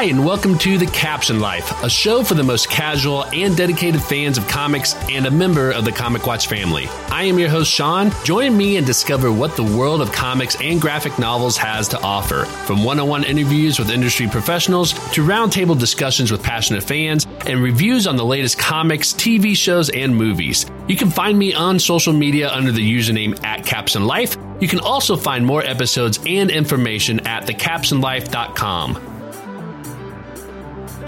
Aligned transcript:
Hi, 0.00 0.06
and 0.06 0.24
welcome 0.24 0.56
to 0.60 0.78
The 0.78 0.86
Captioned 0.86 1.42
Life, 1.42 1.82
a 1.82 1.90
show 1.90 2.24
for 2.24 2.32
the 2.32 2.42
most 2.42 2.70
casual 2.70 3.26
and 3.34 3.54
dedicated 3.54 4.02
fans 4.02 4.38
of 4.38 4.48
comics 4.48 4.94
and 5.10 5.26
a 5.26 5.30
member 5.30 5.72
of 5.72 5.84
the 5.84 5.92
Comic 5.92 6.26
Watch 6.26 6.46
family. 6.46 6.86
I 7.10 7.24
am 7.24 7.38
your 7.38 7.50
host, 7.50 7.70
Sean. 7.70 8.10
Join 8.24 8.56
me 8.56 8.78
and 8.78 8.86
discover 8.86 9.30
what 9.30 9.56
the 9.56 9.62
world 9.62 10.00
of 10.00 10.10
comics 10.10 10.58
and 10.58 10.80
graphic 10.80 11.18
novels 11.18 11.58
has 11.58 11.86
to 11.88 12.00
offer. 12.00 12.46
From 12.46 12.82
one 12.82 12.98
on 12.98 13.08
one 13.08 13.24
interviews 13.24 13.78
with 13.78 13.90
industry 13.90 14.26
professionals 14.26 14.94
to 15.12 15.22
roundtable 15.22 15.78
discussions 15.78 16.32
with 16.32 16.42
passionate 16.42 16.82
fans 16.82 17.26
and 17.46 17.62
reviews 17.62 18.06
on 18.06 18.16
the 18.16 18.24
latest 18.24 18.58
comics, 18.58 19.12
TV 19.12 19.54
shows, 19.54 19.90
and 19.90 20.16
movies. 20.16 20.64
You 20.88 20.96
can 20.96 21.10
find 21.10 21.38
me 21.38 21.52
on 21.52 21.78
social 21.78 22.14
media 22.14 22.50
under 22.50 22.72
the 22.72 22.80
username 22.80 23.44
at 23.44 23.66
Caption 23.66 24.06
Life. 24.06 24.38
You 24.60 24.68
can 24.68 24.80
also 24.80 25.18
find 25.18 25.44
more 25.44 25.62
episodes 25.62 26.18
and 26.24 26.50
information 26.50 27.20
at 27.26 27.44
thecaptionlife.com. 27.46 29.09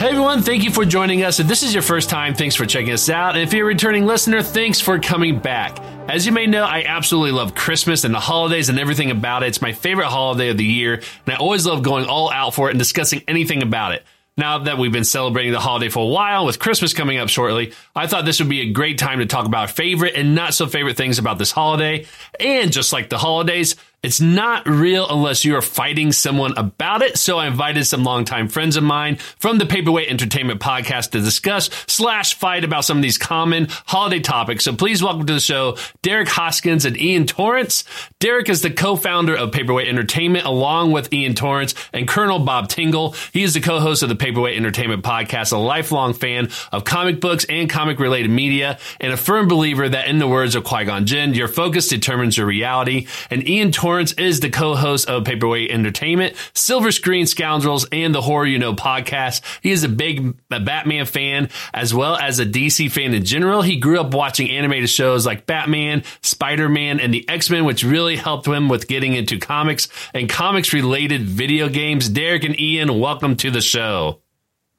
Hey 0.03 0.09
everyone, 0.09 0.43
thank 0.43 0.65
you 0.65 0.73
for 0.73 0.85
joining 0.85 1.23
us. 1.23 1.39
If 1.39 1.47
this 1.47 1.63
is 1.63 1.73
your 1.73 1.81
first 1.85 2.11
time, 2.11 2.35
thanks 2.35 2.57
for 2.57 2.67
checking 2.67 2.93
us 2.93 3.09
out. 3.09 3.37
And 3.37 3.45
if 3.45 3.53
you're 3.53 3.67
a 3.67 3.69
returning 3.69 4.05
listener, 4.05 4.43
thanks 4.43 4.81
for 4.81 4.99
coming 4.99 5.39
back. 5.39 5.79
As 6.11 6.27
you 6.27 6.33
may 6.33 6.49
know, 6.49 6.65
I 6.65 6.83
absolutely 6.85 7.31
love 7.31 7.55
Christmas 7.55 8.03
and 8.03 8.13
the 8.13 8.19
holidays 8.19 8.69
and 8.69 8.81
everything 8.81 9.13
about 9.13 9.45
it. 9.45 9.51
It's 9.51 9.63
my 9.63 9.73
favorite 9.73 10.09
holiday 10.09 10.49
of 10.49 10.57
the 10.57 10.65
year, 10.65 10.95
and 10.95 11.33
I 11.33 11.37
always 11.37 11.65
love 11.67 11.85
going 11.85 12.07
all 12.07 12.33
out 12.33 12.53
for 12.53 12.67
it 12.67 12.73
and 12.73 12.81
discussing 12.81 13.23
anything 13.29 13.63
about 13.63 13.93
it. 13.93 14.03
Now 14.37 14.59
that 14.59 14.77
we've 14.77 14.91
been 14.91 15.05
celebrating 15.05 15.53
the 15.53 15.61
holiday 15.61 15.89
for 15.89 16.03
a 16.03 16.09
while, 16.09 16.47
with 16.47 16.59
Christmas 16.59 16.95
coming 16.95 17.19
up 17.19 17.29
shortly, 17.29 17.73
I 17.95 18.09
thought 18.09 18.25
this 18.25 18.41
would 18.41 18.49
be 18.49 18.63
a 18.63 18.73
great 18.73 18.99
time 18.99 19.21
to 19.21 19.27
talk 19.27 19.47
about 19.47 19.71
favorite 19.71 20.17
and 20.17 20.35
not 20.35 20.53
so 20.53 20.67
favorite 20.67 20.97
things 20.97 21.21
about 21.21 21.39
this 21.39 21.53
holiday. 21.53 22.07
And 22.41 22.73
just 22.73 22.93
like 22.93 23.09
the 23.09 23.19
holidays, 23.19 23.77
it's 24.03 24.21
not 24.21 24.69
real 24.69 25.07
unless 25.09 25.45
you 25.45 25.55
are 25.55 25.63
fighting 25.63 26.11
someone 26.11 26.53
about 26.57 27.03
it. 27.03 27.17
So 27.17 27.39
I 27.39 27.47
invited 27.47 27.85
some 27.87 28.03
longtime 28.03 28.49
friends 28.49 28.77
of 28.77 28.83
mine 28.83 29.17
from 29.39 29.59
the 29.59 29.67
Paperweight 29.67 30.09
Entertainment 30.09 30.61
podcast 30.61 31.11
to 31.13 31.21
discuss 31.21 31.71
slash 31.87 32.35
fight 32.35 32.65
about 32.65 32.85
some 32.85 32.99
of 32.99 33.03
these 33.03 33.17
common 33.17 33.69
holiday 33.87 34.19
topics. 34.19 34.65
So 34.65 34.75
please 34.75 35.05
welcome 35.05 35.25
to 35.27 35.35
the 35.35 35.39
show, 35.39 35.77
Derek 36.03 36.29
Hoskins 36.29 36.85
and 36.85 37.01
Ian 37.01 37.27
Torrance. 37.27 37.85
Derek 38.19 38.49
is 38.49 38.63
the 38.63 38.73
co-founder 38.73 39.37
of 39.37 39.53
Paperweight 39.53 39.87
Entertainment 39.87 40.47
along 40.47 40.91
with 40.91 41.13
Ian 41.13 41.37
Torrance 41.37 41.77
and 41.93 42.09
Colonel 42.09 42.41
Bob 42.41 42.69
Tingle. 42.69 43.15
He 43.33 43.45
is 43.45 43.55
the 43.55 43.61
co-host 43.61 44.03
of 44.03 44.09
the 44.09 44.17
Paperweight 44.17 44.57
Entertainment 44.57 45.05
podcast, 45.05 45.53
a 45.53 45.59
lifelong 45.59 46.13
fan 46.13 46.49
of 46.73 46.83
comic 46.83 47.21
books 47.21 47.47
and 47.49 47.71
comic 47.71 48.01
related 48.01 48.33
media, 48.33 48.81
and 48.99 49.13
a 49.13 49.17
firm 49.17 49.47
believer 49.47 49.89
that 49.89 50.09
in 50.09 50.19
the 50.19 50.27
words 50.27 50.57
of 50.57 50.65
Qui-Gon 50.65 51.07
Jinn, 51.07 51.35
your 51.35 51.47
focus 51.47 51.87
determines 51.87 52.37
your 52.37 52.47
reality. 52.49 53.07
And 53.31 53.49
Ian 53.49 53.71
Torrance 53.71 53.92
Lawrence 53.93 54.13
is 54.13 54.41
the 54.41 54.49
co-host 54.49 55.07
of 55.07 55.25
Paperweight 55.25 55.71
Entertainment, 55.71 56.35
Silver 56.55 56.91
Screen 56.91 57.27
Scoundrels, 57.27 57.87
and 57.93 58.15
the 58.15 58.23
Horror 58.23 58.47
You 58.47 58.59
Know 58.59 58.73
podcast. 58.73 59.43
He 59.61 59.71
is 59.71 59.85
a 59.85 59.89
big 59.91 60.35
Batman 60.49 61.05
fan 61.05 61.51
as 61.75 61.93
well 61.93 62.17
as 62.17 62.39
a 62.39 62.47
DC 62.47 62.91
fan 62.91 63.13
in 63.13 63.23
general. 63.23 63.61
He 63.61 63.77
grew 63.77 64.01
up 64.01 64.15
watching 64.15 64.49
animated 64.51 64.89
shows 64.89 65.27
like 65.27 65.45
Batman, 65.45 66.05
Spider-Man, 66.23 67.01
and 67.01 67.13
the 67.13 67.29
X-Men, 67.29 67.67
which 67.67 67.85
really 67.85 68.17
helped 68.17 68.47
him 68.47 68.71
with 68.71 68.89
getting 68.89 69.13
into 69.13 69.39
comics 69.39 69.89
and 70.15 70.27
comics 70.27 70.73
related 70.73 71.25
video 71.25 71.69
games. 71.69 72.09
Derek 72.09 72.45
and 72.45 72.59
Ian, 72.59 72.99
welcome 72.99 73.37
to 73.37 73.51
the 73.51 73.61
show. 73.61 74.23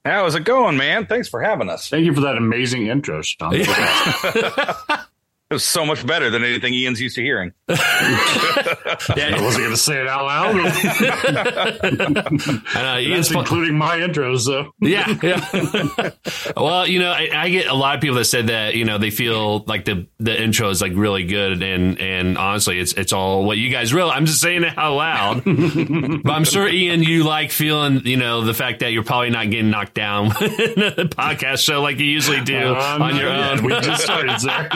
How's 0.03 0.33
it 0.33 0.43
going, 0.43 0.75
man? 0.75 1.05
Thanks 1.05 1.29
for 1.29 1.39
having 1.39 1.69
us. 1.69 1.87
Thank 1.87 2.05
you 2.05 2.15
for 2.15 2.21
that 2.21 2.35
amazing 2.35 2.87
intro, 2.87 3.21
Sean. 3.21 3.51
It 3.53 3.67
was 5.53 5.63
so 5.63 5.85
much 5.85 6.05
better 6.05 6.29
than 6.29 6.43
anything 6.43 6.73
Ian's 6.73 6.99
used 6.99 7.15
to 7.15 7.21
hearing. 7.21 7.53
yeah, 7.69 7.77
I 7.77 9.37
wasn't 9.41 9.63
going 9.63 9.71
to 9.71 9.77
say 9.77 10.01
it 10.01 10.07
out 10.07 10.25
loud. 10.25 10.55
uh, 12.75 12.99
Ian's 12.99 13.29
That's 13.29 13.39
including 13.39 13.77
my 13.77 13.97
intros, 13.97 14.41
so 14.41 14.73
yeah, 14.81 15.07
yeah. 15.23 16.09
well, 16.57 16.87
you 16.87 16.99
know, 16.99 17.11
I, 17.11 17.29
I, 17.33 17.49
get 17.49 17.67
a 17.67 17.73
lot 17.73 17.95
of 17.95 18.01
people 18.01 18.17
that 18.17 18.25
said 18.25 18.47
that 18.47 18.75
you 18.75 18.85
know 18.85 18.97
they 18.97 19.11
feel 19.11 19.63
like 19.65 19.85
the 19.85 20.07
the 20.19 20.41
intro 20.41 20.69
is 20.69 20.81
like 20.81 20.93
really 20.95 21.25
good, 21.25 21.63
and 21.63 21.99
and 21.99 22.37
honestly, 22.37 22.79
it's 22.79 22.93
it's 22.93 23.13
all 23.13 23.45
what 23.45 23.57
you 23.57 23.69
guys 23.69 23.93
wrote. 23.93 24.09
I'm 24.09 24.25
just 24.25 24.41
saying 24.41 24.63
it 24.63 24.77
out 24.77 24.95
loud, 24.95 25.43
but 25.45 26.31
I'm 26.31 26.43
sure 26.43 26.67
Ian, 26.67 27.03
you 27.03 27.23
like 27.23 27.51
feeling 27.51 28.05
you 28.05 28.17
know 28.17 28.41
the 28.41 28.53
fact 28.53 28.79
that 28.79 28.91
you're 28.91 29.03
probably 29.03 29.29
not 29.29 29.49
getting 29.49 29.69
knocked 29.69 29.93
down 29.93 30.25
in 30.25 30.31
a 30.31 31.05
podcast 31.05 31.63
show 31.63 31.81
like 31.81 31.99
you 31.99 32.05
usually 32.05 32.41
do 32.41 32.57
uh, 32.57 32.97
on 32.99 33.15
your 33.15 33.29
own. 33.29 33.63
We 33.63 33.71
just 33.79 34.03
started, 34.03 34.39
sir. 34.39 34.67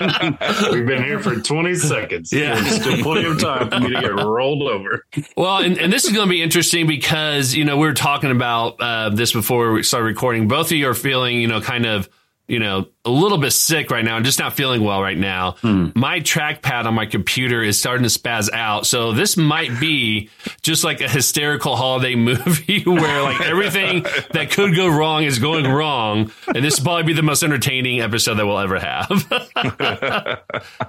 We've 0.72 0.86
been 0.86 1.04
here 1.04 1.20
for 1.20 1.36
20 1.36 1.74
seconds. 1.74 2.32
Yeah. 2.32 2.60
There's 2.60 2.76
still 2.76 3.02
plenty 3.02 3.26
of 3.26 3.38
time 3.38 3.70
for 3.70 3.80
me 3.80 3.94
to 3.94 4.00
get 4.00 4.14
rolled 4.14 4.62
over. 4.62 5.04
Well, 5.36 5.58
and, 5.58 5.78
and 5.78 5.92
this 5.92 6.04
is 6.04 6.12
going 6.12 6.26
to 6.26 6.30
be 6.30 6.42
interesting 6.42 6.86
because, 6.86 7.54
you 7.54 7.64
know, 7.64 7.76
we 7.76 7.86
were 7.86 7.94
talking 7.94 8.30
about 8.30 8.80
uh, 8.80 9.10
this 9.10 9.32
before 9.32 9.72
we 9.72 9.82
started 9.82 10.06
recording. 10.06 10.48
Both 10.48 10.66
of 10.66 10.72
you 10.72 10.88
are 10.88 10.94
feeling, 10.94 11.40
you 11.40 11.48
know, 11.48 11.60
kind 11.60 11.84
of 11.84 12.08
you 12.50 12.58
know, 12.58 12.86
a 13.04 13.10
little 13.10 13.38
bit 13.38 13.52
sick 13.52 13.90
right 13.90 14.04
now. 14.04 14.16
I'm 14.16 14.24
just 14.24 14.40
not 14.40 14.54
feeling 14.54 14.82
well 14.82 15.00
right 15.00 15.16
now. 15.16 15.52
Hmm. 15.62 15.90
My 15.94 16.18
trackpad 16.18 16.84
on 16.84 16.94
my 16.94 17.06
computer 17.06 17.62
is 17.62 17.78
starting 17.78 18.02
to 18.02 18.10
spaz 18.10 18.50
out. 18.52 18.86
So 18.86 19.12
this 19.12 19.36
might 19.36 19.78
be 19.78 20.30
just 20.60 20.82
like 20.82 21.00
a 21.00 21.08
hysterical 21.08 21.76
holiday 21.76 22.14
movie 22.16 22.82
where 22.84 23.22
like 23.22 23.40
everything 23.40 24.02
that 24.32 24.50
could 24.50 24.74
go 24.74 24.88
wrong 24.88 25.22
is 25.22 25.38
going 25.38 25.64
wrong. 25.64 26.32
And 26.52 26.64
this 26.64 26.78
will 26.78 26.84
probably 26.84 27.04
be 27.04 27.12
the 27.12 27.22
most 27.22 27.44
entertaining 27.44 28.00
episode 28.00 28.34
that 28.34 28.46
we'll 28.46 28.58
ever 28.58 28.80
have. 28.80 30.42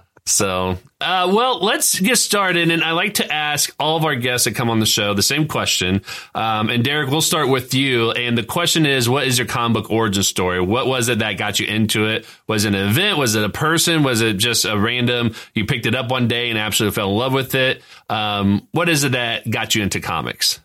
So, 0.26 0.78
uh, 1.00 1.32
well, 1.34 1.60
let's 1.64 2.00
get 2.00 2.18
started. 2.18 2.70
And 2.70 2.84
I 2.84 2.92
like 2.92 3.16
to 3.16 3.32
ask 3.32 3.74
all 3.80 3.98
of 3.98 4.06
our 4.06 4.16
guests 4.16 4.46
that 4.46 4.56
come 4.56 4.70
on 4.70 4.80
the 4.80 4.86
show 4.86 5.14
the 5.14 5.24
same 5.24 5.48
question. 5.48 6.04
Um, 6.36 6.70
and 6.70 6.84
Derek, 6.84 7.10
we'll 7.10 7.22
start 7.22 7.50
with 7.50 7.74
you. 7.74 8.12
And 8.12 8.38
the 8.38 8.44
question 8.44 8.86
is, 8.86 9.10
what 9.10 9.26
is 9.26 9.40
your 9.40 9.48
comic 9.48 9.84
book 9.84 9.92
origin 9.92 10.22
story? 10.24 10.62
What 10.62 10.86
was 10.86 11.10
it 11.10 11.20
that 11.20 11.34
got 11.34 11.60
you 11.60 11.66
into 11.66 12.06
it? 12.06 12.26
Was 12.48 12.66
it 12.66 12.76
an 12.76 12.90
event? 12.90 13.18
Was 13.18 13.36
it 13.36 13.44
a 13.44 13.50
person? 13.50 14.04
Was 14.04 14.22
it 14.22 14.34
just 14.38 14.64
a 14.64 14.78
random, 14.78 15.34
you 15.56 15.66
picked 15.66 15.88
it 15.88 15.96
up 15.96 16.12
one 16.12 16.28
day 16.28 16.50
and 16.50 16.58
absolutely 16.58 16.96
fell 16.96 17.10
in 17.10 17.18
love 17.18 17.34
with 17.34 17.56
it? 17.56 17.82
Um, 18.10 18.68
what 18.72 18.90
is 18.90 19.04
it 19.04 19.14
that 19.14 19.50
got 19.50 19.74
you 19.74 19.82
into 19.82 20.00
comics? 20.00 20.60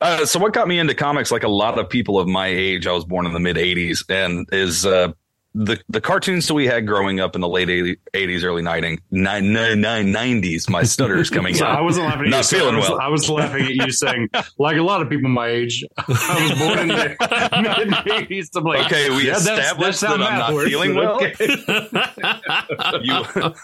Uh, 0.00 0.24
so 0.24 0.38
what 0.38 0.52
got 0.54 0.66
me 0.66 0.78
into 0.78 0.94
comics, 0.94 1.30
like 1.30 1.42
a 1.42 1.48
lot 1.48 1.78
of 1.78 1.88
people 1.88 2.18
of 2.18 2.26
my 2.26 2.46
age, 2.46 2.86
I 2.86 2.92
was 2.92 3.04
born 3.04 3.26
in 3.26 3.34
the 3.34 3.40
mid 3.40 3.56
'80s, 3.56 4.02
and 4.08 4.48
is 4.50 4.86
uh, 4.86 5.12
the 5.54 5.80
the 5.88 6.00
cartoons 6.00 6.46
that 6.46 6.54
we 6.54 6.66
had 6.66 6.86
growing 6.86 7.18
up 7.18 7.34
in 7.34 7.40
the 7.40 7.48
late 7.48 7.68
80s, 7.68 8.44
early 8.44 8.62
90s, 8.62 9.00
90s, 9.12 10.70
my 10.70 10.82
stutter 10.84 11.18
is 11.18 11.30
coming 11.30 11.54
so 11.54 11.66
out. 11.66 11.78
I 11.78 11.80
wasn't 11.80 12.06
laughing 12.06 12.26
at 12.26 12.30
Not 12.30 12.52
you. 12.52 12.58
feeling 12.58 12.74
I 12.74 12.78
was, 12.78 12.88
well. 12.88 13.00
I 13.00 13.08
was 13.08 13.28
laughing 13.28 13.64
at 13.64 13.74
you 13.74 13.90
saying, 13.90 14.28
like 14.58 14.76
a 14.76 14.82
lot 14.82 15.02
of 15.02 15.08
people 15.08 15.28
my 15.28 15.48
age, 15.48 15.84
I 15.98 16.48
was 16.48 16.58
born 16.58 16.78
in 16.78 16.88
the 16.88 16.94
mid 17.08 18.28
80s. 18.28 18.48
I'm 18.54 18.64
like, 18.64 18.86
okay, 18.86 19.10
we 19.10 19.26
yeah, 19.26 19.36
established 19.36 20.00
that's, 20.00 20.00
that's 20.00 20.00
that 20.00 20.22
I'm 20.22 20.38
not 20.38 20.54
works, 20.54 20.70
feeling 20.70 20.94
well. 20.94 21.16
Okay. 21.16 21.34
you, 23.02 23.54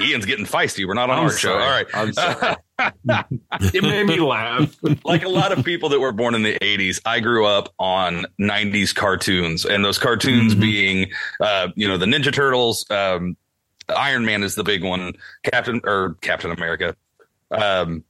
Ian's 0.00 0.26
getting 0.26 0.44
feisty. 0.46 0.86
We're 0.86 0.94
not 0.94 1.10
on 1.10 1.18
I'm 1.18 1.24
our 1.24 1.30
sorry. 1.32 1.84
show. 1.88 2.02
All 2.04 2.10
right. 2.44 2.56
I'm 2.80 2.92
sorry. 3.08 3.40
it 3.74 3.82
made 3.82 4.06
me 4.06 4.20
laugh. 4.20 4.74
like 5.04 5.24
a 5.24 5.28
lot 5.28 5.56
of 5.56 5.64
people 5.64 5.88
that 5.90 6.00
were 6.00 6.12
born 6.12 6.34
in 6.34 6.42
the 6.42 6.58
80s, 6.60 7.00
I 7.04 7.20
grew 7.20 7.46
up 7.46 7.72
on 7.78 8.26
90s 8.40 8.94
cartoons, 8.94 9.64
and 9.64 9.84
those 9.84 9.98
cartoons 9.98 10.52
mm-hmm. 10.52 10.60
being, 10.60 11.10
uh, 11.40 11.68
you 11.74 11.86
know, 11.86 11.98
the 11.98 12.06
Ninja 12.06 12.32
Turtles, 12.32 12.88
um, 12.90 13.36
Iron 13.88 14.24
Man 14.24 14.42
is 14.42 14.54
the 14.54 14.64
big 14.64 14.84
one, 14.84 15.12
Captain 15.42 15.80
or 15.84 16.16
Captain 16.20 16.50
America, 16.50 16.96
um, 17.50 18.04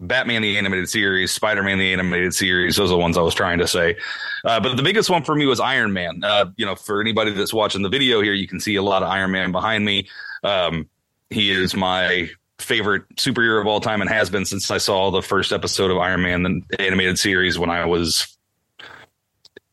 Batman 0.00 0.42
the 0.42 0.58
animated 0.58 0.88
series, 0.88 1.32
Spider 1.32 1.62
Man 1.62 1.78
the 1.78 1.92
animated 1.92 2.34
series. 2.34 2.76
Those 2.76 2.90
are 2.90 2.94
the 2.94 2.98
ones 2.98 3.16
I 3.16 3.22
was 3.22 3.34
trying 3.34 3.58
to 3.58 3.66
say. 3.66 3.96
Uh, 4.44 4.60
but 4.60 4.76
the 4.76 4.82
biggest 4.82 5.08
one 5.08 5.22
for 5.22 5.34
me 5.34 5.46
was 5.46 5.60
Iron 5.60 5.92
Man. 5.92 6.22
Uh, 6.22 6.46
you 6.56 6.66
know, 6.66 6.74
for 6.74 7.00
anybody 7.00 7.30
that's 7.30 7.54
watching 7.54 7.82
the 7.82 7.88
video 7.88 8.20
here, 8.20 8.32
you 8.32 8.48
can 8.48 8.60
see 8.60 8.76
a 8.76 8.82
lot 8.82 9.02
of 9.02 9.08
Iron 9.08 9.30
Man 9.30 9.52
behind 9.52 9.84
me. 9.84 10.08
Um, 10.42 10.88
he 11.30 11.50
is 11.50 11.74
my 11.74 12.28
favorite 12.58 13.08
superhero 13.16 13.60
of 13.60 13.66
all 13.66 13.80
time 13.80 14.00
and 14.00 14.10
has 14.10 14.30
been 14.30 14.44
since 14.44 14.70
I 14.70 14.78
saw 14.78 15.10
the 15.10 15.22
first 15.22 15.52
episode 15.52 15.90
of 15.90 15.98
Iron 15.98 16.22
Man, 16.22 16.42
the 16.42 16.80
animated 16.80 17.18
series, 17.18 17.58
when 17.58 17.70
I 17.70 17.84
was 17.84 18.36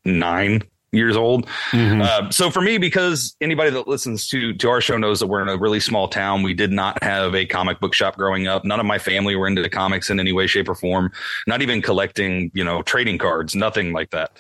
nine 0.04 0.64
years 0.92 1.16
old. 1.16 1.48
Mm-hmm. 1.72 2.02
Uh, 2.02 2.30
so 2.32 2.52
for 2.52 2.62
me, 2.62 2.78
because 2.78 3.36
anybody 3.40 3.70
that 3.72 3.88
listens 3.88 4.28
to 4.28 4.54
to 4.56 4.70
our 4.70 4.82
show 4.82 4.98
knows 4.98 5.20
that 5.20 5.28
we're 5.28 5.42
in 5.42 5.48
a 5.48 5.58
really 5.58 5.80
small 5.80 6.08
town, 6.08 6.44
we 6.44 6.54
did 6.54 6.72
not 6.72 7.02
have 7.04 7.34
a 7.34 7.46
comic 7.46 7.80
book 7.80 7.94
shop 7.94 8.18
growing 8.18 8.48
up. 8.48 8.66
None 8.66 8.80
of 8.80 8.86
my 8.86 8.98
family 8.98 9.36
were 9.36 9.48
into 9.48 9.68
comics 9.70 10.10
in 10.10 10.20
any 10.20 10.34
way, 10.34 10.48
shape, 10.48 10.68
or 10.68 10.76
form. 10.76 11.12
Not 11.48 11.62
even 11.62 11.82
collecting, 11.82 12.52
you 12.54 12.64
know, 12.64 12.82
trading 12.82 13.18
cards, 13.18 13.56
nothing 13.56 13.94
like 13.94 14.10
that. 14.12 14.32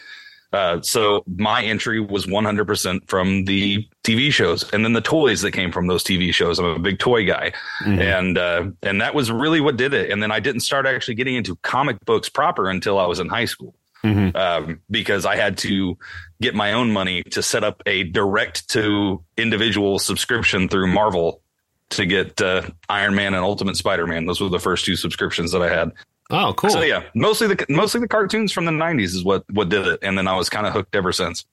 Uh, 0.53 0.81
so 0.81 1.23
my 1.27 1.63
entry 1.63 1.99
was 1.99 2.25
100% 2.25 3.07
from 3.07 3.45
the 3.45 3.87
TV 4.03 4.31
shows 4.31 4.69
and 4.73 4.83
then 4.83 4.93
the 4.93 5.01
toys 5.01 5.41
that 5.41 5.51
came 5.51 5.71
from 5.71 5.87
those 5.87 6.03
TV 6.03 6.33
shows. 6.33 6.59
I'm 6.59 6.65
a 6.65 6.79
big 6.79 6.99
toy 6.99 7.25
guy. 7.25 7.53
Mm-hmm. 7.83 8.01
And, 8.01 8.37
uh, 8.37 8.65
and 8.83 8.99
that 9.01 9.15
was 9.15 9.31
really 9.31 9.61
what 9.61 9.77
did 9.77 9.93
it. 9.93 10.11
And 10.11 10.21
then 10.21 10.31
I 10.31 10.39
didn't 10.39 10.61
start 10.61 10.85
actually 10.85 11.15
getting 11.15 11.35
into 11.35 11.55
comic 11.57 12.03
books 12.05 12.27
proper 12.27 12.69
until 12.69 12.99
I 12.99 13.05
was 13.05 13.19
in 13.19 13.29
high 13.29 13.45
school. 13.45 13.75
Mm-hmm. 14.03 14.35
Um, 14.35 14.81
because 14.89 15.27
I 15.27 15.35
had 15.35 15.59
to 15.59 15.95
get 16.41 16.55
my 16.55 16.73
own 16.73 16.91
money 16.91 17.21
to 17.21 17.43
set 17.43 17.63
up 17.63 17.83
a 17.85 18.03
direct 18.03 18.67
to 18.69 19.23
individual 19.37 19.99
subscription 19.99 20.69
through 20.69 20.87
Marvel 20.87 21.43
to 21.91 22.05
get 22.07 22.41
uh, 22.41 22.63
Iron 22.89 23.13
Man 23.15 23.35
and 23.35 23.43
Ultimate 23.43 23.75
Spider 23.75 24.07
Man. 24.07 24.25
Those 24.25 24.41
were 24.41 24.49
the 24.49 24.59
first 24.59 24.85
two 24.85 24.95
subscriptions 24.95 25.51
that 25.51 25.61
I 25.61 25.69
had. 25.69 25.91
Oh, 26.31 26.53
cool. 26.53 26.69
So 26.69 26.81
yeah, 26.81 27.03
mostly 27.13 27.47
the 27.47 27.65
mostly 27.69 27.99
the 27.99 28.07
cartoons 28.07 28.51
from 28.51 28.65
the 28.65 28.71
'90s 28.71 29.15
is 29.15 29.23
what 29.23 29.43
what 29.51 29.69
did 29.69 29.85
it, 29.85 29.99
and 30.01 30.17
then 30.17 30.27
I 30.27 30.35
was 30.35 30.49
kind 30.49 30.65
of 30.65 30.73
hooked 30.73 30.95
ever 30.95 31.11
since. 31.11 31.45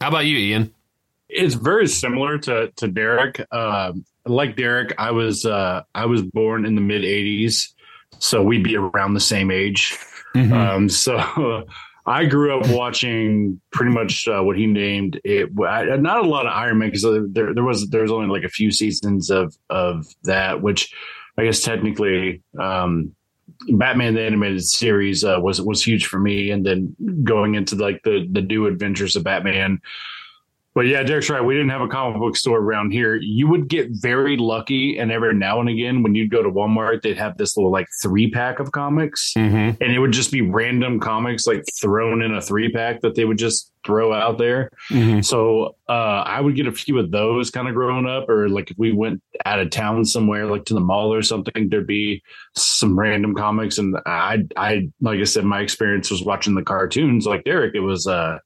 How 0.00 0.08
about 0.08 0.26
you, 0.26 0.38
Ian? 0.38 0.72
It's 1.28 1.54
very 1.54 1.88
similar 1.88 2.38
to 2.38 2.72
to 2.76 2.88
Derek. 2.88 3.44
Um, 3.52 4.04
like 4.24 4.56
Derek, 4.56 4.94
I 4.98 5.10
was 5.10 5.44
uh, 5.44 5.82
I 5.94 6.06
was 6.06 6.22
born 6.22 6.64
in 6.64 6.74
the 6.76 6.80
mid 6.80 7.02
'80s, 7.02 7.72
so 8.18 8.42
we'd 8.42 8.64
be 8.64 8.76
around 8.76 9.14
the 9.14 9.20
same 9.20 9.50
age. 9.50 9.98
Mm-hmm. 10.34 10.52
Um, 10.52 10.88
so 10.88 11.66
I 12.06 12.24
grew 12.24 12.58
up 12.58 12.68
watching 12.68 13.60
pretty 13.70 13.92
much 13.92 14.26
uh, 14.28 14.42
what 14.42 14.56
he 14.56 14.66
named 14.66 15.20
it. 15.24 15.50
Not 15.54 16.24
a 16.24 16.28
lot 16.28 16.46
of 16.46 16.52
Iron 16.52 16.78
Man 16.78 16.88
because 16.88 17.02
there 17.32 17.54
there 17.54 17.64
was 17.64 17.88
there 17.90 18.02
was 18.02 18.12
only 18.12 18.28
like 18.28 18.44
a 18.44 18.48
few 18.48 18.70
seasons 18.70 19.30
of 19.30 19.56
of 19.68 20.06
that, 20.24 20.62
which 20.62 20.92
I 21.38 21.44
guess 21.44 21.60
technically 21.60 22.42
um, 22.60 23.14
Batman 23.70 24.14
the 24.14 24.22
animated 24.22 24.64
series 24.64 25.24
uh, 25.24 25.38
was 25.40 25.60
was 25.60 25.82
huge 25.82 26.06
for 26.06 26.18
me, 26.18 26.50
and 26.50 26.64
then 26.64 26.94
going 27.24 27.54
into 27.54 27.76
like 27.76 28.02
the 28.02 28.28
the 28.30 28.42
new 28.42 28.66
adventures 28.66 29.16
of 29.16 29.24
Batman 29.24 29.80
but 30.74 30.86
yeah, 30.86 31.02
Derek's 31.02 31.28
right. 31.28 31.44
We 31.44 31.54
didn't 31.54 31.70
have 31.70 31.82
a 31.82 31.88
comic 31.88 32.18
book 32.18 32.36
store 32.36 32.58
around 32.58 32.92
here. 32.92 33.14
You 33.16 33.46
would 33.48 33.68
get 33.68 33.88
very 33.90 34.36
lucky, 34.36 34.98
and 34.98 35.12
every 35.12 35.34
now 35.34 35.60
and 35.60 35.68
again, 35.68 36.02
when 36.02 36.14
you'd 36.14 36.30
go 36.30 36.42
to 36.42 36.50
Walmart, 36.50 37.02
they'd 37.02 37.18
have 37.18 37.36
this 37.36 37.56
little 37.56 37.70
like 37.70 37.86
three 38.02 38.30
pack 38.30 38.58
of 38.58 38.72
comics, 38.72 39.32
mm-hmm. 39.36 39.82
and 39.82 39.92
it 39.92 39.98
would 39.98 40.12
just 40.12 40.32
be 40.32 40.40
random 40.40 40.98
comics 40.98 41.46
like 41.46 41.64
thrown 41.80 42.22
in 42.22 42.34
a 42.34 42.40
three 42.40 42.72
pack 42.72 43.00
that 43.02 43.14
they 43.14 43.24
would 43.24 43.38
just 43.38 43.70
throw 43.84 44.12
out 44.12 44.38
there. 44.38 44.70
Mm-hmm. 44.90 45.20
So 45.22 45.76
uh, 45.88 46.22
I 46.24 46.40
would 46.40 46.54
get 46.54 46.66
a 46.68 46.72
few 46.72 46.98
of 46.98 47.10
those 47.10 47.50
kind 47.50 47.68
of 47.68 47.74
growing 47.74 48.06
up, 48.06 48.28
or 48.28 48.48
like 48.48 48.70
if 48.70 48.78
we 48.78 48.92
went 48.92 49.22
out 49.44 49.58
of 49.58 49.70
town 49.70 50.04
somewhere, 50.04 50.46
like 50.46 50.64
to 50.66 50.74
the 50.74 50.80
mall 50.80 51.12
or 51.12 51.22
something, 51.22 51.68
there'd 51.68 51.86
be 51.86 52.22
some 52.54 52.98
random 52.98 53.34
comics, 53.34 53.78
and 53.78 53.96
I, 54.06 54.44
I 54.56 54.88
like 55.00 55.20
I 55.20 55.24
said, 55.24 55.44
my 55.44 55.60
experience 55.60 56.10
was 56.10 56.22
watching 56.22 56.54
the 56.54 56.62
cartoons. 56.62 57.26
Like 57.26 57.44
Derek, 57.44 57.74
it 57.74 57.80
was. 57.80 58.06
uh 58.06 58.38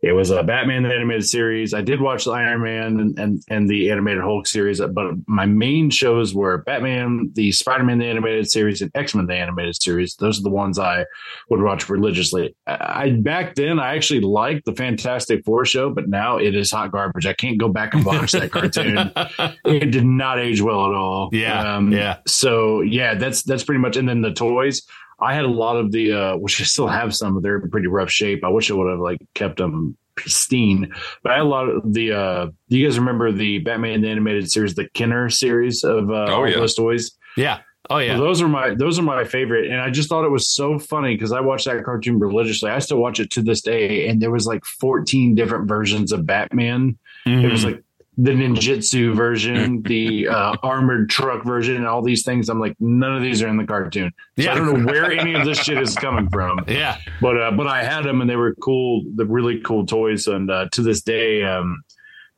it 0.00 0.12
was 0.12 0.30
a 0.30 0.44
Batman 0.44 0.84
the 0.84 0.94
animated 0.94 1.26
series. 1.26 1.74
I 1.74 1.80
did 1.80 2.00
watch 2.00 2.24
the 2.24 2.30
Iron 2.30 2.62
Man 2.62 3.00
and, 3.00 3.18
and, 3.18 3.42
and 3.48 3.68
the 3.68 3.90
animated 3.90 4.22
Hulk 4.22 4.46
series, 4.46 4.80
but 4.80 5.14
my 5.26 5.44
main 5.44 5.90
shows 5.90 6.32
were 6.32 6.58
Batman, 6.58 7.32
the 7.34 7.50
Spider 7.50 7.82
Man 7.82 7.98
the 7.98 8.06
animated 8.06 8.48
series, 8.48 8.80
and 8.80 8.92
X 8.94 9.16
Men 9.16 9.26
the 9.26 9.34
animated 9.34 9.74
series. 9.80 10.14
Those 10.14 10.38
are 10.38 10.42
the 10.42 10.50
ones 10.50 10.78
I 10.78 11.04
would 11.50 11.60
watch 11.60 11.88
religiously. 11.88 12.54
I 12.66 13.10
back 13.10 13.56
then 13.56 13.80
I 13.80 13.96
actually 13.96 14.20
liked 14.20 14.66
the 14.66 14.74
Fantastic 14.74 15.44
Four 15.44 15.64
show, 15.64 15.90
but 15.90 16.08
now 16.08 16.36
it 16.38 16.54
is 16.54 16.70
hot 16.70 16.92
garbage. 16.92 17.26
I 17.26 17.32
can't 17.32 17.58
go 17.58 17.68
back 17.68 17.94
and 17.94 18.04
watch 18.04 18.32
that 18.32 18.52
cartoon. 18.52 19.12
It 19.64 19.90
did 19.90 20.04
not 20.04 20.38
age 20.38 20.60
well 20.60 20.86
at 20.86 20.94
all. 20.94 21.28
Yeah, 21.32 21.76
um, 21.76 21.92
yeah. 21.92 22.18
So 22.26 22.80
yeah, 22.80 23.14
that's 23.14 23.42
that's 23.42 23.64
pretty 23.64 23.80
much. 23.80 23.96
And 23.96 24.08
then 24.08 24.22
the 24.22 24.32
toys. 24.32 24.82
I 25.20 25.34
had 25.34 25.44
a 25.44 25.50
lot 25.50 25.76
of 25.76 25.92
the, 25.92 26.12
uh, 26.12 26.36
which 26.38 26.60
I 26.60 26.64
still 26.64 26.88
have 26.88 27.14
some, 27.14 27.34
but 27.34 27.42
they're 27.42 27.56
in 27.56 27.70
pretty 27.70 27.88
rough 27.88 28.10
shape. 28.10 28.44
I 28.44 28.48
wish 28.48 28.70
I 28.70 28.74
would 28.74 28.90
have 28.90 29.00
like 29.00 29.18
kept 29.34 29.58
them 29.58 29.96
pristine. 30.14 30.92
But 31.22 31.32
I 31.32 31.36
had 31.36 31.42
a 31.42 31.48
lot 31.48 31.68
of 31.68 31.92
the. 31.92 32.12
uh 32.12 32.46
Do 32.68 32.78
you 32.78 32.86
guys 32.86 32.98
remember 32.98 33.32
the 33.32 33.58
Batman 33.58 34.02
the 34.02 34.08
animated 34.08 34.50
series, 34.50 34.74
the 34.74 34.88
Kenner 34.90 35.28
series 35.30 35.84
of 35.84 36.10
uh, 36.10 36.26
oh, 36.28 36.34
all 36.34 36.48
yeah. 36.48 36.56
those 36.56 36.74
toys? 36.74 37.12
Yeah. 37.36 37.60
Oh 37.90 37.98
yeah. 37.98 38.14
Well, 38.14 38.26
those 38.26 38.42
are 38.42 38.48
my 38.48 38.74
those 38.74 38.98
are 38.98 39.02
my 39.02 39.24
favorite, 39.24 39.70
and 39.70 39.80
I 39.80 39.90
just 39.90 40.08
thought 40.08 40.24
it 40.24 40.30
was 40.30 40.48
so 40.48 40.78
funny 40.78 41.14
because 41.14 41.32
I 41.32 41.40
watched 41.40 41.64
that 41.64 41.82
cartoon 41.84 42.18
religiously. 42.18 42.70
I 42.70 42.80
still 42.80 42.98
watch 42.98 43.18
it 43.18 43.30
to 43.30 43.42
this 43.42 43.62
day, 43.62 44.08
and 44.08 44.20
there 44.20 44.30
was 44.30 44.46
like 44.46 44.64
14 44.64 45.34
different 45.34 45.68
versions 45.68 46.12
of 46.12 46.26
Batman. 46.26 46.98
Mm-hmm. 47.26 47.46
It 47.46 47.50
was 47.50 47.64
like 47.64 47.82
the 48.20 48.32
ninjutsu 48.32 49.14
version, 49.14 49.80
the 49.82 50.26
uh, 50.26 50.56
armored 50.64 51.08
truck 51.08 51.44
version, 51.44 51.76
and 51.76 51.86
all 51.86 52.02
these 52.02 52.24
things. 52.24 52.48
I'm 52.48 52.58
like, 52.58 52.74
none 52.80 53.14
of 53.14 53.22
these 53.22 53.42
are 53.42 53.48
in 53.48 53.56
the 53.56 53.64
cartoon. 53.64 54.12
So 54.36 54.44
yeah. 54.44 54.52
I 54.52 54.54
don't 54.56 54.66
know 54.66 54.92
where 54.92 55.12
any 55.12 55.34
of 55.34 55.44
this 55.44 55.58
shit 55.58 55.80
is 55.80 55.94
coming 55.94 56.28
from. 56.28 56.58
Yeah, 56.68 56.98
but 57.20 57.40
uh, 57.40 57.50
but 57.52 57.66
I 57.66 57.82
had 57.82 58.04
them, 58.04 58.20
and 58.20 58.28
they 58.28 58.36
were 58.36 58.54
cool, 58.56 59.04
the 59.14 59.24
really 59.24 59.60
cool 59.60 59.86
toys. 59.86 60.26
And 60.26 60.50
uh, 60.50 60.68
to 60.72 60.82
this 60.82 61.00
day, 61.02 61.42
um, 61.42 61.82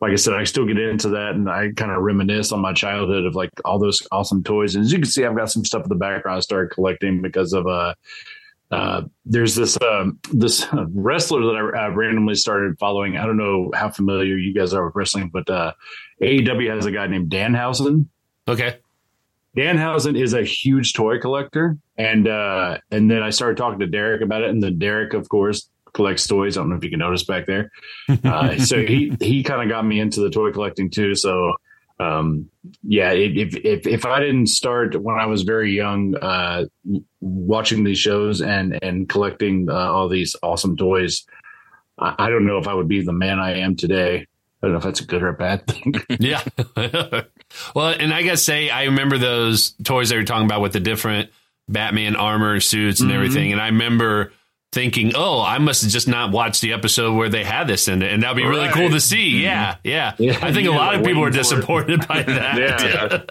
like 0.01 0.13
I 0.13 0.17
said, 0.17 0.35
I 0.35 0.45
still 0.45 0.67
get 0.67 0.79
into 0.79 1.09
that, 1.11 1.35
and 1.35 1.49
I 1.49 1.73
kind 1.77 1.91
of 1.91 2.03
reminisce 2.03 2.53
on 2.53 2.61
my 2.61 2.73
childhood 2.73 3.25
of 3.25 3.35
like 3.35 3.51
all 3.65 3.79
those 3.79 4.07
awesome 4.13 4.43
toys. 4.45 4.77
And 4.77 4.85
as 4.85 4.93
you 4.93 4.99
can 4.99 5.11
see, 5.11 5.25
I've 5.25 5.37
got 5.37 5.51
some 5.51 5.65
stuff 5.65 5.83
in 5.83 5.89
the 5.89 5.95
background 5.95 6.37
I 6.37 6.41
started 6.41 6.71
collecting 6.71 7.23
because 7.23 7.53
of 7.53 7.67
uh 7.67 7.95
uh, 8.71 9.03
there's 9.25 9.55
this 9.57 9.77
um, 9.83 10.19
this 10.33 10.67
wrestler 10.73 11.41
that 11.43 11.73
I 11.75 11.87
uh, 11.87 11.91
randomly 11.91 12.37
started 12.37 12.79
following. 12.79 13.17
I 13.17 13.27
don't 13.27 13.37
know 13.37 13.71
how 13.75 13.91
familiar 13.91 14.37
you 14.37 14.55
guys 14.55 14.73
are 14.73 14.87
with 14.87 14.95
wrestling, 14.95 15.31
but 15.33 15.51
uh, 15.51 15.73
AEW 16.23 16.73
has 16.75 16.87
a 16.87 16.93
guy 16.93 17.07
named 17.09 17.31
Danhausen. 17.31 18.07
Okay. 18.47 18.79
Danhausen 19.57 20.21
is 20.21 20.33
a 20.33 20.45
huge 20.45 20.93
toy 20.93 21.19
collector, 21.19 21.77
and 21.99 22.29
uh, 22.29 22.79
and 22.93 23.11
then 23.11 23.23
I 23.23 23.31
started 23.31 23.57
talking 23.57 23.81
to 23.81 23.89
Derek 23.89 24.23
about 24.23 24.43
it, 24.43 24.51
and 24.51 24.63
then 24.63 24.79
Derek, 24.79 25.15
of 25.15 25.29
course, 25.29 25.69
collects 25.93 26.27
toys. 26.29 26.57
I 26.57 26.61
don't 26.61 26.71
know 26.71 26.77
if 26.77 26.85
you 26.85 26.91
can 26.91 27.01
notice 27.01 27.25
back 27.25 27.47
there. 27.47 27.71
Uh, 28.25 28.59
so 28.59 28.85
he 28.85 29.13
he 29.21 29.43
kind 29.43 29.63
of 29.63 29.69
got 29.69 29.85
me 29.85 29.99
into 29.99 30.21
the 30.21 30.31
toy 30.31 30.53
collecting 30.53 30.91
too. 30.91 31.15
So 31.15 31.55
um, 32.01 32.49
yeah, 32.83 33.13
if, 33.13 33.55
if, 33.57 33.87
if 33.87 34.07
I 34.07 34.21
didn't 34.21 34.47
start 34.47 35.01
when 35.01 35.17
I 35.19 35.27
was 35.27 35.43
very 35.43 35.73
young, 35.73 36.17
uh, 36.17 36.65
watching 37.21 37.85
these 37.85 37.99
shows 37.99 38.41
and, 38.41 38.79
and 38.83 39.07
collecting 39.07 39.69
uh, 39.69 39.75
all 39.75 40.09
these 40.09 40.35
awesome 40.43 40.79
toys, 40.79 41.27
I, 41.99 42.15
I, 42.19 42.31
don't 42.31 42.47
know 42.47 42.57
if 42.57 42.67
I 42.67 42.73
would 42.73 42.89
be 42.89 43.03
the 43.03 43.13
man 43.13 43.39
I 43.39 43.59
am 43.59 43.77
today. 43.77 44.27
I 44.63 44.67
don't 44.67 44.73
know 44.73 44.79
if 44.79 44.85
that's 44.85 45.01
a 45.01 45.07
good 45.07 45.23
or 45.23 45.29
a 45.29 45.35
bad 45.35 45.67
thing. 45.67 45.95
yeah. 46.19 46.43
well, 47.75 47.89
and 47.89 48.15
I 48.15 48.23
gotta 48.23 48.39
say, 48.39 48.71
I 48.71 48.85
remember 48.85 49.19
those 49.19 49.73
toys 49.85 50.09
they 50.09 50.17
were 50.17 50.25
talking 50.25 50.47
about 50.47 50.63
with 50.63 50.73
the 50.73 50.81
different 50.81 51.31
Batman 51.69 52.17
armor 52.17 52.61
suits 52.61 53.01
and 53.01 53.11
mm-hmm. 53.11 53.17
everything. 53.17 53.53
And 53.53 53.61
I 53.61 53.67
remember 53.67 54.33
thinking, 54.73 55.13
"Oh, 55.15 55.43
I 55.43 55.59
must 55.59 55.83
have 55.83 55.91
just 55.91 56.09
not 56.09 56.31
watched 56.33 56.61
the 56.63 56.73
episode 56.73 57.15
where 57.15 57.29
they 57.29 57.45
had 57.45 57.67
this 57.69 57.89
in 57.89 58.03
it," 58.03 58.13
and 58.13 58.23
that'd 58.23 58.37
be 58.37 58.45
really 58.47 58.69
cool 58.69 58.91
to 58.91 59.01
see. 59.01 59.33
Mm-hmm. 59.35 59.43
Yeah, 59.45 59.77
yeah, 59.85 60.15
yeah. 60.19 60.39
I 60.43 60.53
think 60.53 60.67
yeah, 60.69 60.75
a 60.75 60.77
lot 60.77 60.95
of 60.95 61.05
people 61.05 61.23
are 61.25 61.31
disappointed 61.31 62.07
by 62.07 62.23
that. 62.25 63.25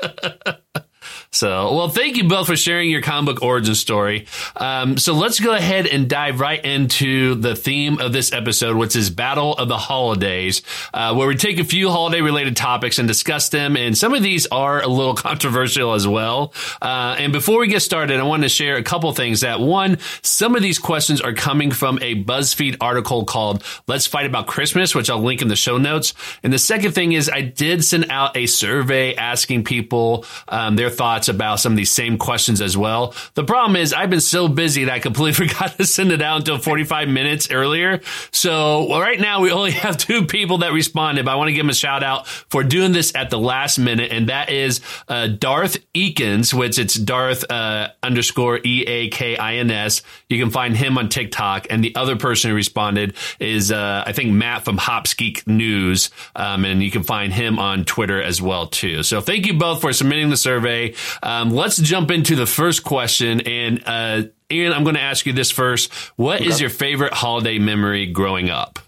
yeah. 0.76 0.82
So, 1.32 1.76
well, 1.76 1.90
thank 1.90 2.18
you 2.18 2.28
both 2.28 2.48
for 2.48 2.56
sharing 2.56 2.90
your 2.90 3.02
comic 3.02 3.36
book 3.36 3.44
origin 3.44 3.76
story. 3.76 4.26
Um, 4.56 4.98
so 4.98 5.14
let's 5.14 5.40
go 5.40 5.54
ahead 5.54 5.86
and 5.86 6.10
dive 6.10 6.40
right 6.40 6.64
into 6.66 7.36
the 7.36 7.56
theme 7.56 8.00
of 8.00 8.12
this 8.12 8.34
episode, 8.34 8.78
which 8.78 8.96
is 8.96 9.12
Battle 9.12 9.54
of 9.54 9.68
the 9.68 9.78
Holidays, 9.78 10.64
uh, 10.92 11.14
where 11.14 11.28
we 11.28 11.36
take 11.36 11.60
a 11.60 11.64
few 11.64 11.90
holiday 11.92 12.22
related 12.22 12.58
topics 12.58 12.98
and 12.98 13.08
discuss 13.08 13.50
them. 13.50 13.78
And 13.78 13.96
some 13.96 14.16
of 14.16 14.24
these 14.24 14.48
are 14.48 14.82
a 14.82 14.88
little 14.88 15.14
controversial 15.30 15.94
as 15.94 16.08
well. 16.08 16.52
Uh, 16.82 17.16
and 17.20 17.32
before 17.32 17.60
we 17.60 17.68
get 17.68 17.82
started, 17.82 18.20
I 18.20 18.24
want 18.24 18.42
to 18.42 18.50
share 18.50 18.78
a 18.78 18.84
couple 18.84 19.12
things 19.14 19.42
that 19.42 19.60
one, 19.60 20.00
some 20.24 20.56
of 20.56 20.64
these 20.64 20.80
questions 20.80 21.22
are 21.22 21.34
coming 21.34 21.70
from 21.70 22.00
a 22.02 22.24
BuzzFeed 22.24 22.78
article 22.82 23.26
called 23.26 23.64
Let's 23.86 24.08
Fight 24.08 24.26
About 24.26 24.48
Christmas, 24.48 24.96
which 24.96 25.12
I'll 25.12 25.22
link 25.22 25.44
in 25.44 25.48
the 25.48 25.56
show 25.56 25.78
notes. 25.78 26.16
And 26.42 26.52
the 26.52 26.58
second 26.58 26.94
thing 26.94 27.12
is 27.12 27.30
I 27.30 27.42
did 27.42 27.86
send 27.86 28.10
out 28.10 28.36
a 28.36 28.48
survey 28.48 29.14
asking 29.14 29.66
people 29.66 30.26
um, 30.48 30.76
their 30.76 30.90
thoughts 30.90 31.19
thoughts 31.20 31.28
about 31.28 31.60
some 31.60 31.74
of 31.74 31.78
these 31.78 31.92
same 31.92 32.18
questions 32.18 32.62
as 32.62 32.78
well. 32.78 33.14
The 33.34 33.44
problem 33.44 33.76
is 33.76 33.92
I've 33.92 34.10
been 34.10 34.22
so 34.22 34.48
busy 34.48 34.86
that 34.86 34.94
I 34.94 35.00
completely 35.00 35.34
forgot 35.48 35.78
to 35.78 35.86
send 35.86 36.12
it 36.12 36.22
out 36.22 36.38
until 36.38 36.58
45 36.58 37.10
minutes 37.10 37.52
earlier. 37.52 38.00
So 38.32 38.90
right 38.98 39.20
now 39.20 39.42
we 39.42 39.52
only 39.52 39.72
have 39.72 39.98
two 40.10 40.26
people 40.26 40.60
that 40.60 40.72
responded, 40.72 41.26
but 41.26 41.32
I 41.32 41.36
want 41.36 41.50
to 41.50 41.54
give 41.54 41.66
them 41.66 41.70
a 41.70 41.74
shout 41.74 42.04
out 42.04 42.28
for 42.28 42.64
doing 42.64 42.94
this 42.94 43.14
at 43.16 43.30
the 43.30 43.38
last 43.38 43.80
minute. 43.80 44.12
And 44.12 44.30
that 44.30 44.50
is 44.50 44.80
uh, 45.10 45.28
Darth 45.28 45.78
Eakins, 45.94 46.54
which 46.54 46.80
it's 46.80 46.94
Darth 46.94 47.50
uh, 47.52 47.90
underscore 48.02 48.60
E 48.64 48.84
A 48.88 49.10
K 49.10 49.36
I 49.36 49.56
N 49.56 49.72
S. 49.72 50.02
You 50.30 50.40
can 50.40 50.52
find 50.52 50.78
him 50.78 50.98
on 50.98 51.10
TikTok. 51.10 51.68
And 51.70 51.84
the 51.84 51.96
other 51.96 52.16
person 52.16 52.50
who 52.50 52.56
responded 52.56 53.16
is, 53.40 53.72
uh, 53.72 54.04
I 54.06 54.14
think 54.14 54.32
Matt 54.32 54.64
from 54.64 54.78
Hopsgeek 54.78 55.46
News. 55.48 56.12
Um, 56.36 56.64
and 56.64 56.82
you 56.82 56.92
can 56.92 57.04
find 57.04 57.34
him 57.34 57.60
on 57.60 57.84
Twitter 57.84 58.22
as 58.22 58.42
well 58.42 58.68
too. 58.68 59.04
So 59.04 59.20
thank 59.20 59.46
you 59.46 59.56
both 59.56 59.82
for 59.82 59.92
submitting 59.92 60.30
the 60.30 60.38
survey. 60.38 60.94
Um, 61.24 61.52
let's 61.52 61.78
jump 61.78 62.12
into 62.12 62.36
the 62.36 62.46
first 62.46 62.84
question. 62.84 63.42
And 63.42 63.84
uh, 63.86 64.24
Ian, 64.52 64.74
I'm 64.74 64.84
going 64.84 64.96
to 64.96 65.02
ask 65.02 65.26
you 65.26 65.34
this 65.34 65.52
first. 65.52 65.94
What 66.16 66.42
okay. 66.42 66.50
is 66.50 66.60
your 66.60 66.70
favorite 66.70 67.14
holiday 67.14 67.60
memory 67.60 68.06
growing 68.08 68.50
up? 68.50 68.80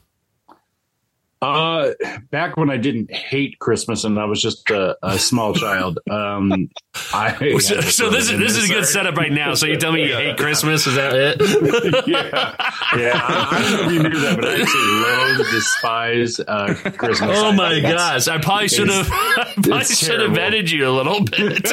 Uh, 1.41 1.93
back 2.29 2.55
when 2.55 2.69
I 2.69 2.77
didn't 2.77 3.11
hate 3.11 3.57
Christmas 3.57 4.03
and 4.03 4.19
I 4.19 4.25
was 4.25 4.39
just 4.39 4.69
a, 4.69 4.95
a 5.01 5.17
small 5.17 5.55
child. 5.55 5.97
Um, 6.07 6.69
I 7.13 7.57
so, 7.59 7.81
so 7.81 8.11
this 8.11 8.29
is 8.29 8.37
this 8.37 8.55
is 8.55 8.69
a 8.69 8.73
good 8.73 8.85
setup 8.85 9.15
right 9.15 9.31
now. 9.31 9.55
So 9.55 9.65
you 9.65 9.77
tell 9.77 9.91
me 9.91 10.07
you 10.07 10.13
hate 10.13 10.37
Christmas? 10.37 10.85
Is 10.85 10.93
that 10.93 11.13
it? 11.15 11.41
yeah, 12.07 12.55
yeah. 12.95 13.13
I, 13.15 13.47
I 13.51 13.61
don't 13.61 13.71
know 13.71 13.85
if 13.87 13.91
you 13.91 14.03
knew 14.03 14.19
that, 14.19 14.35
but 14.35 14.45
I 14.49 14.61
actually 14.61 15.39
loathe, 15.41 15.51
despise 15.51 16.39
uh, 16.41 16.75
Christmas. 16.95 17.31
Oh 17.33 17.51
my 17.53 17.79
gosh! 17.79 18.27
I 18.27 18.37
probably 18.37 18.67
should 18.67 18.89
have 18.89 19.07
probably 19.63 19.83
should 19.85 20.19
have 20.19 20.31
vetted 20.33 20.71
you 20.71 20.87
a 20.87 20.91
little 20.93 21.23
bit. 21.25 21.65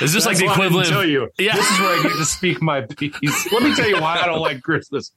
is 0.00 0.12
this 0.14 0.24
That's 0.24 0.26
like 0.26 0.38
the 0.38 0.46
equivalent? 0.46 0.86
I 0.86 0.90
tell 0.90 1.04
you, 1.04 1.28
yeah. 1.36 1.54
This 1.54 1.70
is 1.70 1.80
where 1.80 2.00
I 2.00 2.02
get 2.02 2.12
to 2.16 2.24
speak 2.24 2.62
my 2.62 2.80
piece. 2.80 3.52
Let 3.52 3.62
me 3.62 3.74
tell 3.74 3.90
you 3.90 4.00
why 4.00 4.22
I 4.22 4.24
don't 4.24 4.40
like 4.40 4.62
Christmas 4.62 5.12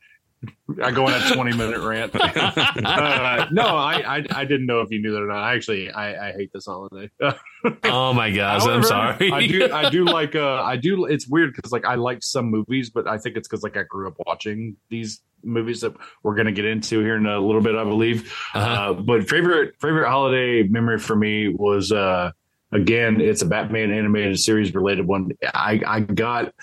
I 0.81 0.91
go 0.91 1.07
on 1.07 1.13
a 1.13 1.33
20 1.33 1.57
minute 1.57 1.79
rant. 1.79 2.15
uh, 2.15 3.47
no, 3.51 3.63
I, 3.63 4.17
I, 4.17 4.25
I 4.31 4.45
didn't 4.45 4.67
know 4.67 4.81
if 4.81 4.91
you 4.91 5.01
knew 5.01 5.11
that 5.11 5.21
or 5.21 5.27
not. 5.27 5.37
I 5.37 5.55
actually, 5.55 5.91
I, 5.91 6.29
I 6.29 6.31
hate 6.31 6.51
this 6.53 6.65
holiday. 6.65 7.09
oh 7.83 8.13
my 8.13 8.31
gosh, 8.31 8.61
However, 8.61 8.77
I'm 8.77 8.83
sorry. 8.83 9.31
I 9.31 9.47
do, 9.47 9.71
I 9.71 9.89
do 9.89 10.05
like, 10.05 10.35
uh, 10.35 10.61
I 10.63 10.77
do. 10.77 11.05
It's 11.05 11.27
weird 11.27 11.53
because 11.55 11.71
like 11.71 11.85
I 11.85 11.95
like 11.95 12.23
some 12.23 12.45
movies, 12.45 12.89
but 12.89 13.07
I 13.07 13.17
think 13.17 13.35
it's 13.35 13.47
because 13.47 13.63
like 13.63 13.75
I 13.75 13.83
grew 13.83 14.07
up 14.07 14.15
watching 14.25 14.77
these 14.89 15.21
movies 15.43 15.81
that 15.81 15.93
we're 16.23 16.35
going 16.35 16.47
to 16.47 16.53
get 16.53 16.65
into 16.65 16.99
here 16.99 17.15
in 17.15 17.25
a 17.25 17.39
little 17.39 17.61
bit, 17.61 17.75
I 17.75 17.83
believe. 17.83 18.31
Uh-huh. 18.53 18.91
Uh, 18.91 18.93
but 18.93 19.27
favorite 19.27 19.75
favorite 19.81 20.07
holiday 20.07 20.63
memory 20.63 20.99
for 20.99 21.15
me 21.15 21.49
was 21.49 21.91
uh, 21.91 22.31
again, 22.71 23.19
it's 23.19 23.41
a 23.41 23.45
Batman 23.45 23.91
animated 23.91 24.39
series 24.39 24.73
related 24.73 25.05
one. 25.05 25.31
I 25.53 25.81
I 25.85 25.99
got 25.99 26.53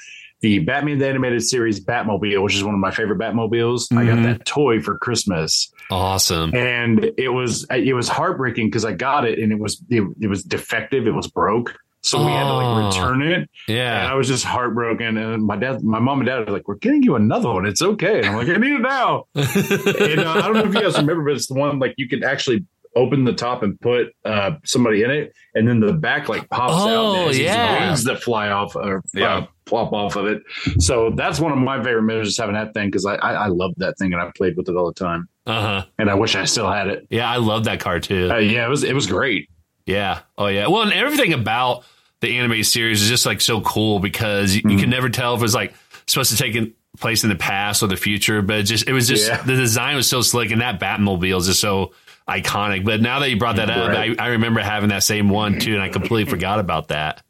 the 0.47 0.61
Batman 0.61 0.99
the 0.99 1.09
Animated 1.09 1.43
Series 1.43 1.85
Batmobile, 1.85 2.41
which 2.41 2.55
is 2.55 2.63
one 2.63 2.73
of 2.73 2.79
my 2.79 2.93
favorite 2.93 3.19
Batmobiles. 3.19 3.89
Mm-hmm. 3.89 3.99
I 3.99 4.05
got 4.05 4.13
mm-hmm. 4.13 4.23
that 4.23 4.45
toy 4.47 4.81
for 4.81 4.97
Christmas. 4.97 5.73
Awesome. 5.91 6.55
And 6.55 7.11
it 7.19 7.31
was 7.31 7.67
it 7.69 7.95
was 7.95 8.09
heartbreaking 8.09 8.69
because 8.69 8.85
I 8.85 8.93
got 8.93 9.27
it 9.27 9.41
and 9.41 9.51
it 9.51 9.59
was 9.59 9.83
it, 9.91 10.05
it 10.21 10.29
was 10.29 10.45
defective. 10.45 11.09
It 11.09 11.11
was 11.11 11.27
broke. 11.27 11.77
So 12.03 12.25
we 12.25 12.31
had 12.31 12.45
to 12.45 12.55
like 12.55 12.67
oh. 12.67 12.87
return 12.87 13.23
it. 13.23 13.51
Yeah. 13.67 13.99
And 13.99 14.07
I 14.07 14.15
was 14.15 14.29
just 14.29 14.45
heartbroken. 14.45 15.17
And 15.17 15.45
my 15.45 15.57
dad, 15.57 15.83
my 15.83 15.99
mom 15.99 16.21
and 16.21 16.29
dad 16.29 16.47
were 16.47 16.53
like, 16.53 16.69
we're 16.69 16.77
getting 16.77 17.03
you 17.03 17.17
another 17.17 17.53
one. 17.53 17.67
It's 17.67 17.83
okay. 17.83 18.19
And 18.19 18.27
I'm 18.27 18.37
like, 18.37 18.49
I 18.49 18.57
need 18.59 18.77
it 18.77 18.83
now. 18.83 19.25
and 19.35 20.21
uh, 20.21 20.31
I 20.31 20.43
don't 20.43 20.53
know 20.53 20.65
if 20.67 20.73
you 20.73 20.81
guys 20.81 20.97
remember, 20.97 21.25
but 21.25 21.33
it's 21.33 21.49
the 21.49 21.55
one 21.55 21.81
like 21.81 21.95
you 21.97 22.09
can 22.09 22.23
actually 22.23 22.65
open 22.95 23.25
the 23.25 23.33
top 23.33 23.65
and 23.65 23.81
put 23.81 24.15
uh, 24.25 24.53
somebody 24.65 25.03
in 25.03 25.11
it, 25.11 25.33
and 25.55 25.69
then 25.69 25.81
the 25.81 25.93
back 25.93 26.29
like 26.29 26.49
pops 26.49 26.73
oh, 26.75 26.89
out. 26.89 27.27
Oh, 27.27 27.31
yeah. 27.31 27.89
Wings 27.89 28.05
that 28.05 28.23
fly 28.23 28.49
off 28.49 28.77
or 28.77 29.03
yeah. 29.13 29.39
Uh, 29.39 29.47
plop 29.67 29.93
off 29.93 30.17
of 30.17 30.27
it. 30.27 30.43
So 30.79 31.11
that's 31.11 31.39
one 31.39 31.53
of 31.53 31.59
my 31.59 31.83
favorite 31.83 32.03
memories 32.03 32.39
having 32.39 32.55
that 32.55 32.73
thing 32.73 32.89
because 32.89 33.05
I, 33.05 33.17
I, 33.17 33.33
I 33.33 33.47
loved 33.49 33.75
that 33.79 33.99
thing 33.99 34.13
and 34.13 34.23
I 34.23 34.31
played 34.35 34.57
with 34.57 34.69
it 34.69 34.77
all 34.77 34.87
the 34.87 34.95
time. 34.95 35.29
Uh 35.45 35.61
huh. 35.61 35.85
And 35.99 36.09
I 36.09 36.15
wish 36.15 36.35
I 36.35 36.45
still 36.45 36.71
had 36.71 36.89
it. 36.89 37.07
Yeah, 37.11 37.31
I 37.31 37.37
love 37.37 37.65
that 37.65 37.81
car 37.81 38.01
too. 38.01 38.31
Uh, 38.31 38.39
yeah, 38.39 38.65
it 38.65 38.69
was 38.69 38.85
it 38.85 38.95
was 38.95 39.07
great. 39.07 39.51
Yeah. 39.85 40.21
Oh 40.39 40.47
yeah. 40.47 40.69
Well, 40.69 40.83
and 40.83 40.93
everything 40.93 41.33
about 41.33 41.85
the 42.21 42.39
anime 42.39 42.63
series 42.65 43.03
is 43.03 43.09
just 43.09 43.27
like 43.27 43.41
so 43.41 43.61
cool 43.61 44.01
because 44.01 44.55
you, 44.55 44.63
mm-hmm. 44.63 44.71
you 44.71 44.79
can 44.79 44.91
never 44.91 45.09
tell 45.09 45.35
if 45.35 45.43
it's 45.43 45.55
like 45.55 45.75
supposed 46.07 46.31
to 46.31 46.37
take 46.37 46.77
place 46.99 47.25
in 47.25 47.29
the 47.29 47.37
past 47.37 47.83
or 47.83 47.89
the 47.89 47.97
future, 47.97 48.43
but 48.43 48.59
it 48.59 48.63
just 48.65 48.89
it 48.89 48.93
was 48.93 49.07
just 49.09 49.29
yeah. 49.29 49.43
the 49.43 49.55
design 49.55 49.97
was 49.97 50.09
so 50.09 50.23
slick 50.23 50.51
and 50.51 50.61
that 50.61 50.81
Batmobile 50.81 51.39
is 51.39 51.47
just 51.47 51.61
so 51.61 51.93
iconic. 52.29 52.85
But 52.85 53.01
now 53.01 53.21
that 53.21 53.31
you 53.31 53.37
brought 53.37 53.57
that 53.57 53.71
up, 53.71 53.91
I, 53.91 54.15
I 54.19 54.29
remember 54.29 54.61
having 54.61 54.89
that 54.91 55.03
same 55.03 55.29
one 55.29 55.59
too, 55.59 55.75
and 55.75 55.83
I 55.83 55.89
completely 55.89 56.31
forgot 56.31 56.59
about 56.59 56.89
that. 56.89 57.23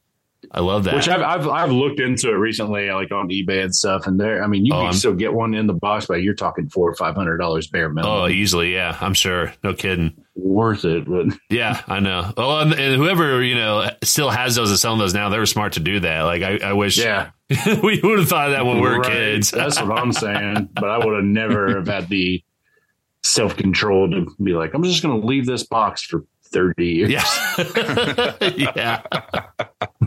I 0.57 0.61
love 0.61 0.85
that. 0.85 0.95
Which 0.95 1.07
I've, 1.07 1.21
I've, 1.21 1.49
I've 1.49 1.71
looked 1.71 2.01
into 2.01 2.31
it 2.31 2.37
recently, 2.37 2.91
like 2.91 3.13
on 3.13 3.29
eBay 3.29 3.63
and 3.63 3.75
stuff. 3.75 4.07
And 4.07 4.19
there, 4.19 4.43
I 4.43 4.47
mean, 4.47 4.65
you 4.65 4.73
oh, 4.73 4.79
can 4.79 4.87
I'm, 4.87 4.93
still 4.95 5.13
get 5.13 5.35
one 5.35 5.53
in 5.53 5.67
the 5.67 5.75
box, 5.75 6.07
but 6.07 6.23
you're 6.23 6.35
talking 6.35 6.71
four 6.71 6.89
or 6.89 6.95
five 6.95 7.15
hundred 7.15 7.37
dollars 7.37 7.67
bare 7.67 7.91
minimum. 7.91 8.11
Oh, 8.11 8.27
easily, 8.27 8.73
yeah, 8.73 8.97
I'm 9.03 9.13
sure. 9.13 9.53
No 9.63 9.75
kidding. 9.75 10.17
Worth 10.35 10.87
it, 10.87 11.05
but 11.07 11.27
yeah, 11.51 11.83
I 11.87 12.01
know. 12.01 12.33
Oh, 12.39 12.59
and, 12.61 12.73
and 12.73 12.97
whoever 12.97 13.43
you 13.43 13.55
know 13.55 13.91
still 14.03 14.31
has 14.31 14.55
those 14.55 14.71
and 14.71 14.79
selling 14.79 14.99
those 14.99 15.13
now, 15.13 15.29
they 15.29 15.39
were 15.39 15.45
smart 15.45 15.75
to 15.75 15.81
do 15.81 16.01
that. 16.01 16.23
Like 16.23 16.43
I, 16.43 16.57
I 16.71 16.73
wish, 16.73 16.97
yeah, 16.97 17.33
we 17.83 18.01
would 18.03 18.21
have 18.21 18.29
thought 18.29 18.47
of 18.47 18.53
that 18.53 18.65
when 18.65 18.77
we 18.77 18.89
were 18.89 19.01
right. 19.01 19.13
kids. 19.13 19.51
That's 19.51 19.79
what 19.79 19.99
I'm 19.99 20.13
saying. 20.13 20.71
But 20.73 20.89
I 20.89 21.05
would 21.05 21.17
have 21.17 21.25
never 21.25 21.77
have 21.77 21.87
had 21.87 22.09
the 22.09 22.43
self 23.23 23.59
control 23.59 24.11
to 24.11 24.27
be 24.43 24.53
like, 24.53 24.73
I'm 24.73 24.83
just 24.85 25.03
going 25.03 25.21
to 25.21 25.27
leave 25.27 25.45
this 25.45 25.65
box 25.65 26.03
for 26.03 26.25
30 26.47 26.87
years. 26.87 27.11
Yeah. 27.11 27.25
yeah. 28.75 29.03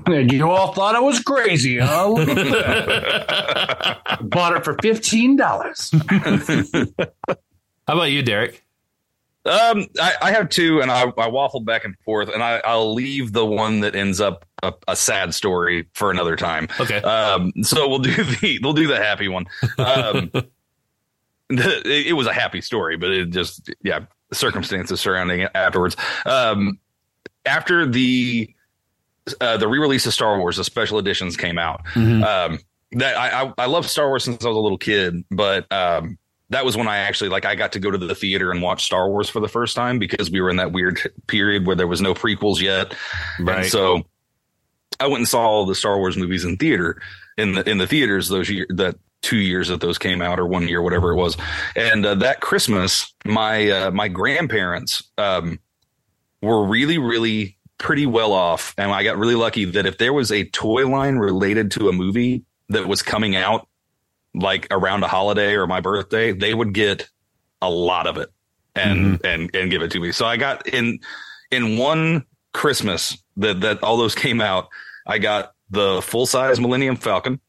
And 0.05 0.31
you 0.31 0.50
all 0.50 0.74
thought 0.74 0.96
I 0.96 1.00
was 1.00 1.19
crazy, 1.19 1.79
huh? 1.79 2.13
Bought 4.22 4.58
it 4.58 4.63
for 4.63 4.75
$15. 4.75 7.13
How 7.88 7.93
about 7.93 8.12
you, 8.12 8.22
Derek? 8.22 8.63
Um, 9.46 9.88
I, 10.00 10.13
I, 10.22 10.31
have 10.31 10.50
two, 10.50 10.81
and 10.81 10.91
I, 10.91 11.03
I 11.03 11.29
waffled 11.29 11.65
back 11.65 11.86
and 11.86 11.98
forth, 12.00 12.29
and 12.29 12.43
I, 12.43 12.62
will 12.75 12.93
leave 12.93 13.31
the 13.31 13.46
one 13.46 13.79
that 13.79 13.96
ends 13.96 14.19
up 14.19 14.46
a, 14.62 14.74
a, 14.88 14.96
sad 14.96 15.34
story 15.34 15.88
for 15.93 16.12
another 16.12 16.36
time. 16.36 16.67
Okay. 16.79 16.98
Um, 16.98 17.53
so 17.63 17.88
we'll 17.88 18.00
do 18.00 18.12
the 18.12 18.60
we'll 18.62 18.74
do 18.74 18.86
the 18.86 18.98
happy 18.98 19.29
one. 19.29 19.46
Um, 19.77 20.29
the, 21.50 21.81
it 21.86 22.13
was 22.13 22.27
a 22.27 22.34
happy 22.34 22.62
story, 22.62 22.98
but 22.98 23.12
it 23.12 23.29
just 23.29 23.69
yeah, 23.81 24.01
circumstances 24.31 25.00
surrounding 25.00 25.41
it 25.41 25.51
afterwards. 25.55 25.95
Um, 26.25 26.79
after 27.45 27.86
the 27.86 28.53
uh, 29.41 29.57
the 29.57 29.67
re-release 29.67 30.05
of 30.05 30.13
Star 30.13 30.39
Wars, 30.39 30.57
the 30.57 30.63
special 30.63 31.00
editions 31.00 31.38
came 31.38 31.57
out. 31.57 31.86
Mm-hmm. 31.93 32.24
Um, 32.24 32.59
that 32.93 33.17
I, 33.17 33.43
I 33.43 33.53
I 33.59 33.65
love 33.67 33.88
Star 33.88 34.07
Wars 34.07 34.24
since 34.24 34.43
I 34.43 34.48
was 34.48 34.57
a 34.57 34.59
little 34.59 34.77
kid, 34.77 35.24
but 35.29 35.71
um, 35.71 36.17
that 36.50 36.65
was 36.65 36.75
when 36.75 36.88
I 36.88 36.98
actually 36.98 37.29
like 37.29 37.45
I 37.45 37.55
got 37.55 37.74
to 37.74 37.79
go 37.79 37.91
to 37.91 37.98
the 37.98 38.15
theater 38.15 38.51
and 38.51 38.62
watch 38.62 38.83
Star 38.83 39.09
Wars 39.09 39.29
for 39.29 39.39
the 39.39 39.48
first 39.48 39.75
time 39.75 40.00
because 40.00 40.31
we 40.31 40.41
were 40.41 40.50
in 40.50 40.55
that 40.55 40.71
weird 40.71 41.00
period 41.27 41.67
where 41.67 41.75
there 41.75 41.88
was 41.88 42.01
no 42.01 42.13
prequels 42.13 42.59
yet, 42.59 42.95
right? 43.39 43.59
And 43.59 43.65
so 43.67 44.03
I 45.00 45.07
went 45.07 45.19
and 45.19 45.27
saw 45.27 45.41
all 45.41 45.65
the 45.65 45.75
Star 45.75 45.98
Wars 45.98 46.17
movies 46.17 46.43
in 46.43 46.57
theater 46.57 47.01
in 47.38 47.53
the 47.53 47.69
in 47.69 47.77
the 47.77 47.88
theaters 47.88 48.29
those 48.29 48.50
year 48.50 48.65
that 48.69 48.95
two 49.21 49.38
years 49.38 49.67
that 49.67 49.81
those 49.81 49.97
came 49.97 50.21
out 50.21 50.39
or 50.39 50.47
one 50.47 50.67
year 50.67 50.81
whatever 50.81 51.11
it 51.11 51.15
was. 51.15 51.38
And 51.75 52.05
uh, 52.05 52.15
that 52.15 52.41
christmas 52.41 53.13
my 53.25 53.69
uh, 53.69 53.91
my 53.91 54.07
grandparents 54.07 55.03
um, 55.17 55.59
were 56.41 56.65
really 56.65 56.97
really 56.97 57.57
pretty 57.77 58.05
well 58.05 58.33
off. 58.33 58.73
And 58.77 58.91
i 58.91 59.03
got 59.03 59.17
really 59.17 59.35
lucky 59.35 59.65
that 59.65 59.85
if 59.85 59.97
there 59.97 60.13
was 60.13 60.31
a 60.31 60.45
toy 60.45 60.88
line 60.88 61.15
related 61.15 61.71
to 61.71 61.89
a 61.89 61.93
movie 61.93 62.43
that 62.69 62.88
was 62.88 63.01
coming 63.01 63.35
out 63.35 63.67
like 64.35 64.67
around 64.71 65.03
a 65.03 65.07
holiday 65.07 65.53
or 65.53 65.65
my 65.65 65.81
birthday 65.81 66.31
they 66.31 66.53
would 66.53 66.73
get 66.73 67.09
a 67.61 67.69
lot 67.69 68.07
of 68.07 68.17
it 68.17 68.29
and 68.75 69.19
mm-hmm. 69.19 69.25
and 69.25 69.55
and 69.55 69.71
give 69.71 69.81
it 69.81 69.91
to 69.91 69.99
me. 69.99 70.11
So 70.11 70.25
i 70.25 70.38
got 70.38 70.67
in 70.67 70.99
in 71.51 71.77
one 71.77 72.25
christmas 72.53 73.17
that 73.38 73.61
that 73.61 73.83
all 73.83 73.97
those 73.97 74.15
came 74.15 74.41
out 74.41 74.69
i 75.05 75.17
got 75.17 75.53
the 75.69 76.01
full 76.01 76.25
size 76.25 76.59
millennium 76.59 76.95
falcon 76.95 77.39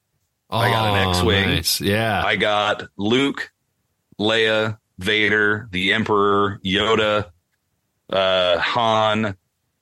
Oh, 0.51 0.59
I 0.59 0.71
got 0.71 0.97
an 0.97 1.07
oh, 1.07 1.11
X-wing. 1.11 1.49
Nice. 1.49 1.81
Yeah. 1.81 2.23
I 2.25 2.37
got 2.37 2.89
Luke, 2.97 3.53
Leia, 4.19 4.79
Vader, 4.99 5.69
the 5.71 5.93
Emperor, 5.93 6.61
Yoda, 6.65 7.31
uh, 8.11 8.59
Han, 8.59 9.37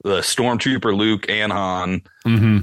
the 0.05 0.19
Stormtrooper 0.19 0.95
Luke 0.97 1.27
and 1.31 1.53
Han. 1.53 2.03
Mm-hmm. 2.27 2.59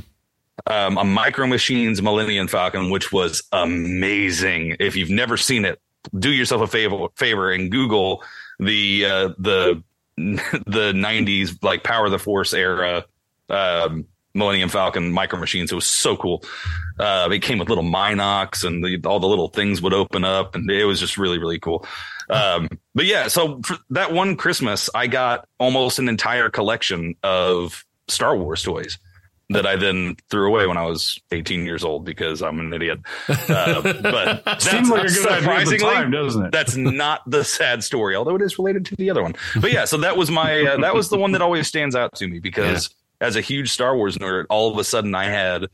Um, 0.68 0.98
a 0.98 1.04
Micro 1.04 1.48
Machines 1.48 2.02
Millennium 2.02 2.48
Falcon, 2.48 2.90
which 2.90 3.12
was 3.12 3.44
amazing. 3.52 4.78
If 4.80 4.96
you've 4.96 5.10
never 5.10 5.38
seen 5.38 5.66
it, 5.66 5.82
do 6.18 6.32
yourself 6.32 6.62
a 6.62 6.68
favor 6.68 7.08
favor 7.16 7.52
and 7.52 7.72
Google 7.72 8.24
the 8.60 9.06
uh, 9.06 9.30
the 9.38 9.84
the 10.18 10.94
'90s 10.94 11.62
like 11.64 11.84
Power 11.84 12.06
of 12.06 12.12
the 12.12 12.20
Force 12.20 12.54
era 12.54 13.06
um, 13.50 14.06
Millennium 14.36 14.70
Falcon 14.70 15.12
Micro 15.12 15.40
Machines. 15.40 15.72
It 15.72 15.76
was 15.76 15.88
so 15.88 16.16
cool. 16.16 16.44
Uh, 17.00 17.28
it 17.32 17.40
came 17.40 17.58
with 17.58 17.70
little 17.70 17.84
mynocks 17.84 18.64
and 18.64 18.84
the, 18.84 19.00
all 19.08 19.20
the 19.20 19.28
little 19.28 19.48
things 19.48 19.82
would 19.82 19.94
open 19.94 20.24
up 20.24 20.56
and 20.56 20.70
it 20.70 20.86
was 20.86 21.00
just 21.00 21.18
really, 21.18 21.40
really 21.40 21.60
cool. 21.60 21.86
Um, 22.30 22.70
but 22.94 23.06
yeah, 23.06 23.28
so 23.28 23.62
that 23.92 24.12
one 24.12 24.36
Christmas, 24.36 24.90
I 24.94 25.08
got 25.08 25.48
almost 25.60 26.00
an 26.00 26.10
entire 26.10 26.50
collection 26.50 27.16
of 27.24 27.86
Star 28.08 28.36
Wars 28.36 28.62
toys 28.62 28.98
that 29.50 29.66
I 29.66 29.76
then 29.76 30.16
threw 30.30 30.48
away 30.48 30.66
when 30.66 30.78
I 30.78 30.86
was 30.86 31.20
18 31.32 31.66
years 31.66 31.84
old 31.84 32.04
because 32.04 32.42
I'm 32.42 32.60
an 32.60 32.74
idiot. 32.74 33.00
Uh, 33.30 33.82
but 33.82 34.44
that's 34.46 34.90
like 34.90 35.10
surprisingly, 35.10 35.80
time, 35.80 36.12
doesn't 36.12 36.46
it? 36.48 36.52
that's 36.52 36.76
not 36.76 37.22
the 37.30 37.44
sad 37.44 37.84
story, 37.84 38.16
although 38.16 38.36
it 38.36 38.42
is 38.42 38.58
related 38.58 38.86
to 38.88 38.96
the 38.96 39.12
other 39.12 39.22
one. 39.22 39.36
But 39.62 39.72
yeah, 39.72 39.86
so 39.86 39.98
that 39.98 40.18
was 40.18 40.32
my 40.32 40.62
uh, 40.62 40.78
that 40.82 40.96
was 40.96 41.10
the 41.10 41.18
one 41.18 41.34
that 41.34 41.42
always 41.42 41.68
stands 41.68 41.96
out 41.96 42.16
to 42.16 42.28
me 42.28 42.40
because. 42.40 42.90
As 43.22 43.36
a 43.36 43.42
huge 43.42 43.72
Star 43.72 43.96
Wars 43.96 44.18
nerd, 44.18 44.46
all 44.50 44.72
of 44.72 44.78
a 44.78 44.84
sudden 44.84 45.16
I 45.16 45.26
had 45.26 45.68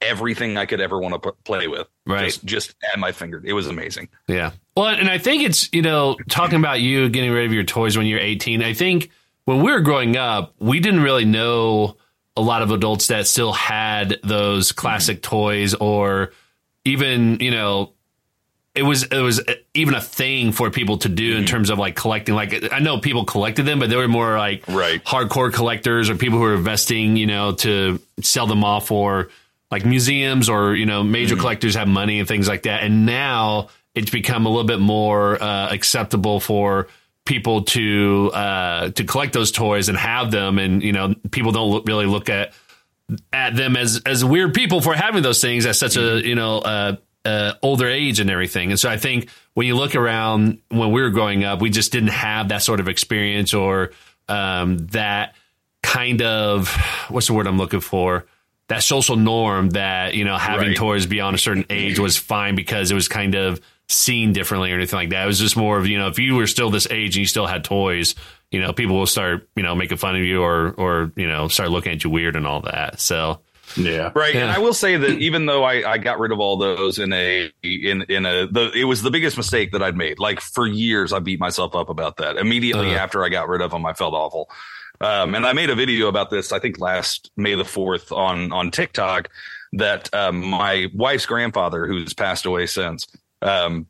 everything 0.00 0.56
I 0.56 0.66
could 0.66 0.80
ever 0.80 0.98
want 0.98 1.14
to 1.14 1.30
p- 1.30 1.36
play 1.44 1.68
with. 1.68 1.88
Right. 2.06 2.26
Just, 2.26 2.44
just 2.44 2.74
at 2.92 2.98
my 2.98 3.12
finger. 3.12 3.40
It 3.44 3.54
was 3.54 3.66
amazing. 3.66 4.08
Yeah. 4.28 4.52
Well, 4.76 4.88
and 4.88 5.08
I 5.08 5.18
think 5.18 5.42
it's, 5.42 5.72
you 5.72 5.82
know, 5.82 6.16
talking 6.28 6.58
about 6.58 6.80
you 6.80 7.08
getting 7.08 7.32
rid 7.32 7.46
of 7.46 7.52
your 7.52 7.64
toys 7.64 7.96
when 7.96 8.06
you're 8.06 8.20
18, 8.20 8.62
I 8.62 8.74
think 8.74 9.10
when 9.44 9.62
we 9.62 9.72
were 9.72 9.80
growing 9.80 10.16
up, 10.16 10.54
we 10.58 10.80
didn't 10.80 11.02
really 11.02 11.24
know 11.24 11.96
a 12.36 12.42
lot 12.42 12.62
of 12.62 12.70
adults 12.70 13.06
that 13.06 13.26
still 13.26 13.52
had 13.52 14.18
those 14.22 14.72
classic 14.72 15.18
mm-hmm. 15.18 15.30
toys 15.30 15.74
or 15.74 16.32
even, 16.84 17.38
you 17.40 17.50
know, 17.50 17.92
it 18.76 18.82
was 18.82 19.04
it 19.04 19.20
was 19.20 19.40
even 19.74 19.94
a 19.94 20.00
thing 20.00 20.52
for 20.52 20.70
people 20.70 20.98
to 20.98 21.08
do 21.08 21.30
mm-hmm. 21.30 21.40
in 21.40 21.46
terms 21.46 21.70
of 21.70 21.78
like 21.78 21.96
collecting. 21.96 22.34
Like 22.34 22.72
I 22.72 22.78
know 22.78 22.98
people 22.98 23.24
collected 23.24 23.64
them, 23.64 23.78
but 23.78 23.90
they 23.90 23.96
were 23.96 24.08
more 24.08 24.38
like 24.38 24.66
right. 24.68 25.02
hardcore 25.04 25.52
collectors 25.52 26.10
or 26.10 26.14
people 26.14 26.38
who 26.38 26.44
were 26.44 26.54
investing, 26.54 27.16
you 27.16 27.26
know, 27.26 27.52
to 27.52 28.00
sell 28.20 28.46
them 28.46 28.64
off 28.64 28.90
or 28.90 29.30
like 29.70 29.84
museums 29.84 30.48
or 30.48 30.74
you 30.74 30.86
know 30.86 31.02
major 31.02 31.34
mm-hmm. 31.34 31.42
collectors 31.42 31.74
have 31.74 31.88
money 31.88 32.18
and 32.18 32.28
things 32.28 32.48
like 32.48 32.62
that 32.62 32.82
and 32.82 33.06
now 33.06 33.68
it's 33.94 34.10
become 34.10 34.46
a 34.46 34.48
little 34.48 34.64
bit 34.64 34.78
more 34.78 35.42
uh, 35.42 35.72
acceptable 35.72 36.38
for 36.38 36.86
people 37.24 37.62
to 37.62 38.30
uh, 38.34 38.90
to 38.90 39.04
collect 39.04 39.32
those 39.32 39.50
toys 39.50 39.88
and 39.88 39.98
have 39.98 40.30
them 40.30 40.58
and 40.58 40.82
you 40.82 40.92
know 40.92 41.14
people 41.30 41.52
don't 41.52 41.70
look, 41.70 41.86
really 41.86 42.06
look 42.06 42.28
at 42.28 42.52
at 43.32 43.54
them 43.56 43.76
as 43.76 44.02
as 44.06 44.24
weird 44.24 44.54
people 44.54 44.80
for 44.80 44.94
having 44.94 45.22
those 45.22 45.40
things 45.40 45.66
as 45.66 45.78
such 45.78 45.92
mm-hmm. 45.92 46.24
a 46.24 46.28
you 46.28 46.34
know 46.34 46.58
uh, 46.58 46.96
uh, 47.26 47.54
older 47.62 47.88
age 47.88 48.20
and 48.20 48.30
everything. 48.30 48.70
And 48.70 48.78
so 48.80 48.88
I 48.88 48.96
think 48.96 49.28
when 49.54 49.66
you 49.66 49.74
look 49.76 49.94
around 49.94 50.60
when 50.68 50.92
we 50.92 51.02
were 51.02 51.10
growing 51.10 51.44
up, 51.44 51.60
we 51.60 51.70
just 51.70 51.92
didn't 51.92 52.10
have 52.10 52.48
that 52.48 52.62
sort 52.62 52.80
of 52.80 52.88
experience 52.88 53.52
or 53.54 53.90
um, 54.28 54.78
that 54.88 55.34
kind 55.82 56.22
of 56.22 56.68
what's 57.08 57.26
the 57.26 57.32
word 57.34 57.46
I'm 57.46 57.58
looking 57.58 57.80
for? 57.80 58.26
That 58.68 58.82
social 58.82 59.16
norm 59.16 59.70
that 59.70 60.14
you 60.14 60.24
know 60.24 60.36
having 60.36 60.68
Right. 60.68 60.76
toys 60.76 61.06
beyond 61.06 61.36
a 61.36 61.38
certain 61.38 61.64
age 61.70 61.98
was 61.98 62.16
fine 62.16 62.54
because 62.56 62.90
it 62.90 62.94
was 62.94 63.06
kind 63.08 63.34
of 63.36 63.60
seen 63.88 64.32
differently 64.32 64.72
or 64.72 64.74
anything 64.74 64.96
like 64.96 65.10
that. 65.10 65.22
It 65.22 65.26
was 65.26 65.38
just 65.38 65.56
more 65.56 65.78
of 65.78 65.86
you 65.86 65.98
know 65.98 66.08
if 66.08 66.18
you 66.18 66.34
were 66.34 66.48
still 66.48 66.70
this 66.70 66.88
age 66.90 67.14
and 67.16 67.20
you 67.20 67.26
still 67.26 67.46
had 67.46 67.62
toys, 67.62 68.16
you 68.50 68.60
know 68.60 68.72
people 68.72 68.96
will 68.96 69.06
start 69.06 69.48
you 69.54 69.62
know 69.62 69.76
making 69.76 69.98
fun 69.98 70.16
of 70.16 70.22
you 70.22 70.42
or 70.42 70.72
or 70.76 71.12
you 71.14 71.28
know 71.28 71.46
start 71.46 71.70
looking 71.70 71.92
at 71.92 72.02
you 72.02 72.10
weird 72.10 72.34
and 72.34 72.44
all 72.46 72.62
that. 72.62 72.98
So 73.00 73.40
Yeah. 73.76 74.10
Right, 74.14 74.34
Yeah. 74.34 74.42
and 74.42 74.50
I 74.50 74.58
will 74.58 74.74
say 74.74 74.96
that 74.96 75.18
even 75.18 75.46
though 75.46 75.64
I, 75.64 75.92
I 75.92 75.98
got 75.98 76.18
rid 76.18 76.32
of 76.32 76.40
all 76.40 76.56
those 76.56 76.98
in 76.98 77.12
a 77.12 77.50
in 77.62 78.02
in 78.08 78.24
a 78.26 78.46
the 78.46 78.70
it 78.74 78.84
was 78.84 79.02
the 79.02 79.10
biggest 79.10 79.36
mistake 79.36 79.72
that 79.72 79.82
I'd 79.82 79.96
made. 79.96 80.18
Like 80.18 80.40
for 80.40 80.66
years, 80.66 81.12
I 81.12 81.18
beat 81.18 81.40
myself 81.40 81.74
up 81.74 81.88
about 81.88 82.16
that. 82.18 82.36
Immediately 82.36 82.90
Uh-huh. 82.94 82.98
after 83.04 83.24
I 83.24 83.28
got 83.28 83.48
rid 83.48 83.60
of 83.60 83.70
them, 83.70 83.84
I 83.86 83.92
felt 83.92 84.14
awful. 84.14 84.48
Um, 85.00 85.34
and 85.34 85.44
I 85.46 85.52
made 85.52 85.68
a 85.68 85.74
video 85.74 86.08
about 86.08 86.30
this. 86.30 86.52
I 86.52 86.58
think 86.58 86.80
last 86.80 87.30
May 87.36 87.54
the 87.54 87.64
fourth 87.64 88.12
on 88.12 88.52
on 88.52 88.70
TikTok. 88.70 89.28
That 89.72 90.12
um, 90.14 90.42
my 90.46 90.86
wife's 90.94 91.26
grandfather, 91.26 91.86
who's 91.86 92.14
passed 92.14 92.46
away 92.46 92.66
since, 92.66 93.06
um, 93.42 93.86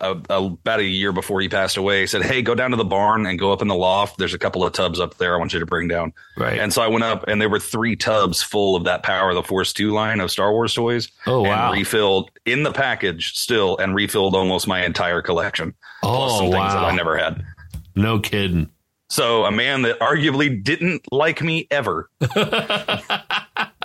a, 0.00 0.10
about 0.10 0.80
a 0.80 0.84
year 0.84 1.12
before 1.12 1.40
he 1.40 1.48
passed 1.48 1.76
away, 1.76 2.00
he 2.00 2.06
said, 2.06 2.22
"Hey, 2.22 2.42
go 2.42 2.54
down 2.54 2.70
to 2.72 2.76
the 2.76 2.84
barn 2.84 3.26
and 3.26 3.38
go 3.38 3.52
up 3.52 3.62
in 3.62 3.68
the 3.68 3.74
loft. 3.74 4.18
There's 4.18 4.34
a 4.34 4.38
couple 4.38 4.64
of 4.64 4.72
tubs 4.72 4.98
up 5.00 5.16
there. 5.18 5.34
I 5.34 5.38
want 5.38 5.52
you 5.52 5.60
to 5.60 5.66
bring 5.66 5.88
down." 5.88 6.12
right. 6.36 6.58
And 6.58 6.72
so 6.72 6.82
I 6.82 6.88
went 6.88 7.04
up, 7.04 7.26
and 7.28 7.40
there 7.40 7.48
were 7.48 7.60
three 7.60 7.96
tubs 7.96 8.42
full 8.42 8.76
of 8.76 8.84
that 8.84 9.02
Power 9.02 9.30
of 9.30 9.34
the 9.36 9.42
Force 9.42 9.72
2 9.72 9.92
line 9.92 10.20
of 10.20 10.30
Star 10.30 10.52
Wars 10.52 10.74
toys. 10.74 11.08
oh 11.26 11.42
wow. 11.42 11.70
And 11.70 11.78
refilled 11.78 12.30
in 12.44 12.62
the 12.62 12.72
package 12.72 13.36
still, 13.36 13.76
and 13.78 13.94
refilled 13.94 14.34
almost 14.34 14.66
my 14.66 14.84
entire 14.84 15.22
collection. 15.22 15.74
Oh, 16.02 16.08
plus 16.16 16.32
oh 16.32 16.38
some 16.38 16.50
things 16.50 16.72
that. 16.72 16.84
I 16.84 16.94
never 16.94 17.16
had. 17.16 17.44
no 17.94 18.18
kidding. 18.18 18.70
So 19.10 19.44
a 19.44 19.52
man 19.52 19.82
that 19.82 20.00
arguably 20.00 20.62
didn't 20.64 21.02
like 21.12 21.40
me 21.42 21.68
ever 21.70 22.10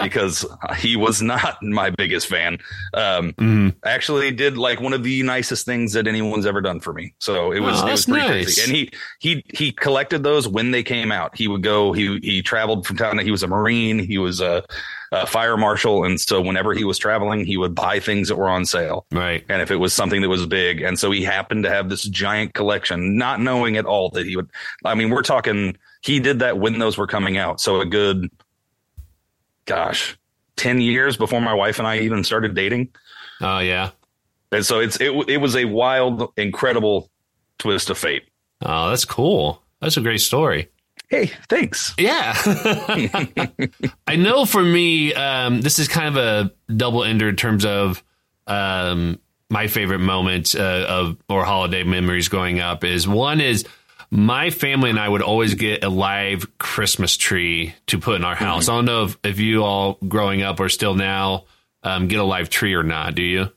because 0.01 0.45
he 0.77 0.95
was 0.95 1.21
not 1.21 1.61
my 1.61 1.89
biggest 1.89 2.27
fan. 2.27 2.57
Um, 2.93 3.33
Mhm. 3.33 3.75
actually 3.85 4.31
did 4.31 4.57
like 4.57 4.79
one 4.81 4.93
of 4.93 5.03
the 5.03 5.23
nicest 5.23 5.65
things 5.65 5.93
that 5.93 6.07
anyone's 6.07 6.45
ever 6.45 6.61
done 6.61 6.79
for 6.79 6.93
me. 6.93 7.13
So 7.19 7.51
it 7.51 7.59
was 7.59 7.81
Oh, 7.81 7.87
it 7.87 7.91
was 7.91 8.05
pretty 8.05 8.27
nice. 8.27 8.43
crazy. 8.45 8.61
And 8.63 8.71
he 8.75 8.91
he 9.19 9.43
he 9.53 9.71
collected 9.71 10.23
those 10.23 10.47
when 10.47 10.71
they 10.71 10.83
came 10.83 11.11
out. 11.11 11.37
He 11.37 11.47
would 11.47 11.63
go. 11.63 11.91
He 11.93 12.19
he 12.21 12.41
traveled 12.41 12.85
from 12.87 12.97
town. 12.97 13.17
He 13.19 13.31
was 13.31 13.43
a 13.43 13.47
marine. 13.47 13.99
He 13.99 14.17
was 14.17 14.41
a, 14.41 14.63
a 15.11 15.25
fire 15.25 15.57
marshal, 15.57 16.03
and 16.03 16.19
so 16.21 16.39
whenever 16.39 16.73
he 16.73 16.83
was 16.83 16.97
traveling, 16.97 17.43
he 17.45 17.57
would 17.57 17.73
buy 17.73 17.99
things 17.99 18.27
that 18.27 18.35
were 18.35 18.47
on 18.49 18.63
sale. 18.65 19.05
Right. 19.11 19.43
And 19.49 19.61
if 19.61 19.71
it 19.71 19.77
was 19.77 19.93
something 19.93 20.21
that 20.21 20.29
was 20.29 20.45
big, 20.45 20.81
and 20.81 20.99
so 20.99 21.09
he 21.11 21.23
happened 21.23 21.63
to 21.63 21.69
have 21.69 21.89
this 21.89 22.03
giant 22.03 22.53
collection, 22.53 23.17
not 23.17 23.39
knowing 23.41 23.75
at 23.77 23.85
all 23.85 24.09
that 24.11 24.25
he 24.27 24.35
would. 24.35 24.49
I 24.85 24.95
mean, 24.95 25.09
we're 25.09 25.23
talking. 25.23 25.77
He 26.01 26.19
did 26.19 26.39
that 26.39 26.57
when 26.59 26.79
those 26.79 26.97
were 26.97 27.07
coming 27.07 27.37
out. 27.37 27.59
So 27.59 27.81
a 27.81 27.85
good, 27.85 28.29
gosh, 29.69 30.17
ten 30.57 30.81
years 30.81 31.15
before 31.15 31.39
my 31.39 31.53
wife 31.53 31.79
and 31.79 31.87
I 31.87 31.99
even 31.99 32.23
started 32.23 32.55
dating. 32.55 32.89
Oh 33.39 33.59
yeah. 33.59 33.91
And 34.51 34.65
so 34.65 34.79
it's 34.79 34.99
it 34.99 35.11
it 35.29 35.37
was 35.37 35.55
a 35.55 35.65
wild, 35.65 36.33
incredible 36.35 37.09
twist 37.59 37.89
of 37.89 37.97
fate. 37.97 38.23
Oh, 38.61 38.89
that's 38.89 39.05
cool. 39.05 39.61
That's 39.79 39.95
a 39.95 40.01
great 40.01 40.21
story. 40.21 40.69
Hey, 41.09 41.27
thanks. 41.47 41.93
Yeah. 41.97 42.33
I 44.07 44.15
know 44.15 44.45
for 44.45 44.61
me, 44.61 45.13
um, 45.13 45.61
this 45.61 45.79
is 45.79 45.87
kind 45.87 46.07
of 46.07 46.17
a 46.17 46.73
double 46.75 47.03
ender 47.03 47.29
in 47.29 47.35
terms 47.35 47.65
of 47.65 48.03
um, 48.45 49.19
my 49.49 49.67
favorite 49.67 49.99
moments 49.99 50.55
uh, 50.55 50.85
of 50.87 51.17
or 51.29 51.45
holiday 51.45 51.83
memories 51.83 52.27
growing 52.27 52.59
up 52.59 52.83
is 52.83 53.07
one 53.07 53.39
is 53.41 53.65
my 54.11 54.49
family 54.49 54.89
and 54.89 54.99
I 54.99 55.07
would 55.07 55.21
always 55.21 55.53
get 55.53 55.83
a 55.83 55.89
live 55.89 56.57
Christmas 56.57 57.15
tree 57.15 57.75
to 57.87 57.99
put 57.99 58.15
in 58.15 58.23
our 58.23 58.35
house. 58.35 58.67
I 58.67 58.75
don't 58.75 58.85
know 58.85 59.05
if, 59.05 59.17
if 59.23 59.39
you 59.39 59.63
all 59.63 59.97
growing 60.07 60.41
up 60.41 60.59
or 60.59 60.69
still 60.69 60.95
now 60.95 61.45
um, 61.83 62.07
get 62.07 62.19
a 62.19 62.23
live 62.23 62.49
tree 62.49 62.73
or 62.73 62.83
not. 62.83 63.15
Do 63.15 63.23
you? 63.23 63.51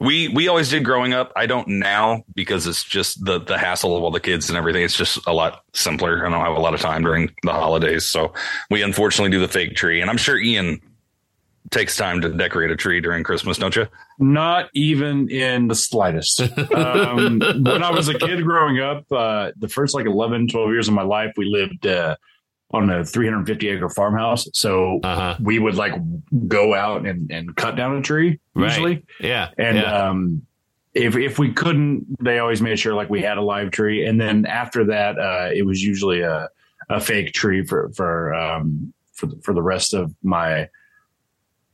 We 0.00 0.28
we 0.28 0.48
always 0.48 0.68
did 0.68 0.84
growing 0.84 1.12
up. 1.12 1.32
I 1.34 1.46
don't 1.46 1.66
now 1.66 2.22
because 2.34 2.66
it's 2.66 2.84
just 2.84 3.24
the 3.24 3.40
the 3.40 3.58
hassle 3.58 3.96
of 3.96 4.02
all 4.04 4.10
the 4.10 4.20
kids 4.20 4.48
and 4.48 4.56
everything. 4.56 4.84
It's 4.84 4.96
just 4.96 5.26
a 5.26 5.32
lot 5.32 5.64
simpler. 5.74 6.24
I 6.24 6.30
don't 6.30 6.44
have 6.44 6.56
a 6.56 6.60
lot 6.60 6.74
of 6.74 6.80
time 6.80 7.02
during 7.02 7.30
the 7.42 7.52
holidays, 7.52 8.04
so 8.04 8.34
we 8.70 8.82
unfortunately 8.82 9.30
do 9.30 9.40
the 9.40 9.48
fake 9.48 9.74
tree. 9.74 10.00
And 10.00 10.10
I'm 10.10 10.18
sure 10.18 10.38
Ian 10.38 10.80
takes 11.70 11.96
time 11.96 12.20
to 12.22 12.28
decorate 12.30 12.70
a 12.70 12.76
tree 12.76 13.00
during 13.00 13.22
Christmas, 13.24 13.58
don't 13.58 13.74
you? 13.76 13.86
Not 14.18 14.70
even 14.74 15.28
in 15.30 15.68
the 15.68 15.74
slightest. 15.74 16.40
Um, 16.74 17.40
when 17.40 17.82
I 17.82 17.90
was 17.90 18.08
a 18.08 18.18
kid 18.18 18.42
growing 18.44 18.80
up, 18.80 19.10
uh, 19.12 19.52
the 19.56 19.68
first 19.68 19.94
like 19.94 20.06
11, 20.06 20.48
12 20.48 20.70
years 20.70 20.88
of 20.88 20.94
my 20.94 21.02
life, 21.02 21.32
we 21.36 21.46
lived 21.46 21.86
uh, 21.86 22.16
on 22.70 22.90
a 22.90 23.04
350 23.04 23.68
acre 23.68 23.88
farmhouse. 23.88 24.48
So 24.52 25.00
Uh 25.02 25.14
huh. 25.14 25.36
we 25.40 25.58
would 25.58 25.74
like 25.76 25.94
go 26.46 26.74
out 26.74 27.06
and, 27.06 27.30
and 27.30 27.56
cut 27.56 27.76
down 27.76 27.96
a 27.96 28.02
tree 28.02 28.40
usually. 28.54 28.94
Right. 28.94 29.04
Yeah. 29.20 29.50
And 29.58 29.78
yeah. 29.78 30.08
um, 30.08 30.42
if 30.94 31.16
if 31.16 31.38
we 31.38 31.52
couldn't, 31.52 32.22
they 32.22 32.38
always 32.38 32.60
made 32.60 32.78
sure 32.78 32.94
like 32.94 33.08
we 33.10 33.22
had 33.22 33.38
a 33.38 33.42
live 33.42 33.70
tree. 33.70 34.06
And 34.06 34.20
then 34.20 34.46
after 34.46 34.84
that, 34.86 35.18
uh, 35.18 35.50
it 35.54 35.64
was 35.66 35.82
usually 35.82 36.22
a, 36.22 36.48
a 36.88 37.00
fake 37.00 37.32
tree 37.32 37.64
for 37.64 37.90
for 37.94 38.34
um, 38.34 38.92
for 39.12 39.26
the, 39.26 39.36
for 39.42 39.54
the 39.54 39.62
rest 39.62 39.94
of 39.94 40.14
my 40.22 40.68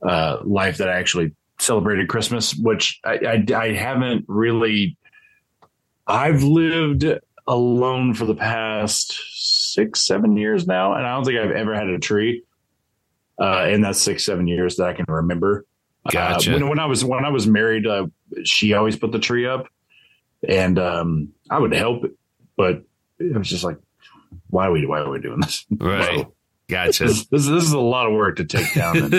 uh, 0.01 0.37
life 0.43 0.77
that 0.77 0.89
I 0.89 0.99
actually 0.99 1.33
celebrated 1.59 2.07
Christmas, 2.09 2.55
which 2.55 2.99
I, 3.03 3.43
I 3.51 3.55
I 3.55 3.73
haven't 3.73 4.25
really. 4.27 4.97
I've 6.07 6.43
lived 6.43 7.05
alone 7.47 8.13
for 8.13 8.25
the 8.25 8.35
past 8.35 9.19
six 9.33 10.05
seven 10.05 10.37
years 10.37 10.67
now, 10.67 10.93
and 10.93 11.05
I 11.05 11.15
don't 11.15 11.25
think 11.25 11.39
I've 11.39 11.51
ever 11.51 11.73
had 11.73 11.87
a 11.87 11.99
tree. 11.99 12.43
Uh, 13.37 13.67
in 13.69 13.81
that 13.81 13.97
six 13.97 14.25
seven 14.25 14.47
years 14.47 14.77
that 14.77 14.87
I 14.87 14.93
can 14.93 15.05
remember. 15.09 15.65
Gotcha. 16.09 16.51
Uh, 16.51 16.53
when, 16.53 16.69
when 16.69 16.79
I 16.79 16.85
was 16.85 17.03
when 17.03 17.25
I 17.25 17.29
was 17.29 17.47
married, 17.47 17.85
uh, 17.85 18.07
she 18.43 18.73
always 18.73 18.95
put 18.95 19.11
the 19.11 19.19
tree 19.19 19.45
up, 19.45 19.67
and 20.47 20.79
um, 20.79 21.33
I 21.49 21.59
would 21.59 21.73
help, 21.73 22.03
but 22.55 22.83
it 23.19 23.37
was 23.37 23.49
just 23.49 23.63
like, 23.63 23.77
why 24.49 24.67
are 24.67 24.71
we 24.71 24.85
why 24.85 24.99
are 24.99 25.09
we 25.09 25.19
doing 25.19 25.41
this? 25.41 25.65
right. 25.79 26.27
Gotcha. 26.67 27.05
This, 27.05 27.25
this 27.27 27.47
this 27.47 27.63
is 27.63 27.73
a 27.73 27.79
lot 27.79 28.07
of 28.07 28.13
work 28.13 28.37
to 28.37 28.45
take 28.45 28.73
down. 28.73 29.11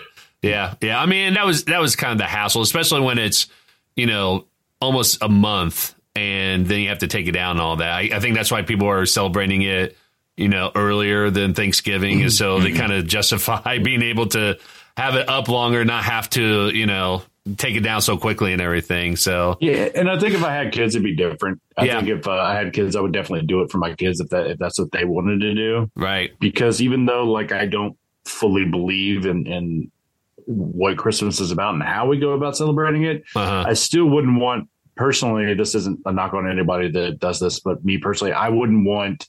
Yeah, 0.42 0.74
yeah. 0.80 1.00
I 1.00 1.06
mean, 1.06 1.34
that 1.34 1.46
was 1.46 1.64
that 1.64 1.80
was 1.80 1.96
kind 1.96 2.12
of 2.12 2.18
the 2.18 2.24
hassle, 2.24 2.62
especially 2.62 3.00
when 3.00 3.18
it's 3.18 3.48
you 3.94 4.06
know 4.06 4.46
almost 4.80 5.22
a 5.22 5.28
month, 5.28 5.94
and 6.14 6.66
then 6.66 6.80
you 6.80 6.88
have 6.88 6.98
to 6.98 7.08
take 7.08 7.26
it 7.26 7.32
down 7.32 7.52
and 7.52 7.60
all 7.60 7.76
that. 7.76 7.90
I, 7.90 8.10
I 8.14 8.20
think 8.20 8.36
that's 8.36 8.50
why 8.50 8.62
people 8.62 8.88
are 8.88 9.06
celebrating 9.06 9.62
it, 9.62 9.96
you 10.36 10.48
know, 10.48 10.70
earlier 10.74 11.30
than 11.30 11.54
Thanksgiving, 11.54 12.22
and 12.22 12.32
so 12.32 12.60
they 12.60 12.70
mm-hmm. 12.70 12.78
kind 12.78 12.92
of 12.92 13.06
justify 13.06 13.78
being 13.82 14.02
able 14.02 14.26
to 14.28 14.58
have 14.96 15.16
it 15.16 15.28
up 15.28 15.48
longer, 15.48 15.84
not 15.84 16.04
have 16.04 16.30
to, 16.30 16.70
you 16.70 16.86
know, 16.86 17.22
take 17.56 17.76
it 17.76 17.80
down 17.80 18.00
so 18.00 18.16
quickly 18.16 18.52
and 18.52 18.60
everything. 18.60 19.16
So 19.16 19.56
yeah, 19.60 19.88
and 19.94 20.10
I 20.10 20.18
think 20.18 20.34
if 20.34 20.42
I 20.42 20.52
had 20.52 20.72
kids, 20.72 20.94
it'd 20.94 21.04
be 21.04 21.14
different. 21.14 21.60
I 21.76 21.84
Yeah. 21.84 21.96
think 22.00 22.08
if 22.20 22.26
uh, 22.26 22.32
I 22.32 22.54
had 22.54 22.72
kids, 22.72 22.96
I 22.96 23.00
would 23.00 23.12
definitely 23.12 23.46
do 23.46 23.62
it 23.62 23.70
for 23.70 23.78
my 23.78 23.94
kids 23.94 24.20
if 24.20 24.28
that 24.30 24.46
if 24.48 24.58
that's 24.58 24.78
what 24.78 24.90
they 24.92 25.04
wanted 25.04 25.40
to 25.42 25.54
do. 25.54 25.90
right, 25.94 26.32
Because 26.40 26.82
even 26.82 27.06
though 27.06 27.24
like 27.24 27.52
I 27.52 27.66
don't 27.66 27.96
fully 28.24 28.64
believe 28.64 29.26
in 29.26 29.46
in 29.46 29.90
what 30.46 30.96
Christmas 30.96 31.40
is 31.40 31.50
about 31.50 31.74
and 31.74 31.82
how 31.82 32.06
we 32.06 32.18
go 32.18 32.32
about 32.32 32.56
celebrating 32.56 33.04
it, 33.04 33.24
uh-huh. 33.34 33.64
I 33.66 33.72
still 33.74 34.06
wouldn't 34.06 34.40
want 34.40 34.68
personally. 34.96 35.54
This 35.54 35.74
isn't 35.74 36.00
a 36.06 36.12
knock 36.12 36.34
on 36.34 36.48
anybody 36.50 36.90
that 36.92 37.18
does 37.20 37.38
this, 37.40 37.60
but 37.60 37.84
me 37.84 37.98
personally, 37.98 38.32
I 38.32 38.48
wouldn't 38.48 38.86
want 38.86 39.28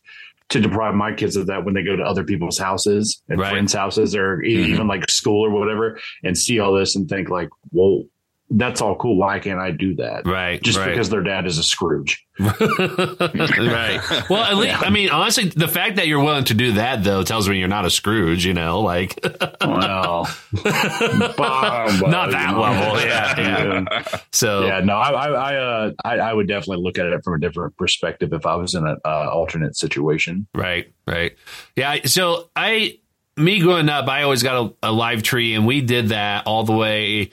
to 0.50 0.60
deprive 0.62 0.96
my 0.96 1.12
kids 1.14 1.36
of 1.36 1.48
that 1.48 1.66
when 1.66 1.74
they 1.74 1.84
go 1.84 1.96
to 1.96 2.04
other 2.04 2.24
people's 2.24 2.58
houses 2.58 3.22
and 3.28 3.40
Right. 3.40 3.52
friends' 3.52 3.74
houses 3.74 4.16
or 4.16 4.38
Mhm. 4.38 4.46
even 4.48 4.88
like 4.88 5.10
school 5.12 5.46
or 5.46 5.50
whatever, 5.50 6.00
and 6.24 6.38
see 6.38 6.60
all 6.60 6.74
this 6.74 6.96
and 6.96 7.10
think 7.10 7.30
like, 7.30 7.50
"Well, 7.72 8.04
that's 8.50 8.82
all 8.82 8.96
cool. 8.96 9.18
Why 9.18 9.40
can't 9.40 9.60
I 9.60 9.72
do 9.72 9.96
that?" 9.96 10.26
right, 10.26 10.62
Just 10.62 10.78
right. 10.78 10.90
because 10.90 11.10
their 11.10 11.24
dad 11.24 11.46
is 11.46 11.58
a 11.58 11.64
Scrooge. 11.64 12.26
right. 12.40 14.00
Well, 14.30 14.44
at 14.44 14.58
least, 14.58 14.84
I 14.84 14.90
mean, 14.92 15.10
honestly, 15.10 15.46
the 15.46 15.68
fact 15.68 15.96
that 15.96 16.08
you're 16.08 16.24
willing 16.24 16.44
to 16.46 16.54
do 16.54 16.74
that 16.74 17.04
though 17.04 17.24
tells 17.24 17.50
me 17.50 17.58
you're 17.58 17.68
not 17.68 17.86
a 17.86 17.90
Scrooge. 17.90 18.46
You 18.46 18.54
know, 18.54 18.82
like 18.82 19.20
Well, 19.24 20.28
not 20.54 22.32
that 22.32 22.58
level. 22.58 23.02
Yeah, 23.02 23.40
yeah. 23.40 24.20
So 24.32 24.68
Yeah, 24.68 24.82
no, 24.82 24.96
I, 24.96 25.10
I, 25.10 25.28
I, 25.30 25.56
uh, 25.56 25.92
I, 26.06 26.18
I 26.18 26.34
would 26.34 26.48
definitely 26.48 26.84
look 26.84 26.98
at 26.98 27.08
it 27.08 27.24
from 27.24 27.34
a 27.34 27.40
different 27.40 27.76
perspective 27.76 28.34
if 28.34 28.46
I 28.46 28.56
was 28.56 28.76
in 28.76 28.86
an 28.86 28.98
uh, 29.04 29.30
alternate 29.32 29.76
situation. 29.76 30.48
Right, 30.54 30.94
right. 31.08 31.36
Yeah. 31.76 32.06
So 32.06 32.50
I, 32.56 33.00
me 33.36 33.60
growing 33.60 33.90
up, 33.90 34.08
I 34.08 34.24
always 34.24 34.44
got 34.44 34.76
a, 34.84 34.90
a 34.90 34.92
live 34.92 35.24
tree, 35.24 35.54
and 35.56 35.66
we 35.66 35.82
did 35.82 36.10
that 36.10 36.46
all 36.46 36.64
the 36.64 36.74
way 36.74 37.32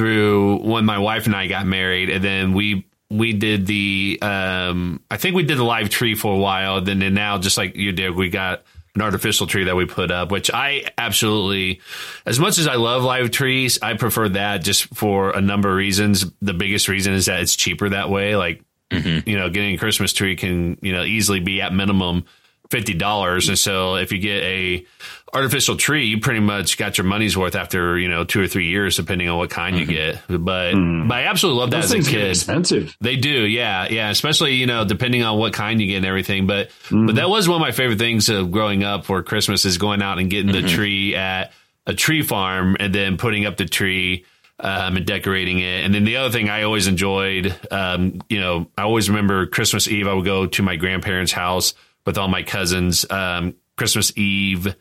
through 0.00 0.56
when 0.62 0.86
my 0.86 0.96
wife 0.96 1.26
and 1.26 1.36
I 1.36 1.46
got 1.46 1.66
married, 1.66 2.08
and 2.08 2.24
then 2.24 2.54
we 2.54 2.86
we 3.10 3.34
did 3.34 3.66
the 3.66 4.18
um 4.22 5.02
I 5.10 5.18
think 5.18 5.36
we 5.36 5.42
did 5.42 5.58
the 5.58 5.64
live 5.64 5.90
tree 5.90 6.14
for 6.14 6.34
a 6.34 6.38
while. 6.38 6.80
Then 6.80 7.02
and 7.02 7.14
now, 7.14 7.36
just 7.36 7.58
like 7.58 7.76
you 7.76 7.92
did, 7.92 8.16
we 8.16 8.30
got 8.30 8.62
an 8.94 9.02
artificial 9.02 9.46
tree 9.46 9.64
that 9.64 9.76
we 9.76 9.84
put 9.84 10.10
up, 10.10 10.32
which 10.32 10.50
I 10.50 10.84
absolutely, 10.96 11.82
as 12.24 12.40
much 12.40 12.58
as 12.58 12.66
I 12.66 12.76
love 12.76 13.02
live 13.02 13.30
trees, 13.30 13.78
I 13.82 13.92
prefer 13.92 14.30
that 14.30 14.62
just 14.64 14.84
for 14.94 15.36
a 15.36 15.42
number 15.42 15.68
of 15.68 15.76
reasons. 15.76 16.24
The 16.40 16.54
biggest 16.54 16.88
reason 16.88 17.12
is 17.12 17.26
that 17.26 17.42
it's 17.42 17.56
cheaper 17.56 17.90
that 17.90 18.08
way. 18.08 18.36
Like, 18.36 18.64
mm-hmm. 18.90 19.28
you 19.28 19.38
know, 19.38 19.50
getting 19.50 19.74
a 19.74 19.78
Christmas 19.78 20.14
tree 20.14 20.34
can, 20.34 20.78
you 20.80 20.94
know, 20.94 21.04
easily 21.04 21.40
be 21.40 21.60
at 21.60 21.74
minimum 21.74 22.24
fifty 22.70 22.94
dollars, 22.94 23.50
and 23.50 23.58
so 23.58 23.96
if 23.96 24.12
you 24.12 24.18
get 24.18 24.42
a 24.44 24.86
artificial 25.32 25.76
tree, 25.76 26.06
you 26.06 26.20
pretty 26.20 26.40
much 26.40 26.76
got 26.76 26.98
your 26.98 27.04
money's 27.04 27.36
worth 27.36 27.54
after 27.54 27.98
you 27.98 28.08
know 28.08 28.24
two 28.24 28.40
or 28.40 28.46
three 28.46 28.68
years, 28.68 28.96
depending 28.96 29.28
on 29.28 29.38
what 29.38 29.50
kind 29.50 29.76
mm-hmm. 29.76 29.90
you 29.90 29.96
get. 29.96 30.22
But, 30.28 30.74
mm. 30.74 31.08
but 31.08 31.14
I 31.18 31.24
absolutely 31.24 31.60
love 31.60 31.70
that 31.70 31.82
Those 31.82 31.94
as 31.94 32.08
a 32.08 32.10
kid. 32.10 32.28
expensive. 32.30 32.96
They 33.00 33.16
do, 33.16 33.46
yeah, 33.46 33.88
yeah. 33.90 34.10
Especially 34.10 34.54
you 34.54 34.66
know 34.66 34.84
depending 34.84 35.22
on 35.22 35.38
what 35.38 35.52
kind 35.52 35.80
you 35.80 35.86
get 35.88 35.96
and 35.96 36.06
everything. 36.06 36.46
But 36.46 36.70
mm. 36.88 37.06
but 37.06 37.16
that 37.16 37.28
was 37.28 37.48
one 37.48 37.56
of 37.56 37.60
my 37.60 37.72
favorite 37.72 37.98
things 37.98 38.28
of 38.28 38.50
growing 38.50 38.84
up 38.84 39.04
for 39.04 39.22
Christmas 39.22 39.64
is 39.64 39.78
going 39.78 40.02
out 40.02 40.18
and 40.18 40.30
getting 40.30 40.52
mm-hmm. 40.52 40.66
the 40.66 40.72
tree 40.72 41.14
at 41.14 41.52
a 41.86 41.94
tree 41.94 42.22
farm 42.22 42.76
and 42.78 42.94
then 42.94 43.16
putting 43.16 43.46
up 43.46 43.56
the 43.56 43.66
tree. 43.66 44.24
Um, 44.62 44.98
and 44.98 45.06
decorating 45.06 45.60
it. 45.60 45.86
And 45.86 45.94
then 45.94 46.04
the 46.04 46.18
other 46.18 46.30
thing 46.30 46.50
I 46.50 46.64
always 46.64 46.86
enjoyed, 46.86 47.58
um, 47.70 48.20
you 48.28 48.38
know, 48.38 48.66
I 48.76 48.82
always 48.82 49.08
remember 49.08 49.46
Christmas 49.46 49.88
Eve, 49.88 50.06
I 50.06 50.12
would 50.12 50.26
go 50.26 50.44
to 50.48 50.62
my 50.62 50.76
grandparents' 50.76 51.32
house 51.32 51.72
with 52.04 52.18
all 52.18 52.28
my 52.28 52.42
cousins 52.42 53.06
um, 53.10 53.54
Christmas 53.78 54.12
Eve 54.18 54.76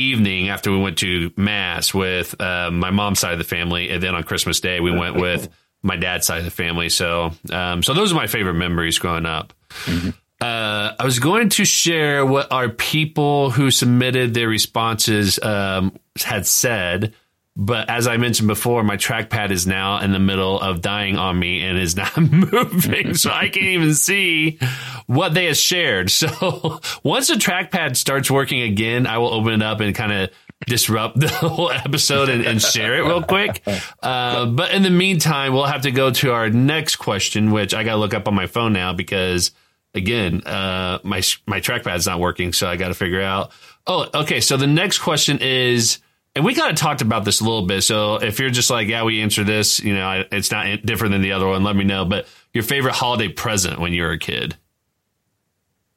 evening 0.00 0.48
after 0.48 0.70
we 0.70 0.78
went 0.78 0.98
to 0.98 1.32
mass 1.36 1.94
with 1.94 2.40
uh, 2.40 2.70
my 2.70 2.90
mom's 2.90 3.20
side 3.20 3.32
of 3.32 3.38
the 3.38 3.44
family, 3.44 3.90
and 3.90 4.02
then 4.02 4.14
on 4.14 4.22
Christmas 4.22 4.60
Day 4.60 4.80
we 4.80 4.90
went 4.90 5.16
with 5.16 5.48
my 5.82 5.96
dad's 5.96 6.26
side 6.26 6.38
of 6.38 6.44
the 6.44 6.50
family. 6.50 6.88
So, 6.88 7.30
um, 7.50 7.82
so 7.82 7.94
those 7.94 8.12
are 8.12 8.16
my 8.16 8.26
favorite 8.26 8.54
memories 8.54 8.98
growing 8.98 9.26
up. 9.26 9.52
Mm-hmm. 9.84 10.10
Uh, 10.40 10.94
I 10.98 11.04
was 11.04 11.18
going 11.18 11.50
to 11.50 11.64
share 11.66 12.24
what 12.24 12.50
our 12.50 12.70
people 12.70 13.50
who 13.50 13.70
submitted 13.70 14.32
their 14.32 14.48
responses 14.48 15.38
um, 15.42 15.96
had 16.16 16.46
said. 16.46 17.14
But 17.62 17.90
as 17.90 18.06
I 18.06 18.16
mentioned 18.16 18.48
before, 18.48 18.82
my 18.82 18.96
trackpad 18.96 19.50
is 19.50 19.66
now 19.66 20.00
in 20.00 20.12
the 20.12 20.18
middle 20.18 20.58
of 20.58 20.80
dying 20.80 21.18
on 21.18 21.38
me 21.38 21.62
and 21.62 21.76
is 21.76 21.94
not 21.94 22.16
moving. 22.32 23.12
so 23.12 23.30
I 23.30 23.50
can't 23.50 23.66
even 23.66 23.92
see 23.92 24.58
what 25.06 25.34
they 25.34 25.44
have 25.44 25.58
shared. 25.58 26.10
So 26.10 26.80
once 27.02 27.28
the 27.28 27.34
trackpad 27.34 27.96
starts 27.96 28.30
working 28.30 28.62
again, 28.62 29.06
I 29.06 29.18
will 29.18 29.28
open 29.28 29.52
it 29.52 29.62
up 29.62 29.80
and 29.80 29.94
kind 29.94 30.10
of 30.10 30.30
disrupt 30.66 31.20
the 31.20 31.28
whole 31.28 31.70
episode 31.70 32.30
and, 32.30 32.46
and 32.46 32.62
share 32.62 32.94
it 32.94 33.02
real 33.06 33.22
quick. 33.22 33.62
Uh, 34.02 34.46
but 34.46 34.70
in 34.72 34.82
the 34.82 34.88
meantime, 34.88 35.52
we'll 35.52 35.66
have 35.66 35.82
to 35.82 35.90
go 35.90 36.10
to 36.12 36.32
our 36.32 36.48
next 36.48 36.96
question, 36.96 37.50
which 37.50 37.74
I 37.74 37.84
got 37.84 37.92
to 37.92 37.98
look 37.98 38.14
up 38.14 38.26
on 38.26 38.34
my 38.34 38.46
phone 38.46 38.72
now 38.72 38.94
because 38.94 39.50
again, 39.92 40.40
uh, 40.46 41.00
my, 41.02 41.20
my 41.46 41.60
trackpad's 41.60 42.06
not 42.06 42.20
working. 42.20 42.54
So 42.54 42.66
I 42.66 42.76
got 42.76 42.88
to 42.88 42.94
figure 42.94 43.20
out. 43.20 43.52
Oh, 43.86 44.08
okay. 44.14 44.40
So 44.40 44.56
the 44.56 44.66
next 44.66 45.00
question 45.00 45.40
is, 45.42 45.98
and 46.40 46.46
we 46.46 46.54
kind 46.54 46.70
of 46.70 46.76
talked 46.78 47.02
about 47.02 47.26
this 47.26 47.42
a 47.42 47.44
little 47.44 47.66
bit. 47.66 47.82
So 47.82 48.14
if 48.14 48.40
you're 48.40 48.48
just 48.48 48.70
like, 48.70 48.88
yeah, 48.88 49.02
we 49.02 49.20
answer 49.20 49.44
this, 49.44 49.78
you 49.78 49.92
know, 49.92 50.24
it's 50.32 50.50
not 50.50 50.86
different 50.86 51.12
than 51.12 51.20
the 51.20 51.32
other 51.32 51.46
one, 51.46 51.62
let 51.62 51.76
me 51.76 51.84
know. 51.84 52.06
But 52.06 52.26
your 52.54 52.64
favorite 52.64 52.94
holiday 52.94 53.28
present 53.28 53.78
when 53.78 53.92
you 53.92 54.04
were 54.04 54.12
a 54.12 54.18
kid? 54.18 54.56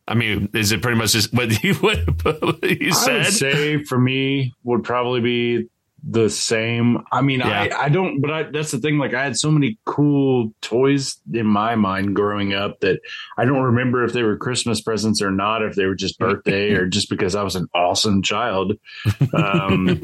I 0.06 0.15
mean, 0.15 0.49
is 0.53 0.73
it 0.73 0.82
pretty 0.82 0.97
much 0.97 1.13
just 1.13 1.34
what 1.34 1.63
you, 1.63 1.75
what 1.75 1.97
you 2.62 2.91
said? 2.91 3.13
I 3.13 3.17
would 3.19 3.27
say 3.27 3.84
for 3.86 3.97
me 3.97 4.53
would 4.65 4.84
probably 4.84 5.21
be 5.21 5.69
the 6.08 6.30
same. 6.30 7.04
I 7.12 7.22
mean, 7.22 7.39
yeah. 7.39 7.68
I, 7.72 7.86
I 7.86 7.89
don't, 7.89 8.22
but 8.22 8.32
I, 8.32 8.44
that's 8.44 8.72
the 8.72 8.80
thing. 8.80 8.98
Like, 8.98 9.13
I 9.13 9.24
had 9.24 9.38
so 9.38 9.50
many 9.50 9.80
cool 9.86 10.54
toys 10.62 11.18
in 11.34 11.46
my 11.46 11.76
mind 11.76 12.16
growing 12.16 12.54
up 12.54 12.80
that 12.82 13.00
I 13.38 13.46
don't 13.46 13.62
remember 13.62 14.04
if 14.04 14.13
they 14.13 14.24
were 14.24 14.38
Christmas 14.38 14.82
presents 14.82 15.22
or 15.22 15.32
not, 15.32 15.62
if 15.62 15.76
they 15.76 15.86
were 15.86 15.96
just 15.96 16.20
birthday 16.20 16.72
or 16.72 16.86
just 16.86 17.10
because 17.10 17.36
I 17.36 17.44
was 17.44 17.56
an 17.56 17.68
awesome 17.74 18.22
child. 18.22 18.74
Um, 19.34 19.86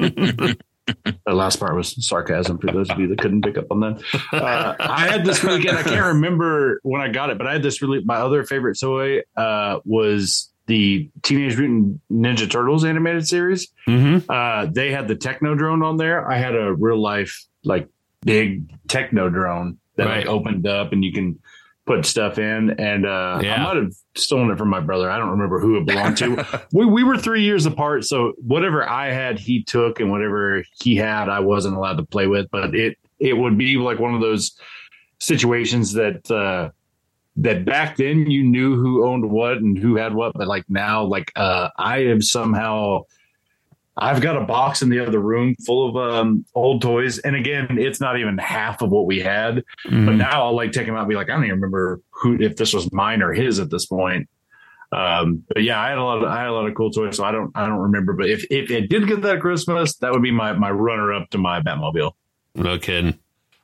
the 1.26 1.34
last 1.34 1.60
part 1.60 1.76
was 1.76 1.94
sarcasm 2.04 2.58
for 2.58 2.72
those 2.72 2.90
of 2.90 2.98
you 2.98 3.08
that 3.08 3.18
couldn't 3.18 3.42
pick 3.42 3.58
up 3.58 3.66
on 3.70 3.80
that. 3.80 4.02
Uh, 4.32 4.74
I 4.80 5.08
had 5.08 5.24
this 5.24 5.44
really 5.44 5.60
good, 5.60 5.74
I 5.74 5.82
can't 5.82 6.06
remember 6.14 6.80
when 6.82 7.00
I 7.00 7.08
got 7.08 7.30
it, 7.30 7.38
but 7.38 7.46
I 7.46 7.52
had 7.52 7.62
this 7.62 7.82
really, 7.82 8.02
my 8.04 8.16
other 8.16 8.44
favorite 8.44 8.78
toy 8.80 9.20
uh, 9.36 9.80
was 9.84 10.49
the 10.70 11.10
Teenage 11.24 11.58
Mutant 11.58 12.00
Ninja 12.12 12.48
Turtles 12.48 12.84
animated 12.84 13.26
series. 13.26 13.72
Mm-hmm. 13.88 14.30
Uh, 14.30 14.70
they 14.72 14.92
had 14.92 15.08
the 15.08 15.16
Technodrome 15.16 15.84
on 15.84 15.96
there. 15.96 16.30
I 16.30 16.38
had 16.38 16.54
a 16.54 16.72
real 16.72 17.02
life 17.02 17.44
like 17.64 17.88
big 18.22 18.72
Technodrome 18.86 19.78
that 19.96 20.06
right. 20.06 20.18
like 20.18 20.26
opened 20.26 20.68
up 20.68 20.92
and 20.92 21.04
you 21.04 21.12
can 21.12 21.40
put 21.86 22.06
stuff 22.06 22.38
in. 22.38 22.70
And 22.78 23.04
uh, 23.04 23.40
yeah. 23.42 23.56
I 23.56 23.62
might 23.64 23.82
have 23.82 23.92
stolen 24.14 24.52
it 24.52 24.58
from 24.58 24.68
my 24.68 24.78
brother. 24.78 25.10
I 25.10 25.18
don't 25.18 25.30
remember 25.30 25.58
who 25.58 25.76
it 25.76 25.86
belonged 25.86 26.18
to. 26.18 26.64
we 26.72 26.86
we 26.86 27.02
were 27.02 27.18
three 27.18 27.42
years 27.42 27.66
apart, 27.66 28.04
so 28.04 28.34
whatever 28.38 28.88
I 28.88 29.10
had, 29.10 29.40
he 29.40 29.64
took, 29.64 29.98
and 29.98 30.08
whatever 30.08 30.62
he 30.80 30.94
had, 30.94 31.28
I 31.28 31.40
wasn't 31.40 31.74
allowed 31.74 31.96
to 31.96 32.04
play 32.04 32.28
with. 32.28 32.48
But 32.52 32.76
it 32.76 32.96
it 33.18 33.32
would 33.32 33.58
be 33.58 33.76
like 33.76 33.98
one 33.98 34.14
of 34.14 34.20
those 34.20 34.56
situations 35.18 35.94
that. 35.94 36.30
Uh, 36.30 36.70
that 37.40 37.64
back 37.64 37.96
then 37.96 38.30
you 38.30 38.42
knew 38.42 38.76
who 38.76 39.06
owned 39.06 39.30
what 39.30 39.58
and 39.58 39.76
who 39.76 39.96
had 39.96 40.14
what, 40.14 40.32
but 40.34 40.46
like 40.46 40.64
now, 40.68 41.04
like 41.04 41.32
uh, 41.36 41.70
I 41.78 42.00
have 42.00 42.22
somehow 42.22 43.04
I've 43.96 44.20
got 44.20 44.36
a 44.36 44.44
box 44.44 44.82
in 44.82 44.88
the 44.88 45.00
other 45.00 45.18
room 45.18 45.54
full 45.66 45.88
of 45.88 46.14
um, 46.14 46.44
old 46.54 46.82
toys, 46.82 47.18
and 47.18 47.36
again, 47.36 47.78
it's 47.78 48.00
not 48.00 48.18
even 48.18 48.38
half 48.38 48.82
of 48.82 48.90
what 48.90 49.06
we 49.06 49.20
had. 49.20 49.64
Mm. 49.86 50.06
But 50.06 50.12
now 50.16 50.44
I'll 50.46 50.56
like 50.56 50.72
take 50.72 50.86
them 50.86 50.96
out 50.96 51.00
and 51.00 51.08
be 51.08 51.14
like, 51.14 51.28
I 51.28 51.34
don't 51.34 51.44
even 51.44 51.56
remember 51.56 52.00
who 52.10 52.40
if 52.40 52.56
this 52.56 52.72
was 52.72 52.90
mine 52.92 53.22
or 53.22 53.32
his 53.32 53.58
at 53.58 53.70
this 53.70 53.86
point. 53.86 54.28
Um, 54.92 55.44
but 55.48 55.62
yeah, 55.62 55.80
I 55.80 55.90
had 55.90 55.98
a 55.98 56.04
lot 56.04 56.18
of 56.18 56.24
I 56.24 56.38
had 56.38 56.48
a 56.48 56.52
lot 56.52 56.66
of 56.66 56.74
cool 56.74 56.90
toys, 56.90 57.16
so 57.16 57.24
I 57.24 57.32
don't 57.32 57.52
I 57.54 57.66
don't 57.66 57.78
remember. 57.78 58.12
But 58.12 58.28
if 58.28 58.44
if 58.50 58.70
it 58.70 58.88
did 58.88 59.06
get 59.06 59.22
that 59.22 59.40
Christmas, 59.40 59.96
that 59.96 60.12
would 60.12 60.22
be 60.22 60.32
my 60.32 60.52
my 60.52 60.70
runner 60.70 61.12
up 61.12 61.30
to 61.30 61.38
my 61.38 61.60
Batmobile. 61.60 62.12
No 62.54 62.78
kidding. 62.78 63.18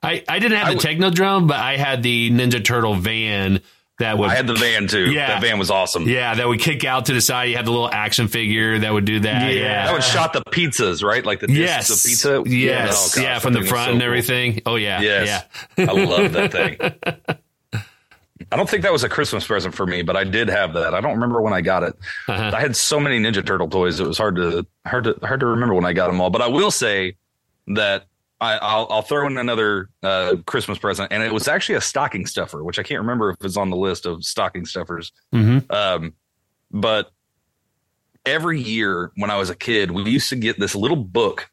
I, 0.07 0.25
I 0.29 0.38
didn't 0.38 0.59
have 0.59 0.69
the 0.69 0.88
Technodrome, 0.88 1.49
but 1.49 1.59
I 1.59 1.77
had 1.77 2.03
the 2.03 2.31
Ninja 2.31 2.64
Turtle 2.64 2.95
van 2.95 3.61
that 3.99 4.19
would. 4.19 4.31
I 4.31 4.35
had 4.35 4.47
the 4.47 4.55
van 4.55 4.87
too. 4.87 5.11
Yeah, 5.11 5.29
that 5.29 5.40
van 5.40 5.59
was 5.59 5.71
awesome. 5.71 6.07
Yeah, 6.07 6.35
that 6.35 6.47
would 6.47 6.61
kick 6.61 6.85
out 6.85 7.07
to 7.07 7.14
the 7.14 7.21
side. 7.21 7.45
You 7.45 7.57
had 7.57 7.66
the 7.66 7.71
little 7.71 7.90
action 7.90 8.29
figure 8.29 8.79
that 8.79 8.92
would 8.92 9.07
do 9.07 9.21
that. 9.21 9.53
Yeah, 9.53 9.61
yeah. 9.61 9.87
that 9.87 9.95
would 9.95 10.05
shot 10.05 10.33
the 10.33 10.42
pizzas, 10.42 11.03
right? 11.03 11.25
Like 11.25 11.40
the 11.40 11.51
yes, 11.51 11.88
the 11.88 12.09
pizza. 12.09 12.42
Yes, 12.47 13.16
yeah, 13.16 13.23
oh, 13.23 13.27
yeah 13.27 13.38
from 13.38 13.55
the 13.55 13.62
front 13.62 13.88
so 13.88 13.92
and 13.95 14.03
everything. 14.03 14.55
Cool. 14.55 14.75
Oh 14.75 14.77
yeah, 14.77 15.01
yes. 15.01 15.45
yeah. 15.79 15.87
I 15.88 15.92
love 15.92 16.33
that 16.35 16.53
thing. 16.53 17.37
I 18.53 18.57
don't 18.57 18.69
think 18.69 18.83
that 18.83 18.92
was 18.92 19.03
a 19.03 19.09
Christmas 19.09 19.47
present 19.47 19.75
for 19.75 19.87
me, 19.87 20.03
but 20.03 20.14
I 20.14 20.25
did 20.25 20.49
have 20.49 20.75
that. 20.75 20.95
I 20.95 21.01
don't 21.01 21.14
remember 21.14 21.40
when 21.40 21.53
I 21.55 21.62
got 21.62 21.83
it. 21.83 21.97
Uh-huh. 22.29 22.53
I 22.55 22.61
had 22.61 22.77
so 22.77 23.01
many 23.01 23.19
Ninja 23.19 23.45
Turtle 23.45 23.69
toys; 23.69 23.99
it 23.99 24.07
was 24.07 24.19
hard 24.19 24.37
to 24.37 24.66
hard 24.87 25.05
to 25.05 25.19
hard 25.23 25.40
to 25.40 25.47
remember 25.47 25.75
when 25.75 25.87
I 25.87 25.95
got 25.95 26.09
them 26.09 26.21
all. 26.21 26.31
But 26.31 26.42
I 26.42 26.49
will 26.49 26.71
say 26.71 27.16
that 27.69 28.07
I, 28.40 28.55
will 28.55 28.87
I'll 28.90 29.03
throw 29.03 29.27
in 29.27 29.38
another 29.38 29.88
uh, 30.03 30.37
Christmas 30.46 30.79
present, 30.79 31.11
and 31.11 31.22
it 31.22 31.33
was 31.33 31.49
actually 31.49 31.77
a 31.77 31.81
stocking 31.81 32.27
stuffer, 32.27 32.62
which 32.62 32.79
I 32.79 32.83
can't 32.83 33.01
remember 33.01 33.31
if 33.31 33.42
it's 33.42 33.57
on 33.57 33.70
the 33.70 33.77
list 33.77 34.05
of 34.05 34.25
stocking 34.25 34.66
stuffers. 34.66 35.12
Mm-hmm. 35.35 35.72
Um, 35.72 36.12
but 36.70 37.11
every 38.27 38.61
year 38.61 39.11
when 39.16 39.31
I 39.31 39.37
was 39.37 39.49
a 39.49 39.55
kid, 39.55 39.90
we 39.90 40.03
used 40.11 40.29
to 40.31 40.37
get 40.37 40.61
this 40.61 40.75
little 40.75 40.96
book, 40.96 41.49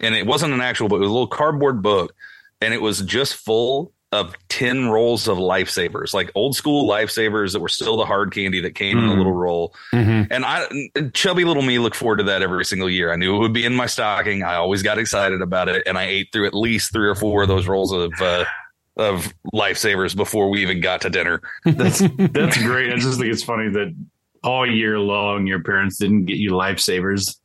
and 0.00 0.14
it 0.14 0.26
wasn't 0.26 0.52
an 0.52 0.60
actual 0.60 0.88
book; 0.88 0.98
it 0.98 1.00
was 1.00 1.10
a 1.10 1.14
little 1.14 1.26
cardboard 1.26 1.80
book, 1.80 2.14
and 2.60 2.74
it 2.74 2.82
was 2.82 3.00
just 3.00 3.34
full 3.36 3.93
of 4.14 4.34
10 4.48 4.88
rolls 4.88 5.26
of 5.26 5.38
lifesavers, 5.38 6.14
like 6.14 6.30
old 6.34 6.54
school 6.54 6.88
lifesavers 6.88 7.52
that 7.52 7.60
were 7.60 7.68
still 7.68 7.96
the 7.96 8.06
hard 8.06 8.32
candy 8.32 8.60
that 8.60 8.74
came 8.74 8.96
mm. 8.96 9.02
in 9.02 9.08
a 9.10 9.14
little 9.14 9.32
roll. 9.32 9.74
Mm-hmm. 9.92 10.32
And 10.32 10.44
I, 10.44 11.10
chubby 11.12 11.44
little 11.44 11.62
me, 11.62 11.78
look 11.78 11.94
forward 11.94 12.18
to 12.18 12.22
that 12.24 12.40
every 12.40 12.64
single 12.64 12.88
year. 12.88 13.12
I 13.12 13.16
knew 13.16 13.34
it 13.34 13.38
would 13.40 13.52
be 13.52 13.64
in 13.64 13.74
my 13.74 13.86
stocking. 13.86 14.42
I 14.42 14.54
always 14.54 14.82
got 14.82 14.98
excited 14.98 15.42
about 15.42 15.68
it. 15.68 15.82
And 15.86 15.98
I 15.98 16.04
ate 16.04 16.28
through 16.32 16.46
at 16.46 16.54
least 16.54 16.92
three 16.92 17.08
or 17.08 17.16
four 17.16 17.42
of 17.42 17.48
those 17.48 17.66
rolls 17.66 17.92
of, 17.92 18.12
uh, 18.20 18.44
of 18.96 19.34
lifesavers 19.52 20.14
before 20.14 20.48
we 20.48 20.62
even 20.62 20.80
got 20.80 21.00
to 21.00 21.10
dinner. 21.10 21.40
That's, 21.64 21.98
that's 21.98 22.62
great. 22.62 22.92
I 22.92 22.96
just 22.96 23.18
think 23.18 23.32
it's 23.32 23.42
funny 23.42 23.68
that 23.70 23.94
all 24.44 24.70
year 24.70 25.00
long 25.00 25.46
your 25.46 25.62
parents 25.62 25.98
didn't 25.98 26.26
get 26.26 26.36
you 26.36 26.52
lifesavers 26.52 27.36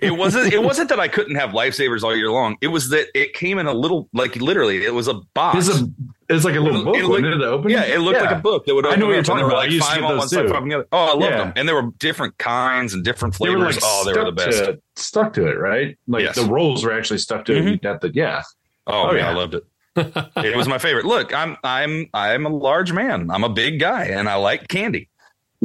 it 0.00 0.16
wasn't 0.16 0.52
it 0.52 0.62
wasn't 0.62 0.88
that 0.88 0.98
I 0.98 1.08
couldn't 1.08 1.36
have 1.36 1.50
lifesavers 1.50 2.02
all 2.02 2.16
year 2.16 2.30
long. 2.30 2.56
It 2.60 2.68
was 2.68 2.88
that 2.90 3.06
it 3.14 3.32
came 3.34 3.58
in 3.58 3.66
a 3.66 3.72
little 3.72 4.08
like 4.12 4.36
literally 4.36 4.84
it 4.84 4.92
was 4.92 5.08
a 5.08 5.14
box. 5.34 5.68
It's, 5.68 5.80
a, 5.80 5.88
it's 6.28 6.44
like 6.44 6.56
a 6.56 6.60
little 6.60 6.84
book. 6.84 6.96
It 6.96 7.04
looked, 7.04 7.24
it 7.24 7.40
open? 7.42 7.70
Yeah, 7.70 7.84
it 7.84 8.00
looked 8.00 8.16
yeah. 8.16 8.24
like 8.24 8.38
a 8.38 8.40
book 8.40 8.66
that 8.66 8.74
would 8.74 8.84
open. 8.84 8.98
I 8.98 9.00
know 9.00 9.06
what 9.06 9.14
you're 9.14 9.22
talking 9.22 9.44
about. 9.44 9.58
Like 9.58 9.68
I 9.68 9.72
used 9.72 9.86
five 9.86 10.02
on 10.02 10.16
one 10.16 10.28
side, 10.28 10.48
five 10.48 10.62
on 10.62 10.68
the 10.68 10.74
other. 10.74 10.88
Oh, 10.90 10.98
I 10.98 11.10
loved 11.10 11.22
yeah. 11.22 11.36
them, 11.38 11.52
and 11.56 11.68
there 11.68 11.76
were 11.76 11.90
different 11.98 12.36
kinds 12.38 12.94
and 12.94 13.04
different 13.04 13.34
flavors. 13.34 13.76
They 13.76 13.80
like 13.80 13.84
oh, 13.84 14.04
they 14.04 14.18
were 14.18 14.24
the 14.24 14.32
best. 14.32 14.58
To, 14.58 14.80
stuck 14.96 15.32
to 15.34 15.46
it, 15.46 15.58
right? 15.58 15.96
Like 16.08 16.24
yes. 16.24 16.34
the 16.34 16.44
rolls 16.44 16.84
were 16.84 16.92
actually 16.92 17.18
stuck 17.18 17.44
to 17.46 17.52
mm-hmm. 17.52 17.68
it. 17.68 17.84
You 17.84 17.98
the 18.00 18.10
yeah. 18.14 18.42
Oh, 18.86 19.02
oh 19.02 19.06
man, 19.12 19.16
yeah. 19.16 19.30
I 19.30 19.34
loved 19.34 19.54
it. 19.54 19.64
it 19.96 20.56
was 20.56 20.68
my 20.68 20.78
favorite. 20.78 21.06
Look, 21.06 21.32
I'm 21.32 21.56
I'm 21.62 22.08
I'm 22.12 22.46
a 22.46 22.50
large 22.50 22.92
man. 22.92 23.30
I'm 23.30 23.44
a 23.44 23.48
big 23.48 23.80
guy, 23.80 24.06
and 24.06 24.28
I 24.28 24.34
like 24.34 24.68
candy. 24.68 25.08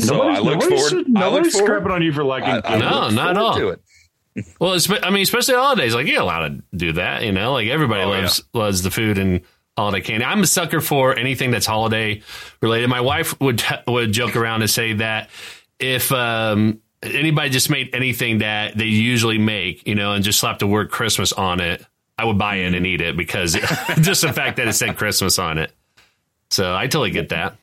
So 0.02 0.18
nobody's, 0.18 0.38
I 0.38 0.42
look 0.42 0.64
forward. 0.64 0.90
Should, 0.90 1.10
nobody's 1.10 1.56
I 1.56 1.64
look 1.64 1.86
on 1.86 2.02
you 2.02 2.14
for 2.14 2.24
liking. 2.24 2.50
I, 2.50 2.62
I 2.64 2.78
no, 2.78 3.10
not 3.10 3.32
at 3.32 3.38
all. 3.38 3.56
To 3.56 3.70
it. 3.70 3.82
well, 4.60 4.78
I 5.04 5.10
mean, 5.10 5.24
especially 5.24 5.56
holidays, 5.56 5.94
like 5.94 6.08
you're 6.08 6.22
allowed 6.22 6.48
to 6.48 6.78
do 6.78 6.94
that, 6.94 7.24
you 7.24 7.32
know. 7.32 7.54
Like 7.54 7.68
everybody 7.68 8.04
oh, 8.04 8.10
loves 8.10 8.44
yeah. 8.54 8.60
loves 8.60 8.82
the 8.82 8.92
food 8.92 9.18
and 9.18 9.42
holiday 9.78 10.02
candy. 10.02 10.26
I'm 10.26 10.42
a 10.42 10.48
sucker 10.48 10.82
for 10.82 11.18
anything 11.18 11.52
that's 11.52 11.66
holiday 11.66 12.22
related. 12.62 12.90
My 12.90 13.02
wife 13.02 13.40
would 13.40 13.64
would 13.88 14.12
joke 14.12 14.36
around 14.36 14.62
and 14.62 14.70
say 14.70 14.94
that 14.94 15.30
if 15.80 16.12
um, 16.12 16.80
anybody 17.04 17.50
just 17.50 17.70
made 17.70 17.94
anything 17.94 18.40
that 18.40 18.78
they 18.78 18.86
usually 18.86 19.38
make, 19.38 19.88
you 19.88 19.96
know, 19.96 20.14
and 20.14 20.24
just 20.24 20.40
slapped 20.40 20.60
the 20.60 20.68
word 20.68 20.92
Christmas 20.92 21.34
on 21.34 21.60
it, 21.60 21.86
I 22.18 22.26
would 22.26 22.38
buy 22.38 22.58
it 22.58 22.74
and 22.74 22.86
eat 22.86 23.02
it 23.02 23.18
because 23.18 23.54
just 24.02 24.22
the 24.22 24.34
fact 24.34 24.58
that 24.58 24.68
it 24.68 24.74
said 24.74 24.98
Christmas 24.98 25.40
on 25.40 25.58
it. 25.58 25.72
So 26.50 26.76
I 26.76 26.88
totally 26.88 27.12
get 27.12 27.30
that. 27.30 27.58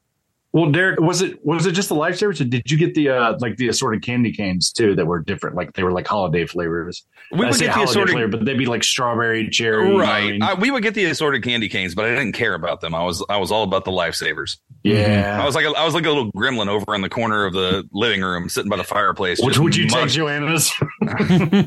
Well, 0.52 0.70
Derek, 0.70 0.98
was 0.98 1.20
it 1.20 1.44
was 1.44 1.66
it 1.66 1.72
just 1.72 1.90
the 1.90 1.94
lifesavers, 1.94 2.40
or 2.40 2.44
did 2.44 2.70
you 2.70 2.78
get 2.78 2.94
the 2.94 3.10
uh 3.10 3.36
like 3.40 3.58
the 3.58 3.68
assorted 3.68 4.02
candy 4.02 4.32
canes 4.32 4.72
too 4.72 4.94
that 4.94 5.04
were 5.06 5.20
different? 5.22 5.56
Like 5.56 5.74
they 5.74 5.82
were 5.82 5.92
like 5.92 6.06
holiday 6.06 6.46
flavors. 6.46 7.04
We 7.30 7.44
would 7.44 7.58
get 7.58 7.74
the 7.74 7.82
assorted 7.82 8.12
flavor, 8.12 8.28
but 8.28 8.46
they'd 8.46 8.56
be 8.56 8.64
like 8.64 8.82
strawberry, 8.82 9.50
cherry. 9.50 9.84
you 9.84 9.90
know 9.90 9.96
what 9.96 10.06
I 10.06 10.30
Right. 10.30 10.42
I, 10.42 10.54
we 10.54 10.70
would 10.70 10.82
get 10.82 10.94
the 10.94 11.04
assorted 11.04 11.42
candy 11.44 11.68
canes, 11.68 11.94
but 11.94 12.06
I 12.06 12.08
didn't 12.10 12.32
care 12.32 12.54
about 12.54 12.80
them. 12.80 12.94
I 12.94 13.04
was 13.04 13.22
I 13.28 13.36
was 13.36 13.52
all 13.52 13.62
about 13.62 13.84
the 13.84 13.90
lifesavers. 13.90 14.56
yeah. 14.84 15.38
I 15.38 15.44
was 15.44 15.54
like 15.54 15.66
a, 15.66 15.68
I 15.70 15.84
was 15.84 15.92
like 15.92 16.06
a 16.06 16.08
little 16.08 16.32
gremlin 16.32 16.68
over 16.68 16.94
in 16.94 17.02
the 17.02 17.10
corner 17.10 17.44
of 17.44 17.52
the 17.52 17.86
living 17.92 18.22
room, 18.22 18.48
sitting 18.48 18.70
by 18.70 18.76
the 18.78 18.84
fireplace. 18.84 19.40
Which 19.42 19.58
would 19.58 19.76
you 19.76 19.84
take 19.84 20.00
mug- 20.00 20.08
Joanna's? 20.08 20.72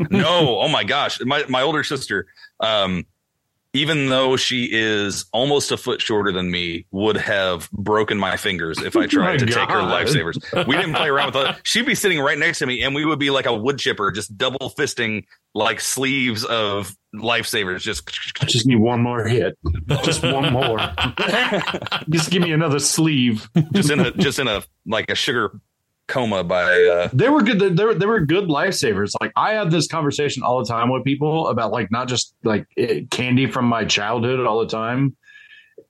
no, 0.10 0.60
oh 0.60 0.68
my 0.70 0.84
gosh, 0.84 1.20
my 1.22 1.44
my 1.50 1.62
older 1.62 1.84
sister, 1.84 2.26
um, 2.60 3.06
even 3.74 4.10
though 4.10 4.36
she 4.36 4.68
is 4.72 5.26
almost 5.32 5.72
a 5.72 5.78
foot 5.78 6.02
shorter 6.02 6.32
than 6.32 6.52
me, 6.52 6.86
would 6.92 7.16
have 7.16 7.70
broken 7.72 8.18
my 8.18 8.36
fingers 8.36 8.82
if 8.82 8.98
I 8.98 9.02
oh 9.04 9.08
tried 9.08 9.40
to 9.40 9.46
take 9.46 9.70
her 9.70 9.82
lifesavers. 9.82 10.68
We 10.68 10.76
didn't 10.76 10.96
play 10.96 11.08
around 11.08 11.34
with 11.34 11.44
that. 11.46 11.62
She'd 11.64 11.86
be 11.86 11.96
sitting 11.96 12.20
right 12.20 12.38
next 12.38 12.60
to 12.60 12.66
me, 12.66 12.84
and 12.84 12.94
we 12.94 13.06
would 13.06 13.20
be 13.20 13.30
like 13.30 13.46
a 13.46 13.56
wood 13.56 13.78
chipper, 13.78 14.12
just 14.12 14.38
double 14.38 14.70
fisting 14.78 15.24
like 15.54 15.80
sleeves 15.80 16.44
of 16.44 16.96
lifesavers. 17.16 17.80
Just 17.80 18.10
I 18.42 18.46
just 18.46 18.66
need 18.66 18.78
one 18.78 19.02
more 19.02 19.26
hit. 19.26 19.58
Just 20.04 20.24
one 20.24 20.52
more. 20.52 20.78
just 22.10 22.30
give 22.30 22.42
me 22.42 22.52
another 22.52 22.80
sleeve. 22.80 23.50
just 23.74 23.90
in 23.90 24.00
a 24.00 24.12
just 24.12 24.40
in 24.40 24.48
a 24.48 24.64
like 24.86 25.10
a 25.10 25.16
sugar 25.16 25.62
coma 26.08 26.44
by 26.44 26.64
uh 26.84 27.10
They 27.14 27.30
were 27.30 27.42
good. 27.42 27.78
They 27.78 27.86
were, 27.86 27.94
they 27.94 28.06
were 28.06 28.20
good 28.26 28.46
lifesavers. 28.50 29.12
Like 29.22 29.32
I 29.36 29.54
have 29.54 29.72
this 29.72 29.88
conversation 29.88 30.44
all 30.44 30.60
the 30.60 30.66
time 30.66 30.90
with 30.92 31.04
people 31.04 31.48
about 31.48 31.72
like 31.72 31.90
not 31.92 32.08
just 32.08 32.34
like 32.44 32.66
eh, 32.78 33.02
candy 33.12 33.50
from 33.50 33.66
my 33.66 33.86
childhood 33.86 34.46
all 34.46 34.60
the 34.60 34.68
time. 34.68 35.16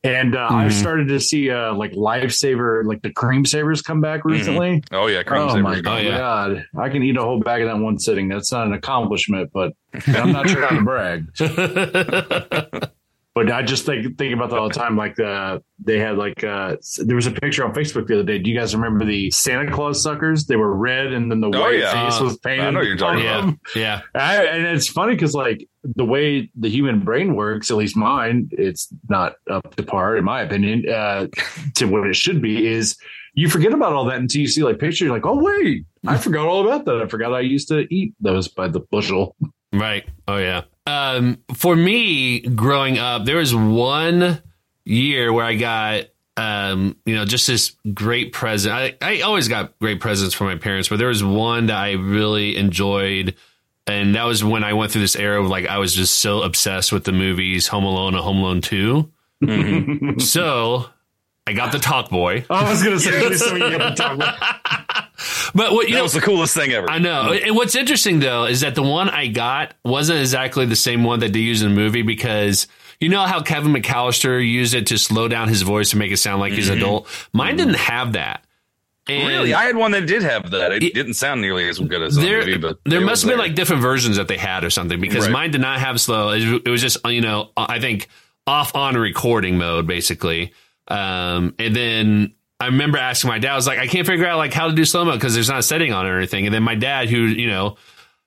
And 0.03 0.35
uh, 0.35 0.47
I 0.49 0.65
Mhm. 0.65 0.71
started 0.71 1.07
to 1.09 1.19
see 1.19 1.51
uh, 1.51 1.73
like 1.75 1.91
lifesaver, 1.91 2.83
like 2.85 3.03
the 3.03 3.11
cream 3.13 3.45
savers 3.45 3.83
come 3.83 4.01
back 4.01 4.25
recently. 4.25 4.83
oh 4.91 5.05
yeah 5.07 5.21
cream 5.21 5.41
Oh 5.43 5.49
savers. 5.49 5.63
my 5.63 5.81
Oh, 5.93 5.97
yeah. 5.97 6.17
god! 6.17 6.65
I 6.75 6.89
can 6.89 7.03
eat 7.03 7.17
a 7.17 7.21
whole 7.21 7.39
bag 7.39 7.61
of 7.61 7.67
that 7.69 7.75
in 7.75 7.83
one 7.83 7.99
sitting. 7.99 8.27
That's 8.27 8.51
not 8.51 8.65
an 8.65 8.73
accomplishment, 8.73 9.51
but 9.53 9.73
I'm 10.07 10.31
not 10.31 10.47
trying 10.47 10.77
to 10.77 10.83
brag. 10.91 11.27
But 13.33 13.49
I 13.49 13.61
just 13.61 13.85
think 13.85 14.17
think 14.17 14.33
about 14.33 14.49
that 14.49 14.59
all 14.59 14.67
the 14.67 14.73
time. 14.73 14.97
Like 14.97 15.17
uh, 15.17 15.59
they 15.79 15.99
had 15.99 16.17
like 16.17 16.43
uh, 16.43 16.75
there 16.97 17.15
was 17.15 17.27
a 17.27 17.31
picture 17.31 17.63
on 17.65 17.73
Facebook 17.73 18.07
the 18.07 18.15
other 18.15 18.23
day. 18.23 18.39
Do 18.39 18.49
you 18.51 18.57
guys 18.59 18.75
remember 18.75 19.05
the 19.05 19.31
Santa 19.31 19.71
Claus 19.71 20.03
suckers? 20.03 20.47
They 20.47 20.57
were 20.57 20.75
red, 20.75 21.13
and 21.13 21.31
then 21.31 21.39
the 21.39 21.47
Oh, 21.47 21.61
white 21.61 21.79
yeah. 21.79 22.09
face 22.09 22.19
was 22.19 22.37
painted. 22.39 22.65
I 22.65 22.71
know 22.71 22.81
you're 22.81 22.97
talking 22.97 23.25
on 23.25 23.57
yeah. 23.73 24.01
Yeah. 24.13 24.21
I, 24.21 24.43
and 24.47 24.65
it's 24.67 24.89
funny 24.89 25.13
because 25.13 25.33
like 25.33 25.65
the 25.83 26.03
way 26.03 26.51
the 26.57 26.69
human 26.69 26.99
brain 27.05 27.33
works, 27.35 27.71
at 27.71 27.77
least 27.77 27.95
mine, 27.95 28.49
it's 28.51 28.89
not 29.07 29.35
up 29.49 29.75
to 29.77 29.83
par 29.83 30.17
in 30.17 30.25
my 30.25 30.41
opinion 30.41 30.89
uh, 30.89 31.27
to 31.75 31.85
what 31.85 32.05
it 32.07 32.17
should 32.17 32.41
be. 32.41 32.67
Is 32.67 32.97
you 33.33 33.47
forget 33.49 33.71
about 33.71 33.93
all 33.93 34.03
that 34.07 34.19
until 34.19 34.41
you 34.41 34.47
see 34.49 34.61
like 34.61 34.77
pictures. 34.77 34.99
You're 34.99 35.11
like, 35.13 35.25
oh 35.25 35.41
wait, 35.41 35.85
I 36.05 36.17
forgot 36.17 36.47
all 36.47 36.67
about 36.67 36.83
that. 36.83 37.01
I 37.01 37.07
forgot 37.07 37.33
I 37.33 37.39
used 37.39 37.69
to 37.69 37.87
eat 37.93 38.13
those 38.19 38.49
by 38.49 38.67
the 38.67 38.81
bushel. 38.81 39.37
Right. 39.71 40.03
Oh 40.27 40.35
yeah. 40.35 40.63
Um, 40.85 41.37
for 41.53 41.75
me, 41.75 42.39
growing 42.41 42.97
up, 42.97 43.25
there 43.25 43.37
was 43.37 43.53
one 43.53 44.41
year 44.83 45.31
where 45.31 45.45
I 45.45 45.55
got, 45.55 46.05
um, 46.37 46.95
you 47.05 47.15
know, 47.15 47.25
just 47.25 47.47
this 47.47 47.75
great 47.93 48.33
present. 48.33 48.73
I, 48.73 48.95
I 49.01 49.21
always 49.21 49.47
got 49.47 49.77
great 49.79 49.99
presents 49.99 50.33
from 50.33 50.47
my 50.47 50.55
parents, 50.55 50.89
but 50.89 50.97
there 50.97 51.09
was 51.09 51.23
one 51.23 51.67
that 51.67 51.77
I 51.77 51.91
really 51.91 52.57
enjoyed. 52.57 53.35
And 53.87 54.15
that 54.15 54.23
was 54.23 54.43
when 54.43 54.63
I 54.63 54.73
went 54.73 54.91
through 54.91 55.01
this 55.01 55.15
era 55.15 55.41
of 55.41 55.49
like, 55.49 55.67
I 55.67 55.77
was 55.77 55.93
just 55.93 56.19
so 56.19 56.41
obsessed 56.41 56.91
with 56.91 57.03
the 57.03 57.11
movies 57.11 57.67
Home 57.67 57.83
Alone 57.83 58.13
and 58.15 58.23
Home 58.23 58.37
Alone 58.37 58.61
2. 58.61 59.11
So 60.19 60.85
I 61.47 61.53
got 61.53 61.71
the 61.71 61.79
Talk 61.79 62.09
Boy. 62.09 62.45
Oh, 62.49 62.55
I 62.55 62.69
was 62.69 62.83
gonna 62.83 62.99
say 62.99 63.19
please 63.25 63.43
tell 63.43 63.55
me 63.55 63.65
you 63.69 63.77
got 63.77 63.95
the 63.95 64.03
top 64.03 64.17
one. 64.17 65.07
But 65.53 65.73
what, 65.73 65.87
you 65.87 65.93
That 65.93 65.99
know, 65.99 66.03
was 66.03 66.13
the 66.13 66.21
coolest 66.21 66.55
thing 66.55 66.71
ever. 66.71 66.89
I 66.89 66.97
know. 66.97 67.29
Mm. 67.31 67.47
And 67.47 67.55
what's 67.55 67.75
interesting 67.75 68.19
though 68.19 68.45
is 68.45 68.61
that 68.61 68.73
the 68.73 68.81
one 68.83 69.09
I 69.09 69.27
got 69.27 69.73
wasn't 69.83 70.19
exactly 70.19 70.65
the 70.65 70.75
same 70.75 71.03
one 71.03 71.19
that 71.19 71.33
they 71.33 71.39
used 71.39 71.61
in 71.63 71.69
the 71.69 71.75
movie 71.75 72.01
because 72.01 72.67
you 72.99 73.09
know 73.09 73.25
how 73.25 73.41
Kevin 73.41 73.73
McAllister 73.73 74.45
used 74.45 74.73
it 74.73 74.87
to 74.87 74.97
slow 74.97 75.27
down 75.27 75.49
his 75.49 75.61
voice 75.61 75.91
and 75.91 75.99
make 75.99 76.11
it 76.11 76.17
sound 76.17 76.39
like 76.39 76.53
he's 76.53 76.69
mm-hmm. 76.69 76.77
adult. 76.77 77.27
Mine 77.33 77.55
mm. 77.55 77.57
didn't 77.57 77.75
have 77.75 78.13
that. 78.13 78.45
And 79.07 79.27
Really, 79.27 79.53
I 79.53 79.63
had 79.63 79.75
one 79.75 79.91
that 79.91 80.05
did 80.07 80.21
have 80.23 80.51
that. 80.51 80.71
It 80.71 80.83
It- 80.83 80.93
didn't 80.93 81.15
sound 81.15 81.41
nearly 81.41 81.67
as 81.67 81.79
good 81.79 82.01
as 82.01 82.15
the 82.15 82.21
there, 82.21 82.39
movie, 82.39 82.57
but 82.57 82.79
there 82.85 83.01
must 83.01 83.11
was 83.11 83.21
have 83.23 83.29
been 83.31 83.37
there. 83.39 83.47
like 83.47 83.55
different 83.55 83.81
versions 83.81 84.17
that 84.17 84.27
they 84.27 84.37
had 84.37 84.63
or 84.63 84.69
something 84.69 85.01
because 85.01 85.25
Right. 85.25 85.33
mine 85.33 85.51
did 85.51 85.61
not 85.61 85.79
have 85.79 85.99
slow. 85.99 86.29
It, 86.29 86.63
it 86.65 86.69
was 86.69 86.81
just 86.81 86.97
you 87.05 87.21
know 87.21 87.49
I 87.57 87.79
think 87.79 88.07
off 88.47 88.75
on 88.75 88.95
recording 88.95 89.57
mode 89.57 89.85
basically. 89.87 90.53
Um, 90.87 91.55
and 91.59 91.75
then 91.75 92.33
I 92.59 92.67
remember 92.67 92.97
asking 92.99 93.29
my 93.29 93.39
dad, 93.39 93.53
I 93.53 93.55
was 93.55 93.65
like, 93.65 93.79
I 93.79 93.87
can't 93.87 94.05
figure 94.05 94.27
out 94.27 94.37
like 94.37 94.53
how 94.53 94.67
to 94.67 94.73
do 94.73 94.85
slow 94.85 95.03
mo 95.03 95.13
because 95.13 95.33
there's 95.33 95.49
not 95.49 95.59
a 95.59 95.63
setting 95.63 95.93
on 95.93 96.05
it 96.05 96.09
or 96.09 96.17
anything. 96.17 96.45
And 96.45 96.53
then 96.53 96.63
my 96.63 96.75
dad, 96.75 97.09
who 97.09 97.25
you 97.25 97.47
know, 97.47 97.77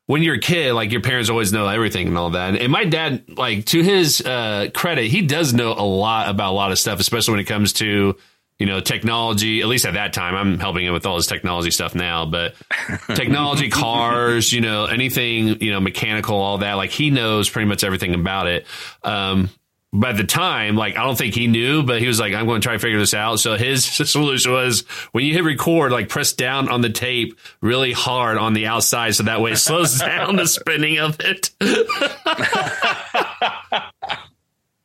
when 0.07 0.23
you're 0.23 0.35
a 0.35 0.41
kid, 0.41 0.73
like 0.73 0.91
your 0.91 1.01
parents 1.01 1.31
always 1.31 1.53
know 1.53 1.69
everything 1.69 2.09
and 2.09 2.19
all 2.19 2.31
that. 2.31 2.57
And 2.57 2.73
my 2.73 2.85
dad, 2.85 3.25
like 3.29 3.67
to 3.67 3.83
his 3.83 4.21
uh, 4.21 4.71
credit, 4.75 5.07
he 5.07 5.23
does 5.23 5.55
know 5.55 5.73
a 5.73 5.87
lot 5.87 6.29
about 6.29 6.51
a 6.51 6.57
lot 6.57 6.73
of 6.73 6.79
stuff, 6.79 7.01
especially 7.01 7.33
when 7.33 7.41
it 7.41 7.45
comes 7.45 7.75
to 7.75 8.17
you 8.59 8.67
know 8.67 8.81
technology. 8.81 9.61
At 9.61 9.69
least 9.69 9.87
at 9.87 9.95
that 9.95 10.13
time, 10.13 10.35
I'm 10.35 10.59
helping 10.59 10.85
him 10.85 10.93
with 10.93 11.07
all 11.07 11.17
his 11.17 11.27
technology 11.29 11.71
stuff 11.71 11.95
now, 11.95 12.27
but 12.27 12.55
technology, 13.15 13.71
cars, 13.71 14.53
you 14.53 14.61
know, 14.61 14.87
anything, 14.87 15.61
you 15.63 15.71
know, 15.71 15.81
mechanical, 15.81 16.37
all 16.37 16.59
that. 16.59 16.75
Like 16.75 16.91
he 16.91 17.11
knows 17.11 17.49
pretty 17.49 17.69
much 17.69 17.85
everything 17.85 18.15
about 18.15 18.49
it. 18.49 18.67
Um, 19.05 19.49
by 19.95 20.13
the 20.13 20.25
time, 20.25 20.75
like, 20.75 20.97
I 20.97 21.05
don't 21.05 21.17
think 21.17 21.35
he 21.35 21.47
knew, 21.47 21.85
but 21.85 22.01
he 22.01 22.09
was 22.09 22.19
like, 22.19 22.35
I'm 22.35 22.47
going 22.47 22.61
to 22.61 22.67
try 22.67 22.73
to 22.73 22.81
figure 22.81 22.99
this 22.99 23.15
out. 23.15 23.39
So 23.39 23.57
his 23.57 23.85
solution 24.11 24.53
was 24.53 24.81
when 25.13 25.25
you 25.25 25.33
hit 25.33 25.45
record, 25.45 25.93
like 25.93 26.09
press 26.09 26.33
down 26.33 26.69
on 26.69 26.81
the 26.81 26.91
tape 26.91 27.39
really 27.61 27.93
hard 27.93 28.37
on 28.37 28.55
the 28.55 28.67
outside. 28.67 29.15
So 29.15 29.23
that 29.23 29.41
way 29.41 29.53
it 29.53 29.57
slows 29.57 29.99
down 30.01 30.37
the 30.37 30.49
spinning 30.49 30.99
of 30.99 31.19
it. 31.21 31.51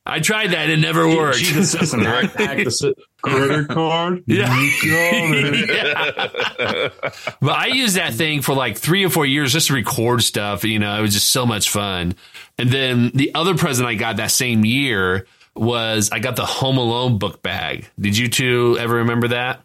I 0.10 0.20
tried 0.20 0.52
that. 0.52 0.70
It 0.70 0.78
never 0.78 1.08
worked. 1.08 1.38
Jesus 1.38 1.72
system, 1.72 2.02
hack, 2.02 2.32
hack 2.34 2.64
the 2.64 2.72
sy- 2.72 2.94
credit 3.22 3.68
card. 3.70 4.24
Yeah. 4.28 4.60
You 4.60 4.92
got 4.92 5.36
it. 5.36 5.70
Yeah. 6.60 7.32
But 7.42 7.52
I 7.58 7.68
used 7.68 7.96
that 7.96 8.14
thing 8.14 8.42
for 8.42 8.54
like 8.56 8.78
three 8.78 9.06
or 9.06 9.10
four 9.10 9.26
years 9.26 9.54
just 9.54 9.68
to 9.68 9.74
record 9.74 10.24
stuff. 10.24 10.64
You 10.64 10.80
know, 10.80 10.98
it 10.98 11.02
was 11.02 11.14
just 11.14 11.30
so 11.30 11.46
much 11.46 11.70
fun. 11.70 12.16
And 12.58 12.70
then 12.70 13.12
the 13.14 13.34
other 13.36 13.56
present 13.56 13.88
I 13.88 13.96
got 13.96 14.18
that 14.18 14.32
same 14.32 14.66
year 14.66 15.26
was 15.56 16.10
I 16.12 16.20
got 16.20 16.36
the 16.36 16.46
Home 16.46 16.78
Alone 16.78 17.18
book 17.18 17.42
bag. 17.42 17.88
Did 18.00 18.18
you 18.18 18.28
two 18.30 18.78
ever 18.80 18.96
remember 18.96 19.30
that? 19.30 19.62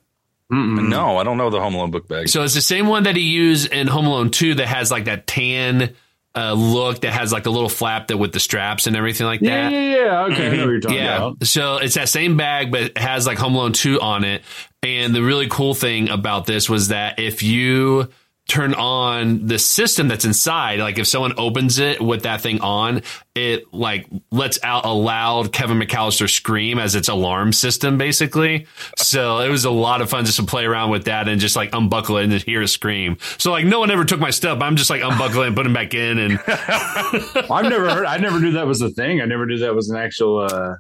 no, 0.51 1.17
I 1.19 1.25
don't 1.25 1.37
know 1.37 1.51
the 1.51 1.61
Home 1.61 1.75
Alone 1.75 1.91
book 1.91 2.07
bag. 2.07 2.29
So 2.29 2.43
it's 2.43 2.55
the 2.55 2.61
same 2.61 2.87
one 2.87 3.05
that 3.05 3.17
he 3.17 3.23
used 3.23 3.73
in 3.73 3.87
Home 3.89 4.07
Alone 4.07 4.31
2 4.31 4.57
that 4.57 4.67
has 4.69 4.91
like 4.91 5.07
that 5.07 5.27
tan 5.27 5.95
uh, 6.37 6.53
look 6.53 7.01
that 7.03 7.13
has 7.13 7.33
like 7.33 7.47
a 7.47 7.51
little 7.51 7.69
flap 7.69 8.09
that 8.09 8.17
with 8.17 8.33
the 8.33 8.41
straps 8.41 8.87
and 8.87 8.97
everything 8.97 9.27
like 9.27 9.41
that. 9.41 9.71
yeah, 9.73 9.97
yeah. 9.97 10.23
Okay, 10.33 10.49
I 10.49 10.57
know 10.57 10.65
you're 10.65 10.81
talking 10.81 10.99
Yeah. 10.99 11.17
about. 11.17 11.47
So 11.47 11.77
it's 11.77 11.95
that 11.95 12.09
same 12.09 12.37
bag, 12.37 12.71
but 12.73 12.83
it 12.83 12.99
has 12.99 13.27
like 13.27 13.39
Home 13.39 13.55
Alone 13.55 13.73
2 13.73 14.01
on 14.01 14.25
it. 14.25 14.43
And 14.83 15.15
the 15.15 15.23
really 15.23 15.47
cool 15.49 15.75
thing 15.75 16.09
about 16.09 16.45
this 16.47 16.69
was 16.69 16.89
that 16.89 17.19
if 17.19 17.43
you 17.43 18.09
turn 18.47 18.75
on 18.75 19.47
the 19.47 19.59
system 19.59 20.09
that's 20.09 20.25
inside, 20.25 20.79
like 20.79 20.99
if 20.99 21.07
someone 21.07 21.33
opens 21.39 21.79
it 21.79 22.01
with 22.01 22.25
that 22.25 22.41
thing 22.43 22.61
on, 22.61 23.03
it 23.35 23.73
like 23.73 24.07
lets 24.31 24.63
out 24.63 24.85
a 24.85 24.93
loud 24.93 25.53
Kevin 25.53 25.79
McAllister 25.79 26.29
scream 26.29 26.79
as 26.79 26.95
its 26.95 27.09
alarm 27.09 27.53
system, 27.53 27.97
basically. 27.97 28.67
So 28.97 29.39
it 29.39 29.49
was 29.49 29.65
a 29.65 29.71
lot 29.71 30.03
of 30.03 30.11
fun 30.11 30.27
just 30.27 30.37
to 30.39 30.45
play 30.45 30.65
around 30.65 30.91
with 30.91 31.07
that 31.07 31.27
and 31.27 31.41
just 31.41 31.57
like 31.57 31.75
unbuckle 31.75 32.19
it 32.19 32.25
and 32.25 32.33
hear 32.43 32.61
a 32.61 32.69
scream. 32.69 33.17
So 33.39 33.51
like 33.51 33.65
no 33.65 33.81
one 33.81 33.91
ever 33.91 34.05
took 34.05 34.21
my 34.21 34.31
stuff. 34.31 34.61
I'm 34.61 34.77
just 34.77 34.91
like 34.91 35.03
unbuckling 35.03 35.49
and 35.49 35.57
putting 35.57 35.73
back 35.73 35.95
in 35.95 36.19
and 36.19 36.39
I've 36.47 37.69
never 37.69 37.89
heard. 37.89 38.07
I 38.07 38.19
never 38.19 38.39
knew 38.41 38.53
that 38.53 38.67
was 38.67 38.83
a 38.83 38.91
thing. 38.91 39.23
I 39.23 39.25
never 39.25 39.47
knew 39.47 39.59
that 39.59 39.75
was 39.75 39.89
an 39.89 39.97
actual 39.97 40.41
uh, 40.41 40.75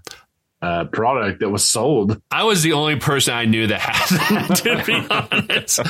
uh, 0.64 0.85
product 0.87 1.40
that 1.40 1.50
was 1.50 1.68
sold. 1.68 2.20
I 2.31 2.44
was 2.44 2.62
the 2.62 2.72
only 2.72 2.96
person 2.96 3.35
I 3.35 3.44
knew 3.44 3.66
that 3.66 3.81
had 3.81 4.48
that, 4.48 4.57
to 4.57 4.85
be 4.87 5.07
honest. 5.11 5.81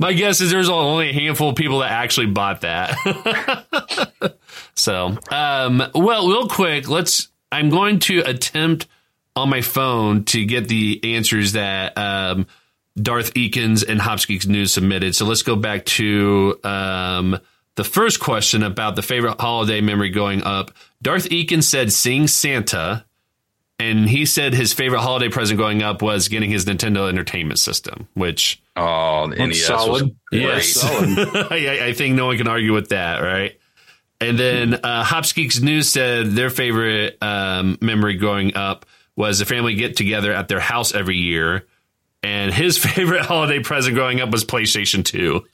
My 0.00 0.12
guess 0.12 0.40
is 0.40 0.50
there's 0.50 0.68
only 0.68 1.10
a 1.10 1.12
handful 1.12 1.50
of 1.50 1.54
people 1.54 1.78
that 1.78 1.92
actually 1.92 2.26
bought 2.26 2.62
that. 2.62 4.34
so, 4.74 5.16
um, 5.30 5.80
well, 5.94 6.28
real 6.28 6.48
quick, 6.48 6.88
let's, 6.88 7.28
I'm 7.52 7.70
going 7.70 8.00
to 8.00 8.18
attempt 8.20 8.88
on 9.36 9.48
my 9.48 9.60
phone 9.60 10.24
to 10.24 10.44
get 10.44 10.66
the 10.66 11.14
answers 11.14 11.52
that, 11.52 11.96
um, 11.96 12.48
Darth 13.00 13.34
Eakins 13.34 13.88
and 13.88 14.00
Hopskeeks 14.00 14.48
News 14.48 14.72
submitted. 14.72 15.14
So 15.14 15.24
let's 15.24 15.42
go 15.42 15.54
back 15.54 15.84
to, 15.84 16.58
um, 16.64 17.38
the 17.76 17.84
first 17.84 18.18
question 18.18 18.64
about 18.64 18.96
the 18.96 19.02
favorite 19.02 19.40
holiday 19.40 19.80
memory 19.80 20.10
going 20.10 20.42
up. 20.42 20.72
Darth 21.00 21.28
Eakins 21.28 21.64
said, 21.64 21.92
Sing 21.92 22.26
Santa. 22.26 23.05
And 23.78 24.08
he 24.08 24.24
said 24.24 24.54
his 24.54 24.72
favorite 24.72 25.00
holiday 25.00 25.28
present 25.28 25.58
growing 25.58 25.82
up 25.82 26.00
was 26.00 26.28
getting 26.28 26.50
his 26.50 26.64
Nintendo 26.64 27.08
Entertainment 27.08 27.58
System, 27.58 28.08
which 28.14 28.62
oh, 28.74 29.28
the 29.28 29.36
NES 29.36 29.66
solid. 29.66 30.02
was 30.04 30.12
yes, 30.32 30.82
great. 30.82 31.52
I, 31.52 31.86
I 31.88 31.92
think 31.92 32.14
no 32.14 32.26
one 32.26 32.38
can 32.38 32.48
argue 32.48 32.72
with 32.72 32.88
that, 32.88 33.20
right? 33.20 33.58
And 34.20 34.38
then 34.38 34.74
uh, 34.74 35.04
Hops 35.04 35.32
Geeks 35.34 35.60
News 35.60 35.90
said 35.90 36.30
their 36.30 36.48
favorite 36.48 37.18
um, 37.20 37.76
memory 37.82 38.14
growing 38.14 38.56
up 38.56 38.86
was 39.14 39.38
the 39.38 39.44
family 39.44 39.74
get 39.74 39.96
together 39.96 40.32
at 40.32 40.48
their 40.48 40.60
house 40.60 40.94
every 40.94 41.16
year. 41.16 41.66
And 42.22 42.52
his 42.52 42.76
favorite 42.84 43.22
holiday 43.22 43.60
present 43.60 43.94
growing 43.94 44.20
up 44.20 44.30
was 44.30 44.44
PlayStation 44.44 45.04
2. 45.04 45.46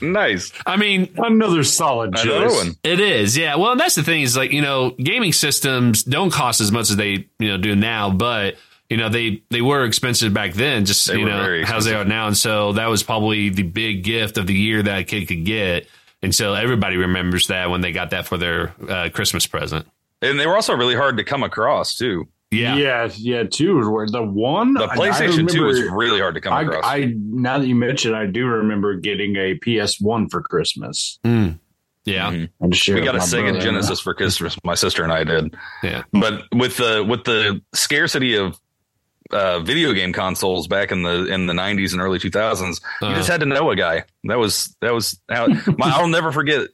nice. 0.06 0.52
I 0.66 0.76
mean, 0.76 1.12
Another 1.16 1.64
solid 1.64 2.10
Another 2.10 2.48
choice. 2.48 2.56
one. 2.56 2.74
it 2.82 3.00
is, 3.00 3.36
yeah. 3.36 3.56
Well, 3.56 3.72
and 3.72 3.80
that's 3.80 3.94
the 3.94 4.02
thing 4.02 4.22
is 4.22 4.36
like, 4.36 4.52
you 4.52 4.62
know, 4.62 4.90
gaming 4.90 5.32
systems 5.32 6.02
don't 6.02 6.30
cost 6.30 6.60
as 6.60 6.70
much 6.72 6.90
as 6.90 6.96
they, 6.96 7.28
you 7.38 7.48
know, 7.48 7.56
do 7.56 7.74
now, 7.76 8.10
but 8.10 8.56
you 8.90 8.98
know, 8.98 9.08
they 9.08 9.42
they 9.50 9.62
were 9.62 9.84
expensive 9.84 10.34
back 10.34 10.52
then, 10.52 10.84
just 10.84 11.06
They 11.06 11.18
you 11.18 11.24
know, 11.24 11.42
very 11.42 11.64
how 11.64 11.80
they 11.80 11.94
are 11.94 12.04
now. 12.04 12.26
And 12.26 12.36
so 12.36 12.74
that 12.74 12.86
was 12.86 13.02
probably 13.02 13.48
the 13.48 13.62
big 13.62 14.04
gift 14.04 14.36
of 14.36 14.46
the 14.46 14.54
year 14.54 14.82
that 14.82 14.98
a 15.00 15.04
kid 15.04 15.26
could 15.26 15.44
get. 15.44 15.88
And 16.22 16.34
so 16.34 16.54
everybody 16.54 16.96
remembers 16.96 17.46
that 17.48 17.70
when 17.70 17.80
they 17.80 17.92
got 17.92 18.10
that 18.10 18.26
for 18.26 18.36
their 18.36 18.74
uh, 18.88 19.08
Christmas 19.12 19.46
present. 19.46 19.86
And 20.22 20.38
they 20.38 20.46
were 20.46 20.54
also 20.54 20.74
really 20.74 20.94
hard 20.94 21.16
to 21.16 21.24
come 21.24 21.42
across 21.42 21.96
too. 21.96 22.28
Yeah. 22.54 22.76
Yeah, 22.76 23.10
yeah, 23.16 23.42
two. 23.44 23.90
Where 23.90 24.06
the 24.08 24.22
one 24.22 24.74
The 24.74 24.84
I- 24.84 24.92
I 24.92 24.96
PlayStation 24.96 25.48
2 25.48 25.64
was 25.64 25.80
really 25.82 26.20
hard 26.20 26.34
to 26.34 26.40
come 26.40 26.52
I, 26.52 26.62
across. 26.62 26.84
I 26.84 27.14
now 27.18 27.58
that 27.58 27.66
you 27.66 27.74
mention, 27.74 28.14
I 28.14 28.26
do 28.26 28.46
remember 28.46 28.94
getting 28.94 29.36
a 29.36 29.54
PS 29.54 30.00
One 30.00 30.28
for 30.28 30.42
Christmas. 30.42 31.18
Mm. 31.24 31.58
Yeah. 32.04 32.30
Mhm. 32.30 32.48
I 32.62 32.66
just 32.68 32.82
shared 32.82 32.98
we 33.00 33.04
got 33.04 33.14
a 33.16 33.18
Sega. 33.18 33.60
Genesis 33.60 33.98
for 34.00 34.12
Christmas. 34.14 34.56
My 34.64 34.74
sister 34.74 35.02
and 35.02 35.12
I 35.12 35.24
did. 35.24 35.54
Yeah. 35.82 36.02
But 36.12 36.42
with 36.52 36.76
the 36.76 37.02
with 37.08 37.24
the 37.24 37.62
scarcity 37.72 38.36
of 38.36 38.58
uh, 39.30 39.60
video 39.60 39.94
game 39.94 40.12
consoles 40.12 40.68
back 40.68 40.92
in 40.92 41.02
the 41.02 41.24
in 41.32 41.46
the 41.46 41.54
90s 41.54 41.92
and 41.92 42.00
early 42.02 42.18
2000s, 42.18 42.80
you 43.00 43.08
Uh. 43.08 43.14
just 43.14 43.28
had 43.28 43.40
to 43.40 43.46
know 43.46 43.70
a 43.70 43.76
guy. 43.76 44.04
That 44.24 44.38
was 44.38 44.76
that 44.82 44.92
was 44.92 45.18
how 45.30 45.46
my, 45.46 45.90
I'll 45.94 46.08
never 46.08 46.30
forget. 46.30 46.68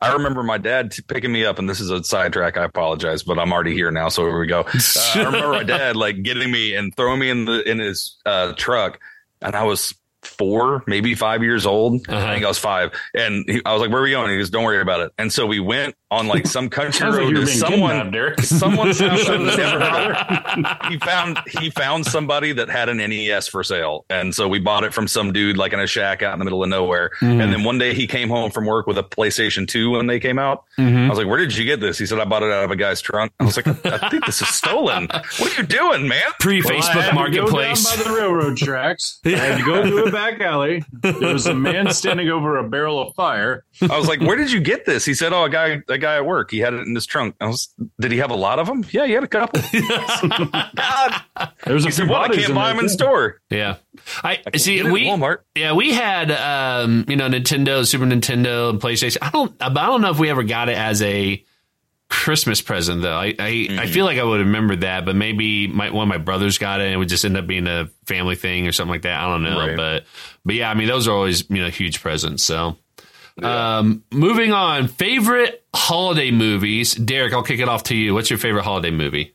I 0.00 0.14
remember 0.14 0.42
my 0.42 0.58
dad 0.58 0.92
t- 0.92 1.02
picking 1.02 1.30
me 1.30 1.44
up, 1.44 1.58
and 1.58 1.68
this 1.68 1.80
is 1.80 1.90
a 1.90 2.02
sidetrack. 2.02 2.56
I 2.56 2.64
apologize, 2.64 3.22
but 3.22 3.38
I'm 3.38 3.52
already 3.52 3.74
here 3.74 3.90
now, 3.90 4.08
so 4.08 4.26
here 4.26 4.38
we 4.38 4.46
go. 4.46 4.64
Uh, 5.00 5.12
I 5.14 5.24
remember 5.24 5.52
my 5.52 5.62
dad 5.62 5.96
like 5.96 6.22
getting 6.22 6.50
me 6.50 6.74
and 6.74 6.94
throwing 6.96 7.20
me 7.20 7.30
in 7.30 7.44
the 7.44 7.68
in 7.68 7.78
his 7.78 8.16
uh, 8.26 8.52
truck, 8.54 8.98
and 9.40 9.54
I 9.54 9.64
was 9.64 9.94
four, 10.22 10.82
maybe 10.86 11.14
five 11.14 11.42
years 11.42 11.66
old. 11.66 12.08
Uh-huh. 12.08 12.26
I 12.26 12.32
think 12.34 12.44
I 12.44 12.48
was 12.48 12.58
five, 12.58 12.92
and 13.14 13.44
he, 13.48 13.62
I 13.64 13.72
was 13.72 13.80
like, 13.80 13.90
"Where 13.90 14.00
are 14.00 14.04
we 14.04 14.10
going?" 14.10 14.30
He 14.30 14.38
goes, 14.38 14.50
"Don't 14.50 14.64
worry 14.64 14.80
about 14.80 15.00
it." 15.00 15.12
And 15.18 15.32
so 15.32 15.46
we 15.46 15.60
went 15.60 15.94
on 16.10 16.26
like 16.26 16.46
some 16.46 16.68
country 16.68 16.92
Sounds 16.92 17.14
like 17.16 17.24
road 17.24 17.36
you 17.36 17.40
to 17.42 17.46
someone 17.46 18.10
kidnapped, 18.10 18.44
someone's 18.44 18.98
house 18.98 19.28
I've 19.28 20.90
he 20.90 20.98
found 20.98 21.38
he 21.46 21.70
found 21.70 22.06
somebody 22.06 22.52
that 22.52 22.68
had 22.68 22.88
an 22.88 22.98
NES 22.98 23.48
for 23.48 23.62
sale, 23.62 24.04
and 24.10 24.34
so 24.34 24.48
we 24.48 24.58
bought 24.58 24.84
it 24.84 24.92
from 24.92 25.06
some 25.08 25.32
dude 25.32 25.56
like 25.56 25.72
in 25.72 25.80
a 25.80 25.86
shack 25.86 26.22
out 26.22 26.32
in 26.32 26.38
the 26.38 26.44
middle 26.44 26.62
of 26.62 26.68
nowhere. 26.68 27.10
Mhm. 27.20 27.42
And 27.42 27.52
then 27.52 27.64
one 27.64 27.78
day 27.78 27.94
he 27.94 28.06
came 28.06 28.28
home 28.28 28.50
from 28.50 28.66
work 28.66 28.86
with 28.86 28.98
a 28.98 29.02
PlayStation 29.04 29.66
Two 29.68 29.90
when 29.90 30.06
they 30.06 30.18
came 30.20 30.38
out. 30.38 30.64
Mhm. 30.78 31.06
I 31.06 31.08
was 31.08 31.18
like, 31.18 31.26
"Where 31.26 31.38
did 31.38 31.56
you 31.56 31.64
get 31.64 31.80
this?" 31.80 31.98
He 31.98 32.06
said, 32.06 32.18
"I 32.18 32.24
bought 32.24 32.42
it 32.42 32.50
out 32.52 32.64
of 32.64 32.70
a 32.70 32.76
guy's 32.76 33.00
trunk." 33.00 33.32
I 33.40 33.44
was 33.44 33.56
like, 33.56 33.66
"I 33.86 34.08
think 34.08 34.26
this 34.26 34.42
is 34.42 34.48
stolen. 34.48 35.08
What 35.38 35.52
are 35.56 35.60
you 35.60 35.66
doing, 35.66 36.08
man?" 36.08 36.22
Pre 36.40 36.60
Facebook 36.62 36.90
had 37.02 37.04
to 37.10 37.10
go 37.10 37.14
Marketplace. 37.14 37.84
down 37.88 37.98
by 38.04 38.10
the 38.10 38.16
railroad 38.16 38.56
tracks. 38.56 39.20
I 39.24 39.30
had 39.30 39.58
to 39.58 39.64
go 39.64 39.82
to 39.88 40.04
a 40.04 40.10
back 40.10 40.40
alley. 40.40 40.82
There 41.02 41.32
was 41.32 41.46
a 41.46 41.54
man 41.54 41.90
standing 41.92 42.28
over 42.30 42.58
a 42.58 42.68
barrel 42.68 43.00
of 43.00 43.14
fire. 43.14 43.64
I 43.82 43.96
was 43.98 44.08
like, 44.08 44.20
"Where 44.20 44.36
did 44.36 44.50
you 44.50 44.60
get 44.60 44.84
this?" 44.86 45.04
He 45.04 45.14
said, 45.14 45.32
"Oh, 45.32 45.44
a 45.44 45.50
guy, 45.50 45.82
a 45.88 45.98
guy 46.00 46.16
at 46.16 46.26
work. 46.26 46.50
He 46.50 46.58
had 46.58 46.74
it 46.74 46.80
in 46.86 46.94
his 46.94 47.06
trunk." 47.06 47.36
I 47.40 47.46
was, 47.46 47.68
"Did 48.00 48.10
he 48.12 48.18
have 48.18 48.30
a 48.30 48.36
lot 48.36 48.58
of 48.58 48.66
them?" 48.66 48.84
Yeah, 48.90 49.06
he 49.06 49.12
had 49.12 49.22
a 49.24 49.28
couple. 49.28 49.62
God, 50.50 51.22
There 51.64 51.74
was 51.74 51.84
a 51.84 51.88
he 51.88 51.92
few 51.92 52.04
said, 52.04 52.08
"What? 52.08 52.30
I 52.30 52.34
can't 52.36 52.54
buy 52.54 52.68
them 52.70 52.78
in 52.78 52.84
too. 52.86 52.88
store." 52.88 53.40
Yeah. 53.50 53.76
I, 54.24 54.38
I 54.52 54.56
see 54.56 54.76
get 54.76 54.86
it 54.86 54.88
at 54.88 54.92
we 54.92 55.04
Walmart. 55.04 55.38
Yeah, 55.54 55.74
we 55.74 55.92
had 55.92 56.30
um, 56.32 57.04
you 57.08 57.16
know 57.16 57.28
Nintendo, 57.28 57.86
Super 57.86 58.04
Nintendo, 58.06 58.70
and 58.70 58.80
PlayStation. 58.80 59.18
I 59.22 59.30
don't, 59.30 59.54
I 59.60 59.68
don't 59.72 60.00
know 60.00 60.10
if 60.10 60.18
we 60.18 60.30
ever 60.30 60.42
got 60.42 60.68
it 60.68 60.76
as 60.76 61.02
a 61.02 61.44
Christmas 62.08 62.60
present 62.60 63.02
though. 63.02 63.14
I 63.16 63.26
I, 63.26 63.28
I 63.28 63.34
Mm-hmm. 63.68 63.92
feel 63.92 64.04
like 64.04 64.18
I 64.18 64.24
would 64.24 64.40
remember 64.40 64.76
that, 64.76 65.04
but 65.04 65.14
maybe 65.16 65.68
my, 65.68 65.90
one 65.90 66.04
of 66.04 66.08
my 66.08 66.18
brothers 66.18 66.58
got 66.58 66.80
it, 66.80 66.84
and 66.84 66.94
it 66.94 66.96
would 66.96 67.08
just 67.08 67.24
end 67.24 67.36
up 67.36 67.46
being 67.46 67.66
a 67.66 67.88
family 68.06 68.34
thing 68.36 68.66
or 68.66 68.72
something 68.72 68.90
like 68.90 69.02
that. 69.02 69.20
I 69.20 69.28
don't 69.28 69.42
know, 69.42 69.58
Right. 69.58 69.76
but 69.76 70.04
but 70.44 70.54
yeah, 70.54 70.70
I 70.70 70.74
mean 70.74 70.88
those 70.88 71.06
are 71.06 71.12
always 71.14 71.48
you 71.50 71.62
know 71.62 71.68
huge 71.70 72.00
presents. 72.02 72.42
So. 72.42 72.76
Um, 73.44 74.04
moving 74.12 74.52
on, 74.52 74.88
favorite 74.88 75.64
holiday 75.74 76.30
movies. 76.30 76.94
Derek, 76.94 77.32
I'll 77.32 77.42
kick 77.42 77.60
it 77.60 77.68
off 77.68 77.84
to 77.84 77.96
you. 77.96 78.14
What's 78.14 78.30
your 78.30 78.38
favorite 78.38 78.64
holiday 78.64 78.90
movie? 78.90 79.34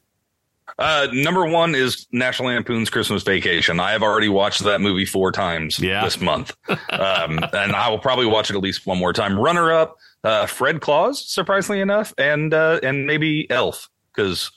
Uh, 0.78 1.08
number 1.14 1.46
one 1.46 1.74
is 1.74 2.06
National 2.12 2.50
Lampoon's 2.50 2.90
Christmas 2.90 3.24
Vacation. 3.24 3.80
I 3.80 3.92
have 3.92 4.04
already 4.04 4.28
watched 4.28 4.64
that 4.66 4.82
movie 4.82 5.06
four 5.06 5.32
times 5.32 5.80
Yeah. 5.80 6.04
this 6.04 6.20
month, 6.20 6.54
um, 6.90 7.40
and 7.54 7.74
I 7.76 7.88
will 7.90 8.00
probably 8.00 8.26
watch 8.26 8.50
it 8.50 8.56
at 8.58 8.62
least 8.62 8.86
one 8.86 8.98
more 8.98 9.14
time. 9.14 9.40
Runner 9.40 9.72
up, 9.72 9.98
uh, 10.26 10.46
Fred 10.48 10.82
Claus, 10.82 11.26
surprisingly 11.26 11.80
enough, 11.80 12.14
and 12.18 12.54
uh, 12.54 12.80
and 12.84 13.08
maybe 13.08 13.50
Elf 13.50 13.90
because 14.14 14.52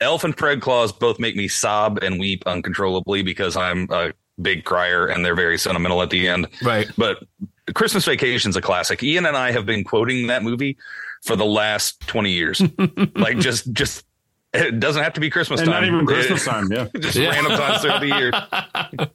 Elf 0.00 0.24
and 0.24 0.36
Fred 0.36 0.60
Claus 0.60 0.90
both 0.92 1.20
make 1.20 1.36
me 1.36 1.46
sob 1.46 1.98
and 2.02 2.18
weep 2.18 2.42
uncontrollably 2.46 3.22
because 3.22 3.56
I'm 3.56 3.86
a 3.92 4.12
big 4.42 4.64
crier 4.64 5.06
and 5.06 5.24
they're 5.24 5.36
very 5.36 5.56
sentimental 5.56 6.02
at 6.02 6.10
the 6.10 6.26
end. 6.28 6.48
Right. 6.64 6.88
But 6.98 7.22
Christmas 7.72 8.04
Vacation's 8.04 8.56
a 8.56 8.60
classic. 8.60 9.02
Ian 9.02 9.24
and 9.26 9.36
I 9.36 9.52
have 9.52 9.64
been 9.64 9.84
quoting 9.84 10.26
that 10.26 10.42
movie 10.42 10.76
for 11.22 11.36
the 11.36 11.46
last 11.46 12.00
20 12.08 12.30
years. 12.30 12.60
like 13.14 13.38
just 13.38 13.72
just 13.72 14.04
it 14.52 14.78
doesn't 14.78 15.02
have 15.02 15.14
to 15.14 15.20
be 15.20 15.30
Christmas 15.30 15.60
And 15.60 15.70
time. 15.70 15.82
not 15.82 15.88
even 15.92 16.06
Christmas 16.06 16.42
It- 16.46 16.50
time. 16.50 16.70
Yeah. 16.70 16.86
just 17.00 17.16
Yeah. 17.16 17.30
random 17.30 17.52
times 17.58 17.80
throughout 17.82 18.00
the 18.00 18.06
year. 18.06 18.30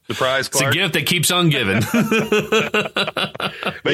Surprise, 0.10 0.48
It's 0.48 0.60
a 0.62 0.72
gift 0.72 0.94
that 0.96 1.06
keeps 1.06 1.32
on 1.32 1.50
giving. 1.50 1.80
But 1.82 1.94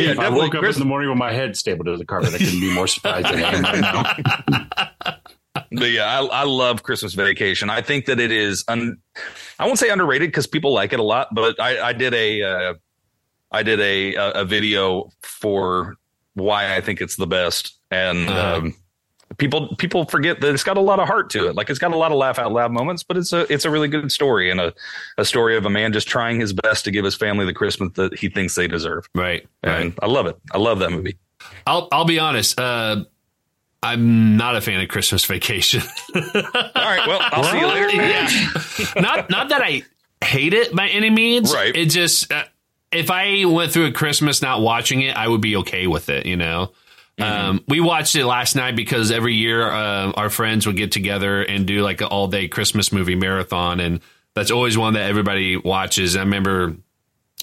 yeah, 0.02 0.12
if 0.12 0.20
I 0.20 0.24
definitely 0.24 0.40
woke 0.40 0.56
up 0.56 0.62
Chris- 0.62 0.76
in 0.78 0.80
the 0.80 0.86
morning 0.86 1.10
with 1.10 1.18
my 1.20 1.32
head 1.34 1.56
stapled 1.56 1.86
to 1.88 1.98
the 1.98 2.06
carpet, 2.06 2.34
I 2.34 2.38
couldn't 2.40 2.60
be 2.60 2.74
more 2.74 2.88
surprised 2.88 3.28
than 3.28 3.44
I 3.44 3.54
am 3.54 3.64
right 3.64 3.82
now. 3.82 4.04
But 5.72 5.90
yeah, 5.92 6.06
I, 6.06 6.24
I 6.26 6.44
love 6.44 6.84
Christmas 6.84 7.14
Vacation. 7.14 7.70
I 7.70 7.82
think 7.82 8.06
that 8.06 8.20
it 8.20 8.32
is, 8.32 8.64
un, 8.68 8.98
I 9.60 9.66
won't 9.66 9.80
say 9.80 9.90
underrated 9.90 10.30
because 10.30 10.48
people 10.48 10.74
like 10.74 10.94
it 10.94 11.00
a 11.00 11.04
lot, 11.04 11.34
but 11.34 11.60
I, 11.60 11.90
I 11.90 11.94
did 11.94 12.14
a, 12.14 12.42
uh, 12.44 12.74
I 13.56 13.64
did 13.64 13.80
a, 13.80 14.16
a 14.16 14.32
a 14.42 14.46
video 14.46 15.12
for 15.24 15.96
why 16.34 16.76
I 16.76 16.82
think 16.82 17.02
it's 17.02 17.16
the 17.16 17.28
best, 17.28 17.78
and 17.92 18.28
Uh-huh. 18.30 18.56
um, 18.58 18.76
people 19.38 19.76
people 19.78 20.06
forget 20.06 20.40
that 20.42 20.54
it's 20.54 20.64
got 20.64 20.78
a 20.78 20.82
lot 20.82 21.00
of 21.00 21.08
heart 21.08 21.30
to 21.32 21.48
it. 21.48 21.56
Like 21.56 21.70
it's 21.70 21.80
got 21.80 21.92
a 21.94 21.98
lot 21.98 22.12
of 22.12 22.18
laugh 22.18 22.38
out 22.40 22.52
loud 22.52 22.72
moments, 22.72 23.04
but 23.04 23.18
it's 23.18 23.34
a 23.34 23.52
it's 23.52 23.66
a 23.66 23.70
really 23.72 23.88
good 23.88 24.12
story 24.12 24.52
and 24.52 24.60
a 24.62 24.74
a 25.18 25.26
story 25.26 25.56
of 25.58 25.66
a 25.66 25.70
man 25.70 25.94
just 25.94 26.08
trying 26.08 26.40
his 26.40 26.54
best 26.54 26.86
to 26.86 26.92
give 26.92 27.04
his 27.06 27.16
family 27.16 27.46
the 27.46 27.54
Christmas 27.54 27.92
that 27.96 28.18
he 28.20 28.30
thinks 28.30 28.56
they 28.56 28.68
deserve. 28.68 29.08
right. 29.16 29.48
And 29.64 29.94
I 30.02 30.08
love 30.08 30.26
it. 30.28 30.38
I 30.52 30.58
love 30.58 30.80
that 30.80 30.92
movie. 30.92 31.18
I'll 31.66 31.88
I'll 31.92 32.06
be 32.06 32.20
honest. 32.20 32.60
Uh, 32.60 33.06
I'm 33.84 34.36
not 34.36 34.56
a 34.56 34.62
fan 34.62 34.82
of 34.82 34.88
Christmas 34.90 35.26
Vacation. 35.26 35.82
All 36.16 36.22
right, 36.76 37.08
well, 37.08 37.20
I'll 37.22 37.44
see 37.44 37.60
you 37.60 37.68
later. 37.68 37.90
yeah, 37.92 38.28
not 39.00 39.30
not 39.30 39.50
that 39.50 39.62
I 39.62 39.84
hate 40.24 40.54
it 40.54 40.76
by 40.76 40.88
any 40.88 41.10
means. 41.12 41.54
Right. 41.54 41.76
It 41.76 41.90
just 41.92 42.32
uh, 42.32 42.46
if 42.96 43.12
I 43.12 43.46
went 43.46 43.72
through 43.72 43.88
a 43.88 43.92
Christmas 43.92 44.42
not 44.42 44.62
watching 44.62 45.02
it, 45.02 45.16
I 45.16 45.28
would 45.28 45.42
be 45.42 45.58
okay 45.58 45.88
with 45.88 46.10
it. 46.10 46.26
You 46.26 46.38
know. 46.38 46.72
Um, 47.18 47.64
we 47.68 47.80
watched 47.80 48.16
it 48.16 48.26
last 48.26 48.56
night 48.56 48.76
because 48.76 49.10
every 49.10 49.36
year 49.36 49.66
uh, 49.66 50.12
our 50.12 50.30
friends 50.30 50.68
would 50.68 50.76
get 50.76 50.92
together 50.92 51.42
and 51.42 51.66
do 51.66 51.82
like 51.82 52.02
an 52.02 52.08
all 52.08 52.28
day 52.28 52.50
Christmas 52.50 52.92
movie 52.92 53.16
marathon, 53.16 53.80
and 53.80 54.02
that's 54.34 54.52
always 54.52 54.78
one 54.78 54.96
that 54.96 55.10
everybody 55.10 55.56
watches. 55.56 56.18
I 56.18 56.22
remember, 56.22 56.76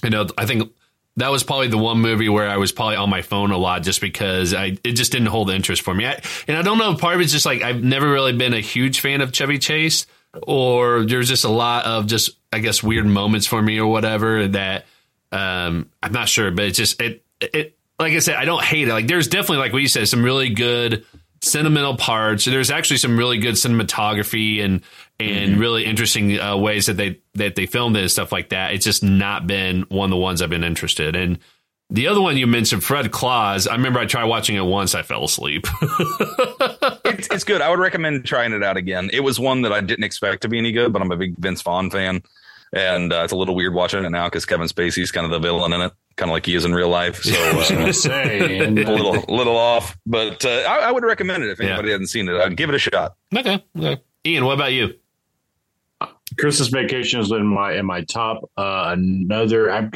you 0.03 0.09
know, 0.11 0.27
I 0.37 0.45
think 0.45 0.71
that 1.17 1.29
was 1.29 1.43
probably 1.43 1.67
the 1.67 1.77
one 1.77 1.99
movie 1.99 2.29
where 2.29 2.47
I 2.47 2.57
was 2.57 2.71
probably 2.71 2.95
on 2.95 3.09
my 3.09 3.21
phone 3.21 3.51
a 3.51 3.57
lot 3.57 3.83
just 3.83 4.01
because 4.01 4.53
I 4.53 4.77
it 4.83 4.93
just 4.93 5.11
didn't 5.11 5.27
hold 5.27 5.49
interest 5.49 5.81
for 5.81 5.93
me. 5.93 6.05
I, 6.05 6.21
and 6.47 6.55
I 6.55 6.61
don't 6.61 6.77
know 6.77 6.95
part 6.95 7.15
of 7.15 7.21
it's 7.21 7.31
just 7.31 7.45
like 7.45 7.61
I've 7.61 7.83
never 7.83 8.11
really 8.11 8.33
been 8.33 8.53
a 8.53 8.59
huge 8.59 8.99
fan 8.99 9.21
of 9.21 9.33
Chevy 9.33 9.57
Chase, 9.57 10.05
or 10.41 11.03
there's 11.03 11.29
just 11.29 11.45
a 11.45 11.49
lot 11.49 11.85
of 11.85 12.07
just 12.07 12.31
I 12.51 12.59
guess 12.59 12.83
weird 12.83 13.05
moments 13.05 13.47
for 13.47 13.61
me 13.61 13.79
or 13.79 13.87
whatever 13.87 14.47
that 14.49 14.85
um, 15.33 15.89
I'm 16.01 16.11
not 16.11 16.29
sure, 16.29 16.51
but 16.51 16.65
it's 16.65 16.77
just 16.77 17.01
it 17.01 17.23
it 17.41 17.77
like 17.99 18.13
I 18.13 18.19
said, 18.19 18.35
I 18.35 18.45
don't 18.45 18.63
hate 18.63 18.87
it. 18.87 18.93
Like 18.93 19.07
there's 19.07 19.27
definitely 19.27 19.57
like 19.57 19.73
what 19.73 19.81
you 19.81 19.87
said, 19.87 20.07
some 20.07 20.23
really 20.23 20.49
good 20.49 21.05
sentimental 21.41 21.97
parts. 21.97 22.45
There's 22.45 22.71
actually 22.71 22.97
some 22.97 23.17
really 23.17 23.37
good 23.37 23.55
cinematography 23.55 24.63
and 24.63 24.81
and 25.19 25.59
really 25.59 25.85
interesting 25.85 26.39
uh, 26.39 26.57
ways 26.57 26.85
that 26.85 26.97
they 26.97 27.19
that 27.35 27.55
they 27.55 27.65
filmed 27.65 27.97
it 27.97 28.01
and 28.01 28.11
stuff 28.11 28.31
like 28.31 28.49
that. 28.49 28.73
It's 28.73 28.85
just 28.85 29.03
not 29.03 29.47
been 29.47 29.83
one 29.89 30.05
of 30.05 30.11
the 30.11 30.17
ones 30.17 30.41
I've 30.41 30.49
been 30.49 30.63
interested 30.63 31.15
in. 31.15 31.39
The 31.89 32.07
other 32.07 32.21
one 32.21 32.37
you 32.37 32.47
mentioned, 32.47 32.83
Fred 32.83 33.11
Claus. 33.11 33.67
I 33.67 33.73
remember 33.73 33.99
I 33.99 34.05
tried 34.05 34.23
watching 34.25 34.55
it 34.55 34.65
once. 34.65 34.95
I 34.95 35.03
fell 35.03 35.25
asleep. 35.25 35.67
it's, 37.05 37.27
it's 37.29 37.43
good. 37.43 37.61
I 37.61 37.69
would 37.69 37.77
recommend 37.77 38.25
trying 38.25 38.53
it 38.53 38.63
out 38.63 38.77
again. 38.77 39.11
It 39.13 39.19
was 39.19 39.39
one 39.39 39.61
that 39.61 39.71
I 39.71 39.81
didn't 39.81 40.03
expect 40.03 40.41
to 40.43 40.49
be 40.49 40.57
any 40.57 40.71
good, 40.71 40.91
but 40.91 41.01
I'm 41.01 41.11
a 41.11 41.17
big 41.17 41.37
Vince 41.37 41.61
Vaughn 41.61 41.91
fan, 41.91 42.23
and 42.73 43.13
uh, 43.13 43.21
it's 43.23 43.31
a 43.33 43.35
little 43.35 43.55
weird 43.55 43.73
watching 43.73 44.03
it 44.03 44.09
now 44.09 44.25
because 44.27 44.45
Kevin 44.45 44.67
Spacey's 44.67 45.11
kind 45.11 45.25
of 45.25 45.31
the 45.31 45.39
villain 45.39 45.71
in 45.73 45.81
it. 45.81 45.93
kind 46.17 46.29
of 46.29 46.33
like 46.33 46.45
he 46.45 46.55
is 46.55 46.65
in 46.65 46.73
real 46.73 46.89
life. 46.89 47.23
So 47.23 47.33
I 47.37 47.55
was 47.55 47.71
uh, 47.71 47.75
gonna 47.75 47.93
say, 47.93 48.59
and, 48.65 48.77
a 48.79 48.91
little 48.91 49.23
little 49.33 49.55
off, 49.57 49.97
but 50.05 50.43
uh, 50.45 50.49
I, 50.67 50.79
I 50.89 50.91
would 50.91 51.03
recommend 51.03 51.43
it 51.43 51.51
if 51.51 51.59
Yeah. 51.59 51.67
anybody 51.67 51.91
hasn't 51.91 52.09
seen 52.09 52.27
it. 52.27 52.35
I'd 52.35 52.57
give 52.57 52.69
it 52.69 52.75
a 52.75 52.79
shot. 52.79 53.15
Okay. 53.35 53.63
okay. 53.77 54.01
Ian, 54.25 54.45
what 54.45 54.53
about 54.53 54.71
you? 54.73 54.93
Christmas 56.39 56.69
Vacation 56.69 57.19
is 57.19 57.31
in 57.31 57.45
my 57.47 57.73
in 57.73 57.85
my 57.85 58.01
top. 58.03 58.49
Uh, 58.57 58.95
another, 58.97 59.71
I've, 59.71 59.91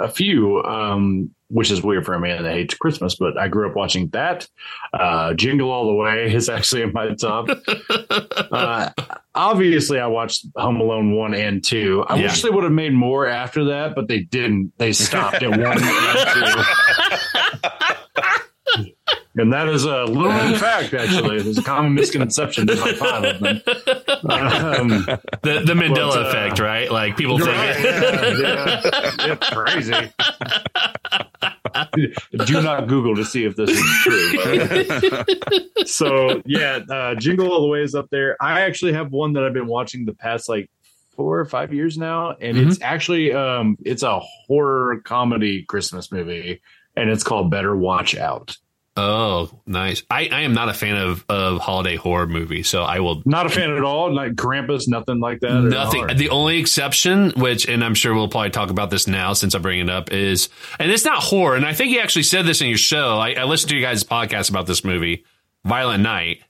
a 0.00 0.08
few, 0.08 0.62
um, 0.62 1.30
which 1.48 1.70
is 1.70 1.82
weird 1.82 2.04
for 2.06 2.14
a 2.14 2.20
man 2.20 2.42
that 2.42 2.52
hates 2.52 2.74
Christmas, 2.74 3.16
but 3.16 3.36
I 3.38 3.48
grew 3.48 3.68
up 3.68 3.74
watching 3.76 4.08
that. 4.10 4.46
Uh, 4.92 5.34
Jingle 5.34 5.70
All 5.70 5.86
the 5.86 5.94
Way 5.94 6.32
is 6.32 6.48
actually 6.50 6.82
in 6.82 6.92
my 6.92 7.14
top. 7.14 7.48
uh, 8.52 8.90
obviously, 9.34 9.98
I 9.98 10.06
watched 10.06 10.46
Home 10.56 10.80
Alone 10.80 11.14
one 11.16 11.34
and 11.34 11.62
two. 11.64 12.04
I 12.08 12.16
Yeah. 12.16 12.22
wish 12.24 12.42
they 12.42 12.50
would 12.50 12.64
have 12.64 12.72
made 12.72 12.92
more 12.92 13.26
after 13.26 13.64
that, 13.66 13.94
but 13.94 14.06
they 14.08 14.20
didn't. 14.20 14.72
They 14.78 14.92
stopped 14.92 15.42
at 15.42 15.50
one 15.50 15.78
and 15.82 15.84
two. 16.34 16.62
And 19.36 19.52
that 19.52 19.68
is 19.68 19.84
a 19.84 20.04
little 20.04 20.32
known 20.32 20.56
fact, 20.56 20.92
actually. 20.92 21.40
There's 21.40 21.58
a 21.58 21.62
common 21.62 21.94
misconception. 21.94 22.66
Five 22.66 23.24
of 23.24 23.40
them. 23.40 23.60
Um, 24.28 24.88
The 25.42 25.62
the 25.64 25.74
Mandela 25.74 26.14
But, 26.14 26.26
uh, 26.26 26.28
effect, 26.28 26.58
right? 26.58 26.90
Like 26.90 27.16
people 27.16 27.38
think 27.38 27.48
Right, 27.50 27.78
yeah, 27.80 28.80
yeah. 29.18 29.36
It's 29.40 29.50
crazy. 29.50 30.12
Do 32.44 32.62
not 32.62 32.88
Google 32.88 33.14
to 33.16 33.24
see 33.24 33.44
if 33.44 33.56
this 33.56 33.70
is 33.70 33.84
true. 34.02 35.84
so 35.86 36.42
yeah, 36.44 36.80
uh, 36.90 37.14
Jingle 37.14 37.50
All 37.52 37.62
the 37.62 37.68
Way 37.68 37.82
is 37.82 37.94
up 37.94 38.08
there. 38.10 38.36
I 38.40 38.62
actually 38.62 38.92
have 38.94 39.12
one 39.12 39.34
that 39.34 39.44
I've 39.44 39.54
been 39.54 39.68
watching 39.68 40.04
the 40.04 40.14
past 40.14 40.48
like 40.48 40.70
four 41.16 41.38
or 41.38 41.44
five 41.44 41.72
years 41.72 41.96
now, 41.98 42.32
and 42.40 42.56
it's 42.56 42.80
actually 42.82 43.32
um, 43.32 43.76
it's 43.84 44.02
a 44.02 44.18
horror 44.46 45.00
comedy 45.04 45.62
Christmas 45.64 46.10
movie, 46.10 46.60
and 47.00 47.10
it's 47.10 47.24
called 47.24 47.50
Better 47.50 47.74
Watch 47.74 48.16
Out. 48.16 48.56
Oh, 48.96 49.50
nice. 49.66 50.02
I, 50.10 50.28
I 50.30 50.42
am 50.42 50.52
not 50.52 50.68
a 50.68 50.74
fan 50.74 50.96
of, 50.96 51.24
of 51.28 51.60
holiday 51.60 51.96
horror 51.96 52.26
movies, 52.26 52.68
so 52.68 52.82
I 52.82 53.00
will 53.00 53.22
Not 53.24 53.46
a 53.46 53.48
fan 53.48 53.70
at 53.70 53.82
all. 53.82 54.12
Like 54.12 54.32
Krampus, 54.32 54.88
nothing 54.88 55.20
like 55.20 55.40
that. 55.40 55.52
Nothing. 55.52 56.08
The 56.08 56.28
only 56.28 56.58
exception, 56.58 57.30
which, 57.30 57.66
and 57.66 57.82
I'm 57.82 57.94
sure 57.94 58.12
we'll 58.14 58.28
probably 58.28 58.50
talk 58.50 58.68
about 58.68 58.90
this 58.90 59.06
now 59.06 59.32
since 59.32 59.54
I 59.54 59.58
bring 59.58 59.80
it 59.80 59.88
up, 59.88 60.12
is, 60.12 60.48
and 60.78 60.90
it's 60.90 61.04
not 61.04 61.22
horror. 61.22 61.56
And 61.56 61.64
I 61.64 61.72
think 61.72 61.92
you 61.92 62.00
actually 62.00 62.24
said 62.24 62.44
this 62.44 62.60
in 62.60 62.68
your 62.68 62.78
show. 62.78 63.16
I, 63.18 63.32
I 63.34 63.44
listened 63.44 63.70
to 63.70 63.76
you 63.76 63.82
guys' 63.82 64.04
podcast 64.04 64.50
about 64.50 64.66
this 64.66 64.84
movie, 64.84 65.24
Violent 65.64 66.02
Night. 66.02 66.42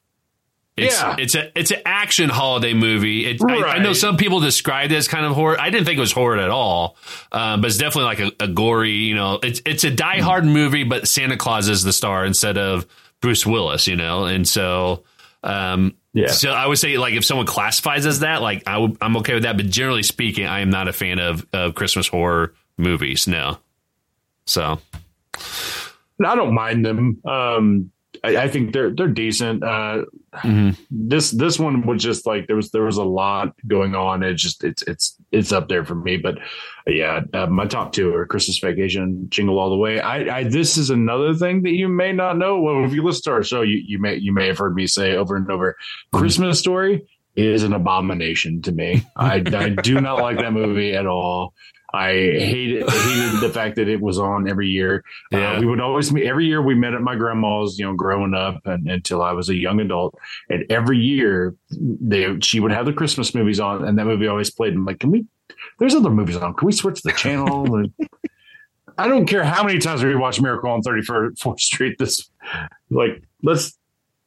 It's, 0.76 0.98
Yeah. 1.00 1.16
it's 1.18 1.34
a 1.34 1.58
it's 1.58 1.70
an 1.72 1.80
action 1.84 2.30
holiday 2.30 2.72
movie. 2.74 3.26
It, 3.26 3.42
I, 3.42 3.62
I 3.74 3.78
know 3.80 3.92
some 3.92 4.16
people 4.16 4.40
describe 4.40 4.90
it 4.92 4.94
as 4.94 5.08
kind 5.08 5.26
of 5.26 5.32
horror. 5.34 5.60
I 5.60 5.68
didn't 5.70 5.84
think 5.84 5.98
it 5.98 6.00
was 6.00 6.12
horror 6.12 6.38
at 6.38 6.50
all, 6.50 6.96
um, 7.32 7.60
but 7.60 7.68
it's 7.68 7.76
definitely 7.78 8.04
like 8.04 8.20
a, 8.40 8.44
a 8.44 8.48
gory. 8.48 8.92
You 8.92 9.14
know, 9.14 9.40
it's 9.42 9.60
it's 9.66 9.84
a 9.84 9.90
Die 9.90 10.20
Hard 10.20 10.44
movie, 10.44 10.84
but 10.84 11.06
Santa 11.08 11.36
Claus 11.36 11.68
is 11.68 11.82
the 11.82 11.92
star 11.92 12.24
instead 12.24 12.56
of 12.56 12.86
Bruce 13.20 13.44
Willis. 13.44 13.86
You 13.86 13.96
know, 13.96 14.24
and 14.24 14.46
so 14.48 15.02
um, 15.42 15.94
Yeah. 16.14 16.28
So 16.28 16.50
I 16.50 16.66
would 16.66 16.78
say, 16.78 16.96
like, 16.98 17.14
if 17.14 17.24
someone 17.24 17.46
classifies 17.46 18.06
as 18.06 18.20
that, 18.20 18.40
like, 18.40 18.62
I 18.66 18.76
I'm 19.00 19.16
okay 19.18 19.34
with 19.34 19.42
that. 19.42 19.56
But 19.56 19.66
generally 19.66 20.02
speaking, 20.04 20.46
I 20.46 20.60
am 20.60 20.70
not 20.70 20.86
a 20.88 20.92
fan 20.92 21.18
of, 21.18 21.46
of 21.52 21.74
Christmas 21.74 22.06
horror 22.08 22.54
movies. 22.78 23.26
No. 23.26 23.58
So 24.46 24.78
I 26.24 26.34
don't 26.34 26.54
mind 26.54 26.84
them. 26.86 27.20
Um, 27.24 27.90
I, 28.24 28.36
I 28.36 28.48
think 28.48 28.72
they're 28.72 28.90
they're 28.94 29.08
decent. 29.08 29.62
Uh, 29.62 30.04
Mhm. 30.34 30.78
This 30.92 31.32
this 31.32 31.58
one 31.58 31.84
was 31.84 32.00
just 32.00 32.24
like 32.24 32.46
there 32.46 32.54
was 32.54 32.70
there 32.70 32.84
was 32.84 32.98
a 32.98 33.04
lot 33.04 33.52
going 33.66 33.96
on. 33.96 34.22
It 34.22 34.34
just 34.34 34.62
it's 34.62 34.82
it's 34.82 35.16
it's 35.32 35.50
up 35.50 35.68
there 35.68 35.84
for 35.84 35.96
me. 35.96 36.18
But 36.18 36.38
yeah, 36.86 37.22
uh, 37.34 37.46
my 37.46 37.66
top 37.66 37.92
two 37.92 38.14
are 38.14 38.26
Christmas 38.26 38.60
Vacation, 38.60 39.26
Jingle 39.28 39.58
All 39.58 39.70
the 39.70 39.76
Way. 39.76 40.00
I, 40.00 40.38
I 40.38 40.44
this 40.44 40.76
is 40.76 40.90
another 40.90 41.34
thing 41.34 41.62
that 41.64 41.72
you 41.72 41.88
may 41.88 42.12
not 42.12 42.38
know. 42.38 42.60
Well, 42.60 42.84
if 42.84 42.92
you 42.92 43.02
listen 43.02 43.22
to 43.24 43.32
our 43.32 43.42
show, 43.42 43.62
you 43.62 43.82
you 43.84 43.98
may 43.98 44.16
you 44.16 44.32
may 44.32 44.46
have 44.46 44.58
heard 44.58 44.76
me 44.76 44.86
say 44.86 45.16
over 45.16 45.34
and 45.34 45.50
over. 45.50 45.76
Christmas 46.12 46.60
Story 46.60 47.04
is 47.34 47.64
an 47.64 47.72
abomination 47.72 48.62
to 48.62 48.72
me. 48.72 49.04
I, 49.16 49.42
I 49.52 49.70
do 49.70 50.00
not 50.00 50.20
like 50.20 50.38
that 50.38 50.52
movie 50.52 50.94
at 50.94 51.06
all. 51.06 51.54
I 51.92 52.10
hated 52.12 52.88
hated 52.88 53.40
the 53.40 53.50
fact 53.52 53.76
that 53.76 53.88
it 53.88 54.00
was 54.00 54.18
on 54.18 54.48
every 54.48 54.68
year. 54.68 55.02
Yeah. 55.32 55.52
Uh, 55.56 55.60
we 55.60 55.66
would 55.66 55.80
always 55.80 56.12
meet 56.12 56.24
every 56.26 56.46
year. 56.46 56.62
We 56.62 56.74
met 56.74 56.94
at 56.94 57.02
my 57.02 57.16
grandma's, 57.16 57.78
you 57.78 57.84
know, 57.84 57.94
growing 57.94 58.34
up 58.34 58.60
and 58.64 58.88
until 58.88 59.22
I 59.22 59.32
was 59.32 59.48
a 59.48 59.56
young 59.56 59.80
adult. 59.80 60.14
And 60.48 60.64
every 60.70 60.98
year, 60.98 61.54
they 61.70 62.38
she 62.40 62.60
would 62.60 62.72
have 62.72 62.86
the 62.86 62.92
Christmas 62.92 63.34
movies 63.34 63.58
on, 63.60 63.84
and 63.84 63.98
that 63.98 64.04
movie 64.04 64.26
always 64.28 64.50
played. 64.50 64.74
I'm 64.74 64.84
like, 64.84 65.00
can 65.00 65.10
we? 65.10 65.26
There's 65.78 65.94
other 65.94 66.10
movies 66.10 66.36
on. 66.36 66.54
Can 66.54 66.66
we 66.66 66.72
switch 66.72 67.02
the 67.02 67.12
channel? 67.12 67.66
And 67.76 67.92
I 68.98 69.08
don't 69.08 69.24
care 69.26 69.42
how 69.44 69.64
many 69.64 69.78
times 69.78 70.04
we 70.04 70.14
watch 70.14 70.40
Miracle 70.42 70.70
on 70.70 70.82
34th 70.82 71.58
Street. 71.60 71.96
This, 71.98 72.28
like, 72.90 73.22
let's 73.42 73.78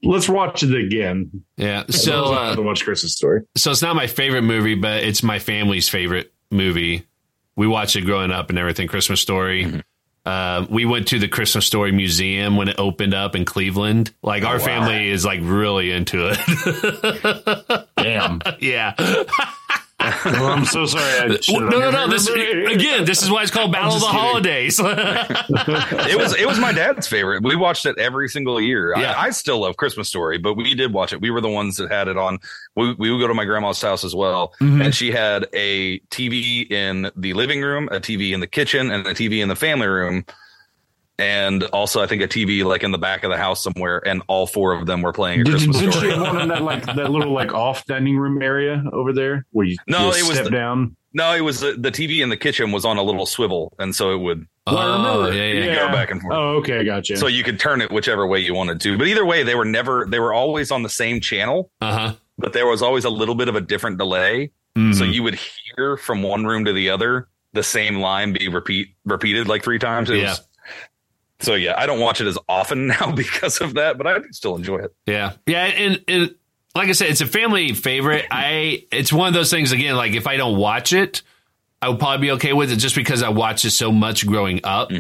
let's 0.02 0.28
watch 0.28 0.64
it 0.64 0.74
again. 0.74 1.44
yeah. 1.58 1.84
So 1.90 1.98
So 1.98 2.34
uh, 2.34 2.56
to 2.56 2.62
watch 2.62 2.84
Christmas 2.84 3.14
Story. 3.16 3.42
so 3.56 3.70
it's 3.72 3.82
not 3.84 3.96
my 3.96 4.08
favorite 4.08 4.42
movie, 4.42 4.76
but 4.76 5.04
it's 5.04 5.22
my 5.22 5.38
family's 5.38 5.88
favorite 5.90 6.34
movie. 6.50 7.06
We 7.56 7.68
watched 7.68 7.96
it 7.96 8.02
growing 8.02 8.32
up 8.32 8.50
and 8.50 8.58
everything. 8.58 8.88
Christmas 8.88 9.22
Story. 9.22 9.84
Uh, 10.26 10.66
we 10.70 10.86
went 10.86 11.10
to 11.10 11.20
the 11.20 11.28
Christmas 11.28 11.66
Story 11.66 11.92
Museum 11.92 12.56
when 12.56 12.70
it 12.70 12.80
opened 12.80 13.14
up 13.14 13.36
in 13.36 13.44
Cleveland. 13.46 14.14
Like 14.22 14.44
our 14.44 14.60
family 14.60 15.10
is 15.10 15.26
like 15.26 15.42
really 15.44 15.92
into 15.92 16.32
it. 16.34 17.88
Damn. 17.98 18.42
yeah. 18.60 18.96
Well, 20.26 20.46
I'm 20.48 20.66
so 20.66 20.86
sorry. 20.86 21.38
Well, 21.50 21.62
no, 21.62 21.80
no, 21.80 21.92
no. 21.92 22.08
This 22.08 22.28
again. 22.28 23.06
This 23.06 23.22
is 23.24 23.32
why 23.32 23.42
it's 23.44 23.52
called 23.52 23.72
Battle 23.72 23.94
of 23.96 24.02
the 24.02 24.06
kidding. 24.08 24.20
Holidays. 24.22 24.80
it 26.12 26.18
was 26.18 26.36
it 26.36 26.46
was 26.48 26.60
my 26.60 26.72
dad's 26.72 27.08
favorite. 27.08 27.44
We 27.44 27.56
watched 27.56 27.86
it 27.86 27.98
every 27.98 28.28
single 28.30 28.60
year. 28.60 28.94
Yeah. 28.98 29.12
I, 29.14 29.26
I 29.26 29.30
still 29.32 29.60
love 29.60 29.78
Christmas 29.78 30.08
Story, 30.10 30.38
but 30.38 30.56
we 30.56 30.74
did 30.76 30.94
watch 30.94 31.14
it. 31.14 31.22
We 31.22 31.32
were 31.32 31.42
the 31.42 31.50
ones 31.50 31.78
that 31.78 31.92
had 31.92 32.08
it 32.08 32.18
on. 32.18 32.40
We, 32.76 32.94
we 32.94 33.12
would 33.12 33.20
go 33.20 33.28
to 33.28 33.34
my 33.34 33.46
grandma's 33.46 33.82
house 33.82 34.04
as 34.04 34.16
well, 34.16 34.54
Mhm. 34.62 34.84
and 34.86 34.96
she 34.96 35.12
had 35.12 35.48
a 35.54 36.00
TV 36.12 36.70
in 36.72 37.10
the 37.16 37.34
living 37.34 37.62
room, 37.62 37.88
a 37.92 38.00
TV 38.00 38.34
in 38.34 38.40
the 38.40 38.48
kitchen, 38.48 38.92
and 38.92 39.06
a 39.08 39.14
TV 39.14 39.42
in 39.42 39.48
the 39.50 39.56
family 39.56 39.88
room. 39.88 40.26
And 41.20 41.64
also, 41.66 42.02
I 42.02 42.08
think 42.08 42.24
a 42.24 42.28
TV 42.28 42.64
like 42.66 42.82
in 42.84 42.92
the 42.92 42.98
back 42.98 43.24
of 43.24 43.30
the 43.30 43.38
house 43.38 43.64
somewhere, 43.64 44.02
and 44.08 44.24
all 44.28 44.48
four 44.48 44.74
of 44.74 44.88
them 44.88 45.02
were 45.04 45.14
playing 45.14 45.42
a 45.42 45.44
Did, 45.44 45.52
Christmas 45.52 45.78
didn't 45.78 45.92
she 45.94 46.00
story. 46.00 46.14
have 46.14 46.22
one 46.22 46.42
in 46.42 46.48
that 46.50 46.64
like 46.64 46.86
that 46.86 47.12
little 47.12 47.32
like 47.32 47.54
off 47.54 47.86
dining 47.86 48.18
room 48.18 48.42
area 48.42 48.84
over 48.92 49.14
there 49.14 49.46
where 49.52 49.66
you 49.68 49.78
No, 49.88 50.06
you 50.12 50.24
it 50.24 50.28
was 50.28 50.32
step 50.34 50.46
the- 50.46 50.50
down? 50.52 50.96
No, 51.16 51.32
it 51.36 51.42
was 51.42 51.60
the, 51.60 51.74
the 51.74 51.92
TV 51.92 52.24
in 52.24 52.30
the 52.30 52.38
kitchen 52.38 52.72
was 52.72 52.86
on 52.86 52.98
a 52.98 53.04
little 53.04 53.28
swivel, 53.28 53.72
and 53.78 53.96
so 53.96 54.16
it 54.16 54.18
would 54.18 54.48
oh, 54.66 55.22
remember. 55.22 55.38
yeah, 55.38 55.66
yeah. 55.66 55.76
go 55.76 55.92
back 55.92 56.10
and 56.10 56.20
forth. 56.20 56.34
Oh, 56.34 56.56
okay, 56.56 56.84
gotcha. 56.84 57.18
so 57.18 57.28
you 57.28 57.44
could 57.44 57.60
turn 57.60 57.82
it 57.82 57.92
whichever 57.92 58.26
way 58.26 58.40
you 58.40 58.56
wanted 58.56 58.82
to. 58.82 58.98
But 58.98 59.06
either 59.08 59.24
way, 59.24 59.44
they 59.44 59.54
were 59.54 59.64
never 59.66 60.08
they 60.10 60.18
were 60.18 60.34
always 60.34 60.72
on 60.72 60.82
the 60.82 60.90
same 60.90 61.22
channel. 61.22 61.70
Uh 61.82 61.92
huh. 62.10 62.16
but 62.40 62.54
there 62.54 62.66
was 62.66 62.82
always 62.82 63.06
a 63.06 63.12
little 63.12 63.36
bit 63.36 63.48
of 63.48 63.56
a 63.56 63.62
different 63.62 64.00
delay. 64.00 64.50
Mm-hmm. 64.76 64.94
So 64.94 65.04
you 65.04 65.22
would 65.22 65.36
hear 65.36 65.98
from 65.98 66.24
one 66.24 66.46
room 66.48 66.66
to 66.66 66.74
the 66.74 66.90
other 66.90 67.28
the 67.54 67.62
same 67.62 67.98
line 67.98 68.34
be 68.34 68.48
repeat 68.48 68.96
repeated 69.06 69.48
like 69.48 69.64
three 69.64 69.78
times. 69.78 70.10
It 70.10 70.18
Yeah. 70.18 70.30
Was, 70.30 70.42
so 71.44 71.56
yeah, 71.56 71.76
I 71.78 71.86
don't 71.86 72.00
watch 72.00 72.22
it 72.22 72.28
as 72.28 72.38
often 72.48 72.88
now 73.00 73.12
because 73.12 73.62
of 73.62 73.76
that, 73.76 73.98
but 73.98 74.08
I 74.08 74.20
still 74.32 74.56
enjoy 74.56 74.80
it. 74.80 74.96
Yeah, 75.06 75.34
yeah, 75.46 75.66
and, 75.66 76.04
and 76.08 76.36
like 76.76 76.90
I 76.90 76.94
said, 76.94 77.10
it's 77.10 77.22
a 77.22 77.28
family 77.28 77.74
favorite. 77.74 78.26
I 78.32 78.86
it's 78.92 79.14
one 79.14 79.28
of 79.28 79.34
those 79.34 79.52
things 79.52 79.72
again. 79.72 79.96
Like 79.96 80.14
if 80.14 80.28
I 80.28 80.38
don't 80.38 80.58
watch 80.58 80.94
it, 80.94 81.22
I 81.82 81.90
would 81.90 82.00
probably 82.00 82.28
be 82.28 82.32
okay 82.34 82.54
with 82.54 82.72
it 82.72 82.78
just 82.78 82.96
because 82.96 83.22
I 83.22 83.30
watched 83.30 83.66
it 83.66 83.72
so 83.72 83.92
much 83.92 84.26
growing 84.26 84.62
up. 84.64 84.92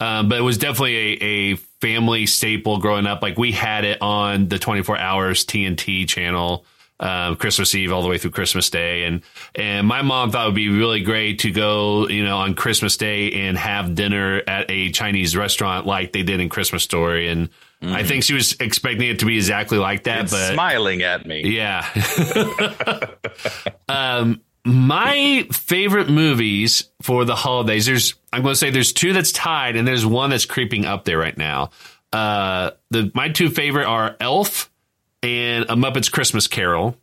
Um, 0.00 0.28
but 0.28 0.38
it 0.38 0.42
was 0.42 0.58
definitely 0.58 0.96
a, 0.96 1.52
a 1.52 1.56
family 1.80 2.26
staple 2.26 2.78
growing 2.78 3.06
up. 3.06 3.22
Like 3.22 3.38
we 3.38 3.52
had 3.52 3.84
it 3.84 4.02
on 4.02 4.48
the 4.48 4.58
twenty 4.58 4.82
four 4.82 4.98
hours 4.98 5.46
TNT 5.46 6.06
channel. 6.08 6.66
Um, 7.04 7.34
Christmas 7.34 7.74
Eve 7.74 7.92
all 7.92 8.02
the 8.02 8.08
way 8.08 8.16
through 8.16 8.30
Christmas 8.30 8.70
Day, 8.70 9.02
and 9.04 9.22
and 9.56 9.88
my 9.88 10.02
mom 10.02 10.30
thought 10.30 10.44
it 10.44 10.48
would 10.50 10.54
be 10.54 10.68
really 10.68 11.00
great 11.00 11.40
to 11.40 11.50
go, 11.50 12.06
you 12.08 12.22
know, 12.24 12.36
on 12.38 12.54
Christmas 12.54 12.96
Day 12.96 13.32
and 13.32 13.58
have 13.58 13.96
dinner 13.96 14.40
at 14.46 14.70
a 14.70 14.92
Chinese 14.92 15.36
restaurant 15.36 15.84
like 15.84 16.12
they 16.12 16.22
did 16.22 16.38
in 16.38 16.48
Christmas 16.48 16.84
Story, 16.84 17.28
and 17.28 17.48
I 17.82 18.04
think 18.04 18.22
she 18.22 18.34
was 18.34 18.52
expecting 18.60 19.08
it 19.08 19.18
to 19.18 19.26
be 19.26 19.34
exactly 19.36 19.78
like 19.78 20.04
that, 20.04 20.22
It's 20.22 20.32
but 20.32 20.52
smiling 20.52 21.02
at 21.02 21.26
me. 21.26 21.56
yeah. 21.56 21.84
um, 23.88 24.40
my 24.64 25.46
favorite 25.52 26.08
movies 26.08 26.90
for 27.02 27.24
the 27.24 27.34
holidays. 27.34 27.86
There's, 27.86 28.14
I'm 28.32 28.42
going 28.42 28.52
to 28.52 28.56
say 28.56 28.70
there's 28.70 28.92
two 28.92 29.12
that's 29.12 29.32
tied, 29.32 29.76
and 29.76 29.86
there's 29.86 30.06
one 30.06 30.30
that's 30.30 30.44
creeping 30.44 30.84
up 30.84 31.04
there 31.04 31.18
right 31.18 31.36
now. 31.36 31.70
Uh, 32.12 32.72
the 32.90 33.10
my 33.14 33.30
two 33.30 33.50
favorite 33.50 33.86
are 33.86 34.16
Elf 34.20 34.70
and 35.22 35.66
A 35.68 35.76
Muppet's 35.76 36.08
Christmas 36.08 36.46
Carol. 36.46 36.96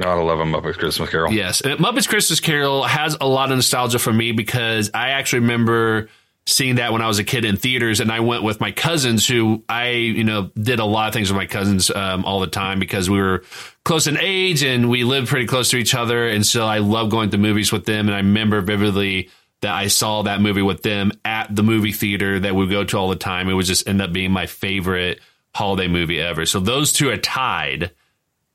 Gotta 0.00 0.22
love 0.22 0.38
a 0.38 0.44
Muppets 0.44 0.78
Christmas 0.78 1.10
Carol. 1.10 1.32
Yes, 1.32 1.60
and 1.60 1.80
Muppet's 1.80 2.06
Christmas 2.06 2.38
Carol 2.38 2.84
has 2.84 3.16
a 3.20 3.26
lot 3.26 3.50
of 3.50 3.56
nostalgia 3.56 3.98
for 3.98 4.12
me 4.12 4.30
because 4.30 4.90
I 4.94 5.10
actually 5.10 5.40
remember 5.40 6.08
seeing 6.46 6.76
that 6.76 6.92
when 6.92 7.02
I 7.02 7.08
was 7.08 7.18
a 7.18 7.24
kid 7.24 7.44
in 7.44 7.56
theaters, 7.56 7.98
and 7.98 8.12
I 8.12 8.20
went 8.20 8.44
with 8.44 8.60
my 8.60 8.70
cousins, 8.70 9.26
who 9.26 9.64
I 9.68 9.88
you 9.90 10.22
know 10.22 10.50
did 10.54 10.78
a 10.78 10.84
lot 10.84 11.08
of 11.08 11.14
things 11.14 11.30
with 11.30 11.36
my 11.36 11.46
cousins 11.46 11.90
um, 11.90 12.24
all 12.24 12.38
the 12.38 12.46
time 12.46 12.78
because 12.78 13.10
we 13.10 13.18
were 13.18 13.42
close 13.84 14.06
in 14.06 14.16
age 14.20 14.62
and 14.62 14.88
we 14.88 15.02
lived 15.02 15.28
pretty 15.28 15.46
close 15.46 15.70
to 15.70 15.76
each 15.76 15.96
other, 15.96 16.28
and 16.28 16.46
so 16.46 16.64
I 16.64 16.78
love 16.78 17.10
going 17.10 17.30
to 17.30 17.38
movies 17.38 17.72
with 17.72 17.84
them. 17.84 18.06
And 18.06 18.14
I 18.14 18.18
remember 18.18 18.60
vividly 18.60 19.30
that 19.62 19.74
I 19.74 19.88
saw 19.88 20.22
that 20.22 20.40
movie 20.40 20.62
with 20.62 20.82
them 20.82 21.10
at 21.24 21.54
the 21.54 21.64
movie 21.64 21.90
theater 21.90 22.38
that 22.38 22.54
we 22.54 22.68
go 22.68 22.84
to 22.84 22.96
all 22.96 23.08
the 23.08 23.16
time. 23.16 23.48
It 23.48 23.54
would 23.54 23.66
just 23.66 23.88
end 23.88 24.00
up 24.00 24.12
being 24.12 24.30
my 24.30 24.46
favorite 24.46 25.18
holiday 25.58 25.88
movie 25.88 26.20
ever. 26.20 26.46
So 26.46 26.60
those 26.60 26.92
two 26.92 27.10
are 27.10 27.16
tied. 27.16 27.90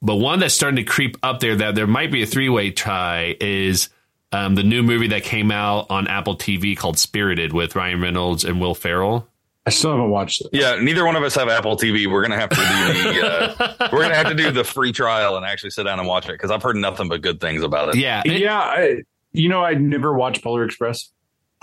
But 0.01 0.16
one 0.16 0.39
that's 0.39 0.54
starting 0.54 0.78
to 0.78 0.84
creep 0.84 1.18
up 1.24 1.39
there 1.39 1.56
that 1.58 1.76
there 1.76 1.88
might 1.88 2.12
be 2.12 2.24
a 2.24 2.26
three 2.26 2.49
way 2.49 2.72
tie 2.72 3.36
is 3.39 3.89
um, 4.32 4.56
the 4.56 4.64
new 4.64 4.84
movie 4.84 5.10
that 5.10 5.24
came 5.24 5.51
out 5.51 5.88
on 5.89 6.08
Apple 6.08 6.36
TV 6.36 6.76
called 6.76 6.97
Spirited 6.97 7.54
with 7.54 7.76
Ryan 7.76 8.01
Reynolds 8.01 8.43
and 8.43 8.60
Will 8.60 8.74
Ferrell. 8.76 9.28
I 9.66 9.70
still 9.70 9.91
haven't 9.91 10.10
watched 10.10 10.41
it. 10.41 10.47
Yeah, 10.51 10.76
neither 10.82 11.06
one 11.06 11.16
of 11.16 11.24
us 11.24 11.36
have 11.36 11.47
Apple 11.47 11.78
TV. 11.78 12.12
We're 12.12 12.22
gonna 12.22 12.38
have 12.39 12.49
to 12.49 12.56
do 12.56 12.62
the 12.64 13.26
uh, 13.26 13.89
we're 13.93 14.01
gonna 14.01 14.16
have 14.16 14.28
to 14.28 14.36
do 14.36 14.51
the 14.51 14.66
free 14.66 14.91
trial 14.91 15.38
and 15.38 15.45
actually 15.45 15.70
sit 15.70 15.84
down 15.84 15.99
and 15.99 16.08
watch 16.08 16.26
it 16.28 16.34
because 16.34 16.51
I've 16.51 16.62
heard 16.64 16.76
nothing 16.76 17.08
but 17.08 17.22
good 17.22 17.39
things 17.39 17.64
about 17.64 17.89
it. 17.89 17.95
Yeah. 17.95 18.24
it- 18.26 18.41
Yeah, 18.41 18.58
I, 18.60 19.04
you 19.32 19.47
know, 19.47 19.64
I 19.64 19.74
never 19.76 20.14
watched 20.14 20.43
Polar 20.43 20.66
Express. 20.66 21.12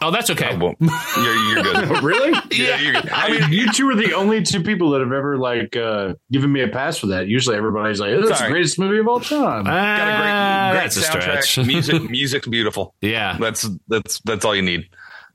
Oh, 0.01 0.11
that's 0.11 0.31
okay. 0.31 0.51
Oh, 0.53 0.57
well, 0.59 0.75
you're 1.17 1.35
you're 1.35 1.63
good. 1.63 2.03
really? 2.03 2.33
Yeah, 2.51 2.79
you're 2.81 2.93
good. 2.95 3.11
I 3.11 3.31
mean, 3.31 3.53
you 3.53 3.71
two 3.73 3.89
are 3.89 3.95
the 3.95 4.15
only 4.15 4.43
two 4.43 4.63
people 4.63 4.91
that 4.91 5.01
have 5.01 5.13
ever 5.13 5.37
like 5.39 5.77
uh, 5.77 6.15
given 6.31 6.53
me 6.53 6.61
a 6.63 6.69
pass 6.69 6.99
for 6.99 7.09
that. 7.09 7.27
Usually, 7.29 7.57
everybody's 7.57 8.01
like, 8.01 8.11
"Oh, 8.13 8.27
"That's 8.27 8.41
the 8.41 8.49
greatest 8.49 8.79
movie 8.79 8.99
of 8.99 9.09
all 9.09 9.21
time." 9.21 9.65
Got 9.65 10.09
a 10.09 10.73
great, 10.73 10.73
great 10.73 10.83
that's 10.83 10.97
a 10.97 11.01
soundtrack. 11.01 11.43
stretch. 11.43 11.67
Music, 11.67 12.11
music's 12.11 12.49
beautiful. 12.49 12.95
yeah. 13.01 13.37
That's 13.39 13.69
that's 13.89 14.21
that's 14.21 14.45
all 14.45 14.55
you 14.55 14.63
need. 14.63 14.89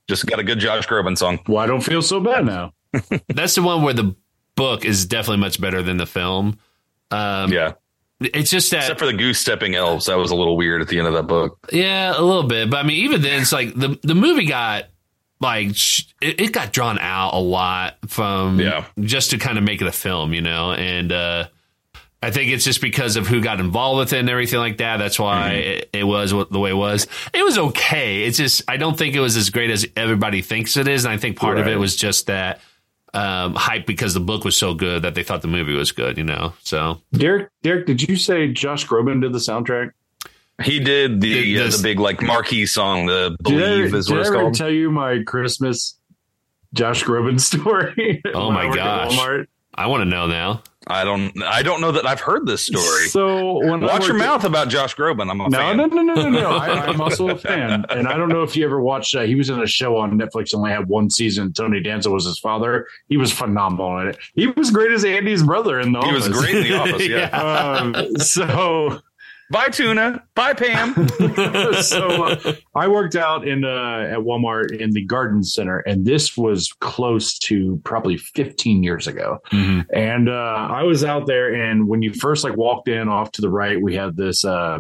Just 0.08 0.26
got 0.28 0.40
a 0.40 0.44
good 0.44 0.60
Josh 0.60 0.88
Groban 0.88 1.18
song. 1.18 1.40
well, 1.48 1.58
I 1.64 1.66
don't 1.68 1.82
feel 1.82 2.02
so 2.02 2.20
bad 2.20 2.46
now. 2.46 2.74
That's 3.34 3.56
the 3.56 3.62
one 3.64 3.82
where 3.84 3.94
the 3.94 4.16
book 4.56 4.86
is 4.86 5.06
definitely 5.06 5.42
much 5.42 5.60
better 5.60 5.82
than 5.82 5.98
the 5.98 6.06
film. 6.06 6.60
Um, 7.12 7.52
Yeah, 7.52 7.74
It's 8.34 8.50
just 8.50 8.72
that 8.72 8.80
except 8.84 9.00
for 9.00 9.06
the 9.06 9.14
goose 9.14 9.40
stepping 9.40 9.76
elves. 9.76 10.06
That 10.08 10.18
was 10.18 10.32
a 10.32 10.36
little 10.36 10.58
weird 10.58 10.82
at 10.82 10.88
the 10.88 10.98
end 11.00 11.08
of 11.08 11.14
that 11.14 11.28
book. 11.28 11.58
Yeah, 11.72 12.12
a 12.18 12.22
little 12.22 12.44
bit. 12.44 12.70
But 12.70 12.78
I 12.78 12.84
mean, 12.84 12.98
even 13.06 13.22
then, 13.22 13.42
it's 13.42 13.52
like 13.52 13.74
the 13.74 14.00
the 14.02 14.16
movie 14.16 14.46
got 14.46 14.86
like 15.42 15.68
it, 16.22 16.40
it 16.42 16.52
got 16.54 16.72
drawn 16.72 16.98
out 17.00 17.34
a 17.34 17.40
lot 17.40 17.98
from 18.08 18.60
Yeah. 18.60 18.86
just 19.00 19.32
to 19.32 19.38
kind 19.38 19.58
of 19.58 19.64
make 19.64 19.82
it 19.82 19.88
a 19.88 19.92
film, 19.92 20.34
you 20.34 20.42
know. 20.42 20.72
And 20.72 21.12
uh, 21.12 21.48
I 22.24 22.32
think 22.32 22.52
it's 22.52 22.64
just 22.64 22.82
because 22.82 23.18
of 23.18 23.28
who 23.28 23.42
got 23.42 23.60
involved 23.60 24.00
with 24.00 24.14
it 24.14 24.20
and 24.20 24.30
everything 24.30 24.60
like 24.60 24.78
that. 24.78 24.98
That's 24.98 25.20
why 25.20 25.52
it, 25.52 25.90
it 25.94 26.04
was 26.06 26.34
what 26.34 26.52
the 26.52 26.60
way 26.60 26.70
it 26.72 26.76
was. 26.78 27.06
It 27.34 27.44
was 27.44 27.58
okay. 27.58 28.24
It's 28.24 28.38
just 28.38 28.64
I 28.68 28.78
don't 28.78 28.98
think 28.98 29.14
it 29.16 29.20
was 29.20 29.36
as 29.36 29.50
great 29.50 29.70
as 29.70 29.86
everybody 29.96 30.42
thinks 30.42 30.78
it 30.78 30.88
is. 30.88 31.06
And 31.06 31.14
I 31.14 31.18
think 31.18 31.38
part 31.38 31.58
of 31.60 31.68
it 31.68 31.76
was 31.76 31.96
just 31.96 32.28
that 32.28 32.62
um, 33.16 33.56
hype 33.56 33.86
because 33.86 34.14
the 34.14 34.20
book 34.20 34.44
was 34.44 34.58
so 34.58 34.74
good 34.74 35.04
that 35.04 35.16
they 35.16 35.24
thought 35.24 35.42
the 35.42 35.48
movie 35.48 35.74
was 35.74 35.92
good, 35.92 36.18
you 36.18 36.24
know. 36.24 36.54
So 36.64 37.02
Derek, 37.14 37.50
Derek, 37.64 37.86
did 37.86 38.02
you 38.08 38.16
say 38.16 38.50
Josh 38.52 38.86
Groban 38.86 39.22
did 39.22 39.32
the 39.34 39.40
soundtrack? 39.40 39.92
He 40.64 40.80
did 40.80 41.22
the 41.22 41.54
Did 41.54 41.74
uh, 41.74 41.78
the 41.78 41.84
big 41.84 42.00
like 42.00 42.22
marquee 42.22 42.66
song, 42.66 43.08
the 43.08 43.36
Did 43.44 43.56
I, 43.56 43.60
believe 43.68 43.94
is 43.96 44.08
did 44.08 44.12
what 44.14 44.18
I 44.18 44.22
it's 44.22 44.30
ever 44.30 44.40
called. 44.40 44.54
tell 44.56 44.70
you 44.70 44.92
my 44.92 45.24
Christmas 45.26 45.98
Josh 46.74 47.04
Groban 47.04 47.40
story? 47.52 48.22
Oh 48.34 48.48
when 48.48 48.56
my 48.56 48.68
I 48.68 49.46
worked 49.78 49.82
at 49.82 49.84
gosh. 49.84 49.84
Walmart? 49.84 49.84
I 49.84 49.88
want 49.88 50.02
to 50.02 50.06
know 50.06 50.28
now. 50.28 50.64
I 50.88 51.04
don't 51.04 51.42
I 51.44 51.64
don't 51.64 51.82
know 51.82 51.92
that 51.94 52.06
I've 52.06 52.20
heard 52.20 52.46
this 52.46 52.64
story. 52.68 53.08
So 53.08 53.56
when 53.68 53.82
Watch 53.82 54.04
your 54.08 54.14
worked 54.14 54.24
at- 54.24 54.28
mouth 54.28 54.44
about 54.44 54.70
Josh 54.70 54.96
Groban. 54.96 55.32
I'm 55.32 55.42
a 55.42 55.50
No, 55.50 55.58
fan. 55.58 55.78
no, 55.78 55.86
no, 55.88 56.02
no, 56.04 56.14
no, 56.14 56.30
no. 56.30 56.50
I, 56.52 56.86
I'm 56.88 57.02
also 57.02 57.30
a 57.30 57.36
fan, 57.36 57.86
and 57.90 58.08
I 58.08 58.16
don't 58.18 58.30
know 58.30 58.44
if 58.44 58.56
you 58.56 58.64
ever 58.66 58.80
watched. 58.80 59.16
Uh, 59.16 59.22
he 59.24 59.34
was 59.34 59.50
in 59.50 59.60
a 59.60 59.66
show 59.66 59.98
on 59.98 60.12
Netflix, 60.20 60.54
and 60.54 60.60
only 60.60 60.70
had 60.72 60.88
one 60.88 61.10
season. 61.10 61.54
Tony 61.54 61.82
Danza 61.82 62.12
was 62.12 62.26
his 62.26 62.38
father. 62.38 62.86
He 63.10 63.18
was 63.18 63.32
phenomenal 63.34 63.98
in 64.00 64.10
it. 64.10 64.20
He 64.36 64.46
was 64.46 64.70
great 64.70 64.92
as 64.92 65.04
Andy's 65.04 65.42
brother 65.42 65.80
in 65.80 65.92
the. 65.92 65.98
Office. 66.00 66.26
He 66.28 66.30
was 66.30 66.40
great 66.40 66.56
in 66.58 66.64
the 66.72 66.78
office. 66.80 67.08
Yeah. 67.10 67.30
Um, 67.30 68.18
so, 68.18 69.00
Bye 69.52 69.70
tuna. 69.70 70.24
Bye 70.34 70.54
Pam. 70.54 71.08
so 71.82 72.24
uh, 72.26 72.54
I 72.76 72.88
worked 72.88 73.16
out 73.16 73.48
in 73.48 73.64
uh, 73.64 74.08
at 74.12 74.20
Walmart 74.20 74.76
in 74.76 74.92
the 74.92 75.04
Garden 75.06 75.44
Center, 75.44 75.80
and 75.80 76.06
this 76.06 76.36
was 76.36 76.74
close 76.80 77.38
to 77.40 77.80
probably 77.84 78.18
15 78.18 78.82
years 78.84 79.06
ago. 79.08 79.40
Mhm. 79.52 79.86
And 79.94 80.30
uh, 80.30 80.34
I 80.72 80.84
was 80.84 81.04
out 81.04 81.28
there, 81.28 81.54
and 81.54 81.88
when 81.88 82.02
you 82.02 82.12
first 82.14 82.44
like 82.44 82.58
walked 82.58 82.88
in 82.88 83.08
off 83.08 83.32
to 83.34 83.42
the 83.42 83.50
right, 83.50 83.80
we 83.82 83.96
had 83.96 84.16
this 84.18 84.44
uh, 84.44 84.80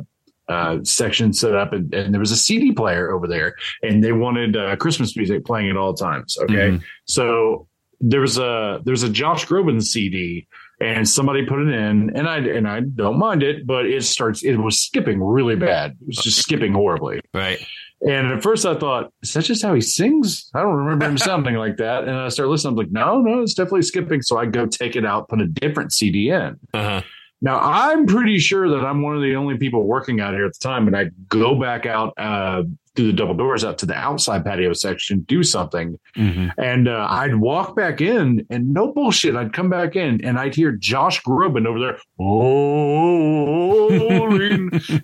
uh, 0.49 0.78
section 0.84 1.32
set 1.34 1.55
up, 1.55 1.72
and, 1.74 1.93
and 1.93 2.13
there 2.13 2.20
was 2.20 2.32
a 2.32 2.36
CD 2.38 2.72
player 2.72 3.11
over 3.11 3.28
there, 3.28 3.55
and 3.84 4.03
they 4.03 4.11
wanted 4.13 4.57
uh, 4.57 4.76
Christmas 4.78 5.16
music 5.16 5.45
playing 5.45 5.70
at 5.70 5.78
all 5.78 5.93
times. 5.93 6.38
Okay, 6.41 6.72
Mhm. 6.72 6.82
so 7.05 7.68
there 8.01 8.20
was 8.22 8.38
a 8.38 8.82
there's 8.84 9.03
a 9.03 9.09
Josh 9.09 9.45
Groban 9.47 9.82
CD, 9.82 10.47
and 10.80 11.07
somebody 11.07 11.45
put 11.45 11.61
it 11.61 11.73
in, 11.73 12.15
and 12.15 12.28
I 12.28 12.38
and 12.38 12.67
I 12.67 12.82
don't 12.82 13.17
mind 13.17 13.43
it, 13.43 13.65
but 13.65 13.86
it 13.86 14.03
starts 14.03 14.43
it 14.43 14.57
was 14.57 14.82
skipping 14.82 15.23
really 15.23 15.55
bad. 15.55 15.91
It 16.01 16.07
was 16.07 16.17
just 16.17 16.39
skipping 16.39 16.73
horribly. 16.73 17.21
Right. 17.34 17.59
And 18.05 18.28
at 18.28 18.43
first 18.43 18.65
I 18.65 18.76
thought, 18.76 19.11
is 19.23 19.34
that 19.34 19.45
just 19.45 19.63
how 19.63 19.73
he 19.73 19.82
sings? 19.82 20.49
I 20.53 20.61
don't 20.61 20.76
remember 20.76 21.05
him 21.05 21.17
sounding 21.17 21.55
like 21.55 21.78
that. 21.78 22.03
And 22.03 22.11
I 22.11 22.30
started 22.30 22.51
listening. 22.51 22.73
I'm 22.73 22.78
like, 22.78 22.91
no, 22.91 23.21
no, 23.21 23.41
it's 23.41 23.53
definitely 23.53 23.84
skipping. 23.84 24.21
So 24.21 24.38
I 24.38 24.45
go 24.45 24.65
take 24.65 24.95
it 24.95 25.05
out, 25.05 25.30
put 25.30 25.41
a 25.41 25.47
different 25.47 25.93
CD 25.93 26.30
in. 26.30 26.59
Uh-huh. 26.73 27.01
Now 27.45 27.59
I'm 27.61 28.07
pretty 28.07 28.39
sure 28.39 28.67
that 28.69 28.83
I'm 28.83 29.03
one 29.03 29.15
of 29.15 29.21
the 29.21 29.35
only 29.35 29.55
people 29.55 29.83
working 29.83 30.19
out 30.19 30.33
here 30.33 30.45
at 30.47 30.53
the 30.53 30.59
time. 30.59 30.87
And 30.87 30.97
I 30.97 31.11
go 31.29 31.53
back 31.59 31.85
out 31.85 32.11
uh, 32.17 32.63
through 32.95 33.05
the 33.07 33.13
double 33.13 33.35
doors 33.35 33.63
out 33.63 33.77
to 33.77 33.85
the 33.85 33.93
outside 33.93 34.43
patio 34.43 34.73
section, 34.73 35.19
do 35.27 35.43
something. 35.43 35.99
Mhm. 36.17 36.51
And 36.57 36.87
uh, 36.87 37.05
I'd 37.07 37.35
walk 37.35 37.75
back 37.75 38.01
in 38.01 38.45
and 38.49 38.73
no 38.73 38.91
bullshit. 38.91 39.35
I'd 39.35 39.53
come 39.53 39.69
back 39.69 39.95
in 39.95 40.25
and 40.25 40.39
I'd 40.39 40.55
hear 40.55 40.71
Josh 40.71 41.21
Groban 41.21 41.67
over 41.67 41.79
there. 41.79 41.97
Oh, 42.19 43.89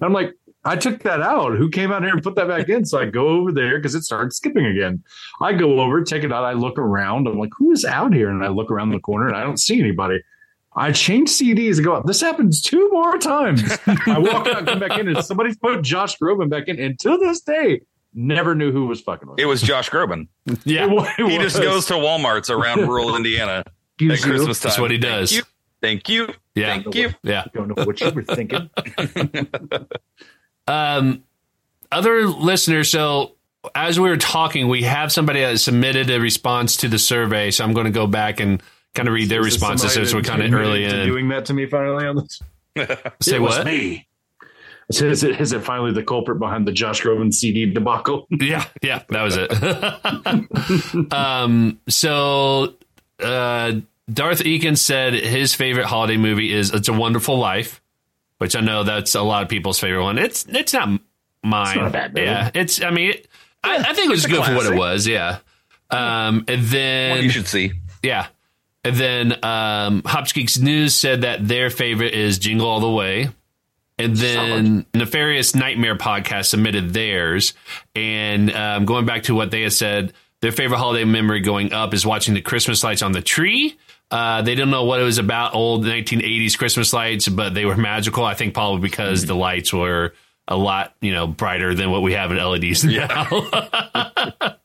I'm 0.02 0.12
like, 0.14 0.32
I 0.64 0.76
took 0.76 1.04
that 1.04 1.22
out. 1.22 1.58
Who 1.58 1.70
came 1.70 1.92
out 1.92 2.04
here 2.04 2.14
and 2.14 2.22
put 2.24 2.36
that 2.36 2.48
back 2.48 2.70
in? 2.70 2.86
So 2.86 3.00
I 3.00 3.06
go 3.06 3.28
over 3.28 3.52
there 3.52 3.78
because 3.78 3.96
it 3.96 4.04
started 4.04 4.32
skipping 4.34 4.66
again. 4.66 5.04
I 5.42 5.54
go 5.54 5.80
over, 5.80 6.04
take 6.04 6.24
it 6.24 6.32
out. 6.32 6.44
I 6.44 6.54
look 6.54 6.78
around. 6.78 7.28
I'm 7.28 7.40
like, 7.40 7.50
who 7.58 7.72
is 7.72 7.84
out 7.86 8.14
here? 8.14 8.30
And 8.30 8.44
I 8.44 8.48
look 8.50 8.70
around 8.72 8.90
the 8.92 9.00
corner 9.00 9.28
and 9.28 9.36
I 9.36 9.44
don't 9.44 9.60
see 9.60 9.80
anybody. 9.80 10.22
I 10.74 10.92
change 10.94 11.30
CDs 11.30 11.76
and 11.76 11.86
go 11.86 11.94
up. 11.94 12.06
This 12.06 12.22
happens 12.22 12.62
two 12.62 12.90
more 12.92 13.18
times. 13.18 13.62
I 13.88 14.18
walk 14.20 14.48
out 14.48 14.66
come 14.66 14.80
back 14.80 14.98
in 14.98 15.08
and 15.10 15.24
somebody's 15.24 15.58
put 15.58 15.82
Josh 15.82 16.18
Groban 16.18 16.50
back 16.50 16.68
in. 16.70 16.80
And 16.80 16.98
to 17.00 17.18
this 17.18 17.42
day, 17.42 17.82
never 18.14 18.56
knew 18.56 18.72
who 18.72 18.86
was 18.88 19.02
fucking 19.02 19.28
with 19.30 19.40
It 19.40 19.46
was 19.46 19.62
Josh 19.62 19.90
Groban. 19.90 20.28
Yeah. 20.66 20.86
It 20.86 20.90
wa- 20.92 21.10
it 21.18 21.26
He 21.30 21.38
just 21.40 21.58
was. 21.60 21.66
goes 21.66 21.86
to 21.88 21.94
Walmart's 21.96 22.50
around 22.50 22.80
rural 22.88 23.16
Indiana 23.18 23.64
at 23.66 23.68
Excuse 24.00 24.26
you. 24.26 24.32
Christmas 24.32 24.60
time. 24.62 24.70
That's 24.70 24.80
what 24.80 24.92
he 24.92 24.98
does. 24.98 25.32
Thank 25.32 25.46
you. 25.46 25.48
Thank 25.82 26.10
you. 26.10 26.34
Yeah. 26.56 26.68
Thank 26.68 26.96
you. 26.96 27.10
Yeah. 27.24 27.44
Don't 27.54 27.76
know 27.76 27.84
what 27.86 28.00
you 28.00 28.10
were 28.12 28.24
thinking. 28.24 28.70
Um, 30.68 31.24
other 31.92 32.28
listeners, 32.28 32.90
so 32.90 33.36
as 33.76 34.00
we 34.00 34.10
were 34.10 34.18
talking, 34.18 34.68
we 34.68 34.84
have 34.84 35.12
somebody 35.12 35.42
that 35.42 35.60
submitted 35.60 36.10
a 36.10 36.20
response 36.20 36.78
to 36.78 36.88
the 36.88 37.00
survey. 37.00 37.52
So 37.52 37.64
I'm 37.64 37.74
going 37.74 37.86
to 37.86 37.92
go 37.92 38.08
back 38.08 38.40
and 38.40 38.62
kind 38.94 39.08
of 39.08 39.14
read 39.14 39.30
their 39.30 39.40
Is 39.42 39.46
responses 39.54 39.94
somebody 39.94 40.08
since 40.10 40.14
we're 40.16 40.22
kind 40.30 40.42
of 40.42 40.54
early 40.60 40.84
to 40.88 41.02
in. 41.02 41.08
doing 41.08 41.30
that 41.30 41.46
to 41.46 41.54
me 41.54 41.66
finally 41.66 42.06
on 42.06 42.16
this. 42.18 42.42
Say 43.22 43.36
it 43.38 43.42
was 43.42 43.58
what? 43.58 43.66
me. 43.66 44.08
So 44.92 45.06
is 45.06 45.24
it 45.24 45.40
is 45.40 45.54
it 45.54 45.64
finally 45.64 45.94
the 45.94 46.04
culprit 46.04 46.38
behind 46.40 46.68
the 46.68 46.72
Josh 46.74 47.02
Groban 47.02 47.34
CD 47.34 47.66
debacle? 47.66 48.28
Yeah, 48.42 48.66
yeah, 48.82 49.04
that 49.10 49.22
was 49.24 49.38
it. 49.38 49.52
um, 51.14 51.80
so 51.88 52.74
uh, 53.22 53.74
Darth 54.12 54.40
Eakin 54.44 54.78
said 54.78 55.14
his 55.14 55.56
favorite 55.56 55.86
holiday 55.86 56.18
movie 56.18 56.52
is 56.52 56.74
"It's 56.74 56.90
a 56.90 56.94
Wonderful 56.94 57.38
Life," 57.38 57.82
which 58.40 58.56
I 58.56 58.60
know 58.60 58.84
that's 58.84 59.16
a 59.16 59.22
lot 59.22 59.44
of 59.44 59.50
people's 59.50 59.80
favorite 59.80 60.04
one. 60.04 60.18
It's 60.18 60.46
it's 60.50 60.74
not 60.74 61.00
mine. 61.44 61.78
not 61.78 61.88
a 61.88 61.90
bad. 61.90 62.18
Yeah, 62.18 62.52
it's. 62.54 62.82
I 62.84 62.90
mean, 62.92 63.12
it, 63.12 63.28
I, 63.64 63.78
I 63.78 63.94
think 63.94 64.08
it 64.08 64.10
was 64.12 64.26
it's 64.26 64.34
a 64.34 64.36
good 64.36 64.46
for 64.46 64.56
what 64.56 64.66
it 64.66 64.76
was. 64.78 65.08
Yeah. 65.08 65.38
Um, 65.90 66.44
and 66.48 66.62
What 66.62 66.70
then 66.72 67.24
you 67.24 67.30
should 67.30 67.48
see. 67.48 67.74
yeah. 68.04 68.28
And 68.84 68.96
then 68.96 69.32
um, 69.44 70.02
Hopsgeeks 70.02 70.60
News 70.60 70.96
said 70.96 71.22
that 71.22 71.48
their 71.48 71.70
favorite 71.70 72.14
is 72.14 72.40
Jingle 72.40 72.68
All 72.68 72.80
the 72.80 72.90
Way. 72.90 73.30
And 73.98 74.16
then 74.16 74.86
Nefarious 74.96 75.54
Nightmare 75.54 75.96
podcast 75.96 76.46
submitted 76.46 76.92
theirs. 76.92 77.54
And 77.96 78.52
um, 78.52 78.86
going 78.86 79.06
back 79.06 79.24
to 79.24 79.36
what 79.36 79.52
they 79.52 79.62
had 79.62 79.74
said, 79.74 80.14
their 80.42 80.52
favorite 80.52 80.80
holiday 80.80 81.06
memory 81.06 81.42
going 81.42 81.72
up 81.72 81.94
is 81.94 82.06
watching 82.06 82.34
the 82.34 82.42
Christmas 82.42 82.84
lights 82.84 83.04
on 83.04 83.12
the 83.12 83.22
tree. 83.22 83.78
Uh, 84.10 84.42
they 84.42 84.56
don't 84.56 84.72
know 84.72 84.84
what 84.86 85.00
it 85.00 85.04
was 85.04 85.20
about, 85.20 85.54
old 85.54 85.86
1980s 85.86 86.58
Christmas 86.58 86.92
lights, 86.92 87.30
but 87.30 87.54
they 87.54 87.66
were 87.66 87.78
magical. 87.78 88.26
I 88.26 88.34
think 88.34 88.54
probably 88.54 88.82
because 88.82 89.26
the 89.26 89.36
lights 89.36 89.72
were 89.72 90.14
a 90.48 90.56
lot, 90.58 90.94
you 91.02 91.14
know, 91.14 91.28
brighter 91.28 91.74
than 91.74 91.92
what 91.92 92.02
we 92.02 92.14
have 92.14 92.32
in 92.32 92.38
LEDs 92.38 92.84
now. 92.84 93.28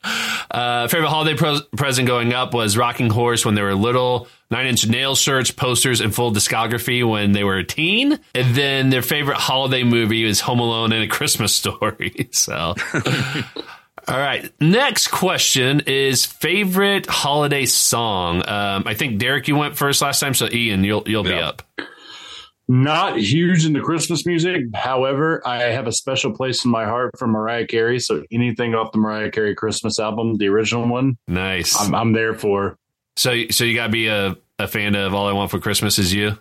Uh, 0.49 0.87
favorite 0.87 1.09
holiday 1.09 1.35
pres- 1.35 1.61
present 1.75 2.07
going 2.07 2.33
up 2.33 2.53
was 2.53 2.77
Rocking 2.77 3.09
Horse 3.09 3.45
when 3.45 3.53
they 3.53 3.61
were 3.61 3.75
little, 3.75 4.27
Nine 4.49 4.67
Inch 4.67 4.87
Nail 4.87 5.13
shirts, 5.13 5.51
posters, 5.51 5.99
and 5.99 6.15
full 6.15 6.31
discography 6.31 7.07
when 7.07 7.33
they 7.33 7.43
were 7.43 7.57
a 7.57 7.63
teen. 7.63 8.17
And 8.33 8.55
then 8.55 8.89
their 8.89 9.01
favorite 9.01 9.37
holiday 9.37 9.83
movie 9.83 10.23
is 10.23 10.39
Home 10.39 10.59
Alone 10.59 10.93
and 10.93 11.03
A 11.03 11.07
Christmas 11.07 11.53
Story. 11.53 12.29
So, 12.31 12.75
all 14.07 14.17
right. 14.17 14.51
Next 14.59 15.09
question 15.09 15.81
is 15.85 16.25
favorite 16.25 17.07
holiday 17.07 17.65
song. 17.65 18.37
Um, 18.47 18.83
I 18.85 18.93
think 18.93 19.19
Derek, 19.19 19.47
you 19.47 19.55
went 19.55 19.77
first 19.77 20.01
last 20.01 20.19
time, 20.19 20.33
so 20.33 20.47
Ian, 20.51 20.83
you'll 20.83 21.03
you'll 21.07 21.23
be 21.23 21.33
up. 21.33 21.61
Not 22.69 23.17
huge 23.19 23.65
into 23.65 23.81
Christmas 23.81 24.25
music. 24.25 24.63
However, 24.75 25.41
I 25.47 25.57
have 25.63 25.87
a 25.87 25.91
special 25.93 26.33
place 26.33 26.65
in 26.65 26.71
my 26.71 26.83
heart 26.85 27.17
for 27.17 27.25
Mariah 27.27 27.65
Carey. 27.65 27.99
So 27.99 28.23
anything 28.31 28.75
off 28.75 28.91
the 28.91 28.97
Mariah 28.97 29.31
Carey 29.31 29.55
Christmas 29.55 29.99
album, 29.99 30.35
the 30.35 30.47
original 30.47 30.85
one, 30.87 31.17
Nice. 31.27 31.79
I'm, 31.79 31.95
I'm 31.95 32.11
there 32.13 32.33
for. 32.33 32.77
so, 33.15 33.33
so 33.51 33.63
you 33.63 33.73
gotta 33.75 33.91
be 33.91 34.07
a, 34.07 34.35
a 34.59 34.67
fan 34.67 34.95
of 34.95 35.13
All 35.13 35.27
I 35.27 35.31
Want 35.31 35.49
for 35.49 35.59
Christmas 35.59 35.97
Is 35.97 36.13
You. 36.13 36.37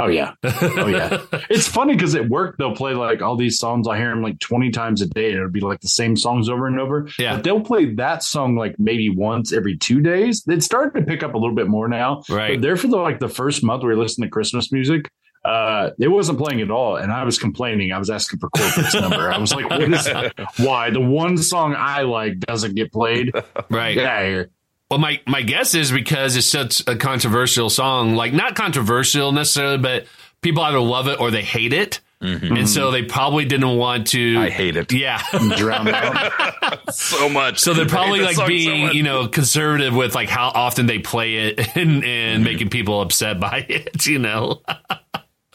Oh 0.00 0.06
yeah, 0.06 0.34
oh 0.44 0.86
yeah. 0.86 1.22
it's 1.50 1.66
funny 1.66 1.94
because 1.94 2.14
at 2.14 2.28
work 2.28 2.56
they'll 2.56 2.76
play 2.76 2.94
like 2.94 3.20
all 3.20 3.34
these 3.36 3.58
songs. 3.58 3.88
I 3.88 3.96
hear 3.96 4.10
them 4.10 4.22
like 4.22 4.38
twenty 4.38 4.70
times 4.70 5.02
a 5.02 5.06
day, 5.06 5.30
and 5.30 5.38
it'll 5.38 5.50
be 5.50 5.58
like 5.58 5.80
the 5.80 5.88
same 5.88 6.14
songs 6.16 6.48
over 6.48 6.68
and 6.68 6.78
over. 6.78 7.08
Yeah. 7.18 7.34
but 7.34 7.42
they'll 7.42 7.60
play 7.62 7.86
that 7.94 8.22
song 8.22 8.54
like 8.54 8.78
maybe 8.78 9.10
once 9.10 9.52
every 9.52 9.76
two 9.76 10.00
days. 10.00 10.44
It's 10.46 10.64
starting 10.66 11.02
to 11.02 11.04
pick 11.04 11.24
up 11.24 11.34
a 11.34 11.36
little 11.36 11.56
bit 11.56 11.66
more 11.66 11.88
now. 11.88 12.22
Right. 12.30 12.54
But 12.54 12.62
there 12.62 12.76
for 12.76 12.86
the 12.86 12.96
like 12.96 13.18
the 13.18 13.28
first 13.28 13.64
month 13.64 13.82
we 13.82 13.88
were 13.88 13.96
listening 13.96 14.28
to 14.28 14.30
Christmas 14.30 14.70
music. 14.70 15.10
Uh, 15.44 15.90
it 15.98 16.08
wasn't 16.08 16.38
playing 16.38 16.60
at 16.60 16.70
all, 16.70 16.96
and 16.96 17.12
I 17.12 17.24
was 17.24 17.38
complaining. 17.38 17.92
I 17.92 17.98
was 17.98 18.10
asking 18.10 18.40
for 18.40 18.50
corporate's 18.50 18.94
number. 18.94 19.32
I 19.32 19.38
was 19.38 19.54
like, 19.54 19.70
"What 19.70 19.82
is? 19.82 20.08
Why 20.58 20.90
the 20.90 21.00
one 21.00 21.38
song 21.38 21.74
I 21.76 22.02
like 22.02 22.40
doesn't 22.40 22.74
get 22.74 22.92
played? 22.92 23.32
Right. 23.70 23.94
Get 23.94 24.04
out 24.06 24.22
of 24.22 24.28
here!" 24.28 24.50
Well, 24.90 24.98
my, 24.98 25.20
my 25.26 25.42
guess 25.42 25.74
is 25.74 25.92
because 25.92 26.36
it's 26.36 26.46
such 26.46 26.82
a 26.86 26.96
controversial 26.96 27.68
song, 27.68 28.14
like 28.14 28.32
not 28.32 28.54
controversial 28.54 29.32
necessarily, 29.32 29.76
but 29.78 30.06
people 30.40 30.62
either 30.62 30.80
love 30.80 31.08
it 31.08 31.20
or 31.20 31.30
they 31.30 31.42
hate 31.42 31.72
it. 31.74 32.00
And 32.20 32.68
so 32.68 32.90
they 32.90 33.04
probably 33.04 33.44
didn't 33.44 33.76
want 33.76 34.08
to. 34.08 34.38
I 34.38 34.50
hate 34.50 34.76
it 34.76 34.92
Yeah. 34.92 35.22
Drown 35.56 35.86
out. 35.86 36.92
so 36.92 37.28
much. 37.28 37.60
So 37.60 37.74
they're 37.74 37.86
probably 37.86 38.20
like 38.22 38.34
song 38.34 38.46
so 38.46 38.48
being, 38.48 38.92
you 38.92 39.04
know, 39.04 39.28
conservative 39.28 39.94
with 39.94 40.16
like 40.16 40.28
how 40.28 40.48
often 40.48 40.86
they 40.86 40.98
play 40.98 41.36
it 41.36 41.60
and, 41.76 42.04
and 42.04 42.42
making 42.42 42.70
people 42.70 43.00
upset 43.00 43.38
by 43.38 43.64
it, 43.68 44.04
you 44.06 44.18
know. 44.18 44.62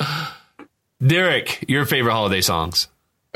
Derek, 1.06 1.66
your 1.68 1.86
favorite 1.86 2.14
holiday 2.14 2.42
songs. 2.42 2.88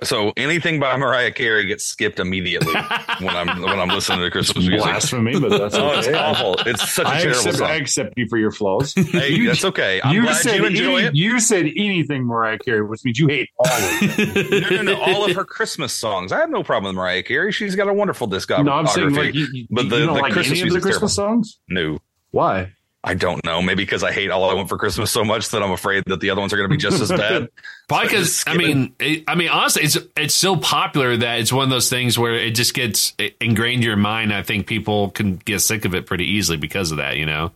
So 0.03 0.31
anything 0.37 0.79
by 0.79 0.95
Mariah 0.95 1.31
Carey 1.31 1.65
gets 1.65 1.83
skipped 1.83 2.19
immediately 2.19 2.71
when 3.19 3.35
I'm 3.35 3.59
when 3.63 3.79
I'm 3.79 3.87
listening 3.89 4.19
to 4.19 4.29
Christmas 4.29 4.67
music. 4.67 4.83
Blasphemy, 4.83 5.39
but 5.39 5.49
that's 5.57 5.73
Oh, 5.73 5.97
it's 5.97 6.07
awful. 6.09 6.53
It's 6.67 6.91
such 6.93 7.07
a 7.07 7.09
I 7.09 7.13
terrible 7.21 7.37
accept, 7.39 7.57
song. 7.57 7.67
I 7.67 7.75
accept 7.77 8.13
you 8.15 8.27
for 8.29 8.37
your 8.37 8.51
flaws. 8.51 8.93
Hey, 8.93 9.43
that's 9.47 9.65
okay. 9.65 9.99
I'm 10.03 10.21
glad 10.21 10.35
said 10.35 10.57
you 10.57 10.65
enjoy 10.67 10.95
any- 10.97 11.07
it. 11.07 11.15
You 11.15 11.39
said 11.39 11.65
anything 11.65 12.25
Mariah 12.25 12.59
Carey, 12.59 12.83
which 12.85 13.03
means 13.03 13.17
you 13.17 13.25
hate 13.27 13.49
all 13.57 13.65
of 13.65 13.83
it. 14.01 14.69
No, 14.71 14.83
no, 14.83 14.93
no. 14.93 15.01
All 15.01 15.25
of 15.27 15.35
her 15.35 15.43
Christmas 15.45 15.93
songs. 15.93 16.31
I 16.31 16.37
have 16.41 16.51
no 16.51 16.61
problem 16.63 16.91
with 16.91 16.95
Mariah 16.99 17.23
Carey. 17.23 17.51
She's 17.51 17.75
got 17.75 17.89
a 17.89 17.93
wonderful 17.93 18.27
discography. 18.29 18.65
no, 18.65 18.73
I'm 18.73 18.85
saying 18.85 19.15
like 19.15 19.33
you, 19.33 19.47
you, 19.51 19.67
but 19.71 19.89
the, 19.89 19.97
you 19.97 20.05
don't 20.05 20.15
the 20.15 20.21
like 20.21 20.31
Christmas 20.31 20.59
any 20.59 20.69
of 20.69 20.73
the 20.73 20.73
music's 20.75 20.85
Christmas 20.85 21.15
songs. 21.15 21.59
No. 21.69 21.97
Why? 22.29 22.71
I 23.07 23.13
don't 23.13 23.43
know. 23.45 23.61
Maybe 23.61 23.83
because 23.83 24.03
I 24.03 24.11
hate 24.11 24.31
all 24.31 24.49
I 24.49 24.53
want 24.53 24.67
for 24.67 24.77
Christmas 24.77 25.11
so 25.11 25.23
much 25.23 25.49
that 25.49 25.63
I'm 25.63 25.71
afraid 25.71 26.03
that 26.07 26.19
the 26.19 26.29
other 26.29 26.41
ones 26.41 26.51
are 26.51 26.57
going 26.57 26.69
to 26.69 26.73
be 26.73 26.77
just 26.79 27.01
as 27.01 27.09
bad. 27.17 27.47
Probably 27.87 28.07
because 28.09 28.43
I 28.45 28.51
skip 28.51 28.57
mean, 28.57 28.95
it, 28.99 29.23
I 29.27 29.35
mean, 29.35 29.47
honestly, 29.47 29.83
it's 29.83 29.97
it's 30.17 30.35
so 30.35 30.57
popular 30.57 31.15
that 31.15 31.39
it's 31.39 31.53
one 31.53 31.63
of 31.63 31.69
those 31.69 31.89
things 31.89 32.19
where 32.19 32.33
it 32.33 32.53
just 32.53 32.73
gets 32.73 33.13
ingrained 33.39 33.81
in 33.81 33.87
your 33.87 33.95
mind. 33.95 34.33
I 34.33 34.43
think 34.43 34.67
people 34.67 35.11
can 35.11 35.37
get 35.37 35.61
sick 35.61 35.85
of 35.85 35.95
it 35.95 36.05
pretty 36.05 36.25
easily 36.25 36.57
because 36.57 36.91
of 36.91 36.97
that. 36.97 37.15
You 37.15 37.25
know, 37.25 37.51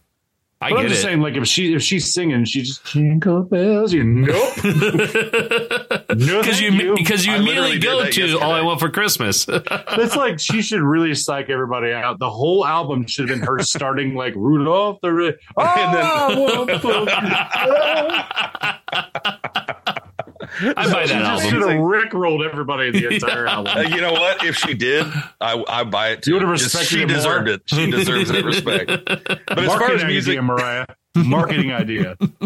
I 0.64 0.70
But 0.70 0.80
I'm 0.82 0.88
just 0.90 1.00
it. 1.00 1.04
saying, 1.04 1.22
like 1.22 1.36
if 1.36 1.48
she 1.48 1.74
if 1.74 1.82
she's 1.82 2.14
singing, 2.14 2.46
she 2.46 2.62
just 2.62 2.86
jingle 2.86 3.42
bells. 3.44 3.92
You 3.98 4.04
nope. 4.04 4.54
no, 4.64 4.72
Because 4.72 6.60
thank 6.60 6.62
you, 6.82 6.94
because 6.96 7.26
you 7.26 7.34
I 7.34 7.38
immediately 7.38 7.80
go 7.80 8.04
that 8.04 8.14
to 8.14 8.38
all 8.40 8.52
I 8.52 8.62
want 8.62 8.80
for 8.80 8.90
Christmas. 8.90 9.48
It's 10.02 10.16
like 10.16 10.40
she 10.40 10.62
should 10.62 10.82
really 10.82 11.14
psych 11.16 11.50
everybody 11.50 11.92
out. 11.92 12.20
The 12.20 12.30
whole 12.30 12.66
album 12.66 13.08
should 13.08 13.30
have 13.30 13.40
been 13.40 13.48
her 13.48 13.60
starting 13.60 14.14
like 14.16 14.36
Rudolph 14.36 15.00
the 15.02 15.12
Red. 15.14 15.38
Oh, 15.58 16.66
I 20.62 20.74
buy 20.74 21.06
that 21.06 21.08
she 21.08 21.14
just 21.14 21.44
album. 21.44 21.50
should 21.50 21.62
have 21.62 21.80
rickrolled 21.80 22.48
everybody 22.50 22.88
in 22.88 22.94
the 22.94 23.08
entire 23.16 23.48
Uh, 23.48 23.52
album. 23.52 23.94
you 23.94 24.02
know 24.02 24.14
what? 24.14 24.44
If 24.46 24.56
she 24.58 24.74
did, 24.74 25.06
I 25.40 25.64
I 25.68 25.84
buy 25.84 26.10
it 26.10 26.24
too. 26.24 26.32
You 26.32 26.36
would've 26.36 26.50
respected 26.50 26.88
She 26.88 27.02
it 27.02 27.08
more. 27.08 27.16
deserved 27.18 27.48
it. 27.50 27.62
She 27.66 27.90
deserves 27.92 28.30
that 28.30 28.46
respect. 28.46 28.92
But 29.48 29.60
as 29.60 29.66
far 29.68 29.78
Marketing 29.80 29.96
as 29.98 30.06
music, 30.06 30.32
idea, 30.32 30.42
Mariah. 30.42 30.86
Marketing 31.16 31.72
idea. 31.74 32.16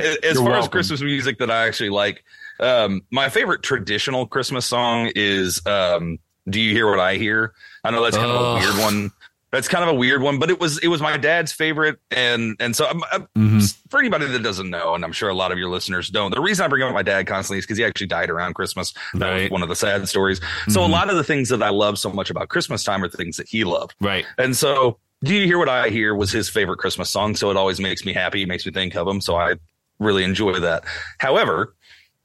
as 0.00 0.18
You're 0.22 0.34
far 0.36 0.56
as. 0.56 0.68
Christmas 0.68 1.02
music 1.02 1.38
that 1.38 1.50
I 1.50 1.66
actually 1.66 1.90
like, 1.90 2.24
um, 2.60 3.02
my 3.10 3.28
favorite 3.28 3.62
traditional 3.62 4.26
Christmas 4.26 4.64
song 4.66 5.10
is 5.14 5.60
um, 5.66 6.18
"Do 6.48 6.60
You 6.60 6.72
Hear 6.72 6.88
What 6.90 7.00
I 7.00 7.16
Hear?" 7.16 7.52
I 7.84 7.90
know 7.90 8.02
that's 8.02 8.16
kind 8.16 8.30
of 8.30 8.40
a 8.40 8.54
weird 8.60 8.78
one. 8.78 9.10
That's 9.52 9.68
kind 9.68 9.82
of 9.84 9.90
a 9.90 9.94
weird 9.94 10.22
one, 10.22 10.38
but 10.38 10.50
it 10.50 10.58
was 10.60 10.78
it 10.78 10.88
was 10.88 11.00
my 11.00 11.16
dad's 11.16 11.52
favorite, 11.52 11.98
and 12.10 12.56
and 12.58 12.74
so 12.74 12.88
um, 12.88 13.02
uh, 13.12 13.20
Mhm. 13.36 13.76
for 13.90 14.00
anybody 14.00 14.26
that 14.26 14.42
doesn't 14.42 14.68
know, 14.68 14.94
and 14.94 15.04
I'm 15.04 15.12
sure 15.12 15.28
a 15.28 15.34
lot 15.34 15.52
of 15.52 15.58
your 15.58 15.68
listeners 15.70 16.08
don't, 16.10 16.34
the 16.34 16.40
reason 16.40 16.64
I 16.64 16.68
bring 16.68 16.82
up 16.82 16.92
my 16.92 17.02
dad 17.02 17.26
constantly 17.26 17.58
is 17.60 17.64
because 17.64 17.78
he 17.78 17.84
actually 17.84 18.08
died 18.08 18.28
around 18.28 18.54
Christmas. 18.54 18.92
That 19.14 19.30
Right. 19.30 19.42
was 19.42 19.50
one 19.52 19.62
of 19.62 19.68
the 19.68 19.76
sad 19.76 20.08
stories. 20.08 20.40
So 20.68 20.82
a 20.82 20.88
Mhm. 20.88 20.90
lot 20.90 21.10
of 21.10 21.16
the 21.16 21.24
things 21.24 21.48
that 21.50 21.62
I 21.62 21.68
love 21.70 21.96
so 21.98 22.10
much 22.10 22.28
about 22.28 22.48
Christmas 22.48 22.82
time 22.82 23.04
are 23.04 23.08
things 23.08 23.36
that 23.36 23.48
he 23.48 23.62
loved. 23.64 23.94
Right. 24.00 24.26
And 24.36 24.56
so, 24.56 24.98
Do 25.24 25.32
You 25.34 25.46
Hear 25.46 25.58
What 25.58 25.68
I 25.68 25.88
Hear 25.90 26.14
was 26.14 26.30
his 26.32 26.48
favorite 26.48 26.78
Christmas 26.78 27.08
song. 27.08 27.36
So 27.36 27.50
it 27.50 27.56
always 27.56 27.80
makes 27.80 28.04
me 28.04 28.12
happy, 28.12 28.42
it 28.42 28.48
makes 28.48 28.66
me 28.66 28.72
think 28.72 28.94
of 28.96 29.06
him. 29.08 29.20
So 29.20 29.36
I 29.36 29.54
really 29.98 30.24
enjoy 30.24 30.58
that. 30.60 30.84
However, 31.18 31.74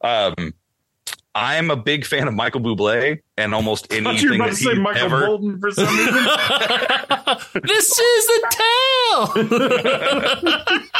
um, 0.03 0.53
I'm 1.33 1.71
a 1.71 1.77
big 1.77 2.05
fan 2.05 2.27
of 2.27 2.33
Michael 2.33 2.61
Bublé 2.61 3.21
and 3.37 3.53
almost 3.53 3.91
anything 3.93 4.17
you 4.17 4.29
were 4.29 4.35
about 4.35 4.49
that 4.49 4.55
to 4.57 4.63
say 4.63 4.73
he 4.73 4.79
Michael 4.79 5.01
ever. 5.01 5.25
Bolton 5.27 5.59
for 5.59 5.71
some 5.71 5.87
reason. 5.87 6.13
this 7.63 7.99
is 7.99 8.27
the 8.27 8.47
tale. 8.51 9.29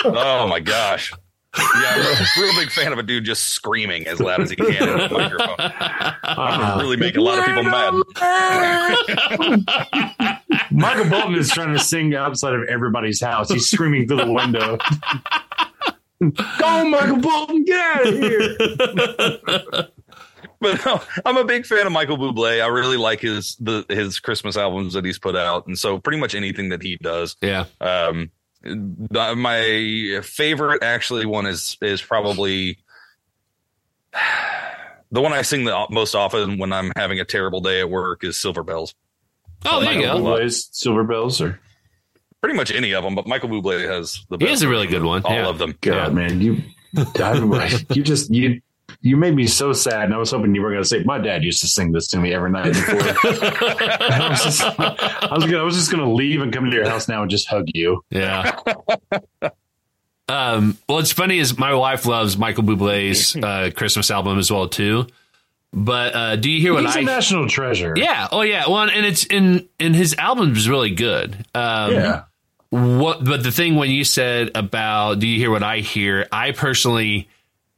Oh 0.06 0.48
my 0.48 0.60
gosh. 0.60 1.12
Yeah, 1.58 1.64
I'm 1.66 2.00
a 2.00 2.26
real 2.42 2.56
big 2.56 2.70
fan 2.70 2.94
of 2.94 3.00
a 3.00 3.04
dude 3.04 3.26
just 3.26 3.50
screaming 3.50 4.08
as 4.08 4.22
loud 4.22 4.40
as 4.40 4.52
he 4.52 4.56
can 4.56 4.68
into 4.68 5.10
the 5.10 5.14
microphone. 5.14 5.56
Uh, 6.24 6.78
really 6.80 6.96
make 6.96 7.18
a 7.18 7.22
lot 7.22 7.40
of 7.40 7.46
people 7.46 7.64
mad. 7.64 7.94
Michael 10.72 11.10
Bolton 11.10 11.36
is 11.36 11.50
trying 11.50 11.74
to 11.74 11.80
sing 11.80 12.16
outside 12.16 12.54
of 12.54 12.64
everybody's 12.70 13.22
house. 13.22 13.52
He's 13.52 13.70
screaming 13.70 14.08
through 14.08 14.18
the 14.18 14.32
window. 14.32 14.78
Go, 16.60 16.86
Michael 16.86 17.18
Bolton, 17.18 17.66
get 17.66 17.80
out 17.80 18.08
of 18.08 18.14
here. 18.18 18.56
but 20.60 20.86
no, 20.86 21.02
I'm 21.26 21.38
a 21.38 21.44
big 21.46 21.66
fan 21.66 21.86
of 21.86 21.92
Michael 21.92 22.18
Bublé. 22.18 22.62
I 22.64 22.68
really 22.68 22.98
like 22.98 23.20
his 23.22 23.56
the 23.60 23.86
his 23.90 24.20
Christmas 24.20 24.58
albums 24.58 24.94
that 24.94 25.06
he's 25.06 25.20
put 25.20 25.36
out, 25.36 25.68
and 25.68 25.78
so 25.78 26.00
pretty 26.00 26.20
much 26.20 26.36
anything 26.36 26.70
that 26.70 26.82
he 26.82 26.98
does. 26.98 27.36
yeah. 27.42 27.66
Um, 27.80 28.32
the- 28.64 29.34
my 29.36 30.20
favorite 30.24 30.84
actually 30.84 31.26
one 31.26 31.46
is 31.48 31.78
is 31.82 32.02
probably 32.02 32.78
the 35.12 35.22
one 35.22 35.34
I 35.34 35.42
sing 35.42 35.64
the 35.66 35.86
most 35.90 36.16
often 36.16 36.58
when 36.58 36.72
I'm 36.74 36.92
having 36.96 37.20
a 37.20 37.26
terrible 37.26 37.62
day 37.62 37.80
at 37.82 37.90
work 37.90 38.24
is 38.24 38.38
Silver 38.38 38.64
Bells. 38.64 38.94
Oh, 39.66 39.80
there 39.82 39.94
you 39.94 40.02
go. 40.02 40.18
Bublé's 40.18 40.70
Silver 40.72 41.04
Bells 41.04 41.42
or 41.42 41.60
Pretty 42.42 42.56
much 42.58 42.72
any 42.72 42.94
of 42.94 43.04
them, 43.04 43.14
but 43.14 43.28
Michael 43.28 43.50
Bublé 43.50 43.88
has 43.88 44.26
the 44.30 44.38
He 44.38 44.46
best. 44.46 44.54
is 44.54 44.62
a 44.64 44.68
really 44.68 44.88
good 44.88 45.04
one. 45.04 45.22
all 45.24 45.34
yeah. 45.36 45.48
of 45.48 45.60
them. 45.60 45.78
God, 45.80 46.08
Yeah. 46.08 46.10
man, 46.10 46.42
you, 46.42 46.64
I, 46.98 47.80
you 47.94 48.02
just 48.02 48.32
you 48.34 48.62
you 49.02 49.18
made 49.18 49.36
me 49.36 49.48
so 49.48 49.74
sad, 49.74 50.06
and 50.06 50.14
I 50.14 50.18
was 50.18 50.32
hoping 50.32 50.54
you 50.54 50.62
were 50.62 50.70
going 50.70 50.84
to 50.84 50.88
say 50.88 51.04
my 51.04 51.18
dad 51.18 51.44
used 51.44 51.62
to 51.62 51.68
sing 51.68 51.92
this 51.92 52.08
to 52.10 52.20
me 52.20 52.34
every 52.34 52.52
night 52.52 52.66
before. 52.66 53.00
I 53.00 54.28
was 54.30 54.44
just, 54.44 54.62
I 54.62 55.34
was, 55.34 55.46
gonna, 55.46 55.58
I 55.58 55.64
was 55.64 55.76
just 55.76 55.92
going 55.92 56.04
to 56.04 56.10
leave 56.10 56.42
and 56.42 56.54
come 56.54 56.70
to 56.70 56.76
your 56.76 56.88
house 56.88 57.08
now 57.08 57.24
and 57.24 57.32
just 57.32 57.48
hug 57.48 57.66
you. 57.74 58.04
Yeah. 58.12 58.60
um, 60.30 60.78
well, 60.88 61.00
it's 61.00 61.12
funny 61.12 61.40
is 61.40 61.58
my 61.58 61.74
wife 61.74 62.06
loves 62.06 62.38
Michael 62.38 62.64
Bublé's 62.64 63.36
uh, 63.44 63.72
Christmas 63.76 64.12
album 64.12 64.38
as 64.38 64.52
well 64.52 64.68
too. 64.70 65.08
But 65.74 66.16
uh, 66.16 66.36
do 66.36 66.52
you 66.52 66.62
hear 66.62 66.74
what 66.74 66.86
He's 66.86 66.96
a 66.98 67.00
I? 67.00 67.04
national 67.04 67.48
treasure. 67.48 67.94
Yeah. 67.96 68.28
Oh, 68.32 68.42
yeah. 68.42 68.68
Well, 68.68 68.82
and 68.82 69.06
it's 69.06 69.26
in 69.26 69.70
and 69.80 69.96
his 69.96 70.14
album 70.16 70.54
is 70.56 70.68
really 70.68 70.92
good. 70.92 71.46
Um, 71.56 71.94
yeah. 71.94 72.24
What? 72.70 73.24
But 73.24 73.42
the 73.42 73.52
thing 73.52 73.76
when 73.76 73.90
you 73.90 74.04
said 74.04 74.52
about 74.54 75.20
do 75.20 75.28
you 75.28 75.38
hear 75.38 75.50
what 75.50 75.64
I 75.64 75.80
hear? 75.80 76.28
I 76.32 76.52
personally 76.52 77.30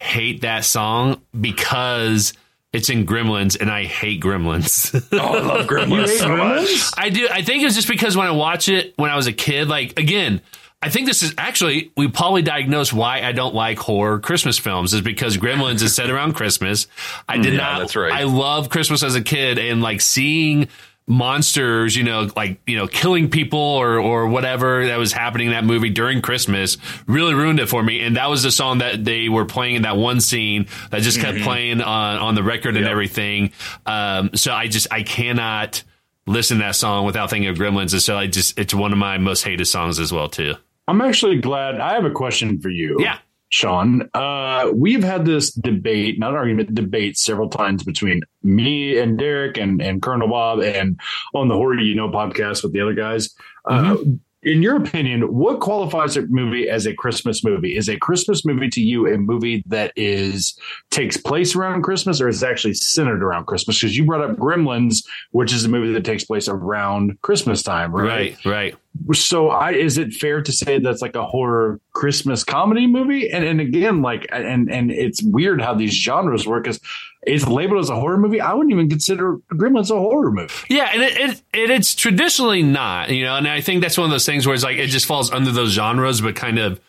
hate 0.04 0.41
that 0.41 0.66
song 0.66 1.22
because 1.39 2.34
it's 2.72 2.89
in 2.89 3.06
Gremlins, 3.06 3.60
and 3.60 3.70
I 3.72 3.84
hate 3.86 4.22
Gremlins. 4.22 4.91
Oh, 5.14 5.18
I 5.18 5.39
love 5.41 5.68
Gremlins 5.68 6.08
hate 6.08 6.20
so 6.20 6.36
much. 6.36 6.91
I 6.97 7.10
do. 7.10 7.28
I 7.32 7.41
think 7.43 7.62
it 7.62 7.66
was 7.66 7.76
just 7.76 7.88
because 7.88 8.18
when 8.18 8.28
I 8.28 8.32
watch 8.32 8.68
it 8.70 8.93
when 8.97 9.12
I 9.12 9.16
was 9.16 9.28
a 9.28 9.34
kid, 9.34 9.68
like 9.68 9.97
again, 9.99 10.41
I 10.82 10.89
think 10.89 11.06
this 11.08 11.24
is 11.24 11.34
actually 11.38 11.91
we 11.95 12.08
probably 12.08 12.41
diagnosed 12.41 12.91
why 12.91 13.22
I 13.22 13.32
don't 13.32 13.56
like 13.56 13.78
horror 13.80 14.20
Christmas 14.20 14.58
films 14.58 14.93
is 14.93 15.01
because 15.01 15.38
Gremlins 15.38 15.82
is 15.82 15.95
set 15.95 16.10
around 16.10 16.34
Christmas. 16.34 16.88
I 17.30 17.38
did 17.38 17.54
Yeah, 17.54 17.60
not. 17.60 17.80
that's 17.80 17.95
right. 17.95 18.12
I 18.12 18.24
love 18.24 18.70
Christmas 18.70 19.04
as 19.04 19.16
a 19.16 19.22
kid 19.22 19.60
and 19.60 19.82
like 19.82 20.01
seeing 20.01 20.68
monsters, 21.08 21.95
you 21.95 22.04
know, 22.04 22.30
like 22.36 22.60
you 22.66 22.76
know, 22.78 22.88
killing 22.88 23.30
people 23.30 23.60
or 23.60 23.99
or 23.99 24.28
whatever 24.28 24.86
that 24.88 24.97
was 24.97 25.12
happening 25.14 25.47
in 25.47 25.54
that 25.54 25.64
movie 25.66 25.89
during 25.89 26.22
Christmas 26.22 26.78
really 27.08 27.34
ruined 27.34 27.60
it 27.60 27.68
for 27.70 27.82
me. 27.84 28.01
And 28.01 28.16
that 28.18 28.30
was 28.30 28.43
the 28.43 28.51
song 28.51 28.80
that 28.80 29.04
they 29.04 29.30
were 29.30 29.45
playing 29.45 29.76
in 29.76 29.82
that 29.84 29.97
one 29.97 30.22
scene 30.22 30.68
that 30.91 31.01
just 31.01 31.20
kept 31.20 31.39
playing 31.41 31.82
on 31.82 32.18
on 32.18 32.36
the 32.36 32.43
record 32.43 32.76
and 32.76 32.78
Mm-hmm. 32.78 32.84
Yep. 32.84 32.91
everything. 32.91 33.51
Um, 33.86 34.30
so 34.36 34.54
I 34.54 34.68
just 34.68 34.88
I 34.91 35.04
cannot 35.04 35.84
listen 36.26 36.58
to 36.58 36.64
that 36.64 36.76
song 36.76 37.06
without 37.06 37.30
thinking 37.30 37.49
of 37.49 37.58
Gremlins. 37.58 37.93
And 37.93 38.01
so 38.01 38.18
I 38.18 38.28
just 38.28 38.58
it's 38.60 38.74
one 38.74 38.91
of 38.91 38.97
my 38.97 39.18
most 39.18 39.43
hated 39.43 39.66
songs 39.66 39.99
as 39.99 40.12
well 40.12 40.30
too. 40.30 40.56
I'm 40.88 41.01
actually 41.01 41.38
glad. 41.39 41.80
I 41.80 41.93
have 41.93 42.04
a 42.06 42.12
question 42.12 42.60
for 42.60 42.70
you. 42.70 42.97
Yeah. 42.99 43.20
Sean. 43.54 44.10
Uh, 44.16 44.72
we've 44.74 45.04
had 45.04 45.26
this 45.26 45.51
debate, 45.51 46.18
not 46.18 46.34
argument, 46.34 46.74
debate 46.74 47.18
several 47.20 47.49
times 47.49 47.84
between 47.84 48.22
me 48.41 48.97
and 48.97 49.18
Derek 49.20 49.58
and, 49.58 49.80
and 49.80 50.01
Colonel 50.01 50.28
Bob 50.28 50.60
and 50.62 50.99
on 51.36 51.49
the 51.49 51.54
Horror 51.56 51.80
You 51.80 51.93
Know 51.93 52.10
podcast 52.10 52.64
with 52.64 52.74
the 52.74 52.82
other 52.82 52.95
guys. 52.95 53.30
Uh, 53.66 53.93
Mm-hmm. 53.93 54.14
in 54.41 54.62
your 54.64 54.76
opinion, 54.76 55.22
what 55.34 55.60
qualifies 55.62 56.18
a 56.18 56.24
movie 56.28 56.68
as 56.68 56.86
a 56.88 56.93
Christmas 56.95 57.43
movie? 57.45 57.78
Is 57.78 57.88
a 57.88 57.97
Christmas 57.97 58.43
movie 58.43 58.70
to 58.70 58.82
you 58.82 59.08
a 59.08 59.18
movie 59.20 59.64
that 59.68 59.93
is 59.95 60.58
takes 60.89 61.16
place 61.16 61.56
around 61.56 61.84
Christmas, 61.84 62.20
or 62.20 62.28
is 62.28 62.43
actually 62.43 62.74
centered 62.74 63.24
around 63.24 63.45
Christmas? 63.45 63.80
Because 63.80 63.95
you 63.95 64.04
brought 64.04 64.28
up 64.28 64.36
Gremlins, 64.38 65.06
which 65.32 65.54
is 65.54 65.64
a 65.64 65.70
movie 65.70 65.93
that 65.93 66.04
takes 66.04 66.26
place 66.26 66.47
around 66.49 67.22
Christmas 67.22 67.62
time, 67.64 67.93
right? 67.95 68.36
Right, 68.43 68.45
right. 68.45 68.76
So, 69.14 69.50
I 69.50 69.72
is 69.72 69.98
it 69.98 70.14
fair 70.14 70.41
to 70.41 70.52
say 70.52 70.80
that's 70.80 71.02
like 71.02 71.16
a 71.16 71.26
horror 71.26 71.80
Christmas 71.94 72.44
comedy 72.44 72.88
movie? 72.88 73.32
And 73.32 73.44
and 73.44 73.60
again, 73.60 74.02
like, 74.02 74.28
and 74.32 74.72
and 74.72 74.91
it's 74.91 75.22
weird 75.24 75.62
how 75.62 75.74
these 75.74 75.94
genres 75.94 76.48
work. 76.48 76.64
Because 76.64 76.80
it's 77.26 77.48
labeled 77.48 77.80
as 77.80 77.89
a 77.89 77.96
horror 77.96 78.18
movie. 78.18 78.41
I 78.41 78.54
wouldn't 78.54 78.72
even 78.72 78.89
consider 78.89 79.38
Gremlins 79.52 79.89
a 79.89 79.96
horror 79.96 80.32
movie. 80.32 80.54
Yeah, 80.70 80.89
and 80.94 81.02
it, 81.02 81.18
it, 81.18 81.41
it 81.54 81.70
it's 81.70 81.96
traditionally 81.96 82.64
not, 82.64 83.10
you 83.10 83.24
know, 83.24 83.36
and 83.36 83.48
I 83.48 83.62
think 83.62 83.82
that's 83.82 83.98
one 83.98 84.06
of 84.06 84.12
those 84.12 84.26
things 84.26 84.46
where 84.46 84.54
it's 84.54 84.64
like 84.64 84.78
it 84.78 84.88
just 84.88 85.06
falls 85.06 85.32
under 85.32 85.52
those 85.52 85.72
genres, 85.72 86.22
but 86.22 86.36
kind 86.36 86.60
of 86.60 86.80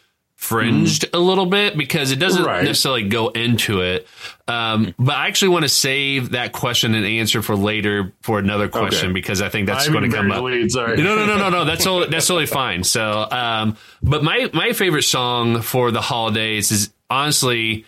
fringed 0.44 1.06
a 1.14 1.18
little 1.18 1.46
bit 1.46 1.76
because 1.76 2.12
it 2.12 2.16
doesn't 2.18 2.44
Right. 2.44 2.62
necessarily 2.64 3.04
go 3.08 3.28
into 3.28 3.80
it. 3.80 4.06
Um, 4.46 4.94
but 4.98 5.14
I 5.16 5.26
actually 5.28 5.48
want 5.48 5.64
to 5.64 5.68
save 5.68 6.30
that 6.30 6.52
question 6.52 6.94
and 6.94 7.06
answer 7.06 7.40
for 7.42 7.56
later 7.56 8.12
for 8.22 8.38
another 8.38 8.68
question 8.68 9.06
Okay. 9.10 9.12
because 9.14 9.40
I 9.40 9.48
think 9.48 9.66
that's 9.66 9.88
I 9.88 9.92
going 9.92 10.10
to 10.10 10.16
come 10.16 10.30
up. 10.30 10.42
lead, 10.42 10.70
sorry. 10.70 10.96
No, 10.98 11.16
no, 11.16 11.26
no, 11.26 11.36
no, 11.38 11.48
no. 11.50 11.64
That's 11.64 11.82
totally, 11.84 12.10
that's 12.10 12.26
totally 12.26 12.46
fine. 12.46 12.84
So, 12.84 13.26
um, 13.30 13.76
but 14.02 14.22
my 14.22 14.50
my 14.52 14.72
favorite 14.72 15.02
song 15.04 15.62
for 15.62 15.90
the 15.90 16.02
holidays 16.02 16.70
is 16.70 16.90
honestly, 17.08 17.86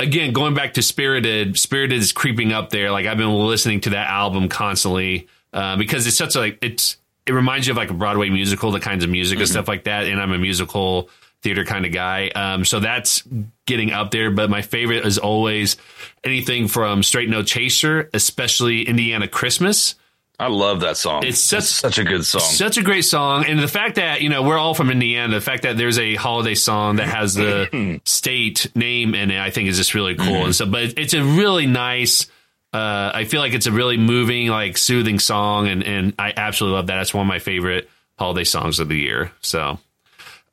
again, 0.00 0.32
going 0.32 0.54
back 0.54 0.74
to 0.74 0.82
Spirited. 0.82 1.56
Spirited 1.58 1.98
is 2.00 2.12
creeping 2.12 2.52
up 2.52 2.70
there. 2.70 2.90
Like 2.90 3.06
I've 3.06 3.18
been 3.18 3.32
listening 3.32 3.80
to 3.82 3.90
that 3.90 4.08
album 4.08 4.48
constantly 4.48 5.28
uh, 5.52 5.76
because 5.76 6.06
it's 6.08 6.16
such 6.16 6.34
a 6.34 6.40
like 6.40 6.58
it's 6.60 6.96
it 7.26 7.32
reminds 7.32 7.66
you 7.66 7.72
of 7.72 7.76
like 7.76 7.90
a 7.90 7.94
Broadway 7.94 8.28
musical, 8.30 8.70
the 8.72 8.80
kinds 8.80 9.02
of 9.04 9.08
music 9.10 9.38
and 9.38 9.48
stuff 9.48 9.68
like 9.68 9.84
that. 9.84 10.04
And 10.06 10.20
I'm 10.20 10.32
a 10.32 10.38
musical 10.38 11.08
theater 11.44 11.64
kind 11.64 11.86
of 11.86 11.92
guy, 11.92 12.28
um, 12.30 12.64
so 12.64 12.80
that's 12.80 13.22
getting 13.66 13.92
up 13.92 14.10
there. 14.10 14.32
But 14.32 14.50
my 14.50 14.62
favorite 14.62 15.06
is 15.06 15.18
always 15.18 15.76
anything 16.24 16.66
from 16.66 17.02
Straight 17.04 17.28
No 17.28 17.42
Chaser, 17.44 18.10
especially 18.12 18.82
Indiana 18.88 19.28
Christmas. 19.28 19.94
I 20.36 20.48
love 20.48 20.80
that 20.80 20.96
song. 20.96 21.22
It's 21.24 21.38
such- 21.38 21.62
such 21.62 21.98
a 21.98 22.02
good 22.02 22.26
song. 22.26 22.40
Such 22.40 22.76
a 22.76 22.82
great 22.82 23.04
song, 23.04 23.44
and 23.46 23.60
the 23.60 23.68
fact 23.68 23.96
that 23.96 24.20
you 24.20 24.28
know 24.30 24.42
we're 24.42 24.58
all 24.58 24.74
from 24.74 24.90
Indiana, 24.90 25.32
the 25.34 25.40
fact 25.40 25.62
that 25.62 25.76
there's 25.76 25.98
a 25.98 26.16
holiday 26.16 26.56
song 26.56 26.96
that 26.96 27.06
has 27.06 27.34
the 27.34 28.00
state 28.04 28.66
name 28.74 29.14
in 29.14 29.30
it, 29.30 29.38
I 29.38 29.50
think 29.50 29.68
is 29.68 29.76
just 29.76 29.94
really 29.94 30.16
cool. 30.16 30.46
And 30.46 30.54
so, 30.56 30.66
but 30.66 30.98
it's 30.98 31.14
a 31.14 31.22
really 31.22 31.66
nice. 31.68 32.26
Uh, 32.72 33.12
I 33.14 33.24
feel 33.26 33.40
like 33.40 33.52
it's 33.54 33.66
a 33.68 33.72
really 33.72 33.96
moving, 33.98 34.48
like 34.48 34.76
soothing 34.76 35.20
song, 35.20 35.68
and 35.68 35.84
and 35.84 36.14
I 36.18 36.32
absolutely 36.36 36.78
love 36.78 36.88
that. 36.88 37.00
It's 37.02 37.14
one 37.14 37.22
of 37.26 37.28
my 37.28 37.38
favorite 37.38 37.88
holiday 38.18 38.44
songs 38.44 38.80
of 38.80 38.88
the 38.88 38.98
year. 38.98 39.30
So. 39.40 39.78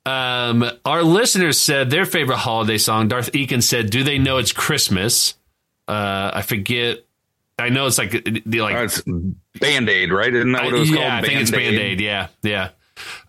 Um, 0.06 0.66
our 0.84 1.04
listeners 1.04 1.60
said 1.60 1.90
their 1.90 2.06
favorite 2.06 2.38
holiday 2.38 2.78
song. 2.78 3.08
Darth 3.08 3.32
Eakin 3.34 3.62
said, 3.62 3.90
"Do 3.90 4.04
they 4.04 4.18
know 4.18 4.38
it's 4.38 4.52
Christmas?" 4.52 5.36
Uh, 5.88 6.32
I 6.34 6.42
forget. 6.42 7.00
I 7.60 7.70
know 7.70 7.86
it's 7.86 8.00
like 8.00 8.12
the 8.46 8.62
like 8.62 8.76
Oh, 8.76 8.84
it's 8.84 9.02
Band 9.60 9.90
Aid, 9.90 10.12
right? 10.12 10.34
Isn't 10.34 10.52
that 10.54 10.64
what 10.64 10.74
it 10.74 10.80
was 10.80 10.90
yeah, 10.90 10.96
called? 10.98 11.12
I 11.12 11.22
think 11.28 11.42
it's 11.42 11.52
Band 11.52 11.76
Aid. 11.76 12.02
Yeah, 12.02 12.28
yeah. 12.42 12.70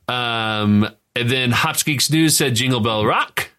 Um, 0.09 0.89
and 1.15 1.31
then 1.31 1.51
Hops 1.51 1.83
Geeks 1.83 2.11
News 2.11 2.37
said 2.37 2.55
Jingle 2.55 2.81
Bell 2.81 3.05
Rock. 3.05 3.51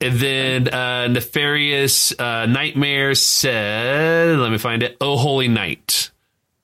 And 0.00 0.18
then 0.18 0.68
uh, 0.68 1.06
Nefarious 1.08 2.18
uh, 2.18 2.46
Nightmare 2.46 3.14
said, 3.14 4.36
let 4.36 4.50
me 4.50 4.58
find 4.58 4.82
it, 4.82 4.96
Oh 5.00 5.16
Holy 5.16 5.46
Night. 5.46 6.10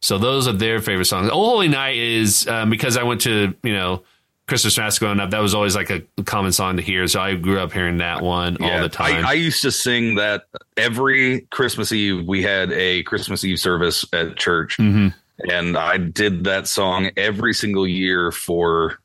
So 0.01 0.19
those 0.19 0.49
are 0.49 0.53
their 0.53 0.81
favorite 0.81 1.05
songs. 1.05 1.31
Oh 1.33 1.51
Holy 1.51 1.69
Night 1.69 1.97
is 1.97 2.49
um, 2.49 2.69
because 2.71 2.97
I 2.97 3.05
went 3.05 3.21
to, 3.23 3.55
you 3.63 3.73
know, 3.73 4.03
Christmas 4.49 4.77
Mass 4.79 4.99
growing 4.99 5.21
up. 5.21 5.31
That 5.31 5.41
was 5.41 5.55
always 5.55 5.77
like 5.77 5.91
a 5.91 6.01
common 6.25 6.51
song 6.53 6.77
to 6.77 6.83
hear. 6.83 7.07
So 7.07 7.21
I 7.21 7.35
grew 7.37 7.61
up 7.61 7.73
hearing 7.73 7.99
that 7.99 8.23
one 8.23 8.57
all 8.63 8.81
the 8.81 8.89
time. 8.89 9.25
I, 9.25 9.31
I 9.31 9.33
used 9.35 9.63
to 9.63 9.71
sing 9.71 10.17
that 10.17 10.45
every 10.77 11.43
Christmas 11.51 11.93
Eve. 11.93 12.27
We 12.27 12.43
had 12.43 12.73
a 12.73 13.03
Christmas 13.05 13.45
Eve 13.45 13.59
service 13.61 14.05
at 14.13 14.37
church, 14.37 14.77
Mhm. 14.79 15.15
and 15.51 15.77
I 15.77 15.99
did 15.99 16.45
that 16.45 16.67
song 16.67 17.11
every 17.17 17.53
single 17.55 17.87
year 17.87 18.33
for 18.33 18.99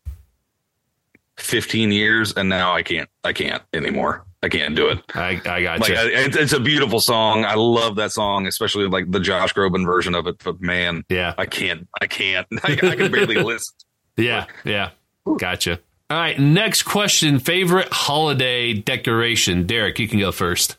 15 1.38 1.92
years, 1.92 2.34
and 2.34 2.48
now 2.50 2.74
I 2.74 2.84
can't. 2.84 3.10
I 3.24 3.34
can't 3.34 3.62
anymore. 3.74 4.26
I 4.44 4.50
can't 4.50 4.76
do 4.76 4.90
it. 4.90 5.00
I, 5.16 5.42
I 5.46 5.62
got 5.64 5.80
Like 5.80 5.90
you. 5.90 5.96
I, 5.96 6.10
it's, 6.12 6.52
a 6.54 6.60
beautiful 6.60 7.00
song. 7.00 7.46
I 7.46 7.56
love 7.56 7.96
that 7.96 8.12
song, 8.12 8.46
especially 8.46 8.88
like 8.88 9.10
the 9.10 9.20
Josh 9.20 9.54
Groban 9.54 9.86
version 9.86 10.16
of 10.16 10.28
it. 10.28 10.36
But 10.44 10.60
man, 10.62 11.04
yeah. 11.10 11.34
I 11.38 11.46
can't. 11.46 11.88
I 12.02 12.08
can't. 12.08 12.46
I, 12.64 12.74
I 12.74 12.96
can 12.96 13.12
barely 13.12 13.36
listen. 13.44 13.74
Yeah, 14.18 14.46
yeah. 14.66 14.90
Gotcha. 15.38 15.80
All 16.10 16.18
right, 16.18 16.38
next 16.40 16.84
question. 16.84 17.40
Favorite 17.40 17.88
holiday 17.92 18.74
decoration? 18.74 19.66
Derek, 19.66 19.98
you 20.00 20.08
can 20.08 20.20
go 20.20 20.32
first. 20.32 20.78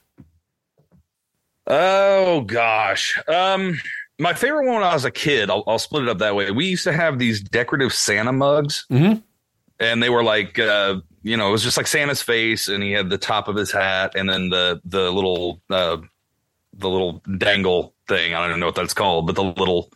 Oh 1.66 2.42
gosh. 2.42 3.18
Um 3.26 3.78
my 4.18 4.32
favorite 4.34 4.66
one 4.66 4.74
when 4.76 4.84
I 4.84 4.94
was 4.94 5.04
a 5.04 5.10
kid, 5.10 5.50
I'll, 5.50 5.64
I'll 5.66 5.78
split 5.78 6.04
it 6.04 6.08
up 6.08 6.18
that 6.18 6.36
way. 6.36 6.50
We 6.52 6.66
used 6.66 6.84
to 6.84 6.92
have 6.92 7.18
these 7.18 7.40
decorative 7.42 7.92
Santa 7.92 8.32
mugs, 8.32 8.86
Mhm. 8.90 9.22
and 9.80 10.00
they 10.00 10.08
were 10.08 10.22
like, 10.22 10.56
uh, 10.58 11.00
you 11.24 11.36
know, 11.36 11.48
it 11.48 11.52
was 11.52 11.64
just 11.64 11.76
like 11.76 11.88
Santa's 11.88 12.22
face, 12.22 12.68
and 12.68 12.80
he 12.80 12.92
had 12.92 13.10
the 13.10 13.18
top 13.18 13.48
of 13.48 13.56
his 13.56 13.72
hat, 13.72 14.12
and 14.14 14.28
then 14.30 14.50
the 14.50 14.80
the 14.84 15.10
little 15.10 15.60
uh, 15.68 15.96
the 16.76 16.88
little 16.88 17.22
dangle 17.38 17.92
thing. 18.06 18.34
I 18.34 18.40
don't 18.40 18.50
even 18.50 18.60
know 18.60 18.66
what 18.66 18.76
that's 18.76 18.94
called, 18.94 19.26
but 19.26 19.34
the 19.34 19.42
little 19.44 19.90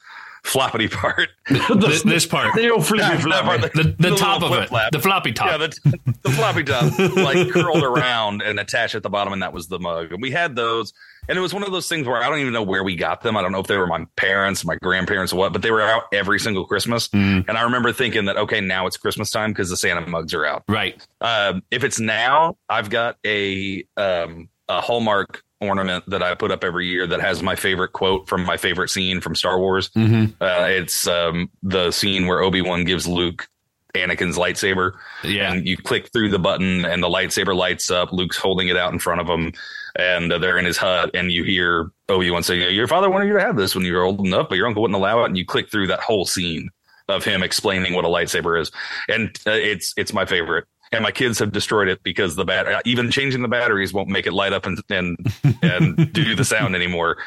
floppity 0.49 0.91
part. 0.91 1.29
This, 1.79 2.03
this 2.03 2.27
part, 2.27 2.55
They 2.55 2.67
don't 2.67 2.83
flippy 2.85 3.03
That- 3.03 3.13
that 3.19 3.23
floppy. 3.23 3.59
part, 3.61 3.73
the, 3.73 3.83
the 3.83 3.95
little 4.03 4.19
top 4.19 4.43
of 4.43 4.53
it, 4.53 4.69
flap. 4.69 4.93
the 4.93 4.99
floppy 5.01 5.33
top. 5.33 5.47
Yeah, 5.51 5.57
the, 5.59 5.99
the 6.23 6.31
floppy 6.31 6.63
top 6.65 6.99
like 7.17 7.51
curled 7.51 7.83
around 7.83 8.43
and 8.43 8.59
attached 8.61 8.95
at 8.95 9.03
the 9.03 9.09
bottom, 9.11 9.33
and 9.33 9.43
that 9.43 9.53
was 9.53 9.69
the 9.69 9.79
mug. 9.79 10.13
And 10.13 10.21
we 10.21 10.31
had 10.31 10.57
those, 10.57 10.93
and 11.29 11.39
it 11.39 11.41
was 11.41 11.55
one 11.55 11.63
of 11.63 11.73
those 11.73 11.89
things 11.89 12.07
where 12.07 12.23
I 12.23 12.29
don't 12.29 12.39
even 12.41 12.53
know 12.53 12.63
where 12.63 12.85
we 12.85 12.97
got 12.97 13.23
them. 13.23 13.37
I 13.37 13.43
don't 13.43 13.53
know 13.53 13.61
if 13.61 13.67
they 13.67 13.77
were 13.79 13.87
my 13.87 14.05
parents, 14.17 14.65
my 14.65 14.77
grandparents, 14.83 15.33
or 15.33 15.37
what, 15.37 15.53
but 15.53 15.63
they 15.63 15.71
were 15.71 15.81
out 15.83 16.05
every 16.13 16.39
single 16.39 16.67
Christmas. 16.67 17.09
Mm, 17.09 17.47
And 17.49 17.57
I 17.57 17.63
remember 17.63 17.93
thinking 17.93 18.27
that 18.27 18.37
okay, 18.37 18.61
now 18.61 18.87
it's 18.87 18.97
Christmas 18.99 19.31
time 19.31 19.51
because 19.53 19.71
the 19.71 19.77
Santa 19.77 20.07
mugs 20.07 20.35
are 20.35 20.45
out. 20.45 20.65
right. 20.69 21.01
Um, 21.23 21.63
if 21.71 21.83
it's 21.85 21.99
now, 22.01 22.57
I've 22.69 22.91
got 22.91 23.17
a 23.25 23.85
um, 23.97 24.49
a 24.69 24.81
Hallmark 24.83 25.43
ornament 25.61 26.05
that 26.09 26.23
I 26.23 26.35
put 26.35 26.51
up 26.51 26.63
every 26.65 26.89
year 26.89 27.07
that 27.07 27.21
has 27.21 27.43
my 27.43 27.57
favorite 27.57 27.93
quote 27.93 28.29
from 28.29 28.45
my 28.45 28.57
favorite 28.57 28.91
scene 28.91 29.21
from 29.21 29.35
Star 29.35 29.59
Wars. 29.59 29.91
hmm 29.95 30.27
Uh, 30.41 30.67
it's 30.69 31.07
um, 31.09 31.51
the 31.63 31.91
scene 31.91 32.27
where 32.27 32.41
Obi 32.41 32.63
Wan 32.63 32.85
gives 32.85 33.07
Luke 33.07 33.49
Anakin's 33.95 34.37
lightsaber, 34.37 34.93
Yeah. 35.25 35.53
and 35.53 35.67
you 35.67 35.77
click 35.77 36.13
through 36.13 36.29
the 36.29 36.39
button, 36.39 36.85
and 36.85 37.03
the 37.03 37.09
lightsaber 37.09 37.57
lights 37.57 37.91
up. 37.91 38.13
Luke's 38.13 38.37
holding 38.37 38.69
it 38.69 38.77
out 38.77 38.93
in 38.93 38.99
front 38.99 39.21
of 39.21 39.27
him, 39.27 39.53
and 39.97 40.31
uh, 40.33 40.39
they're 40.39 40.59
in 40.59 40.67
his 40.67 40.77
hut, 40.77 41.11
and 41.15 41.33
you 41.33 41.43
hear 41.43 41.91
Obi 42.09 42.31
Wan 42.31 42.43
say, 42.43 42.71
"Your 42.71 42.87
father 42.87 43.09
wanted 43.11 43.27
you 43.29 43.33
to 43.33 43.41
have 43.41 43.57
this 43.57 43.75
when 43.75 43.85
you 43.85 43.95
were 43.95 44.03
old 44.03 44.25
enough, 44.25 44.49
but 44.51 44.57
your 44.57 44.67
uncle 44.67 44.83
wouldn't 44.83 44.97
allow 44.97 45.23
it." 45.23 45.27
And 45.29 45.39
you 45.39 45.45
click 45.47 45.71
through 45.71 45.87
that 45.89 46.01
whole 46.01 46.27
scene 46.27 46.69
of 47.09 47.25
him 47.25 47.43
explaining 47.43 47.95
what 47.95 48.05
a 48.05 48.09
lightsaber 48.09 48.61
is, 48.61 48.71
and 49.09 49.37
uh, 49.47 49.53
it's 49.53 49.95
it's 49.97 50.13
my 50.13 50.27
favorite. 50.27 50.67
And 50.93 51.03
my 51.03 51.11
kids 51.11 51.39
have 51.41 51.53
destroyed 51.53 51.89
it 51.89 52.03
because 52.03 52.35
the 52.37 52.45
bat 52.45 52.67
uh, 52.67 52.81
even 52.85 53.11
changing 53.11 53.43
the 53.43 53.49
batteries 53.49 53.93
won't 53.93 54.09
make 54.09 54.27
it 54.27 54.33
light 54.33 54.53
up 54.53 54.65
and 54.67 54.79
and 54.89 55.17
and 55.63 56.13
do 56.15 56.35
the 56.35 56.45
sound 56.45 56.75
anymore 56.75 57.19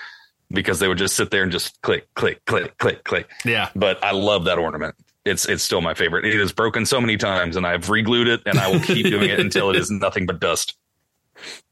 because 0.49 0.79
they 0.79 0.87
would 0.87 0.97
just 0.97 1.15
sit 1.15 1.31
there 1.31 1.43
and 1.43 1.51
just 1.51 1.79
click 1.81 2.07
click 2.15 2.43
click 2.45 2.77
click 2.77 3.03
click 3.03 3.29
Yeah. 3.45 3.69
but 3.75 4.03
I 4.03 4.11
love 4.11 4.45
that 4.45 4.57
ornament. 4.57 4.95
It's 5.25 5.47
it's 5.47 5.63
still 5.63 5.81
my 5.81 5.93
favorite. 5.93 6.25
It 6.25 6.39
is 6.39 6.51
broken 6.51 6.85
so 6.87 6.99
many 6.99 7.15
times, 7.17 7.55
and 7.55 7.65
I've 7.67 7.89
re-glued 7.91 8.27
it, 8.27 8.41
and 8.47 8.57
I 8.57 8.71
will 8.71 8.79
keep 8.79 9.05
doing 9.05 9.29
it 9.29 9.39
until 9.39 9.69
it 9.69 9.75
is 9.75 9.91
nothing 9.91 10.25
but 10.25 10.39
dust. 10.39 10.75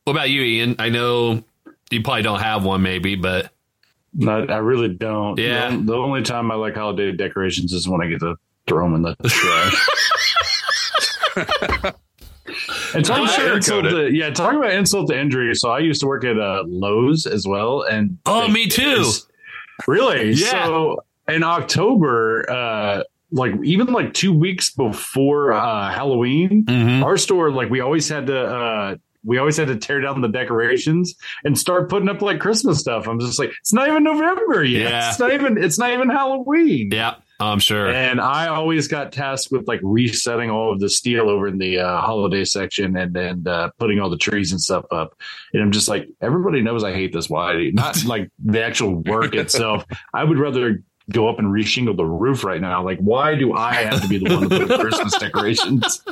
What 0.03 0.13
about 0.13 0.29
you, 0.29 0.41
Ian? 0.43 0.75
I 0.77 0.89
know 0.89 1.43
you 1.89 2.03
probably 2.03 2.21
don't 2.21 2.39
have 2.41 2.63
one, 2.63 2.83
maybe, 2.83 3.15
but 3.15 3.51
No, 4.13 4.45
I 4.45 4.57
really 4.57 4.89
don't. 4.89 5.39
Yeah. 5.39 5.71
The, 5.71 5.77
the 5.77 5.95
only 5.95 6.21
time 6.21 6.51
I 6.51 6.55
like 6.55 6.75
holiday 6.75 7.11
decorations 7.11 7.73
is 7.73 7.89
when 7.89 8.01
I 8.03 8.07
get 8.07 8.19
to 8.19 8.35
throw 8.67 8.85
them 8.85 8.93
in 8.93 9.01
the 9.01 9.15
trash. 9.27 9.87
and 12.93 13.05
talk 13.05 13.19
about 13.19 13.29
sure 13.31 13.55
insult 13.57 13.85
to, 13.85 14.09
yeah, 14.11 14.29
talk 14.29 14.53
about 14.53 14.71
insult 14.71 15.09
to 15.09 15.19
injury. 15.19 15.53
So 15.55 15.69
I 15.69 15.79
used 15.79 16.01
to 16.01 16.07
work 16.07 16.23
at 16.23 16.39
uh, 16.39 16.63
Lowe's 16.67 17.25
as 17.25 17.47
well, 17.47 17.83
and 17.83 18.17
oh, 18.25 18.47
me 18.47 18.67
too. 18.67 19.11
Really? 19.87 20.31
Yeah. 20.31 20.65
So 20.65 21.03
in 21.27 21.43
October, 21.43 22.45
uh, 22.49 23.03
like 23.31 23.53
even 23.63 23.87
like 23.87 24.13
two 24.13 24.33
weeks 24.33 24.71
before 24.71 25.53
uh, 25.53 25.91
Halloween, 25.91 26.65
hmm 26.67 27.03
our 27.03 27.17
store 27.17 27.51
like 27.51 27.69
we 27.69 27.79
always 27.79 28.09
had 28.09 28.27
to 28.27 28.37
uh 28.37 28.95
we 29.23 29.37
always 29.37 29.57
had 29.57 29.67
to 29.67 29.75
tear 29.75 30.01
down 30.01 30.21
the 30.21 30.27
decorations 30.27 31.15
and 31.43 31.57
start 31.57 31.89
putting 31.89 32.09
up 32.09 32.21
like 32.21 32.39
Christmas 32.39 32.79
stuff. 32.79 33.07
I'm 33.07 33.19
just 33.19 33.37
like, 33.37 33.51
it's 33.59 33.73
not 33.73 33.87
even 33.87 34.03
November 34.03 34.63
yet. 34.63 34.91
Yeah. 34.91 35.09
It's 35.09 35.19
not 35.19 35.33
even 35.33 35.57
it's 35.61 35.77
not 35.77 35.91
even 35.91 36.09
Halloween. 36.09 36.89
Yeah. 36.91 37.15
I'm 37.39 37.59
sure. 37.59 37.87
And 37.87 38.19
I 38.19 38.47
always 38.47 38.87
got 38.87 39.13
tasked 39.13 39.51
with 39.51 39.67
like 39.67 39.79
resetting 39.81 40.49
all 40.49 40.73
of 40.73 40.79
the 40.79 40.89
steel 40.89 41.29
over 41.29 41.47
in 41.47 41.57
the 41.57 41.79
uh, 41.79 42.01
holiday 42.01 42.43
section 42.43 42.97
and 42.97 43.13
then 43.13 43.47
uh, 43.47 43.69
putting 43.77 43.99
all 43.99 44.09
the 44.09 44.17
trees 44.17 44.51
and 44.51 44.59
stuff 44.59 44.85
up. 44.91 45.15
And 45.53 45.61
I'm 45.61 45.71
just 45.71 45.87
like, 45.87 46.09
everybody 46.21 46.61
knows 46.61 46.83
I 46.83 46.93
hate 46.93 47.13
this. 47.13 47.29
Why? 47.29 47.71
Not 47.73 48.03
like 48.05 48.29
the 48.43 48.61
actual 48.61 48.95
work 48.95 49.35
itself. 49.35 49.85
I 50.13 50.23
would 50.23 50.37
rather 50.37 50.83
go 51.11 51.27
up 51.27 51.39
and 51.39 51.47
reshingle 51.47 51.95
the 51.95 52.05
roof 52.05 52.43
right 52.43 52.61
now. 52.61 52.83
Like, 52.83 52.99
why 52.99 53.35
do 53.35 53.53
I 53.53 53.73
have 53.73 54.01
to 54.01 54.07
be 54.07 54.17
the 54.17 54.35
one 54.35 54.49
to 54.49 54.67
put 54.67 54.79
Christmas 54.79 55.17
decorations? 55.19 56.03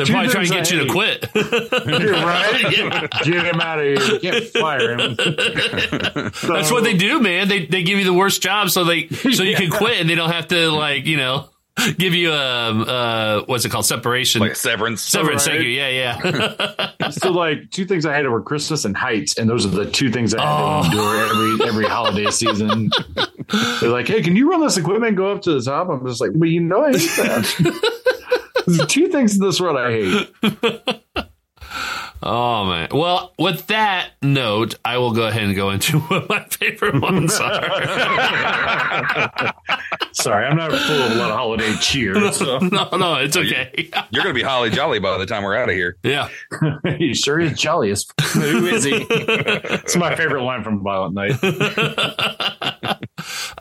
They're 0.00 0.06
Two 0.06 0.12
probably 0.12 0.30
trying 0.30 0.46
to 0.46 0.54
get 0.54 0.72
I 0.72 0.76
you 0.76 0.84
to 0.86 0.90
quit. 0.90 1.28
You're 1.34 2.12
right. 2.24 3.12
Get 3.22 3.46
him 3.46 3.60
out 3.60 3.78
of 3.78 3.84
here. 3.84 4.14
You 4.14 4.18
can't 4.20 4.44
fire 4.44 4.98
him. 4.98 5.14
That's 6.42 6.70
what 6.72 6.84
they 6.84 6.96
do, 6.96 7.20
man. 7.20 7.48
They 7.48 7.66
they 7.66 7.82
give 7.82 7.98
you 7.98 8.04
the 8.04 8.14
worst 8.14 8.40
job 8.42 8.70
so 8.70 8.84
they 8.84 9.08
so 9.08 9.42
you 9.42 9.56
can 9.56 9.70
quit 9.78 10.00
and 10.00 10.08
they 10.08 10.14
don't 10.14 10.30
have 10.30 10.48
to 10.48 10.70
like 10.70 11.04
you 11.04 11.18
know 11.18 11.50
give 11.98 12.14
you 12.14 12.30
a 12.32 12.34
uh 12.34 13.44
what's 13.46 13.64
it 13.64 13.70
called 13.70 13.86
separation 13.86 14.40
like 14.40 14.56
severance. 14.56 15.02
severance. 15.02 15.46
Thank 15.46 15.62
you. 15.62 15.68
Yeah, 15.68 15.88
yeah. 16.20 16.90
So 17.10 17.32
like 17.32 17.70
two 17.70 17.86
things 17.86 18.06
I 18.06 18.14
hated 18.14 18.28
were 18.28 18.40
Christmas 18.40 18.84
and 18.84 18.96
heights, 18.96 19.36
and 19.36 19.50
those 19.50 19.66
are 19.66 19.70
the 19.70 19.90
two 19.90 20.10
things 20.12 20.32
I 20.32 20.42
had 20.42 20.82
to 20.82 20.86
endure 20.86 21.26
every 21.26 21.68
every 21.68 21.84
holiday 21.86 22.30
season. 22.30 22.90
They're 23.80 23.90
like, 23.90 24.06
"Hey, 24.06 24.22
can 24.22 24.36
you 24.36 24.48
run 24.48 24.60
this 24.60 24.76
equipment 24.76 25.08
and 25.08 25.16
go 25.16 25.32
up 25.32 25.42
to 25.42 25.54
the 25.54 25.60
top?" 25.60 25.88
I'm 25.88 26.06
just 26.06 26.20
like, 26.20 26.30
"Well, 26.34 26.48
you 26.48 26.60
know, 26.60 26.84
I 26.84 26.92
hate 26.92 27.10
that." 27.16 28.62
There's 28.66 28.86
two 28.86 29.08
things 29.08 29.34
in 29.36 29.44
this 29.44 29.60
world 29.60 29.76
I 29.76 29.90
hate. 29.90 31.26
Oh 32.22 32.64
man. 32.64 32.88
Well, 32.92 33.32
with 33.38 33.66
that 33.68 34.10
note, 34.22 34.74
I 34.84 34.98
will 34.98 35.12
go 35.12 35.26
ahead 35.26 35.42
and 35.44 35.54
go 35.54 35.70
into 35.70 35.98
what 36.00 36.28
my 36.28 36.44
favorite 36.44 37.00
ones 37.00 37.38
are. 37.38 37.62
Sorry, 40.12 40.46
I'm 40.46 40.56
not 40.56 40.70
full 40.72 41.02
of 41.02 41.12
a 41.12 41.14
lot 41.14 41.30
of 41.30 41.36
holiday 41.36 41.74
cheer. 41.80 42.32
So. 42.32 42.58
no, 42.62 42.88
no, 42.92 43.14
it's 43.16 43.36
okay. 43.36 43.90
You're 44.10 44.24
going 44.24 44.34
to 44.34 44.40
be 44.40 44.42
holly 44.42 44.70
jolly 44.70 44.98
by 44.98 45.16
the 45.18 45.26
time 45.26 45.44
we're 45.44 45.56
out 45.56 45.68
of 45.68 45.74
here. 45.74 45.96
yeah. 46.02 46.28
he 46.98 47.14
sure 47.14 47.40
is 47.40 47.58
jolly 47.58 47.90
as. 47.90 48.06
Who 48.34 48.66
is 48.66 48.84
he? 48.84 49.06
it's 49.10 49.96
my 49.96 50.14
favorite 50.14 50.42
line 50.42 50.64
from 50.64 50.82
Violent 50.82 51.14
Night. 51.14 51.38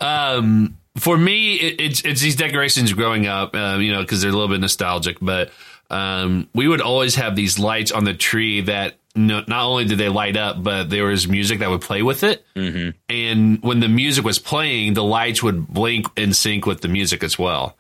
um, 0.01 0.77
for 0.97 1.17
me, 1.17 1.55
it, 1.55 1.81
it's 1.81 2.01
it's 2.01 2.21
these 2.21 2.35
decorations 2.35 2.93
growing 2.93 3.27
up, 3.27 3.55
uh, 3.55 3.77
you 3.79 3.91
know, 3.91 4.01
because 4.01 4.21
they're 4.21 4.31
a 4.31 4.33
little 4.33 4.47
bit 4.47 4.59
nostalgic. 4.59 5.17
But 5.21 5.51
um, 5.89 6.49
we 6.53 6.67
would 6.67 6.81
always 6.81 7.15
have 7.15 7.35
these 7.35 7.59
lights 7.59 7.91
on 7.91 8.03
the 8.03 8.13
tree 8.13 8.61
that 8.61 8.95
no, 9.15 9.43
not 9.47 9.65
only 9.65 9.85
did 9.85 9.97
they 9.97 10.07
light 10.07 10.37
up, 10.37 10.61
but 10.61 10.89
there 10.89 11.05
was 11.05 11.27
music 11.27 11.59
that 11.59 11.69
would 11.69 11.81
play 11.81 12.03
with 12.03 12.23
it. 12.23 12.45
Mm-hmm. 12.55 12.91
And 13.09 13.61
when 13.63 13.79
the 13.79 13.89
music 13.89 14.23
was 14.23 14.37
playing, 14.37 14.93
the 14.93 15.03
lights 15.03 15.41
would 15.41 15.67
blink 15.67 16.07
in 16.15 16.33
sync 16.33 16.65
with 16.65 16.81
the 16.81 16.87
music 16.87 17.23
as 17.23 17.37
well. 17.37 17.75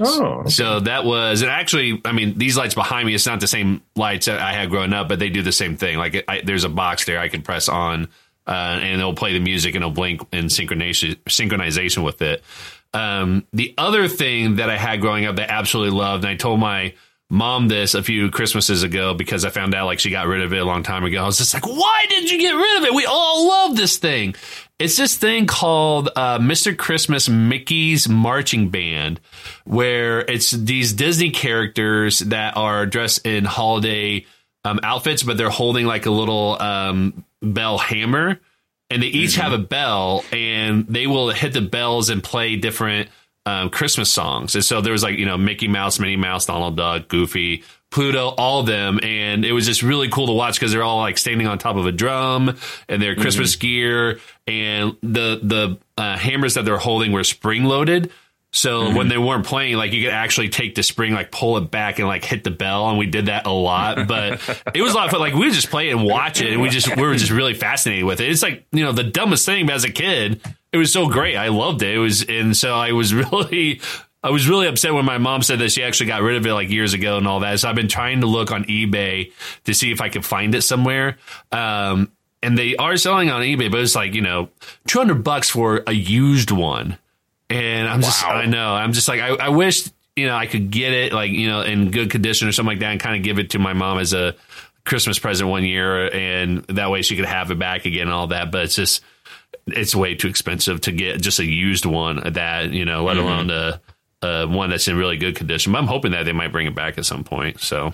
Oh, 0.00 0.46
So 0.46 0.80
that 0.80 1.04
was, 1.04 1.40
and 1.40 1.50
actually, 1.50 2.02
I 2.04 2.12
mean, 2.12 2.36
these 2.38 2.56
lights 2.56 2.74
behind 2.74 3.06
me, 3.06 3.14
it's 3.14 3.26
not 3.26 3.40
the 3.40 3.46
same 3.46 3.80
lights 3.96 4.26
that 4.26 4.40
I 4.40 4.52
had 4.52 4.68
growing 4.68 4.92
up, 4.92 5.08
but 5.08 5.18
they 5.18 5.30
do 5.30 5.42
the 5.42 5.52
same 5.52 5.76
thing. 5.76 5.96
Like, 5.96 6.22
I, 6.28 6.42
there's 6.44 6.64
a 6.64 6.68
box 6.68 7.06
there 7.06 7.18
I 7.18 7.28
can 7.28 7.42
press 7.42 7.68
on, 7.68 8.08
uh, 8.46 8.50
and 8.50 9.00
it'll 9.00 9.14
play 9.14 9.32
the 9.32 9.40
music 9.40 9.74
and 9.74 9.82
it'll 9.82 9.90
blink 9.90 10.20
in 10.32 10.46
synchronization, 10.46 11.16
synchronization 11.24 12.04
with 12.04 12.20
it. 12.20 12.44
Um, 12.92 13.46
the 13.52 13.74
other 13.78 14.06
thing 14.06 14.56
that 14.56 14.68
I 14.68 14.76
had 14.76 15.00
growing 15.00 15.24
up 15.24 15.36
that 15.36 15.50
I 15.50 15.54
absolutely 15.54 15.98
loved, 15.98 16.24
and 16.24 16.30
I 16.30 16.36
told 16.36 16.60
my 16.60 16.94
mom 17.34 17.66
this 17.66 17.94
a 17.94 18.02
few 18.02 18.30
Christmases 18.30 18.84
ago 18.84 19.12
because 19.12 19.44
I 19.44 19.50
found 19.50 19.74
out 19.74 19.86
like 19.86 19.98
she 19.98 20.10
got 20.10 20.28
rid 20.28 20.42
of 20.42 20.52
it 20.52 20.58
a 20.58 20.64
long 20.64 20.84
time 20.84 21.04
ago. 21.04 21.22
I 21.22 21.26
was 21.26 21.36
just 21.36 21.52
like, 21.52 21.66
why 21.66 22.06
did 22.08 22.30
you 22.30 22.38
get 22.38 22.52
rid 22.52 22.78
of 22.78 22.84
it? 22.84 22.94
We 22.94 23.06
all 23.06 23.48
love 23.48 23.76
this 23.76 23.98
thing. 23.98 24.36
It's 24.78 24.96
this 24.96 25.16
thing 25.16 25.46
called 25.46 26.10
uh, 26.14 26.38
Mr. 26.38 26.76
Christmas 26.76 27.28
Mickey's 27.28 28.08
Marching 28.08 28.70
Band, 28.70 29.20
where 29.64 30.20
it's 30.20 30.52
these 30.52 30.92
Disney 30.92 31.30
characters 31.30 32.20
that 32.20 32.56
are 32.56 32.86
dressed 32.86 33.26
in 33.26 33.44
holiday 33.44 34.26
um, 34.64 34.78
outfits, 34.82 35.24
but 35.24 35.36
they're 35.36 35.50
holding 35.50 35.86
like 35.86 36.06
a 36.06 36.10
little 36.10 36.60
um, 36.62 37.24
bell 37.42 37.78
hammer, 37.78 38.40
and 38.90 39.02
they 39.02 39.08
each 39.08 39.36
have 39.36 39.52
a 39.52 39.58
bell, 39.58 40.24
and 40.32 40.86
they 40.86 41.06
will 41.08 41.30
hit 41.30 41.52
the 41.52 41.60
bells 41.60 42.10
and 42.10 42.22
play 42.22 42.56
different 42.56 43.08
um, 43.46 43.70
Christmas 43.70 44.10
songs. 44.10 44.54
And 44.54 44.64
so 44.64 44.80
there 44.80 44.92
was 44.92 45.02
like 45.02 45.18
you 45.18 45.26
know 45.26 45.36
Mickey 45.38 45.68
Mouse, 45.68 45.98
Minnie 45.98 46.16
Mouse, 46.16 46.46
Donald 46.46 46.76
Duck, 46.76 47.08
Goofy, 47.08 47.64
Pluto, 47.90 48.28
all 48.28 48.60
of 48.60 48.66
them, 48.66 48.98
and 49.02 49.44
it 49.44 49.52
was 49.52 49.66
just 49.66 49.82
really 49.82 50.08
cool 50.08 50.26
to 50.26 50.32
watch 50.32 50.58
because 50.58 50.72
they're 50.72 50.82
all 50.82 50.98
like 50.98 51.18
standing 51.18 51.46
on 51.46 51.58
top 51.58 51.76
of 51.76 51.86
a 51.86 51.92
drum 51.92 52.56
and 52.88 53.00
their 53.00 53.14
Christmas 53.14 53.54
gear, 53.56 54.18
and 54.46 54.96
the 55.02 55.38
the 55.42 55.78
uh, 55.96 56.16
hammers 56.16 56.54
that 56.54 56.64
they're 56.64 56.78
holding 56.78 57.12
were 57.12 57.24
spring 57.24 57.64
loaded. 57.64 58.10
So 58.54 58.94
when 58.94 59.08
they 59.08 59.18
weren't 59.18 59.44
playing, 59.44 59.74
like 59.76 59.92
you 59.92 60.04
could 60.04 60.12
actually 60.12 60.48
take 60.48 60.76
the 60.76 60.84
spring, 60.84 61.12
like 61.12 61.32
pull 61.32 61.56
it 61.56 61.72
back 61.72 61.98
and 61.98 62.06
like 62.06 62.24
hit 62.24 62.44
the 62.44 62.52
bell, 62.52 62.88
and 62.88 62.98
we 62.98 63.06
did 63.06 63.26
that 63.26 63.46
a 63.46 63.50
lot. 63.50 64.06
But 64.06 64.40
it 64.74 64.80
was 64.80 64.92
a 64.92 64.96
lot 64.96 65.06
of 65.06 65.10
fun. 65.10 65.18
Like 65.18 65.34
we 65.34 65.40
would 65.40 65.52
just 65.52 65.70
play 65.70 65.88
it 65.88 65.92
and 65.92 66.04
watch 66.04 66.40
it, 66.40 66.52
and 66.52 66.62
we 66.62 66.68
just 66.68 66.96
we 66.96 67.02
were 67.02 67.16
just 67.16 67.32
really 67.32 67.54
fascinated 67.54 68.04
with 68.04 68.20
it. 68.20 68.30
It's 68.30 68.42
like 68.42 68.64
you 68.70 68.84
know 68.84 68.92
the 68.92 69.02
dumbest 69.02 69.44
thing, 69.44 69.66
but 69.66 69.74
as 69.74 69.82
a 69.82 69.90
kid, 69.90 70.40
it 70.74 70.76
was 70.76 70.92
so 70.92 71.08
great. 71.08 71.36
I 71.36 71.48
loved 71.48 71.82
it. 71.82 71.94
It 71.94 71.98
was, 71.98 72.24
and 72.28 72.56
so 72.56 72.74
I 72.74 72.92
was 72.92 73.14
really. 73.32 73.80
I 74.24 74.30
was 74.30 74.48
really 74.48 74.66
upset 74.66 74.94
when 74.94 75.04
my 75.04 75.18
mom 75.18 75.42
said 75.42 75.58
that 75.58 75.70
she 75.70 75.82
actually 75.84 76.06
got 76.06 76.22
rid 76.22 76.36
of 76.36 76.46
it 76.46 76.54
like 76.54 76.70
years 76.70 76.94
ago 76.94 77.18
and 77.18 77.28
all 77.28 77.40
that. 77.40 77.60
So 77.60 77.68
I've 77.68 77.74
been 77.74 77.88
trying 77.88 78.22
to 78.22 78.26
look 78.26 78.50
on 78.52 78.64
eBay 78.64 79.32
to 79.64 79.74
see 79.74 79.92
if 79.92 80.00
I 80.00 80.08
could 80.08 80.24
find 80.24 80.54
it 80.54 80.62
somewhere. 80.62 81.18
Um, 81.52 82.10
and 82.42 82.56
they 82.56 82.74
are 82.76 82.96
selling 82.96 83.30
on 83.30 83.42
eBay, 83.42 83.70
but 83.70 83.80
it's 83.80 83.94
like, 83.94 84.14
you 84.14 84.22
know, 84.22 84.48
200 84.86 85.22
bucks 85.22 85.50
for 85.50 85.82
a 85.86 85.92
used 85.92 86.50
one. 86.50 86.96
And 87.50 87.86
I'm 87.86 88.00
just, 88.00 88.24
I 88.24 88.46
know, 88.46 88.72
I'm 88.72 88.94
just 88.94 89.08
like, 89.08 89.20
I, 89.20 89.28
I 89.28 89.48
wish, 89.50 89.90
you 90.16 90.26
know, 90.26 90.34
I 90.34 90.46
could 90.46 90.70
get 90.70 90.94
it 90.94 91.12
like, 91.12 91.30
you 91.30 91.46
know, 91.46 91.60
in 91.60 91.90
good 91.90 92.10
condition 92.10 92.48
or 92.48 92.52
something 92.52 92.76
like 92.76 92.80
that 92.80 92.92
and 92.92 93.00
kind 93.00 93.16
of 93.16 93.22
give 93.24 93.38
it 93.38 93.50
to 93.50 93.58
my 93.58 93.74
mom 93.74 93.98
as 93.98 94.14
a 94.14 94.34
Christmas 94.86 95.18
present 95.18 95.50
one 95.50 95.64
year. 95.64 96.10
And 96.10 96.64
that 96.68 96.90
way 96.90 97.02
she 97.02 97.14
could 97.14 97.26
have 97.26 97.50
it 97.50 97.58
back 97.58 97.84
again 97.84 98.04
and 98.04 98.12
all 98.12 98.28
that. 98.28 98.50
But 98.50 98.64
it's 98.64 98.76
just, 98.76 99.04
it's 99.66 99.94
way 99.94 100.14
too 100.14 100.28
expensive 100.28 100.80
to 100.82 100.92
get 100.92 101.20
just 101.20 101.38
a 101.38 101.44
used 101.44 101.86
one 101.86 102.32
that, 102.34 102.70
you 102.70 102.84
know, 102.84 103.04
let 103.04 103.16
alone 103.16 103.50
a, 103.50 103.80
a 104.22 104.46
one 104.46 104.70
that's 104.70 104.88
in 104.88 104.96
really 104.96 105.16
good 105.16 105.36
condition. 105.36 105.72
But 105.72 105.78
I'm 105.78 105.86
hoping 105.86 106.12
that 106.12 106.24
they 106.24 106.32
might 106.32 106.52
bring 106.52 106.66
it 106.66 106.74
back 106.74 106.98
at 106.98 107.06
some 107.06 107.24
point. 107.24 107.60
So. 107.60 107.92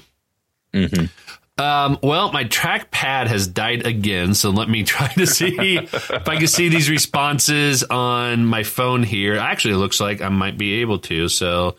Um, 1.58 1.98
well, 2.02 2.32
my 2.32 2.44
trackpad 2.44 3.26
has 3.26 3.46
died 3.46 3.84
again, 3.84 4.32
so 4.32 4.48
let 4.48 4.68
me 4.68 4.82
try 4.84 5.08
to 5.08 5.26
see 5.26 5.76
if 5.78 6.28
I 6.28 6.36
can 6.36 6.46
see 6.46 6.70
these 6.70 6.88
responses 6.88 7.84
on 7.84 8.46
my 8.46 8.62
phone 8.62 9.02
here. 9.02 9.36
Actually, 9.36 9.74
it 9.74 9.78
looks 9.78 10.00
like 10.00 10.22
I 10.22 10.30
might 10.30 10.56
be 10.56 10.80
able 10.80 11.00
to. 11.00 11.28
So, 11.28 11.76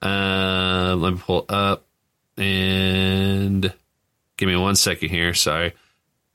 uh, 0.00 0.94
let 0.96 1.14
me 1.14 1.18
pull 1.18 1.46
up 1.48 1.84
and 2.36 3.72
give 4.36 4.48
me 4.48 4.56
one 4.56 4.76
second 4.76 5.08
here. 5.08 5.34
Sorry. 5.34 5.72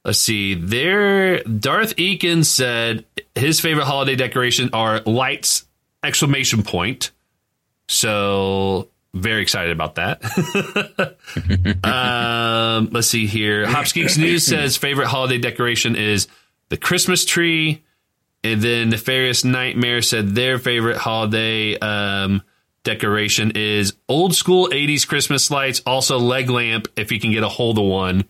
Let's 0.06 0.20
see. 0.20 0.56
There, 0.56 1.43
Darth 1.43 1.95
Eakin 1.97 2.45
said 2.45 3.06
his 3.36 3.60
favorite 3.60 3.86
holiday 3.86 4.16
decoration 4.16 4.70
are 4.74 5.02
lights! 5.02 5.66
Exclamation 6.04 6.64
point. 6.64 7.12
So 7.89 8.88
very 9.14 9.41
excited 9.41 9.72
about 9.72 9.95
that. 9.95 10.24
um, 11.84 12.89
let's 12.91 13.08
see 13.08 13.26
here. 13.26 13.66
Hops 13.68 13.95
News 13.95 14.45
says 14.45 14.78
favorite 14.78 15.08
holiday 15.08 15.38
decoration 15.38 15.95
is 15.95 16.28
the 16.70 16.78
Christmas 16.78 17.26
tree. 17.26 17.84
And 18.41 18.62
then 18.62 18.89
Nefarious 18.89 19.43
Nightmare 19.43 20.02
said 20.02 20.30
their 20.30 20.60
favorite 20.60 20.95
holiday 20.95 21.78
um, 21.78 22.41
decoration 22.84 23.52
is 23.56 23.93
old 24.08 24.34
school 24.34 24.70
80s 24.70 25.06
Christmas 25.06 25.52
lights, 25.52 25.82
also 25.86 26.18
leg 26.18 26.50
lamp 26.50 26.88
if 26.95 27.12
you 27.12 27.20
can 27.20 27.32
get 27.32 27.43
a 27.43 27.50
hold 27.50 27.78
of 27.78 27.84
one 27.84 28.24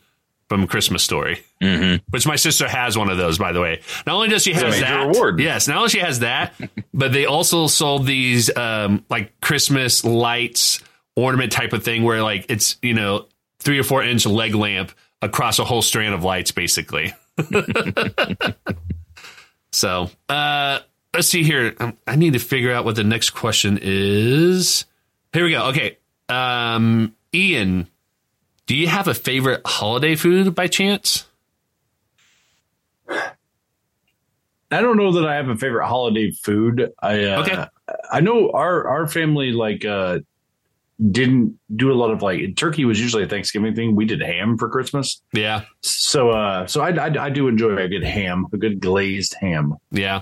from 0.49 0.67
Christmas 0.67 1.03
Story. 1.03 1.41
Mm-hmm. 1.61 2.03
Which 2.09 2.27
my 2.27 2.35
sister 2.35 2.67
has 2.67 2.97
one 2.97 3.09
of 3.09 3.17
those, 3.17 3.37
by 3.37 3.53
the 3.53 3.61
way. 3.61 3.81
Not 4.05 4.15
only 4.15 4.29
does 4.29 4.43
she 4.43 4.53
have 4.53 4.69
major 4.71 4.81
that, 4.81 5.07
reward. 5.07 5.39
yes, 5.39 5.67
not 5.67 5.77
only 5.77 5.89
she 5.89 5.99
has 5.99 6.19
that, 6.19 6.53
but 6.93 7.13
they 7.13 7.25
also 7.25 7.67
sold 7.67 8.05
these 8.05 8.55
um, 8.57 9.05
like 9.09 9.39
Christmas 9.39 10.03
lights 10.03 10.81
ornament 11.15 11.51
type 11.51 11.73
of 11.73 11.83
thing 11.83 12.03
where 12.03 12.23
like 12.23 12.45
it's 12.49 12.77
you 12.81 12.93
know 12.93 13.27
three 13.59 13.79
or 13.79 13.83
four 13.83 14.03
inch 14.03 14.25
leg 14.25 14.55
lamp 14.55 14.91
across 15.21 15.59
a 15.59 15.65
whole 15.65 15.81
strand 15.81 16.13
of 16.13 16.23
lights, 16.23 16.51
basically. 16.51 17.13
so 19.71 20.09
uh, 20.27 20.79
let's 21.13 21.27
see 21.27 21.43
here. 21.43 21.75
Um, 21.79 21.97
I 22.07 22.15
need 22.15 22.33
to 22.33 22.39
figure 22.39 22.73
out 22.73 22.85
what 22.85 22.95
the 22.95 23.03
next 23.03 23.31
question 23.31 23.79
is. 23.81 24.85
Here 25.31 25.43
we 25.43 25.51
go. 25.51 25.67
Okay, 25.67 25.97
um, 26.27 27.15
Ian, 27.33 27.87
do 28.69 28.75
you 28.77 28.85
have 28.85 29.07
a 29.07 29.15
favorite 29.15 29.61
holiday 29.65 30.15
food 30.15 30.53
by 30.53 30.67
chance? 30.67 31.25
I 33.09 34.81
don't 34.81 34.97
know 34.97 35.11
that 35.13 35.25
I 35.27 35.33
have 35.35 35.49
a 35.49 35.55
favorite 35.55 35.87
holiday 35.87 36.29
food. 36.43 36.91
I 37.01 37.23
uh, 37.23 37.41
Okay. 37.41 37.65
I 38.11 38.19
know 38.21 38.51
our 38.51 38.87
our 38.87 39.07
family 39.07 39.51
like 39.51 39.83
uh 39.83 40.19
didn't 41.11 41.57
do 41.75 41.91
a 41.91 41.95
lot 41.95 42.11
of 42.11 42.21
like 42.21 42.55
turkey 42.55 42.85
was 42.85 42.99
usually 43.01 43.23
a 43.23 43.27
Thanksgiving 43.27 43.73
thing. 43.73 43.95
We 43.95 44.05
did 44.05 44.21
ham 44.21 44.57
for 44.59 44.69
Christmas, 44.69 45.23
Yeah, 45.33 45.63
so 45.81 46.29
uh 46.29 46.67
so 46.67 46.81
I 46.81 46.89
I, 46.91 47.25
I 47.25 47.29
do 47.31 47.47
enjoy 47.47 47.75
a 47.77 47.87
good 47.87 48.03
ham, 48.03 48.45
a 48.53 48.57
good 48.57 48.79
glazed 48.79 49.33
ham. 49.41 49.73
yeah. 49.91 50.21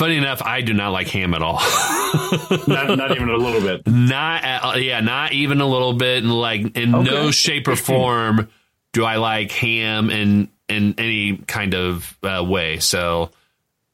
Funny 0.00 0.16
enough, 0.16 0.40
I 0.40 0.62
do 0.62 0.72
not 0.72 0.92
like 0.92 1.08
ham 1.08 1.34
at 1.34 1.42
all. 1.42 1.56
not, 2.66 2.96
not 2.96 3.10
even 3.14 3.28
a 3.28 3.36
little 3.36 3.60
bit. 3.60 3.86
Not 3.86 4.44
uh, 4.44 4.78
yeah, 4.78 5.00
not 5.00 5.34
even 5.34 5.60
a 5.60 5.66
little 5.66 5.92
bit. 5.92 6.22
And 6.22 6.32
like 6.32 6.74
in 6.74 6.94
Okay. 6.94 7.10
no 7.10 7.30
shape 7.30 7.68
or 7.68 7.76
form 7.76 8.48
do 8.94 9.04
I 9.04 9.16
like 9.16 9.52
ham 9.52 10.08
in 10.08 10.48
in 10.70 10.94
any 10.96 11.36
kind 11.36 11.74
of 11.74 12.16
uh, 12.22 12.42
way. 12.42 12.78
So 12.78 13.24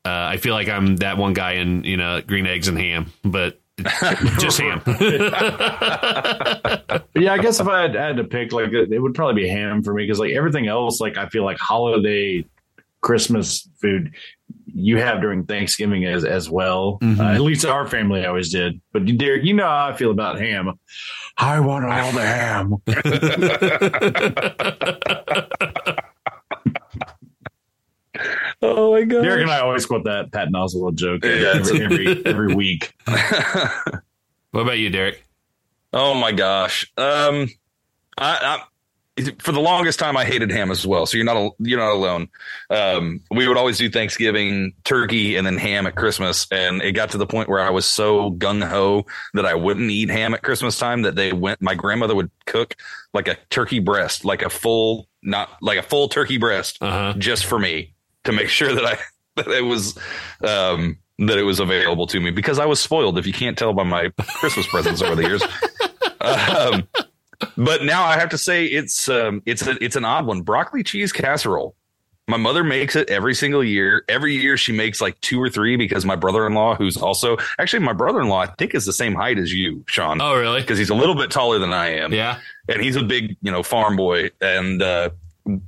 uh, 0.04 0.10
I 0.10 0.36
feel 0.36 0.54
like 0.54 0.68
I'm 0.68 0.94
that 0.98 1.18
one 1.18 1.32
guy 1.32 1.54
in 1.54 1.82
you 1.82 1.96
know 1.96 2.20
green 2.20 2.46
eggs 2.46 2.68
and 2.68 2.78
ham, 2.78 3.12
but 3.24 3.58
just 4.38 4.60
ham. 4.60 4.82
Yeah, 7.16 7.32
I 7.32 7.38
guess 7.38 7.58
if 7.58 7.66
I 7.66 7.82
had, 7.82 7.94
had 7.96 8.16
to 8.18 8.24
pick, 8.24 8.52
like 8.52 8.72
it, 8.72 8.92
it 8.92 9.00
would 9.00 9.14
probably 9.14 9.42
be 9.42 9.48
ham 9.48 9.82
for 9.82 9.92
me 9.92 10.04
because 10.04 10.20
like 10.20 10.32
everything 10.34 10.68
else, 10.68 11.00
like 11.00 11.16
I 11.16 11.28
feel 11.30 11.44
like 11.44 11.58
holiday 11.58 12.44
Christmas 13.00 13.68
food 13.80 14.14
you 14.74 14.98
have 14.98 15.20
during 15.20 15.44
Thanksgiving 15.44 16.04
as 16.04 16.24
as 16.24 16.50
well. 16.50 16.98
Mhm. 17.02 17.18
Uh, 17.18 17.32
at 17.34 17.40
least 17.40 17.64
our 17.64 17.86
family 17.86 18.24
always 18.26 18.50
did. 18.50 18.80
But 18.92 19.06
Derek, 19.18 19.44
you 19.44 19.54
know 19.54 19.64
how 19.66 19.88
I 19.88 19.94
feel 19.96 20.10
about 20.10 20.38
ham. 20.38 20.72
I 21.38 21.60
want 21.60 21.84
all 21.84 22.12
the 22.12 22.22
ham. 22.22 22.76
oh 28.62 28.92
my 28.92 29.02
god. 29.04 29.22
Derek 29.22 29.42
and 29.42 29.50
I 29.50 29.60
always 29.60 29.86
quote 29.86 30.04
that 30.04 30.32
Pat 30.32 30.48
Oswalt 30.48 30.94
joke 30.94 31.24
Yeah, 31.24 31.54
every, 31.56 31.82
every 31.84 32.26
every 32.26 32.54
week. 32.54 32.92
what 33.06 34.60
about 34.60 34.78
you, 34.78 34.90
Derek? 34.90 35.22
oh 35.92 36.14
my 36.14 36.32
gosh. 36.32 36.90
Um, 36.96 37.48
I, 38.18 38.58
I 38.58 38.62
for 39.38 39.52
the 39.52 39.60
longest 39.60 39.98
time 39.98 40.16
I 40.16 40.24
hated 40.24 40.50
ham 40.50 40.70
as 40.70 40.86
well. 40.86 41.06
So 41.06 41.16
you're 41.16 41.24
not 41.24 41.52
you're 41.58 41.78
not 41.78 41.92
alone. 41.92 42.28
Um, 42.70 43.20
we 43.30 43.48
would 43.48 43.56
always 43.56 43.78
do 43.78 43.88
Thanksgiving 43.88 44.74
turkey 44.84 45.36
and 45.36 45.46
then 45.46 45.56
ham 45.56 45.86
at 45.86 45.94
Christmas, 45.94 46.46
and 46.50 46.82
it 46.82 46.92
got 46.92 47.10
to 47.10 47.18
the 47.18 47.26
point 47.26 47.48
where 47.48 47.60
I 47.60 47.70
was 47.70 47.86
so 47.86 48.30
gung 48.32 48.62
ho 48.66 49.06
that 49.34 49.46
I 49.46 49.54
wouldn't 49.54 49.90
eat 49.90 50.10
ham 50.10 50.34
at 50.34 50.42
Christmas 50.42 50.78
time 50.78 51.02
that 51.02 51.14
they 51.14 51.32
went. 51.32 51.62
My 51.62 51.74
grandmother 51.74 52.14
would 52.14 52.30
cook 52.46 52.76
like 53.14 53.28
a 53.28 53.36
turkey 53.50 53.78
breast, 53.78 54.24
like 54.24 54.42
a 54.42 54.50
full 54.50 55.08
not 55.22 55.50
like 55.62 55.78
a 55.78 55.82
full 55.82 56.08
turkey 56.08 56.36
breast, 56.38 56.78
Uh 56.82 56.90
huh. 57.12 57.14
just 57.18 57.46
for 57.46 57.58
me 57.58 57.94
to 58.24 58.32
make 58.32 58.48
sure 58.48 58.74
that 58.74 58.84
I 58.84 58.98
that 59.36 59.48
it 59.48 59.64
was 59.64 59.96
um 60.42 60.98
that 61.20 61.38
it 61.38 61.44
was 61.44 61.60
available 61.60 62.06
to 62.08 62.20
me 62.20 62.30
because 62.30 62.58
I 62.58 62.66
was 62.66 62.78
spoiled 62.80 63.16
if 63.16 63.26
you 63.26 63.32
can't 63.32 63.56
tell 63.56 63.72
by 63.72 63.84
my 63.84 64.10
Christmas 64.40 64.66
presents 64.66 65.00
over 65.00 65.14
the 65.14 65.22
years. 65.22 65.42
Um, 66.18 66.88
but 67.56 67.82
now 67.84 68.04
I 68.04 68.18
have 68.18 68.30
to 68.30 68.38
say 68.38 68.64
it's 68.66 69.08
um 69.08 69.42
it's 69.46 69.66
a, 69.66 69.82
it's 69.82 69.96
an 69.96 70.04
odd 70.04 70.26
one. 70.26 70.42
Broccoli 70.42 70.82
cheese 70.82 71.12
casserole. 71.12 71.74
My 72.28 72.36
mother 72.38 72.64
makes 72.64 72.96
it 72.96 73.08
every 73.08 73.34
single 73.34 73.62
year. 73.62 74.04
Every 74.08 74.34
year 74.34 74.56
she 74.56 74.72
makes 74.72 75.00
like 75.00 75.20
two 75.20 75.40
or 75.40 75.48
three 75.48 75.76
because 75.76 76.04
my 76.04 76.16
brother-in-law, 76.16 76.74
who's 76.74 76.96
also 76.96 77.36
actually 77.56 77.84
my 77.84 77.92
brother-in-law, 77.92 78.38
I 78.40 78.46
think 78.46 78.74
is 78.74 78.84
the 78.84 78.92
same 78.92 79.14
height 79.14 79.38
as 79.38 79.52
you, 79.52 79.84
Sean, 79.86 80.20
Oh, 80.20 80.34
really? 80.36 80.60
because 80.60 80.76
he's 80.76 80.90
a 80.90 80.94
little 80.96 81.14
bit 81.14 81.30
taller 81.30 81.60
than 81.60 81.72
I 81.72 81.98
am 82.00 82.12
Yeah. 82.12 82.40
and 82.68 82.82
he's 82.82 82.96
a 82.96 83.04
big, 83.04 83.36
you 83.42 83.52
know, 83.52 83.62
farm 83.62 83.94
boy. 83.94 84.30
And 84.40 84.82
uh, 84.82 85.10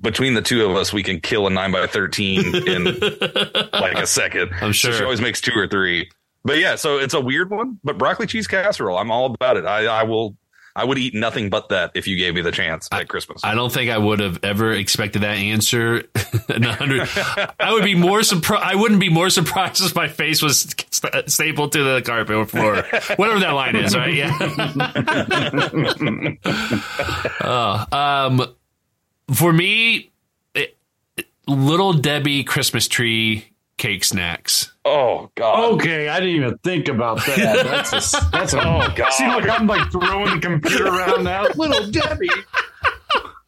between 0.01 0.35
the 0.35 0.43
two 0.43 0.65
of 0.69 0.75
us, 0.77 0.93
we 0.93 1.05
can 1.05 1.21
kill 1.21 1.47
a 1.47 1.51
nine 1.51 1.71
by 1.71 1.87
thirteen 1.87 2.53
in 2.67 2.85
like 3.73 3.97
a 3.97 4.07
second. 4.09 4.51
I'm 4.61 4.73
sure. 4.73 4.91
So 4.93 4.99
she 4.99 5.05
always 5.05 5.21
makes 5.21 5.41
two 5.41 5.53
or 5.57 5.69
three. 5.69 6.11
But 6.45 6.59
yeah, 6.59 6.75
so 6.75 6.99
it's 6.99 7.15
a 7.15 7.21
weird 7.21 7.51
one. 7.51 7.79
But 7.85 7.99
broccoli 7.99 8.27
cheese 8.27 8.49
casserole, 8.49 8.99
I'm 8.99 9.13
all 9.13 9.27
about 9.27 9.57
it. 9.59 9.65
I, 9.65 9.87
I 9.87 10.03
will. 10.03 10.37
I 10.79 10.85
would 10.85 10.97
eat 10.97 11.13
nothing 11.13 11.51
but 11.51 11.71
that 11.71 11.91
if 11.95 12.07
you 12.07 12.17
gave 12.17 12.35
me 12.35 12.41
the 12.41 12.53
chance 12.53 12.89
at 12.93 13.09
Christmas. 13.09 13.43
I 13.43 13.57
don't 13.57 13.73
think 13.73 13.91
I 13.91 13.99
would 13.99 14.21
have 14.21 14.39
ever 14.45 14.73
expected 14.73 15.23
that 15.23 15.37
answer. 15.37 16.05
I 17.59 17.73
would 17.73 17.83
be 17.83 17.97
more 17.97 18.23
surprised. 18.23 18.63
I 18.65 18.77
wouldn't 18.77 19.01
be 19.01 19.09
more 19.09 19.29
surprised 19.29 19.85
if 19.85 19.97
my 19.97 20.07
face 20.07 20.41
was 20.41 20.73
st- 20.91 21.29
stapled 21.29 21.73
to 21.73 21.83
the 21.83 22.03
carpet 22.03 22.37
or 22.37 22.47
floor, 22.47 22.77
whatever 23.17 23.41
that 23.41 23.51
line 23.51 23.75
is. 23.75 23.97
Right? 23.97 24.15
Yeah. 24.15 24.37
Oh, 27.41 27.87
um, 27.99 28.55
for 29.35 29.53
me, 29.53 30.13
it, 30.55 30.77
little 31.49 31.93
Debbie 31.93 32.45
Christmas 32.45 32.87
tree 32.87 33.53
cake 33.79 34.05
snacks. 34.05 34.73
oh 34.85 35.31
God. 35.35 35.73
Okay, 35.75 36.09
I 36.09 36.21
didn't 36.21 36.35
even 36.37 36.59
think 36.59 36.89
about 36.89 37.19
that. 37.27 37.37
That's 37.65 37.93
a, 38.15 38.29
that's 38.31 38.53
a, 38.53 38.61
Oh, 38.61 38.81
oh 38.83 38.93
God. 38.95 39.11
See, 39.13 39.27
look, 39.27 39.49
I'm 39.49 39.67
like 39.67 39.91
throwing 39.91 40.35
the 40.35 40.41
computer 40.41 40.87
around 40.89 41.25
now. 41.25 41.47
Little 41.57 41.91
Debbie. 41.91 42.29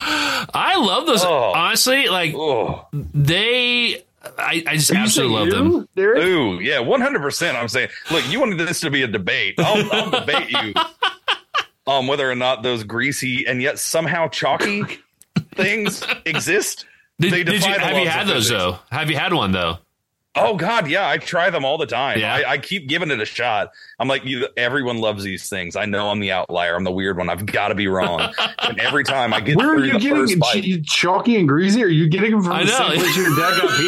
I 0.02 0.76
love 0.78 1.06
those. 1.06 1.24
Oh. 1.24 1.52
Honestly, 1.54 2.08
like 2.08 2.34
Oh. 2.34 2.86
they, 2.92 4.02
I, 4.38 4.64
I 4.66 4.76
just 4.76 4.90
absolutely 4.92 5.50
love 5.50 5.72
them. 5.72 5.88
Derek? 5.94 6.24
Ooh, 6.24 6.58
yeah, 6.60 6.78
one 6.80 7.00
hundred 7.00 7.20
percent. 7.22 7.56
I'm 7.56 7.68
saying, 7.68 7.90
look, 8.10 8.26
you 8.30 8.40
wanted 8.40 8.58
this 8.58 8.80
to 8.80 8.90
be 8.90 9.02
a 9.02 9.06
debate. 9.06 9.54
I'll, 9.58 9.92
I'll 9.92 10.10
debate 10.10 10.50
you 10.50 10.74
on 11.86 12.06
whether 12.06 12.30
or 12.30 12.34
not 12.34 12.62
those 12.62 12.82
greasy 12.84 13.46
and 13.46 13.60
yet 13.60 13.78
somehow 13.78 14.28
chalky 14.28 14.84
things 15.54 16.02
exist. 16.24 16.86
Did, 17.18 17.32
They 17.32 17.44
did 17.44 17.54
you 17.54 17.60
defy 17.60 17.74
the 17.74 17.80
have 17.80 17.98
you 17.98 18.08
had 18.08 18.22
of 18.22 18.28
those 18.28 18.48
physics. 18.48 18.58
though? 18.58 18.78
Have 18.90 19.10
you 19.10 19.16
had 19.16 19.34
one 19.34 19.52
though? 19.52 19.78
Oh 20.36 20.54
God, 20.54 20.86
yeah, 20.88 21.08
I 21.08 21.18
try 21.18 21.50
them 21.50 21.64
all 21.64 21.76
the 21.76 21.86
time. 21.86 22.20
Yeah. 22.20 22.32
I, 22.32 22.52
I 22.52 22.58
keep 22.58 22.88
giving 22.88 23.10
it 23.10 23.20
a 23.20 23.24
shot. 23.24 23.72
I'm 23.98 24.06
like, 24.06 24.24
you, 24.24 24.46
everyone 24.56 24.98
loves 24.98 25.24
these 25.24 25.48
things. 25.48 25.74
I 25.74 25.86
know 25.86 26.08
I'm 26.08 26.20
the 26.20 26.30
outlier. 26.30 26.76
I'm 26.76 26.84
the 26.84 26.92
weird 26.92 27.18
one. 27.18 27.28
I've 27.28 27.44
got 27.46 27.68
to 27.68 27.74
be 27.74 27.88
wrong. 27.88 28.32
and 28.62 28.78
every 28.78 29.02
time 29.02 29.34
I 29.34 29.40
get 29.40 29.56
Where 29.56 29.70
are 29.70 29.84
you 29.84 29.94
the 29.94 29.98
getting 29.98 30.16
first 30.18 30.38
bite, 30.38 30.84
chalky 30.84 31.36
and 31.36 31.48
greasy? 31.48 31.82
Are 31.82 31.88
you 31.88 32.08
getting 32.08 32.30
them 32.30 32.42
from 32.42 32.52
I 32.52 32.62
the 32.64 32.70
know. 32.70 32.78
same 32.78 33.00
place 33.00 33.16
your 33.16 33.36
dad 33.36 33.60
got 33.60 33.70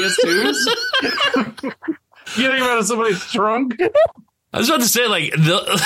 PS2s? 1.63 1.75
getting 2.37 2.61
them 2.61 2.69
out 2.69 2.79
of 2.79 2.87
somebody's 2.87 3.25
trunk? 3.31 3.81
I 4.53 4.59
was 4.59 4.69
about 4.69 4.81
to 4.81 4.89
say 4.89 5.07
like 5.07 5.31
the. 5.33 5.81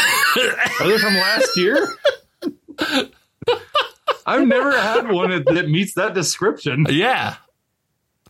Are 0.80 0.88
they 0.88 0.98
from 0.98 1.14
last 1.14 1.54
year? 1.58 1.86
I've 4.24 4.46
never 4.48 4.72
had 4.72 5.10
one 5.10 5.30
that, 5.30 5.44
that 5.46 5.68
meets 5.68 5.94
that 5.94 6.14
description. 6.14 6.86
Yeah. 6.88 7.36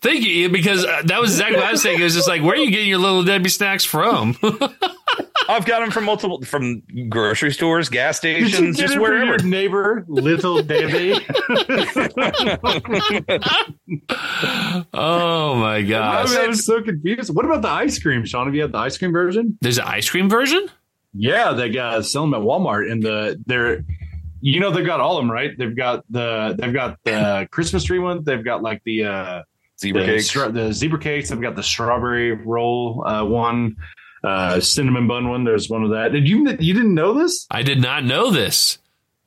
Thank 0.07 0.25
you, 0.25 0.49
because 0.49 0.85
uh, 0.85 1.03
that 1.07 1.21
was 1.21 1.33
exactly 1.33 1.57
what 1.57 1.67
I 1.67 1.73
was 1.73 1.83
saying. 1.83 1.99
It 1.99 2.05
was 2.05 2.15
just 2.15 2.29
like, 2.29 2.41
where 2.41 2.53
are 2.53 2.59
you 2.59 2.71
getting 2.71 2.89
your 2.89 2.99
little 2.99 3.25
Debbie 3.25 3.49
snacks 3.49 3.85
from? 3.85 4.37
I've 5.49 5.67
got 5.67 5.81
them 5.81 5.91
from 5.91 6.05
multiple 6.05 6.43
from 6.43 6.85
grocery 7.09 7.53
stores, 7.53 7.89
gas 7.89 8.19
stations, 8.19 8.77
just 8.77 8.93
it 8.93 8.95
from 8.95 9.03
wherever. 9.03 9.25
your 9.25 9.39
neighbor, 9.39 10.05
Little 10.07 10.63
Debbie? 10.63 11.15
oh 14.95 15.57
my 15.57 15.77
I, 15.77 15.83
gosh. 15.83 16.37
I 16.37 16.47
was 16.47 16.65
so 16.65 16.83
confused. 16.83 17.35
What 17.35 17.45
about 17.45 17.63
the 17.63 17.69
ice 17.69 18.01
cream, 18.01 18.25
Sean? 18.25 18.47
Have 18.47 18.55
you 18.55 18.63
had 18.63 18.71
the 18.71 18.79
ice 18.79 18.97
cream 18.97 19.11
version? 19.11 19.59
There's 19.61 19.79
an 19.79 19.87
ice 19.87 20.09
cream 20.09 20.29
version? 20.29 20.69
Yeah, 21.15 21.53
they 21.53 21.71
got 21.71 22.05
sell 22.05 22.23
them 22.23 22.35
at 22.35 22.43
Walmart, 22.43 22.89
and 22.93 23.03
the 23.03 23.43
they're, 23.45 23.85
you 24.41 24.61
know, 24.61 24.71
they've 24.71 24.87
got 24.87 25.01
all 25.01 25.19
of 25.19 25.23
them, 25.25 25.33
right? 25.33 25.51
They've 25.59 25.77
got 25.77 26.05
the 26.11 26.55
they've 26.57 26.73
got 26.73 26.99
the 27.03 27.49
Christmas 27.51 27.83
tree 27.83 27.99
one. 27.99 28.23
They've 28.23 28.45
got 28.45 28.63
like 28.63 28.85
the 28.85 29.05
uh, 29.05 29.43
Zebra 29.79 30.03
the, 30.03 30.07
cakes. 30.07 30.27
stra- 30.27 30.51
the 30.51 30.73
zebra 30.73 30.99
cakes. 30.99 31.31
I've 31.31 31.41
got 31.41 31.57
the 31.57 31.63
strawberry 31.63 32.33
roll 32.33 33.05
uh, 33.07 33.25
one, 33.25 33.77
uh, 34.25 34.61
cinnamon 34.61 35.07
bun 35.07 35.29
one. 35.29 35.45
There's 35.45 35.69
one 35.69 35.83
of 35.83 35.91
that. 35.91 36.13
Did 36.13 36.29
you 36.29 36.49
you 36.59 36.75
didn't 36.75 36.95
know 36.95 37.13
this? 37.15 37.47
I 37.51 37.63
did 37.63 37.81
not 37.81 38.05
know 38.05 38.31
this. 38.31 38.79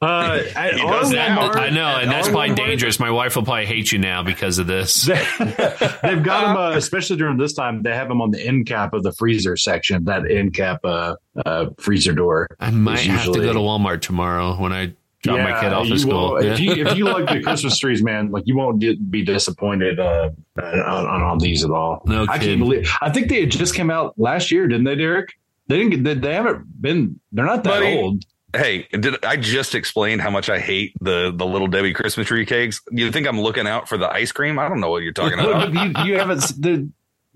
Uh, 0.01 0.41
at 0.55 0.75
He 0.75 0.81
does 0.81 1.11
now. 1.11 1.49
Walmart- 1.49 1.55
I 1.57 1.69
know, 1.69 1.97
and 1.97 2.09
that's 2.09 2.27
our 2.27 2.33
probably 2.33 2.51
Walmart, 2.51 2.67
dangerous. 2.67 2.99
My 2.99 3.11
wife 3.11 3.35
will 3.35 3.43
probably 3.43 3.65
hate 3.65 3.91
you 3.91 3.99
now 3.99 4.23
because 4.23 4.57
of 4.57 4.65
this. 4.65 5.03
They, 5.03 5.15
they've 5.39 6.23
got 6.23 6.47
them, 6.47 6.57
uh, 6.57 6.71
especially 6.71 7.17
during 7.17 7.37
this 7.37 7.53
time. 7.53 7.83
They 7.83 7.93
have 7.93 8.07
them 8.07 8.21
on 8.21 8.31
the 8.31 8.41
end 8.41 8.65
cap 8.65 8.93
of 8.93 9.03
the 9.03 9.11
freezer 9.11 9.57
section. 9.57 10.05
That 10.05 10.29
end 10.29 10.53
cap 10.53 10.79
uh, 10.83 11.15
uh, 11.45 11.67
freezer 11.77 12.13
door. 12.13 12.47
I 12.59 12.71
might 12.71 13.01
is 13.01 13.07
have 13.07 13.33
to 13.33 13.39
go 13.39 13.53
to 13.53 13.59
Walmart 13.59 14.01
tomorrow 14.01 14.55
when 14.55 14.71
I 14.71 14.93
drop 15.23 15.39
my 15.39 15.59
kid 15.61 15.73
off 15.73 15.87
you 15.87 15.93
at 15.95 15.99
school. 15.99 16.33
will- 16.33 16.43
Yeah. 16.43 16.53
If, 16.53 16.59
you, 16.59 16.71
if 16.85 16.97
you 16.97 17.05
like 17.05 17.27
the 17.27 17.41
Christmas 17.43 17.77
trees, 17.79 18.01
man, 18.03 18.31
like 18.31 18.43
you 18.45 18.55
won't 18.55 18.79
be 19.11 19.23
disappointed 19.23 19.99
uh, 19.99 20.29
on, 20.61 20.79
on, 20.79 21.21
on 21.21 21.37
these 21.39 21.63
at 21.65 21.71
all. 21.71 22.01
No 22.05 22.23
I 22.29 22.37
kidding. 22.37 22.59
can't 22.59 22.69
believe. 22.69 22.91
I 23.01 23.09
think 23.09 23.29
they 23.29 23.41
had 23.41 23.51
just 23.51 23.75
came 23.75 23.89
out 23.91 24.13
last 24.17 24.51
year, 24.51 24.67
didn't 24.67 24.85
they, 24.85 24.95
Derek? 24.95 25.33
They 25.67 25.77
didn't. 25.77 25.91
Get, 25.91 26.03
they, 26.03 26.13
they 26.15 26.33
haven't 26.33 26.81
been. 26.81 27.19
They're 27.31 27.45
not 27.45 27.63
that 27.65 27.69
Buddy, 27.81 27.97
old. 27.97 28.23
Hey, 28.55 28.87
did 28.91 29.23
I 29.23 29.35
just 29.37 29.75
explained 29.75 30.21
how 30.21 30.31
much 30.31 30.49
I 30.49 30.57
hate 30.59 30.93
the 31.01 31.31
the 31.35 31.45
little 31.45 31.67
Debbie 31.67 31.93
Christmas 31.93 32.25
tree 32.25 32.47
cakes? 32.47 32.81
You 32.91 33.11
think 33.11 33.27
I'm 33.27 33.39
looking 33.39 33.67
out 33.67 33.87
for 33.87 33.95
the 33.95 34.09
ice 34.09 34.31
cream? 34.31 34.57
I 34.57 34.67
don't 34.67 34.79
know 34.79 34.89
what 34.89 35.03
you're 35.03 35.13
talking 35.13 35.37
about. 35.39 35.71
you, 35.71 36.11
you 36.13 36.17
haven't. 36.17 36.39
The, 36.59 36.89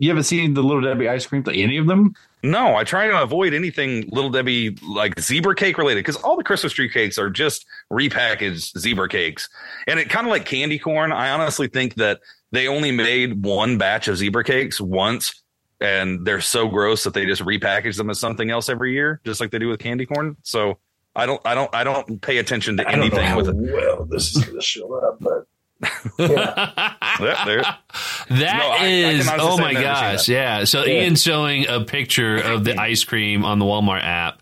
you 0.04 0.10
haven't 0.10 0.24
seen 0.24 0.54
the 0.54 0.62
little 0.62 0.82
Debbie 0.82 1.08
ice 1.08 1.26
cream? 1.26 1.46
Any 1.48 1.78
of 1.78 1.88
them? 1.88 2.14
No, 2.44 2.76
I 2.76 2.84
try 2.84 3.08
to 3.08 3.22
avoid 3.22 3.54
anything 3.54 4.10
little 4.12 4.30
Debbie 4.30 4.72
like 4.86 5.18
zebra 5.18 5.56
cake 5.56 5.78
related 5.78 6.00
because 6.00 6.18
all 6.18 6.36
the 6.36 6.44
Christmas 6.44 6.74
tree 6.74 6.90
cakes 6.90 7.18
are 7.18 7.30
just 7.30 7.66
repackaged 7.90 8.78
zebra 8.78 9.08
cakes. 9.08 9.48
And 9.88 10.02
it 10.02 10.10
kind 10.10 10.28
of 10.28 10.32
like 10.32 10.44
candy 10.44 10.78
corn. 10.78 11.14
I 11.14 11.30
honestly 11.30 11.70
think 11.70 11.96
that 11.96 12.20
they 12.52 12.68
only 12.68 12.92
made 12.92 13.46
one 13.46 13.78
batch 13.78 14.10
of 14.10 14.18
zebra 14.18 14.44
cakes 14.44 14.82
once 14.82 15.42
and 15.80 16.26
they're 16.26 16.42
so 16.42 16.68
gross 16.68 17.06
that 17.06 17.14
they 17.14 17.26
just 17.26 17.42
repackage 17.42 17.96
them 17.96 18.10
as 18.10 18.20
something 18.20 18.50
else 18.50 18.68
every 18.68 18.92
year, 18.92 19.22
just 19.24 19.40
like 19.40 19.52
they 19.52 19.60
do 19.60 19.70
with 19.70 19.80
candy 19.80 20.06
corn. 20.06 20.36
So 20.44 20.80
I 21.16 21.26
don't 21.26 21.40
I 21.46 21.56
don't 21.56 21.74
I 21.74 21.86
don't 21.86 22.22
pay 22.22 22.40
attention 22.40 22.76
to 22.76 22.88
I 22.88 22.92
don't 22.92 23.00
know 23.00 23.06
anything 23.06 23.26
how 23.26 23.38
with 23.38 23.48
it. 23.48 23.56
well 23.56 24.04
this 24.04 24.36
is 24.36 24.44
going 24.44 24.60
to 24.60 24.66
show 24.66 24.94
up, 24.96 25.18
but 25.22 25.48
Yeah, 26.20 26.94
there. 27.46 27.62
That 28.30 28.58
No, 28.58 28.70
I- 28.70 28.78
I 28.80 28.88
is, 28.88 29.26
can 29.28 29.40
honestly 29.40 29.52
oh 29.54 29.58
my 29.58 29.68
I've 29.68 29.74
never 29.74 29.76
seen 29.76 29.84
gosh, 29.84 30.30
yeah. 30.30 30.64
So 30.64 30.84
Yeah. 30.86 31.02
Ian's 31.04 31.22
showing 31.24 31.68
a 31.68 31.82
picture 31.82 32.38
of 32.38 32.64
the 32.64 32.78
ice 32.80 33.04
cream 33.04 33.44
on 33.46 33.60
the 33.60 33.66
Walmart 33.66 34.04
app. 34.04 34.42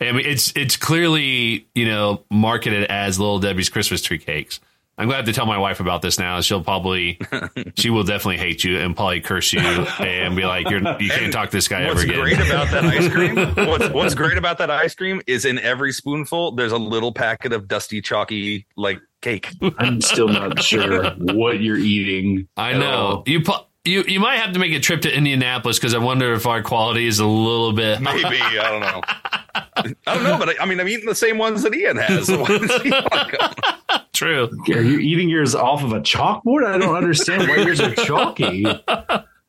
I 0.00 0.12
mean, 0.12 0.26
it's 0.26 0.52
it's 0.56 0.76
clearly 0.76 1.66
you 1.74 1.86
know 1.86 2.22
marketed 2.30 2.84
as 2.84 3.18
Little 3.18 3.38
Debbie's 3.38 3.68
Christmas 3.68 4.02
tree 4.02 4.18
cakes. 4.18 4.60
I'm 4.98 5.08
glad 5.08 5.26
to 5.26 5.32
tell 5.32 5.44
my 5.44 5.58
wife 5.58 5.80
about 5.80 6.00
this 6.00 6.18
now. 6.18 6.40
She'll 6.40 6.64
probably, 6.64 7.18
she 7.76 7.90
will 7.90 8.02
definitely 8.02 8.38
hate 8.38 8.64
you 8.64 8.78
and 8.78 8.96
probably 8.96 9.20
curse 9.20 9.52
you 9.52 9.60
and 9.60 10.34
be 10.34 10.44
like, 10.44 10.70
"You're 10.70 10.80
you 10.98 11.10
can't 11.10 11.32
talk 11.32 11.50
to 11.50 11.56
this 11.56 11.68
guy 11.68 11.86
What's 11.86 12.02
ever 12.02 12.10
again." 12.10 12.18
What's 12.18 12.36
great 12.36 12.46
about 12.46 12.70
that 12.70 12.84
ice 12.84 13.08
cream? 13.12 13.36
What's, 13.68 13.88
what's 13.90 14.14
great 14.14 14.38
about 14.38 14.56
that 14.58 14.70
ice 14.70 14.94
cream 14.94 15.20
is 15.26 15.44
in 15.44 15.58
every 15.58 15.92
spoonful, 15.92 16.52
there's 16.52 16.72
a 16.72 16.78
little 16.78 17.12
packet 17.12 17.52
of 17.52 17.68
dusty, 17.68 18.00
chalky 18.00 18.66
like 18.76 19.00
cake. 19.20 19.50
I'm 19.78 20.00
still 20.00 20.28
not 20.28 20.62
sure 20.62 21.10
what 21.16 21.60
you're 21.60 21.76
eating. 21.76 22.48
I 22.56 22.72
know 22.72 22.90
all. 22.90 23.22
you. 23.26 23.42
pu- 23.42 23.65
You 23.86 24.04
you 24.06 24.20
might 24.20 24.36
have 24.38 24.52
to 24.54 24.58
make 24.58 24.72
a 24.72 24.80
trip 24.80 25.02
to 25.02 25.14
Indianapolis 25.14 25.78
because 25.78 25.94
I 25.94 25.98
wonder 25.98 26.32
if 26.32 26.46
our 26.46 26.62
quality 26.62 27.06
is 27.06 27.18
a 27.20 27.26
little 27.26 27.72
bit. 27.72 28.00
Maybe 28.00 28.24
I 28.24 28.70
don't 28.70 28.80
know. 28.80 29.00
I 30.06 30.14
don't 30.14 30.24
know, 30.24 30.38
but 30.38 30.48
I, 30.50 30.54
I 30.62 30.66
mean, 30.66 30.80
I'm 30.80 30.88
eating 30.88 31.06
the 31.06 31.14
same 31.14 31.38
ones 31.38 31.62
that 31.62 31.74
Ian 31.74 31.96
has. 31.98 32.26
So 32.26 32.40
why 32.40 32.58
does 32.58 32.82
he 32.82 32.90
want 32.90 33.12
to 33.30 33.36
go? 33.38 33.96
True. 34.12 34.48
Are 34.74 34.82
you 34.82 34.98
eating 34.98 35.28
yours 35.28 35.54
off 35.54 35.84
of 35.84 35.92
a 35.92 36.00
chalkboard? 36.00 36.66
I 36.66 36.78
don't 36.78 36.96
understand 36.96 37.48
why 37.48 37.56
yours 37.56 37.80
are 37.80 37.94
chalky. 37.94 38.64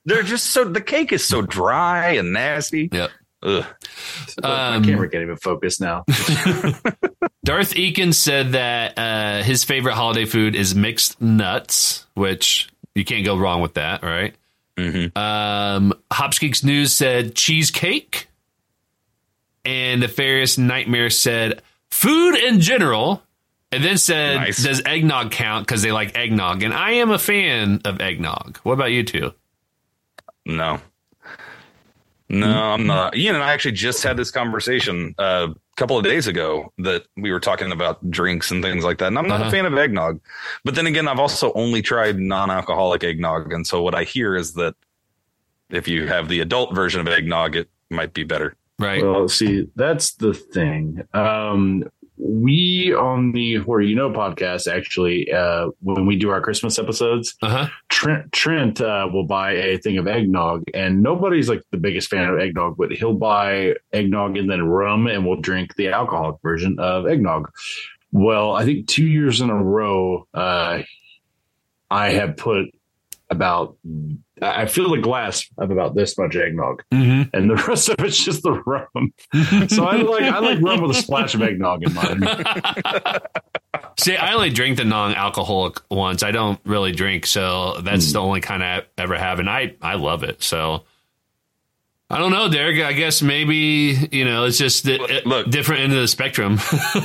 They're 0.05 0.23
just 0.23 0.47
so 0.51 0.65
the 0.65 0.81
cake 0.81 1.11
is 1.11 1.25
so 1.25 1.41
dry 1.41 2.11
and 2.11 2.33
nasty. 2.33 2.89
Yep. 2.91 3.09
Ugh. 3.43 3.65
My 4.41 4.75
Um, 4.75 4.83
camera 4.83 5.09
can't 5.09 5.23
even 5.23 5.37
focus 5.37 5.79
now. 5.79 6.03
Darth 7.45 7.73
Eakin 7.75 8.13
said 8.13 8.51
that 8.53 8.97
uh, 8.97 9.43
his 9.43 9.63
favorite 9.63 9.93
holiday 9.93 10.25
food 10.25 10.55
is 10.55 10.75
mixed 10.75 11.21
nuts, 11.21 12.05
which 12.13 12.67
you 12.97 13.05
can't 13.05 13.25
go 13.25 13.37
wrong 13.37 13.61
with 13.61 13.75
that, 13.75 14.03
right? 14.03 14.33
Mhm. 14.77 15.15
Um, 15.17 15.93
Hopsgeeks 16.11 16.63
News 16.63 16.93
said 16.93 17.35
cheesecake, 17.35 18.27
and 19.65 20.01
the 20.01 20.07
Nefarious 20.07 20.57
Nightmare 20.57 21.09
said 21.09 21.61
food 21.89 22.35
in 22.35 22.61
general, 22.61 23.23
and 23.71 23.83
then 23.83 23.97
said 23.97 24.37
Nice. 24.37 24.63
does 24.63 24.81
eggnog 24.85 25.31
count 25.31 25.65
because 25.67 25.81
they 25.81 25.91
like 25.91 26.15
eggnog, 26.17 26.63
and 26.63 26.73
I 26.73 26.91
am 26.91 27.11
a 27.11 27.19
fan 27.19 27.81
of 27.85 27.99
eggnog. 28.01 28.57
What 28.63 28.73
about 28.73 28.91
you 28.91 29.03
two? 29.03 29.33
No. 30.45 30.79
No, 32.29 32.47
I'm 32.73 32.85
not. 32.85 33.15
Ian 33.15 33.35
and 33.35 33.43
I 33.43 33.53
actually 33.53 33.71
just 33.73 34.03
had 34.03 34.17
this 34.17 34.31
conversation 34.31 35.15
uh, 35.17 35.47
couple 35.77 35.97
of 35.97 36.03
days 36.03 36.25
ago 36.27 36.73
that 36.79 37.05
we 37.15 37.31
were 37.31 37.39
talking 37.39 37.71
about 37.71 38.09
drinks 38.09 38.49
and 38.51 38.63
things 38.63 38.83
like 38.83 38.97
that. 38.97 39.07
And 39.07 39.17
I'm 39.17 39.27
not 39.27 39.39
Uh-huh. 39.41 39.49
a 39.49 39.51
fan 39.51 39.65
of 39.67 39.77
eggnog. 39.77 40.19
But 40.65 40.75
then 40.75 40.87
again, 40.87 41.07
I've 41.07 41.19
also 41.19 41.53
only 41.53 41.81
tried 41.81 42.17
non 42.19 42.49
alcoholic 42.49 43.03
eggnog. 43.03 43.53
And 43.53 43.65
so 43.65 43.81
what 43.83 43.93
I 43.95 44.03
hear 44.03 44.35
is 44.35 44.53
that 44.55 44.75
if 45.69 45.87
you 45.87 46.07
have 46.07 46.27
the 46.29 46.39
adult 46.41 46.73
version 46.73 46.99
of 46.99 47.07
eggnog, 47.07 47.55
it 47.55 47.69
might 47.89 48.13
be 48.13 48.23
better. 48.23 48.55
Right. 48.79 49.03
Well, 49.03 49.27
see, 49.27 49.67
that's 49.75 50.13
the 50.15 50.33
thing. 50.33 51.03
Um, 51.13 51.83
we 52.17 52.93
on 52.93 53.31
the 53.31 53.55
Horror 53.55 53.81
You 53.81 53.95
Know 53.95 54.09
podcast, 54.09 54.71
actually, 54.71 55.31
uh, 55.31 55.69
when 55.81 56.05
we 56.05 56.15
do 56.15 56.29
our 56.29 56.41
Christmas 56.41 56.79
episodes, 56.79 57.35
Uh 57.41 57.49
huh. 57.49 57.67
Trent 57.89 58.31
Trent 58.31 58.81
uh, 58.81 59.07
will 59.11 59.25
buy 59.25 59.51
a 59.51 59.77
thing 59.77 59.97
of 59.97 60.07
eggnog, 60.07 60.63
and 60.73 61.01
nobody's 61.01 61.47
like 61.49 61.61
the 61.71 61.77
biggest 61.77 62.09
fan 62.09 62.27
of 62.27 62.39
eggnog, 62.39 62.75
but 62.77 62.91
he'll 62.91 63.13
buy 63.13 63.75
eggnog 63.93 64.37
and 64.37 64.49
then 64.49 64.63
rum, 64.63 65.07
and 65.07 65.25
we'll 65.25 65.39
drink 65.41 65.75
the 65.75 65.89
alcoholic 65.89 66.41
version 66.41 66.77
of 66.79 67.07
eggnog. 67.07 67.51
Well, 68.11 68.53
I 68.53 68.65
think 68.65 68.87
two 68.87 69.05
years 69.05 69.41
in 69.41 69.49
a 69.49 69.63
row, 69.63 70.27
uh, 70.33 70.81
I 71.91 72.09
have 72.11 72.37
put 72.37 72.67
about 73.29 73.77
I 74.41 74.65
fill 74.67 74.93
a 74.93 74.99
glass 74.99 75.47
of 75.57 75.71
about 75.71 75.95
this 75.95 76.17
much 76.17 76.35
eggnog, 76.35 76.83
hmm 76.91 77.23
and 77.33 77.49
the 77.49 77.55
rest 77.67 77.89
of 77.89 77.95
it's 77.99 78.23
just 78.23 78.43
the 78.43 78.51
rum. 78.53 79.13
so 79.69 79.85
I 79.85 79.97
like 79.97 80.23
I 80.23 80.39
like 80.39 80.61
rum 80.61 80.81
with 80.81 80.91
a 80.91 81.01
splash 81.01 81.33
of 81.35 81.41
eggnog 81.41 81.83
in 81.83 81.93
mine. 81.93 82.23
See, 83.99 84.15
I 84.15 84.33
only 84.33 84.51
drink 84.51 84.77
the 84.77 84.85
non-alcoholic 84.85 85.79
ones. 85.89 86.21
I 86.23 86.31
don't 86.31 86.59
really 86.65 86.91
drink, 86.91 87.25
so 87.25 87.77
that's 87.81 88.11
the 88.13 88.19
only 88.19 88.41
kind 88.41 88.63
I 88.63 88.83
ever 88.97 89.17
have, 89.17 89.39
and 89.39 89.49
I 89.49 89.75
I 89.81 89.95
love 89.95 90.23
it. 90.23 90.43
So 90.43 90.83
I 92.09 92.19
don't 92.19 92.31
know, 92.31 92.47
Derek. 92.49 92.79
I 92.81 92.93
guess 92.93 93.21
maybe 93.23 94.07
you 94.11 94.23
know 94.23 94.45
it's 94.45 94.57
just 94.59 94.83
the, 94.83 94.97
Look- 94.99 95.25
look. 95.25 95.49
different 95.49 95.81
end 95.81 95.93
of 95.93 95.99
the 95.99 96.07
spectrum. 96.07 96.59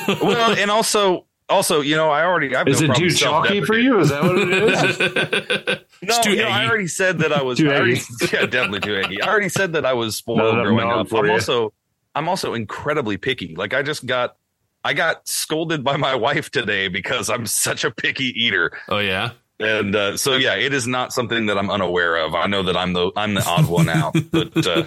Well, 0.07 0.53
and 0.57 0.71
also, 0.71 1.25
also, 1.53 1.81
you 1.81 1.95
know, 1.95 2.11
I 2.11 2.25
already, 2.25 2.57
I've 2.57 2.67
been 2.67 2.75
around. 2.75 2.83
Is 2.83 2.89
no 2.89 2.95
it 2.95 2.97
too 2.97 3.11
chalky 3.15 3.61
for 3.65 3.79
you? 3.79 4.01
Is 4.01 4.09
that 4.09 4.23
what 4.23 4.39
it 4.39 5.69
is? 5.69 5.79
No, 6.05 6.21
too 6.21 6.31
you 6.31 6.43
know, 6.43 6.49
I 6.49 6.67
already 6.67 6.89
said 6.89 7.21
that 7.21 7.33
I 7.33 7.43
was 7.43 7.59
Too 7.59 7.71
I 7.71 7.77
already, 7.77 7.93
yeah, 8.33 8.45
definitely 8.47 8.81
too 8.81 8.97
eggy. 8.97 9.23
I 9.23 9.29
already 9.29 9.49
said 9.49 9.75
that 9.75 9.87
I 9.87 9.93
was 9.93 10.17
spoiled 10.17 10.39
Not 10.39 10.55
enough 10.55 10.65
growing 10.65 10.91
up. 10.91 11.15
I'm 11.15 11.27
you. 11.27 11.31
also 11.33 11.73
I'm 12.17 12.29
also 12.29 12.55
incredibly 12.55 13.19
picky. 13.19 13.55
Like 13.55 13.73
I 13.73 13.83
just 13.85 14.05
got 14.05 14.37
I 14.83 14.95
got 14.95 15.29
scolded 15.29 15.85
by 15.85 15.97
my 15.97 16.17
wife 16.17 16.51
today 16.51 16.89
because 16.89 17.31
I'm 17.31 17.47
such 17.47 17.85
a 17.85 17.93
picky 17.93 18.25
eater. 18.37 18.73
oh 18.89 18.99
yeah, 18.99 19.31
And 19.61 19.95
uh, 19.95 20.17
so 20.17 20.35
yeah, 20.35 20.57
it 20.57 20.73
is 20.75 20.89
not 20.89 21.13
something 21.13 21.47
that 21.47 21.57
I'm 21.57 21.71
unaware 21.71 22.17
of. 22.17 22.35
I 22.35 22.47
know 22.49 22.65
that 22.65 22.77
I'm 22.77 22.95
the 22.95 23.13
I'm 23.15 23.35
the 23.35 23.45
odd 23.47 23.69
one 23.69 23.89
out. 23.89 24.17
But 24.33 24.67
uh, 24.67 24.85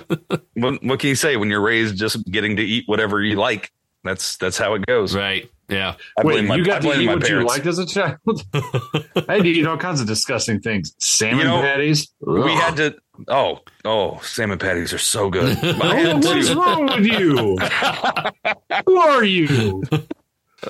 what, 0.55 0.83
what 0.83 0.99
can 0.99 1.07
you 1.07 1.15
say 1.15 1.37
when 1.37 1.49
you're 1.49 1.61
raised 1.61 1.97
just 1.97 2.29
getting 2.29 2.57
to 2.57 2.61
eat 2.61 2.83
whatever 2.87 3.21
you 3.21 3.37
like? 3.37 3.71
That's 4.05 4.37
that's 4.37 4.57
how 4.57 4.75
it 4.75 4.85
goes. 4.85 5.15
right. 5.15 5.49
Yeah. 5.67 5.95
I 6.17 6.23
Wait, 6.23 6.33
blame 6.33 6.47
my, 6.47 6.55
you 6.57 6.61
I 6.61 6.65
got 6.65 6.81
to 6.83 6.87
blame 6.87 7.01
eat 7.01 7.05
my 7.07 7.15
what 7.15 7.27
you 7.27 7.43
liked 7.43 7.65
as 7.65 7.79
a 7.79 7.87
child? 7.87 8.19
I 8.53 9.33
had 9.33 9.43
to 9.43 9.49
eat 9.49 9.65
all 9.65 9.77
kinds 9.77 9.99
of 9.99 10.05
disgusting 10.05 10.59
things. 10.61 10.93
Salmon 10.99 11.39
You 11.39 11.43
know, 11.45 11.61
patties. 11.61 12.13
We 12.19 12.51
had 12.51 12.75
to. 12.77 12.95
Oh, 13.27 13.61
oh, 13.83 14.19
salmon 14.21 14.59
patties 14.59 14.93
are 14.93 14.99
so 14.99 15.29
good. 15.29 15.57
I 15.63 15.95
had 15.95 16.23
what's 16.23 16.51
wrong 16.53 16.85
with 16.85 17.05
you? 17.05 17.57
Who 18.85 18.97
are 18.97 19.23
you? 19.23 19.81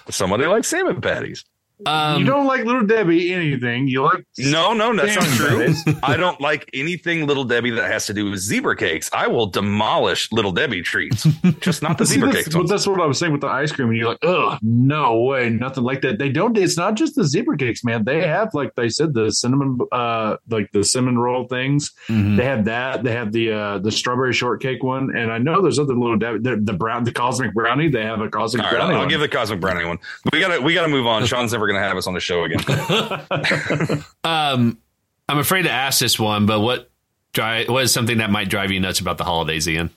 Somebody 0.10 0.46
likes 0.46 0.70
salmon 0.70 1.02
patties. 1.02 1.44
Um, 1.86 2.20
you 2.22 2.26
don't 2.26 2.46
like 2.46 2.64
Little 2.66 2.86
Debbie 2.86 3.34
anything. 3.34 3.88
You 3.88 4.04
like 4.04 4.26
No, 4.38 4.74
no, 4.74 4.96
that's 4.96 5.16
not 5.16 5.26
true. 5.36 5.74
I 6.04 6.16
don't 6.16 6.40
like 6.40 6.70
anything 6.74 7.28
Little 7.28 7.44
Debbie 7.44 7.72
that 7.72 7.92
has 7.92 8.06
to 8.08 8.14
do 8.14 8.30
with 8.30 8.40
zebra 8.40 8.76
cakes. 8.78 9.10
I 9.12 9.28
will 9.28 9.48
demolish 9.48 10.32
Little 10.32 10.52
Debbie 10.54 10.82
treats, 10.82 11.24
just 11.60 11.82
not 11.84 11.98
the 11.98 12.06
See, 12.06 12.16
zebra 12.16 12.32
cakes. 12.32 12.50
but 12.50 12.68
that's 12.70 12.88
what 12.88 13.02
I 13.02 13.06
was 13.06 13.20
saying 13.20 13.34
with 13.34 13.42
the 13.42 13.48
ice 13.48 13.72
cream. 13.72 13.90
And 13.90 13.98
you're 13.98 14.08
like, 14.10 14.20
oh, 14.24 14.58
no 14.62 15.22
way, 15.24 15.50
nothing 15.50 15.84
like 15.84 16.02
that. 16.04 16.18
They 16.18 16.30
don't. 16.30 16.58
It's 16.58 16.78
not 16.78 16.96
just 16.96 17.16
the 17.16 17.24
zebra 17.26 17.58
cakes, 17.58 17.84
man. 17.84 18.06
They 18.06 18.26
have, 18.26 18.54
like 18.54 18.74
they 18.76 18.88
said, 18.90 19.14
the 19.14 19.32
cinnamon, 19.32 19.78
uh, 19.92 20.38
like 20.50 20.72
the 20.72 20.84
cinnamon 20.84 21.18
roll 21.20 21.46
things. 21.48 21.92
mhm. 22.08 22.38
They 22.38 22.46
have 22.46 22.66
that. 22.66 23.04
They 23.04 23.12
have 23.12 23.32
the 23.34 23.52
uh, 23.52 23.78
the 23.80 23.92
strawberry 23.92 24.34
shortcake 24.34 24.82
one, 24.84 25.16
and 25.16 25.32
I 25.32 25.38
know 25.40 25.62
there's 25.62 25.80
other 25.80 25.94
little 25.94 26.18
Debbie, 26.18 26.40
the, 26.40 26.56
the 26.56 26.74
brown, 26.74 27.04
the 27.04 27.12
cosmic 27.12 27.54
brownie. 27.54 27.90
They 27.90 28.04
have 28.04 28.22
a 28.22 28.30
cosmic 28.30 28.64
All 28.64 28.72
right, 28.72 28.78
brownie. 28.78 28.92
I'll, 28.94 28.96
I'll 28.96 29.02
one. 29.04 29.10
give 29.10 29.20
the 29.20 29.28
cosmic 29.28 29.60
brownie 29.60 29.86
one. 29.86 29.98
We 30.32 30.40
gotta, 30.40 30.62
we 30.62 30.74
gotta 30.74 30.88
move 30.88 31.06
on. 31.06 31.26
Sean's 31.26 31.52
never 31.52 31.65
gonna 31.68 31.80
have 31.80 31.98
us 31.98 32.08
on 32.08 32.14
the 32.14 32.20
show 32.20 32.44
again. 32.44 32.64
Um, 34.24 34.80
I'm 35.28 35.38
afraid 35.40 35.64
to 35.64 35.72
ask 35.72 36.00
this 36.00 36.20
one, 36.20 36.46
but 36.46 36.60
what 36.60 36.90
dri- 37.34 37.66
what 37.68 37.84
is 37.84 37.92
something 37.92 38.18
that 38.20 38.30
might 38.32 38.50
drive 38.50 38.72
you 38.72 38.80
nuts 38.80 39.00
about 39.00 39.18
the 39.18 39.24
holidays, 39.24 39.68
Ian? 39.68 39.90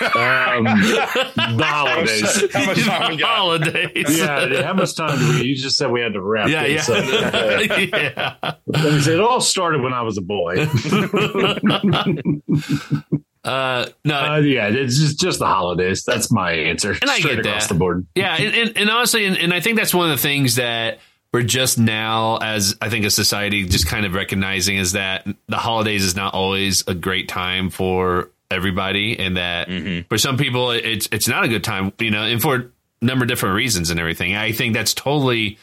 um, 0.00 0.64
the 0.64 1.64
holidays. 1.64 2.52
How 2.52 2.66
much 2.66 2.84
time 2.84 3.16
we 3.16 3.22
holidays. 3.22 4.18
yeah, 4.18 4.62
how 4.62 4.74
much 4.74 4.94
time 4.94 5.18
do 5.18 5.28
we? 5.28 5.46
You 5.46 5.56
just 5.56 5.76
said 5.76 5.90
we 5.90 6.00
had 6.00 6.12
to 6.12 6.20
wrap. 6.20 6.48
Yeah, 6.48 6.66
this 6.66 6.88
yeah. 6.88 6.94
up. 6.94 7.78
yeah. 7.92 8.54
Let 8.66 8.92
me 8.92 9.00
say, 9.00 9.14
it 9.14 9.20
all 9.20 9.40
started 9.40 9.82
when 9.82 9.92
I 9.92 10.02
was 10.02 10.18
a 10.18 10.22
boy. 10.22 10.66
Uh, 13.48 13.86
no, 14.04 14.14
Uh, 14.18 14.36
yeah, 14.38 14.68
it's 14.68 14.98
just, 14.98 15.18
just 15.20 15.38
the 15.38 15.46
holidays. 15.46 16.04
That's 16.04 16.30
my 16.30 16.52
answer. 16.52 16.96
And 17.00 17.10
I 17.10 17.20
get 17.20 17.38
across 17.38 17.64
that. 17.66 17.74
the 17.74 17.78
board. 17.78 18.06
Yeah, 18.14 18.34
and, 18.36 18.54
and, 18.54 18.76
and 18.78 18.90
honestly, 18.90 19.24
and, 19.24 19.36
and 19.36 19.54
I 19.54 19.60
think 19.60 19.76
that's 19.78 19.94
one 19.94 20.10
of 20.10 20.16
the 20.16 20.22
things 20.22 20.56
that 20.56 20.98
we're 21.32 21.42
just 21.42 21.78
now, 21.78 22.38
as 22.38 22.76
I 22.80 22.88
think 22.88 23.04
a 23.04 23.10
society, 23.10 23.64
just 23.66 23.86
kind 23.86 24.06
of 24.06 24.14
recognizing 24.14 24.76
is 24.76 24.92
that 24.92 25.26
the 25.48 25.56
holidays 25.58 26.04
is 26.04 26.16
not 26.16 26.34
always 26.34 26.86
a 26.86 26.94
great 26.94 27.28
time 27.28 27.70
for 27.70 28.30
everybody, 28.50 29.18
and 29.18 29.36
that 29.36 29.68
Mhm. 29.68 30.08
for 30.08 30.16
some 30.16 30.38
people 30.38 30.70
it's 30.70 31.06
it's 31.12 31.28
not 31.28 31.44
a 31.44 31.48
good 31.48 31.62
time, 31.62 31.92
you 31.98 32.10
know, 32.10 32.22
and 32.22 32.40
for 32.40 32.56
a 32.56 33.04
number 33.04 33.24
of 33.24 33.28
different 33.28 33.56
reasons 33.56 33.90
and 33.90 34.00
everything. 34.00 34.34
I 34.36 34.52
think 34.52 34.72
that's 34.74 34.94
totally. 34.94 35.58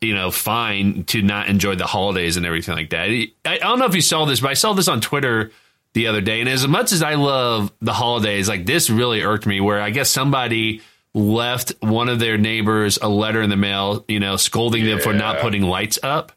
You 0.00 0.14
know, 0.14 0.30
fine 0.30 1.04
to 1.04 1.20
not 1.20 1.48
enjoy 1.48 1.74
the 1.74 1.84
holidays 1.86 2.38
and 2.38 2.46
everything 2.46 2.74
like 2.74 2.90
that. 2.90 3.10
I, 3.10 3.28
I 3.44 3.58
don't 3.58 3.78
know 3.78 3.84
if 3.84 3.94
you 3.94 4.00
saw 4.00 4.24
this, 4.24 4.40
but 4.40 4.50
I 4.50 4.54
saw 4.54 4.72
this 4.72 4.88
on 4.88 5.02
Twitter 5.02 5.52
the 5.96 6.06
other 6.08 6.20
day. 6.20 6.40
And 6.40 6.48
as 6.48 6.68
much 6.68 6.92
as 6.92 7.02
I 7.02 7.14
love 7.14 7.72
the 7.80 7.94
holidays, 7.94 8.48
like 8.48 8.66
this 8.66 8.90
really 8.90 9.22
irked 9.22 9.46
me 9.46 9.60
where 9.62 9.80
I 9.80 9.88
guess 9.90 10.10
somebody 10.10 10.82
left 11.14 11.72
one 11.80 12.10
of 12.10 12.18
their 12.18 12.36
neighbors 12.36 12.98
a 13.00 13.08
letter 13.08 13.40
in 13.40 13.48
the 13.48 13.56
mail, 13.56 14.04
you 14.06 14.20
know, 14.20 14.36
scolding 14.36 14.84
them 14.84 15.00
for 15.00 15.14
not 15.14 15.40
putting 15.40 15.62
lights 15.62 15.98
up 16.02 16.32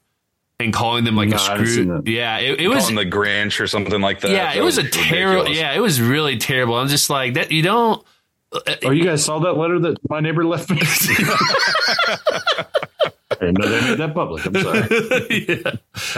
and 0.62 0.74
calling 0.74 1.04
them 1.04 1.18
like 1.18 1.28
No, 1.28 1.36
a 1.36 1.40
I 1.40 1.64
screw. 1.66 2.04
Yeah, 2.06 2.38
it, 2.40 2.62
it 2.62 2.68
was. 2.70 2.88
on 2.88 2.96
the 2.96 3.06
Grinch 3.06 3.60
or 3.60 3.68
something 3.68 4.00
like 4.00 4.22
that. 4.22 4.32
yeah, 4.32 4.46
That 4.54 4.56
it 4.58 4.62
was 4.62 4.78
a 4.78 4.88
terrible. 4.90 5.50
Yeah, 5.50 5.74
it 5.74 5.82
was 5.82 6.02
really 6.02 6.38
terrible. 6.38 6.76
I'm 6.76 6.88
just 6.88 7.10
like 7.10 7.34
that. 7.34 7.52
You 7.52 7.62
don't. 7.62 8.02
Uh, 8.54 8.60
oh, 8.86 8.92
you 8.92 9.04
guys 9.04 9.24
saw 9.26 9.40
that 9.40 9.58
letter 9.58 9.78
that 9.80 9.98
my 10.10 10.22
neighbor 10.22 10.46
left 10.46 10.70
me? 10.70 10.80
I 13.32 13.36
didn't 13.40 13.60
know 13.60 13.68
they 13.70 13.82
made 13.90 13.98
that 14.00 14.14
public. 14.14 14.46
I'm 14.46 14.56
sorry. 14.56 15.46
yeah. 15.64 15.72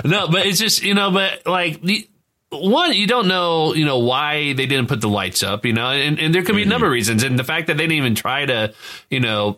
No, 0.05 0.27
but 0.27 0.45
it's 0.45 0.59
just 0.59 0.81
you 0.83 0.93
know, 0.93 1.11
but 1.11 1.45
like 1.45 1.81
the 1.81 2.07
one, 2.51 2.93
you 2.93 3.07
don't 3.07 3.27
know, 3.27 3.73
you 3.73 3.85
know, 3.85 3.99
why 3.99 4.53
they 4.53 4.65
didn't 4.65 4.87
put 4.87 5.01
the 5.01 5.09
lights 5.09 5.41
up, 5.41 5.65
you 5.65 5.73
know, 5.73 5.89
and, 5.89 6.19
and 6.19 6.35
there 6.35 6.43
could 6.43 6.55
be 6.55 6.63
a 6.63 6.65
number 6.65 6.85
of 6.85 6.89
mm-hmm. 6.89 6.95
reasons, 6.95 7.23
and 7.23 7.39
the 7.39 7.43
fact 7.43 7.67
that 7.67 7.77
they 7.77 7.83
didn't 7.83 7.97
even 7.97 8.15
try 8.15 8.45
to, 8.45 8.73
you 9.09 9.19
know. 9.19 9.57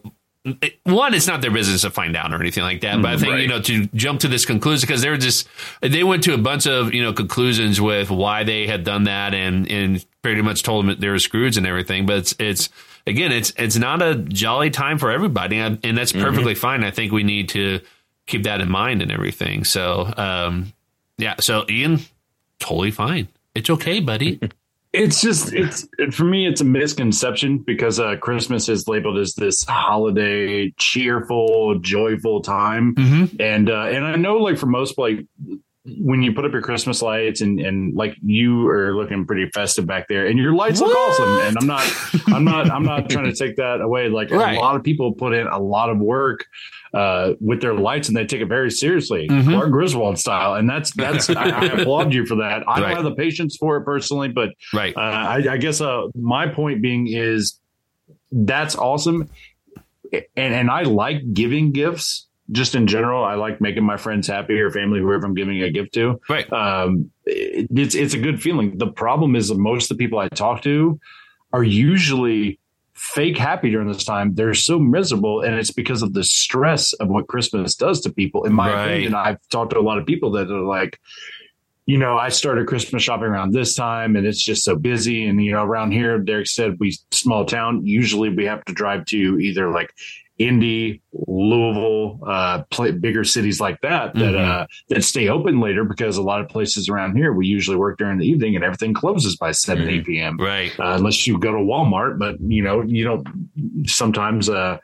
One, 0.84 1.14
it's 1.14 1.26
not 1.26 1.42
their 1.42 1.52
business 1.52 1.84
to 1.84 1.90
find 1.90 2.18
out 2.18 2.34
or 2.34 2.42
anything 2.42 2.64
like 2.64 2.82
that. 2.82 3.02
But 3.02 3.06
I 3.06 3.14
mm-hmm. 3.14 3.22
think 3.22 3.32
Right. 3.32 3.42
you 3.44 3.48
know 3.48 3.62
to 3.62 3.86
jump 3.96 4.20
to 4.22 4.28
this 4.28 4.46
conclusion 4.46 4.86
because 4.86 5.02
they're 5.02 5.16
just 5.16 5.48
they 5.80 6.04
went 6.04 6.26
to 6.26 6.34
a 6.34 6.38
bunch 6.38 6.68
of 6.68 6.94
you 6.94 7.02
know 7.02 7.14
conclusions 7.14 7.80
with 7.80 8.12
why 8.12 8.44
they 8.44 8.68
had 8.68 8.84
done 8.84 9.06
that 9.06 9.34
and 9.34 9.72
and 9.72 10.06
pretty 10.22 10.42
much 10.42 10.62
told 10.62 10.84
them 10.84 10.90
that 10.90 11.00
they 11.00 11.08
were 11.08 11.18
screws 11.18 11.56
and 11.56 11.66
everything. 11.66 12.06
But 12.06 12.18
it's 12.18 12.36
it's 12.40 12.70
again 13.08 13.32
it's 13.32 13.54
it's 13.56 13.78
not 13.78 14.02
a 14.02 14.16
jolly 14.16 14.70
time 14.70 14.98
for 14.98 15.12
everybody, 15.12 15.60
and 15.60 15.80
and 15.82 15.98
that's 15.98 16.12
mm-hmm. 16.12 16.26
perfectly 16.26 16.56
fine. 16.56 16.84
I 16.84 16.92
think 16.92 17.14
we 17.14 17.24
need 17.24 17.48
to 17.50 17.80
keep 18.28 18.44
that 18.44 18.60
in 18.60 18.70
mind 18.70 19.02
and 19.02 19.14
everything. 19.14 19.64
So 19.64 20.12
um, 20.18 20.74
yeah, 21.18 21.36
so 21.40 21.66
Ian, 21.70 22.02
totally 22.64 22.92
fine. 22.92 23.28
It's 23.56 23.70
okay, 23.70 24.00
buddy. 24.00 24.40
It's 24.94 25.22
just 25.22 25.52
it's 25.54 25.88
it, 25.98 26.14
for 26.14 26.24
me. 26.24 26.46
It's 26.46 26.62
a 26.62 26.66
misconception 26.66 27.58
because 27.58 28.00
uh, 28.00 28.16
Christmas 28.18 28.70
is 28.70 28.88
labeled 28.88 29.18
as 29.18 29.34
this 29.34 29.64
holiday, 29.64 30.72
cheerful, 30.78 31.80
joyful 31.80 32.42
time, 32.42 32.94
mm-hmm. 32.94 33.42
and 33.42 33.72
uh, 33.72 33.86
and 33.86 34.06
I 34.06 34.16
know 34.18 34.38
like 34.38 34.60
for 34.60 34.68
most 34.68 35.00
like 35.00 35.26
when 35.86 36.22
you 36.22 36.32
put 36.32 36.46
up 36.46 36.54
your 36.54 36.62
Christmas 36.62 37.02
lights 37.02 37.42
and 37.42 37.60
and 37.60 37.94
like 37.94 38.16
you 38.24 38.70
are 38.70 38.96
looking 38.96 39.26
pretty 39.26 39.50
festive 39.50 39.86
back 39.86 40.08
there, 40.08 40.28
and 40.28 40.40
your 40.40 40.54
lights 40.54 40.80
look 40.80 40.96
awesome. 40.96 41.40
And 41.48 41.58
I'm 41.58 41.68
not 41.68 41.94
I'm 42.28 42.44
not 42.46 42.72
I'm 42.72 42.84
not 42.84 43.10
trying 43.10 43.26
to 43.26 43.34
take 43.36 43.58
that 43.58 43.82
away. 43.82 44.08
Like 44.08 44.32
Right. 44.32 44.58
a 44.58 44.60
lot 44.62 44.76
of 44.78 44.84
people 44.84 45.12
put 45.14 45.34
in 45.34 45.46
a 45.48 45.60
lot 45.60 45.90
of 45.90 45.98
work 45.98 46.46
uh, 46.94 47.34
with 47.42 47.60
their 47.60 47.74
lights, 47.74 48.08
and 48.08 48.16
they 48.16 48.26
take 48.26 48.40
it 48.42 48.46
very 48.48 48.70
seriously, 48.72 49.28
Mhm. 49.28 49.46
Clark 49.50 49.72
Griswold 49.72 50.18
style. 50.20 50.54
And 50.54 50.70
that's 50.70 50.92
that's 50.92 51.30
I, 51.30 51.50
I 51.50 51.66
applaud 51.82 52.14
you 52.14 52.26
for 52.26 52.36
that. 52.36 52.64
I 52.68 52.80
Right. 52.80 52.88
don't 52.94 53.04
have 53.04 53.04
the 53.04 53.16
patience 53.16 53.58
for 53.58 53.76
it 53.78 53.84
personally, 53.84 54.30
but 54.30 54.52
Right. 54.74 54.96
uh, 54.96 55.00
I, 55.00 55.44
I 55.52 55.58
guess 55.58 55.82
uh, 55.82 56.04
my 56.16 56.48
point 56.48 56.82
being 56.82 57.08
is 57.08 57.60
that's 58.32 58.76
awesome, 58.78 59.30
and 60.14 60.54
and 60.54 60.70
I 60.72 60.84
like 60.84 61.34
giving 61.34 61.72
gifts. 61.74 62.28
Just 62.52 62.76
in 62.76 62.88
general, 62.88 63.24
I 63.24 63.36
like 63.36 63.62
making 63.62 63.84
my 63.86 63.96
friends 63.96 64.28
happy 64.28 64.60
or 64.60 64.70
family, 64.70 65.00
whoever 65.00 65.26
I'm 65.26 65.34
giving 65.34 65.62
a 65.64 65.72
gift 65.72 65.94
to. 65.94 66.20
Right. 66.28 66.52
Um, 66.52 67.10
it, 67.26 67.68
it's 67.74 67.96
it's 67.96 68.14
a 68.14 68.20
good 68.20 68.42
feeling. 68.42 68.78
The 68.78 68.92
problem 68.92 69.36
is 69.36 69.48
that 69.48 69.58
most 69.58 69.90
of 69.90 69.98
the 69.98 70.04
people 70.04 70.20
I 70.20 70.28
talk 70.28 70.62
to 70.64 71.00
are 71.54 71.64
usually 71.64 72.60
fake 72.96 73.38
happy 73.38 73.72
during 73.72 73.88
this 73.88 74.04
time. 74.04 74.36
They're 74.36 74.54
so 74.54 74.78
miserable, 74.78 75.42
and 75.42 75.56
it's 75.56 75.72
because 75.72 76.02
of 76.02 76.14
the 76.14 76.24
stress 76.24 76.94
of 76.94 77.08
what 77.08 77.28
Christmas 77.28 77.76
does 77.76 78.02
to 78.02 78.12
people. 78.12 78.44
In 78.44 78.54
my 78.54 78.72
Right. 78.74 78.88
opinion, 78.88 79.16
I've 79.16 79.40
talked 79.50 79.72
to 79.72 79.80
a 79.80 79.82
lot 79.82 79.98
of 79.98 80.06
people 80.06 80.32
that 80.32 80.52
are 80.52 80.62
like, 80.62 81.00
you 81.86 81.98
know, 81.98 82.18
I 82.18 82.30
started 82.30 82.68
Christmas 82.68 83.04
shopping 83.04 83.26
around 83.28 83.52
this 83.54 83.76
time 83.76 84.16
and 84.16 84.26
it's 84.26 84.42
just 84.42 84.64
so 84.64 84.76
busy. 84.78 85.26
And, 85.26 85.44
you 85.44 85.52
know, 85.52 85.64
around 85.66 85.92
here, 85.92 86.18
Derek 86.18 86.48
said 86.48 86.78
we 86.80 86.98
small 87.12 87.44
town. 87.46 87.86
Usually 87.86 88.30
we 88.30 88.46
have 88.46 88.64
to 88.66 88.74
drive 88.74 89.06
to 89.08 89.38
either 89.40 89.70
like 89.70 89.94
Indy, 90.40 91.02
Louisville, 91.28 92.20
uh, 92.28 92.64
play, 92.72 92.92
bigger 92.92 93.24
cities 93.24 93.60
like 93.62 93.80
that, 93.82 94.16
that, 94.16 94.34
Mhm. 94.34 94.50
uh, 94.50 94.66
that 94.90 95.04
stay 95.04 95.30
open 95.30 95.60
later 95.60 95.84
because 95.84 96.18
a 96.18 96.24
lot 96.24 96.42
of 96.42 96.50
places 96.50 96.90
around 96.90 97.16
here, 97.16 97.32
we 97.34 97.46
usually 97.46 97.78
work 97.78 98.00
during 98.00 98.18
the 98.18 98.26
evening 98.28 98.56
and 98.56 98.64
everything 98.64 98.94
closes 98.96 99.36
by 99.36 99.52
7, 99.52 99.86
Mhm. 99.86 99.92
8 99.92 100.06
p.m. 100.06 100.38
Right. 100.38 100.72
Uh, 100.80 100.94
unless 100.98 101.28
you 101.28 101.38
go 101.38 101.52
to 101.52 101.60
Walmart, 101.60 102.18
but 102.18 102.38
you 102.42 102.64
know, 102.64 102.82
you 102.82 103.04
don't 103.04 103.28
sometimes, 103.86 104.50
uh, 104.50 104.78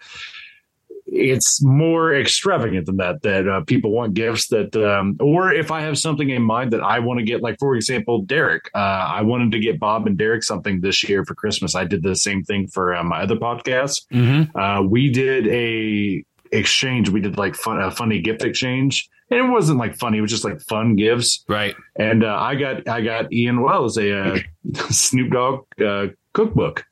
it's 1.12 1.62
more 1.64 2.14
extravagant 2.14 2.86
than 2.86 2.98
that, 2.98 3.22
that 3.24 3.48
uh, 3.48 3.62
people 3.62 3.92
want 3.92 4.14
gifts 4.14 4.48
that, 4.48 4.76
um, 4.76 5.18
or 5.20 5.52
if 5.52 5.72
I 5.72 5.82
have 5.82 5.98
something 5.98 6.30
in 6.30 6.42
mind 6.42 6.72
that 6.74 6.82
I 6.82 7.00
want 7.00 7.20
to 7.20 7.26
get, 7.26 7.42
like, 7.42 7.58
for 7.60 7.76
example, 7.76 8.22
Derek, 8.22 8.70
uh, 8.74 8.78
I 8.78 9.22
wanted 9.22 9.52
to 9.54 9.60
get 9.60 9.80
Bob 9.80 10.08
and 10.08 10.18
Derek 10.18 10.44
something 10.44 10.82
this 10.82 11.08
year 11.08 11.26
for 11.26 11.36
Christmas. 11.36 11.76
I 11.76 11.86
did 11.86 12.04
the 12.04 12.16
same 12.16 12.44
thing 12.44 12.68
for 12.68 12.96
uh, 12.96 13.04
my 13.04 13.24
other 13.24 13.36
podcast. 13.36 14.02
Mm-hmm. 14.14 14.58
Uh, 14.58 14.84
we 14.84 15.12
did 15.12 15.48
a 15.48 16.24
exchange. 16.52 17.10
We 17.10 17.22
did 17.22 17.38
like 17.38 17.56
fun, 17.56 17.80
a 17.80 17.92
funny 17.92 18.22
gift 18.22 18.44
exchange. 18.44 19.10
And 19.32 19.40
it 19.40 19.50
wasn't 19.52 19.78
like 19.78 19.96
funny. 19.96 20.18
It 20.18 20.22
was 20.22 20.32
just 20.32 20.44
like 20.44 20.60
fun 20.62 20.96
gifts. 20.96 21.44
Right. 21.48 21.76
And 21.98 22.24
uh, 22.24 22.36
I 22.40 22.56
got 22.56 22.88
I 22.88 23.02
got 23.02 23.32
Ian 23.32 23.62
Wells 23.62 23.98
a 23.98 24.18
uh, 24.18 24.40
Snoop 24.90 25.32
Dogg 25.32 25.66
uh, 25.82 26.08
cookbook. 26.34 26.86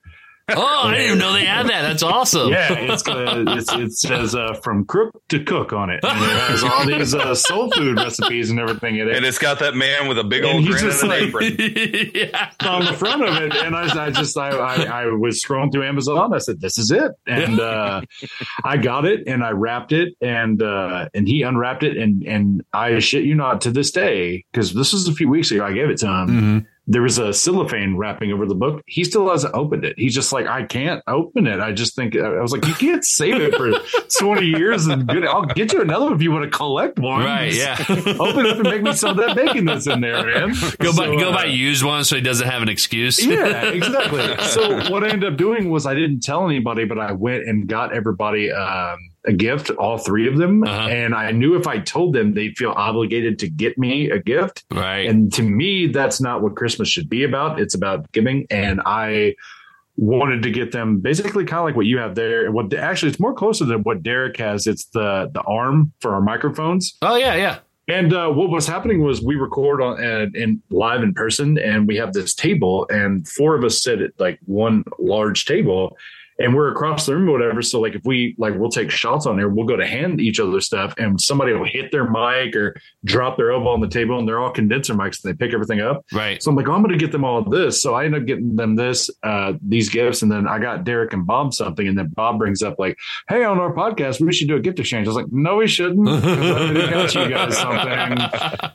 Oh, 0.49 0.87
I 0.87 0.91
didn't 0.91 1.05
even 1.07 1.19
know 1.19 1.33
they 1.33 1.43
had 1.45 1.67
that. 1.67 1.81
That's 1.81 2.03
awesome. 2.03 2.51
Yeah, 2.51 2.71
it's, 2.71 3.05
uh, 3.05 3.43
it's 3.49 3.73
it 3.73 3.91
says 3.91 4.33
uh, 4.33 4.53
from 4.63 4.85
crook 4.85 5.21
to 5.27 5.43
cook 5.43 5.73
on 5.73 5.89
it. 5.89 5.99
And 6.05 6.23
it 6.23 6.37
has 6.37 6.63
all 6.63 6.85
these 6.85 7.13
uh, 7.13 7.35
soul 7.35 7.69
food 7.71 7.97
recipes 7.97 8.49
and 8.49 8.57
everything 8.57 8.95
in 8.97 9.09
it. 9.09 9.15
And 9.17 9.25
it's 9.25 9.39
got 9.39 9.59
that 9.59 9.75
man 9.75 10.07
with 10.07 10.17
a 10.17 10.23
big 10.23 10.45
And 10.45 10.53
old 10.53 10.63
he's 10.63 10.79
grin 10.79 10.91
just 10.91 11.03
and 11.03 11.11
an 11.11 11.19
like- 11.33 11.51
apron. 11.51 12.11
yeah. 12.15 12.51
on 12.61 12.85
the 12.85 12.93
front 12.93 13.23
of 13.23 13.35
it, 13.41 13.53
and 13.55 13.75
I, 13.75 14.05
I 14.05 14.09
just 14.11 14.37
I, 14.37 14.49
I 14.51 14.83
I 14.83 15.05
was 15.07 15.43
scrolling 15.43 15.69
through 15.71 15.83
Amazon. 15.85 16.17
and 16.17 16.35
I 16.35 16.37
said, 16.37 16.61
"This 16.61 16.77
is 16.77 16.91
it," 16.91 17.11
and 17.25 17.59
uh, 17.59 18.01
I 18.63 18.77
got 18.77 19.03
it, 19.05 19.27
and 19.27 19.43
I 19.43 19.49
wrapped 19.51 19.91
it, 19.91 20.13
and 20.21 20.61
uh, 20.61 21.09
and 21.13 21.27
he 21.27 21.41
unwrapped 21.41 21.83
it, 21.83 21.97
and 21.97 22.23
and 22.25 22.63
I 22.71 22.99
shit 22.99 23.25
you 23.25 23.35
not, 23.35 23.59
to 23.61 23.71
this 23.71 23.91
day, 23.91 24.45
because 24.53 24.73
this 24.73 24.93
was 24.93 25.09
a 25.09 25.13
few 25.13 25.27
weeks 25.29 25.51
ago, 25.51 25.65
I 25.65 25.73
gave 25.73 25.89
it 25.89 25.97
to 25.97 26.07
him. 26.07 26.27
Mm-hmm. 26.27 26.57
There 26.89 27.01
was 27.01 27.18
a 27.18 27.34
cellophane 27.34 27.97
wrapping 27.97 28.31
over 28.31 28.45
the 28.45 28.55
book. 28.55 28.81
He 28.85 29.03
still 29.03 29.30
hasn't 29.30 29.53
opened 29.53 29.84
it. 29.84 29.95
He's 29.97 30.15
just 30.15 30.31
like, 30.31 30.47
I 30.47 30.64
can't 30.64 31.03
open 31.07 31.45
it. 31.45 31.59
I 31.59 31.73
just 31.73 31.95
think 31.95 32.15
I 32.15 32.41
was 32.41 32.51
like, 32.53 32.65
you 32.65 32.73
can't 32.73 33.03
save 33.03 33.35
it 33.41 33.55
for 33.55 33.72
twenty 34.19 34.47
years 34.47 34.88
and 34.88 35.07
good. 35.07 35.26
I'll 35.26 35.45
get 35.45 35.73
you 35.73 35.81
another 35.81 36.05
one 36.05 36.14
if 36.14 36.22
you 36.22 36.31
want 36.31 36.49
to 36.49 36.57
collect 36.57 36.97
one. 36.97 37.23
Right. 37.23 37.53
Yeah. 37.53 37.76
Open 38.19 38.45
it 38.45 38.51
up 38.51 38.59
and 38.59 38.64
make 38.64 38.81
me 38.81 38.93
some 38.93 39.19
of 39.19 39.26
that 39.26 39.35
bacon 39.35 39.65
that's 39.65 39.88
in 39.88 40.01
there, 40.01 40.26
man. 40.26 40.55
Go 40.80 40.95
buy 40.95 41.07
go 41.07 41.30
uh, 41.30 41.34
buy 41.34 41.45
used 41.45 41.84
one 41.84 42.03
so 42.03 42.15
he 42.15 42.22
doesn't 42.22 42.47
have 42.47 42.61
an 42.61 42.69
excuse. 42.69 43.23
yeah, 43.23 43.65
exactly. 43.72 44.38
So 44.45 44.89
what 44.91 45.03
I 45.03 45.09
ended 45.09 45.31
up 45.31 45.38
doing 45.38 45.69
was 45.69 45.85
I 45.85 45.93
didn't 45.93 46.22
tell 46.22 46.45
anybody, 46.45 46.85
but 46.85 46.99
I 46.99 47.11
went 47.11 47.47
and 47.47 47.68
got 47.68 47.93
everybody 47.93 48.51
um, 48.51 49.06
a 49.27 49.33
gift, 49.33 49.69
all 49.71 49.97
three 49.97 50.27
of 50.27 50.37
them, 50.37 50.63
Uh-huh. 50.63 50.87
and 50.89 51.13
I 51.13 51.31
knew 51.31 51.55
if 51.55 51.67
I 51.67 51.79
told 51.79 52.13
them, 52.13 52.33
they'd 52.33 52.57
feel 52.57 52.71
obligated 52.71 53.37
to 53.39 53.49
get 53.49 53.77
me 53.77 54.09
a 54.09 54.19
gift. 54.19 54.63
Right. 54.71 55.07
And 55.09 55.31
to 55.33 55.43
me, 55.43 55.87
that's 55.87 56.19
not 56.21 56.41
what 56.41 56.55
Christmas 56.55 56.87
should 56.89 57.09
be 57.09 57.23
about. 57.23 57.59
It's 57.59 57.75
about 57.75 58.11
giving, 58.13 58.47
and 58.49 58.81
I 58.85 59.35
wanted 59.97 60.43
to 60.43 60.51
get 60.51 60.71
them 60.71 60.99
basically 60.99 61.43
kind 61.43 61.59
of 61.59 61.65
like 61.65 61.75
what 61.75 61.87
you 61.87 61.97
have 61.97 62.15
there. 62.15 62.51
What 62.51 62.73
actually 62.73 63.09
it's 63.09 63.19
more 63.19 63.33
closer 63.33 63.65
than 63.65 63.79
what 63.83 64.03
Derek 64.03 64.37
has. 64.37 64.67
It's 64.67 64.85
the 64.93 65.29
the 65.33 65.41
arm 65.41 65.91
for 66.01 66.13
our 66.13 66.21
microphones. 66.21 66.95
oh 67.01 67.15
yeah, 67.15 67.35
yeah. 67.35 67.59
And 67.89 68.13
uh, 68.13 68.29
what 68.29 68.49
was 68.49 68.67
happening 68.67 69.01
was 69.01 69.21
we 69.23 69.35
record 69.35 69.81
on 69.81 70.03
uh, 70.03 70.27
in 70.33 70.61
live 70.69 71.03
in 71.03 71.13
person, 71.13 71.57
and 71.57 71.87
we 71.87 71.95
have 71.95 72.13
this 72.13 72.35
table, 72.35 72.85
and 72.89 73.27
four 73.27 73.55
of 73.55 73.63
us 73.63 73.81
sit 73.81 74.01
at 74.01 74.11
like 74.19 74.39
one 74.45 74.83
large 74.99 75.45
table, 75.45 75.97
and 76.39 76.55
we're 76.55 76.72
across 76.72 77.05
the 77.05 77.15
room 77.15 77.30
or 77.30 77.34
whatever. 77.34 77.61
So 77.61 77.80
like 77.80 77.95
if 77.95 78.03
we 78.05 78.35
like 78.38 78.55
we'll 78.55 78.69
take 78.69 78.91
shots 78.91 79.26
on 79.26 79.38
there, 79.38 79.49
we'll 79.49 79.65
go 79.65 79.76
to 79.76 79.88
hand 79.88 80.19
each 80.22 80.39
other 80.39 80.61
stuff, 80.61 80.93
and 80.97 81.19
somebody 81.19 81.53
will 81.53 81.65
hit 81.65 81.91
their 81.91 82.09
mic 82.09 82.55
or 82.55 82.76
drop 83.05 83.38
their 83.38 83.51
elbow 83.51 83.69
on 83.69 83.81
the 83.81 83.88
table, 83.88 84.18
and 84.19 84.27
they're 84.27 84.39
all 84.39 84.51
condenser 84.51 84.93
mics, 84.93 85.23
and 85.23 85.34
they 85.34 85.38
pick 85.38 85.53
everything 85.53 85.81
up. 85.81 86.05
Right. 86.14 86.41
So 86.41 86.51
I'm 86.51 86.57
like, 86.57 86.68
oh, 86.68 86.73
I'm 86.73 86.81
going 86.81 86.97
to 86.97 87.03
get 87.03 87.11
them 87.11 87.23
all 87.23 87.41
this. 87.43 87.81
So 87.81 87.93
I 87.93 88.05
end 88.05 88.15
up 88.15 88.26
getting 88.26 88.55
them 88.55 88.76
this, 88.76 89.09
uh, 89.23 89.53
these 89.61 89.89
gifts. 89.89 90.22
And 90.22 90.31
then 90.31 90.47
I 90.47 90.59
got 90.59 90.84
Derek 90.84 91.14
and 91.14 91.26
Bob 91.26 91.53
something. 91.53 91.88
And 91.88 91.97
then 91.97 92.07
Bob 92.09 92.38
brings 92.38 92.61
up 92.61 92.80
like, 92.80 92.97
Hey, 93.30 93.43
on 93.43 93.59
our 93.59 93.73
podcast, 93.73 94.19
we 94.19 94.34
should 94.34 94.47
do 94.47 94.55
a 94.55 94.59
gift 94.59 94.80
exchange. 94.80 95.07
I 95.07 95.09
was 95.09 95.15
like, 95.15 95.31
no, 95.31 95.57
we 95.57 95.68
shouldn't. 95.68 96.07
I 96.07 96.89
got 96.89 97.14
you 97.14 97.30
guys 97.30 97.57
something. 97.57 98.18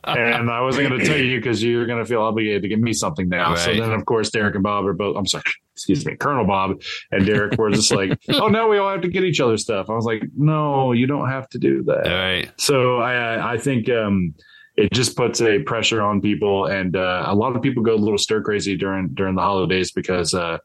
And 0.05 0.51
I 0.51 0.61
wasn't 0.61 0.89
going 0.89 1.01
to 1.01 1.07
tell 1.07 1.19
you 1.19 1.39
because 1.39 1.63
you're 1.63 1.87
going 1.87 1.99
to 1.99 2.05
feel 2.05 2.23
obligated 2.23 2.63
to 2.63 2.69
give 2.69 2.81
me 2.81 2.93
something 2.93 3.29
now. 3.29 3.55
So 3.55 3.75
then 3.75 3.93
of 3.93 4.05
course, 4.05 4.31
Derek 4.31 4.55
and 4.55 4.63
Bob 4.63 4.87
are 4.87 4.93
both, 4.93 5.17
I'm 5.17 5.27
sorry, 5.27 5.45
excuse 5.75 6.05
me, 6.07 6.17
Colonel 6.17 6.45
Bob 6.45 6.83
and 7.11 7.25
Derek 7.27 7.59
were 7.59 7.71
just 7.71 7.93
like, 7.93 8.19
oh, 8.35 8.49
now 8.49 8.69
we 8.69 8.79
all 8.79 8.91
have 8.91 9.01
to 9.03 9.09
get 9.09 9.25
each 9.25 9.41
other 9.41 9.57
stuff. 9.57 9.89
I 9.91 9.95
was 9.95 10.05
like, 10.05 10.23
no, 10.37 10.93
you 10.93 11.07
don't 11.07 11.29
have 11.29 11.49
to 11.51 11.59
do 11.59 11.83
that. 11.85 12.07
All 12.07 12.13
right. 12.17 12.51
So 12.61 12.99
I 12.99 13.55
I 13.55 13.59
think 13.59 13.89
um, 13.89 14.35
it 14.77 14.93
just 14.93 15.17
puts 15.17 15.41
a 15.43 15.59
pressure 15.61 16.01
on 16.03 16.21
people, 16.21 16.67
and 16.67 16.97
uh, 16.97 17.25
a 17.27 17.35
lot 17.35 17.55
of 17.57 17.63
people 17.63 17.83
go 17.83 17.95
a 17.95 17.97
little 17.97 18.19
stir 18.19 18.43
crazy 18.43 18.77
during 18.77 19.09
during 19.15 19.35
the 19.35 19.43
holidays 19.43 19.93
because 19.93 20.33
uh, 20.35 20.59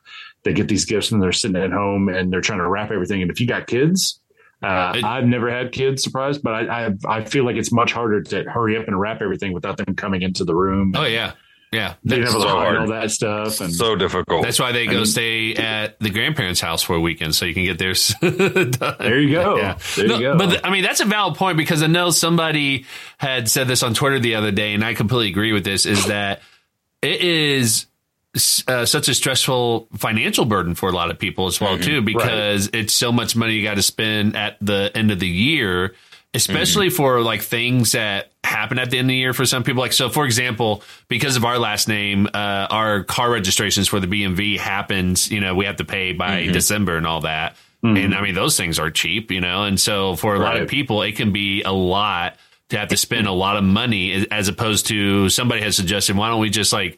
they 0.44 0.54
get 0.54 0.68
these 0.68 0.86
gifts 0.86 1.12
and 1.12 1.22
they're 1.22 1.32
sitting 1.32 1.62
at 1.62 1.72
home 1.72 2.08
and 2.10 2.32
they're 2.32 2.42
trying 2.42 2.60
to 2.60 2.68
wrap 2.70 2.92
everything. 2.92 3.22
And 3.22 3.32
if 3.32 3.40
you 3.40 3.48
got 3.48 3.68
kids. 3.68 4.22
Uh, 4.64 4.94
It- 4.96 5.04
I've 5.04 5.26
never 5.28 5.52
had 5.52 5.72
kids 5.72 6.02
surprised, 6.02 6.42
but 6.42 6.54
I, 6.56 6.88
I 6.88 7.18
I 7.20 7.24
feel 7.26 7.46
like 7.46 7.58
it's 7.58 7.72
much 7.72 7.92
harder 7.94 8.24
to 8.24 8.44
hurry 8.46 8.76
up 8.76 8.88
and 8.88 9.00
wrap 9.00 9.22
everything 9.22 9.54
without 9.54 9.78
them 9.78 9.94
coming 9.96 10.24
into 10.24 10.44
the 10.46 10.56
room. 10.56 10.94
Oh 10.96 11.06
yeah. 11.06 11.34
Yeah. 11.72 11.96
they 12.04 12.20
That's, 12.20 12.32
have 12.32 12.42
so 12.42 12.48
a 12.48 12.52
hard. 12.52 12.78
all 12.78 12.88
that 12.88 13.12
stuff, 13.12 13.60
and 13.62 13.74
so 13.74 13.96
difficult. 13.96 14.44
that's 14.44 14.60
why 14.60 14.72
they 14.72 14.84
I 14.84 14.86
go 14.92 14.98
mean- 14.98 15.06
stay 15.06 15.54
at 15.56 16.00
the 16.00 16.10
grandparents' 16.10 16.62
house 16.62 16.82
for 16.82 16.96
a 16.96 17.00
weekend 17.02 17.36
so 17.36 17.46
you 17.46 17.54
can 17.54 17.66
get 17.66 17.78
theirs 17.78 18.14
done. 18.22 18.72
there 19.00 19.20
you 19.20 19.32
go. 19.32 19.58
Yeah. 19.58 19.78
There 19.96 20.08
No, 20.08 20.16
you 20.16 20.22
go. 20.22 20.38
But 20.38 20.50
th- 20.52 20.62
I 20.64 20.70
mean, 20.70 20.84
that's 20.84 21.02
a 21.02 21.06
valid 21.06 21.36
point 21.36 21.58
because 21.58 21.84
I 21.84 21.88
know 21.88 22.10
somebody 22.10 22.86
had 23.18 23.50
said 23.50 23.68
this 23.68 23.84
on 23.84 23.94
Twitter 23.94 24.20
the 24.20 24.36
other 24.36 24.52
day, 24.52 24.74
and 24.74 24.84
I 24.84 24.94
completely 24.94 25.30
agree 25.30 25.52
with 25.54 25.66
this. 25.66 25.86
Is 25.86 26.06
that 26.06 26.42
it 27.02 27.22
is 27.22 27.86
uh, 28.68 28.86
such 28.86 29.08
a 29.10 29.14
stressful 29.14 29.88
financial 29.98 30.46
burden 30.46 30.76
for 30.76 30.90
a 30.90 30.92
lot 30.92 31.10
of 31.12 31.18
people 31.20 31.48
as 31.48 31.60
well 31.60 31.74
mm-hmm. 31.74 31.82
too 31.84 32.02
because 32.02 32.68
right. 32.68 32.76
it's 32.82 32.94
so 32.94 33.12
much 33.12 33.36
money 33.36 33.54
you 33.54 33.64
got 33.64 33.76
to 33.76 33.82
spend 33.82 34.36
at 34.36 34.58
the 34.62 34.92
end 34.96 35.12
of 35.12 35.20
the 35.20 35.28
year 35.28 35.96
especially 36.38 36.88
mm-hmm. 36.88 36.96
for 36.96 37.22
like 37.22 37.42
things 37.42 37.94
that 37.94 38.32
happen 38.44 38.80
at 38.80 38.90
the 38.90 38.98
end 38.98 39.06
of 39.06 39.10
the 39.10 39.16
year 39.16 39.34
for 39.34 39.46
some 39.46 39.64
people 39.64 39.82
like 39.82 39.92
so 39.92 40.10
for 40.10 40.26
example 40.26 40.82
because 41.08 41.36
of 41.36 41.44
our 41.44 41.60
last 41.60 41.88
name 41.88 42.28
uh, 42.34 42.68
our 42.70 43.04
car 43.04 43.30
registrations 43.30 43.88
for 43.88 44.00
the 44.00 44.08
bmv 44.08 44.58
happens 44.58 45.30
you 45.30 45.42
know 45.42 45.54
we 45.54 45.66
have 45.66 45.78
to 45.78 45.86
pay 45.86 46.14
by 46.14 46.44
mm-hmm. 46.44 46.54
december 46.54 46.96
and 46.96 47.06
all 47.06 47.22
that 47.22 47.56
mm-hmm. 47.84 47.98
and 47.98 48.16
i 48.16 48.22
mean 48.22 48.36
those 48.36 48.56
things 48.56 48.80
are 48.80 48.90
cheap 48.90 49.32
you 49.32 49.42
know 49.42 49.64
and 49.64 49.80
so 49.80 50.16
for 50.16 50.36
a 50.36 50.40
right. 50.40 50.54
lot 50.54 50.62
of 50.62 50.70
people 50.70 51.02
it 51.02 51.16
can 51.16 51.34
be 51.34 51.62
a 51.64 51.74
lot 51.74 52.38
to 52.70 52.78
have 52.78 52.90
to 52.90 52.98
spend 52.98 53.28
a 53.28 53.32
lot 53.32 53.58
of 53.58 53.64
money 53.64 54.28
as 54.32 54.48
opposed 54.48 54.88
to 54.88 55.30
somebody 55.30 55.62
has 55.62 55.76
suggested 55.76 56.16
why 56.16 56.30
don't 56.30 56.40
we 56.40 56.50
just 56.50 56.72
like 56.72 56.98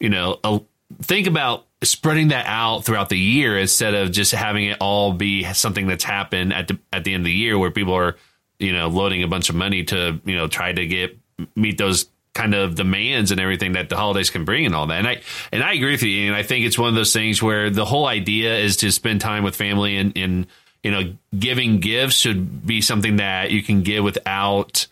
you 0.00 0.08
know 0.08 0.38
a, 0.42 0.60
think 1.02 1.26
about 1.26 1.66
spreading 1.82 2.28
that 2.28 2.46
out 2.46 2.84
throughout 2.84 3.08
the 3.08 3.18
year 3.18 3.56
instead 3.56 3.94
of 3.94 4.10
just 4.10 4.32
having 4.32 4.66
it 4.66 4.78
all 4.80 5.12
be 5.12 5.44
something 5.52 5.86
that's 5.86 6.04
happened 6.04 6.52
at 6.52 6.66
the 6.66 6.78
at 6.92 7.04
the 7.04 7.14
end 7.14 7.20
of 7.20 7.26
the 7.26 7.32
year 7.32 7.56
where 7.56 7.70
people 7.70 7.94
are 7.94 8.16
you 8.58 8.72
know 8.72 8.88
loading 8.88 9.22
a 9.22 9.28
bunch 9.28 9.48
of 9.48 9.54
money 9.54 9.84
to 9.84 10.20
you 10.24 10.36
know 10.36 10.48
try 10.48 10.72
to 10.72 10.86
get 10.86 11.18
meet 11.54 11.78
those 11.78 12.06
kind 12.38 12.54
of 12.54 12.76
demands 12.76 13.32
and 13.32 13.40
everything 13.40 13.72
that 13.72 13.88
the 13.88 13.96
holidays 13.96 14.30
can 14.30 14.44
bring 14.44 14.64
and 14.64 14.74
all 14.74 14.86
that. 14.86 14.98
And 14.98 15.08
I 15.08 15.20
and 15.50 15.62
I 15.62 15.72
agree 15.72 15.92
with 15.92 16.02
you. 16.04 16.28
And 16.28 16.36
I 16.36 16.44
think 16.44 16.64
it's 16.66 16.78
one 16.78 16.88
of 16.88 16.94
those 16.94 17.12
things 17.12 17.42
where 17.42 17.68
the 17.68 17.84
whole 17.84 18.06
idea 18.06 18.56
is 18.56 18.76
to 18.78 18.92
spend 18.92 19.20
time 19.20 19.42
with 19.42 19.56
family 19.56 19.96
and, 19.96 20.16
and 20.16 20.46
you 20.82 20.90
know 20.92 21.14
giving 21.36 21.80
gifts 21.80 22.14
should 22.14 22.64
be 22.64 22.80
something 22.80 23.16
that 23.16 23.50
you 23.50 23.62
can 23.62 23.82
give 23.82 24.04
without 24.04 24.86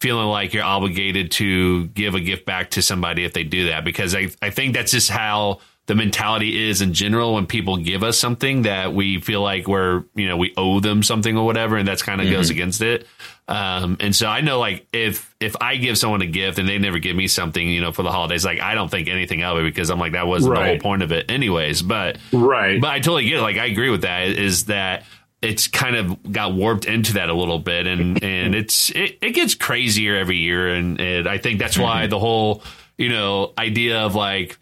feeling 0.00 0.28
like 0.28 0.54
you're 0.54 0.62
obligated 0.62 1.32
to 1.32 1.86
give 1.88 2.14
a 2.14 2.20
gift 2.20 2.44
back 2.44 2.70
to 2.70 2.82
somebody 2.82 3.24
if 3.24 3.32
they 3.32 3.42
do 3.42 3.68
that 3.68 3.84
because 3.84 4.14
I, 4.14 4.28
I 4.42 4.50
think 4.50 4.74
that's 4.74 4.92
just 4.92 5.10
how 5.10 5.60
the 5.86 5.94
mentality 5.94 6.68
is 6.68 6.82
in 6.82 6.92
general 6.92 7.34
when 7.34 7.46
people 7.46 7.76
give 7.76 8.02
us 8.02 8.18
something 8.18 8.62
that 8.62 8.92
we 8.92 9.20
feel 9.20 9.40
like 9.40 9.68
we're 9.68 10.04
you 10.14 10.28
know 10.28 10.36
we 10.36 10.52
owe 10.56 10.80
them 10.80 11.02
something 11.02 11.36
or 11.36 11.46
whatever 11.46 11.76
and 11.76 11.86
that's 11.86 12.02
kind 12.02 12.20
of 12.20 12.26
mm-hmm. 12.26 12.36
goes 12.36 12.50
against 12.50 12.82
it 12.82 13.06
um, 13.48 13.96
and 14.00 14.14
so 14.14 14.26
i 14.26 14.40
know 14.40 14.58
like 14.58 14.86
if 14.92 15.34
if 15.40 15.56
i 15.60 15.76
give 15.76 15.96
someone 15.96 16.22
a 16.22 16.26
gift 16.26 16.58
and 16.58 16.68
they 16.68 16.78
never 16.78 16.98
give 16.98 17.16
me 17.16 17.28
something 17.28 17.68
you 17.68 17.80
know 17.80 17.92
for 17.92 18.02
the 18.02 18.10
holidays 18.10 18.44
like 18.44 18.60
i 18.60 18.74
don't 18.74 18.90
think 18.90 19.08
anything 19.08 19.42
of 19.42 19.58
it 19.58 19.62
because 19.62 19.90
i'm 19.90 19.98
like 19.98 20.12
that 20.12 20.26
wasn't 20.26 20.52
right. 20.52 20.60
the 20.60 20.68
whole 20.70 20.78
point 20.78 21.02
of 21.02 21.12
it 21.12 21.30
anyways 21.30 21.82
but 21.82 22.18
right 22.32 22.80
but 22.80 22.90
i 22.90 22.98
totally 22.98 23.24
get 23.24 23.38
it 23.38 23.42
like 23.42 23.56
i 23.56 23.66
agree 23.66 23.90
with 23.90 24.02
that 24.02 24.28
is 24.28 24.66
that 24.66 25.04
it's 25.42 25.68
kind 25.68 25.94
of 25.94 26.32
got 26.32 26.54
warped 26.54 26.86
into 26.86 27.14
that 27.14 27.28
a 27.28 27.34
little 27.34 27.60
bit 27.60 27.86
and 27.86 28.22
and 28.24 28.54
it's 28.54 28.90
it, 28.90 29.18
it 29.22 29.30
gets 29.30 29.54
crazier 29.54 30.16
every 30.16 30.38
year 30.38 30.68
and, 30.74 31.00
and 31.00 31.28
i 31.28 31.38
think 31.38 31.60
that's 31.60 31.78
why 31.78 32.02
mm-hmm. 32.02 32.10
the 32.10 32.18
whole 32.18 32.62
you 32.98 33.08
know 33.08 33.52
idea 33.56 34.00
of 34.00 34.16
like 34.16 34.58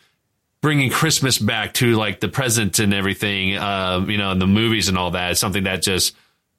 bringing 0.64 0.88
Christmas 0.88 1.38
back 1.38 1.74
to 1.74 1.94
like 1.94 2.20
the 2.20 2.28
present 2.28 2.78
and 2.78 2.94
everything, 2.94 3.54
um, 3.58 4.08
you 4.08 4.16
know, 4.16 4.30
and 4.30 4.40
the 4.40 4.46
movies 4.46 4.88
and 4.88 4.96
all 4.96 5.10
that 5.10 5.32
is 5.32 5.38
something 5.38 5.64
that 5.64 5.82
just, 5.82 6.16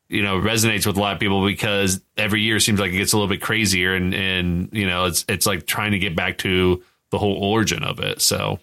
you 0.09 0.21
know, 0.21 0.39
resonates 0.39 0.85
with 0.85 0.95
a 0.95 0.99
lot 0.99 1.13
of 1.13 1.19
people 1.19 1.43
because 1.43 1.99
every 2.15 2.41
year 2.41 2.59
seems 2.59 2.79
like 2.79 2.93
it 2.93 2.97
gets 2.97 3.13
a 3.13 3.17
little 3.17 3.27
bit 3.27 3.41
crazier 3.41 3.95
and, 3.95 4.13
and, 4.13 4.69
you 4.73 4.85
know, 4.85 5.05
it's, 5.05 5.25
it's 5.27 5.47
like 5.47 5.65
trying 5.65 5.93
to 5.93 5.97
get 5.97 6.15
back 6.15 6.37
to 6.37 6.83
the 7.09 7.17
whole 7.17 7.33
origin 7.33 7.83
of 7.83 7.99
it. 7.99 8.21
So, 8.21 8.59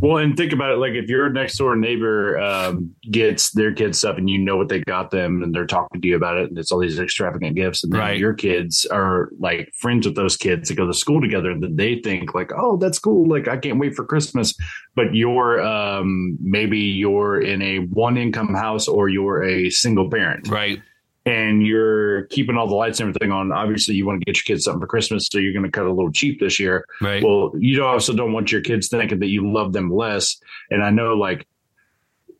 well, 0.00 0.18
and 0.18 0.36
think 0.36 0.52
about 0.52 0.70
it 0.70 0.76
like 0.76 0.92
if 0.92 1.08
your 1.08 1.28
next 1.28 1.56
door 1.58 1.74
neighbor 1.74 2.38
um, 2.38 2.94
gets 3.10 3.50
their 3.50 3.72
kids 3.72 3.98
stuff 3.98 4.16
and 4.16 4.30
you 4.30 4.38
know 4.38 4.56
what 4.56 4.68
they 4.68 4.80
got 4.80 5.10
them 5.10 5.42
and 5.42 5.54
they're 5.54 5.66
talking 5.66 6.00
to 6.00 6.06
you 6.08 6.14
about 6.14 6.36
it 6.36 6.48
and 6.48 6.58
it's 6.58 6.70
all 6.70 6.78
these 6.78 7.00
extravagant 7.00 7.56
gifts 7.56 7.82
and 7.82 7.92
then 7.92 8.00
right. 8.00 8.18
your 8.18 8.32
kids 8.32 8.86
are 8.86 9.30
like 9.40 9.72
friends 9.80 10.06
with 10.06 10.14
those 10.14 10.36
kids 10.36 10.68
that 10.68 10.76
go 10.76 10.86
to 10.86 10.94
school 10.94 11.20
together 11.20 11.50
and 11.50 11.62
then 11.62 11.76
they 11.76 12.00
think 12.00 12.32
like, 12.34 12.52
oh, 12.56 12.76
that's 12.76 12.98
cool. 12.98 13.28
Like 13.28 13.48
I 13.48 13.56
can't 13.56 13.78
wait 13.78 13.94
for 13.94 14.04
Christmas. 14.04 14.54
But 14.94 15.14
you're 15.14 15.60
um, 15.60 16.38
maybe 16.40 16.78
you're 16.78 17.40
in 17.40 17.62
a 17.62 17.78
one 17.78 18.16
income 18.16 18.54
house 18.54 18.88
or 18.88 19.08
you're 19.08 19.42
a 19.42 19.70
single 19.70 20.10
parent. 20.10 20.48
Right 20.48 20.80
and 21.28 21.66
you're 21.66 22.22
keeping 22.24 22.56
all 22.56 22.66
the 22.66 22.74
lights 22.74 23.00
and 23.00 23.08
everything 23.08 23.32
on, 23.32 23.52
obviously 23.52 23.94
you 23.94 24.06
want 24.06 24.20
to 24.20 24.24
get 24.24 24.36
your 24.36 24.44
kids 24.44 24.64
something 24.64 24.80
for 24.80 24.86
Christmas, 24.86 25.28
so 25.30 25.38
you're 25.38 25.52
going 25.52 25.64
to 25.64 25.70
cut 25.70 25.84
a 25.84 25.92
little 25.92 26.10
cheap 26.10 26.40
this 26.40 26.58
year. 26.58 26.86
Right. 27.02 27.22
Well, 27.22 27.52
you 27.58 27.84
also 27.84 28.14
don't 28.14 28.32
want 28.32 28.50
your 28.50 28.62
kids 28.62 28.88
thinking 28.88 29.18
that 29.18 29.28
you 29.28 29.52
love 29.52 29.74
them 29.74 29.92
less. 29.92 30.40
And 30.70 30.82
I 30.82 30.90
know, 30.90 31.14
like 31.14 31.46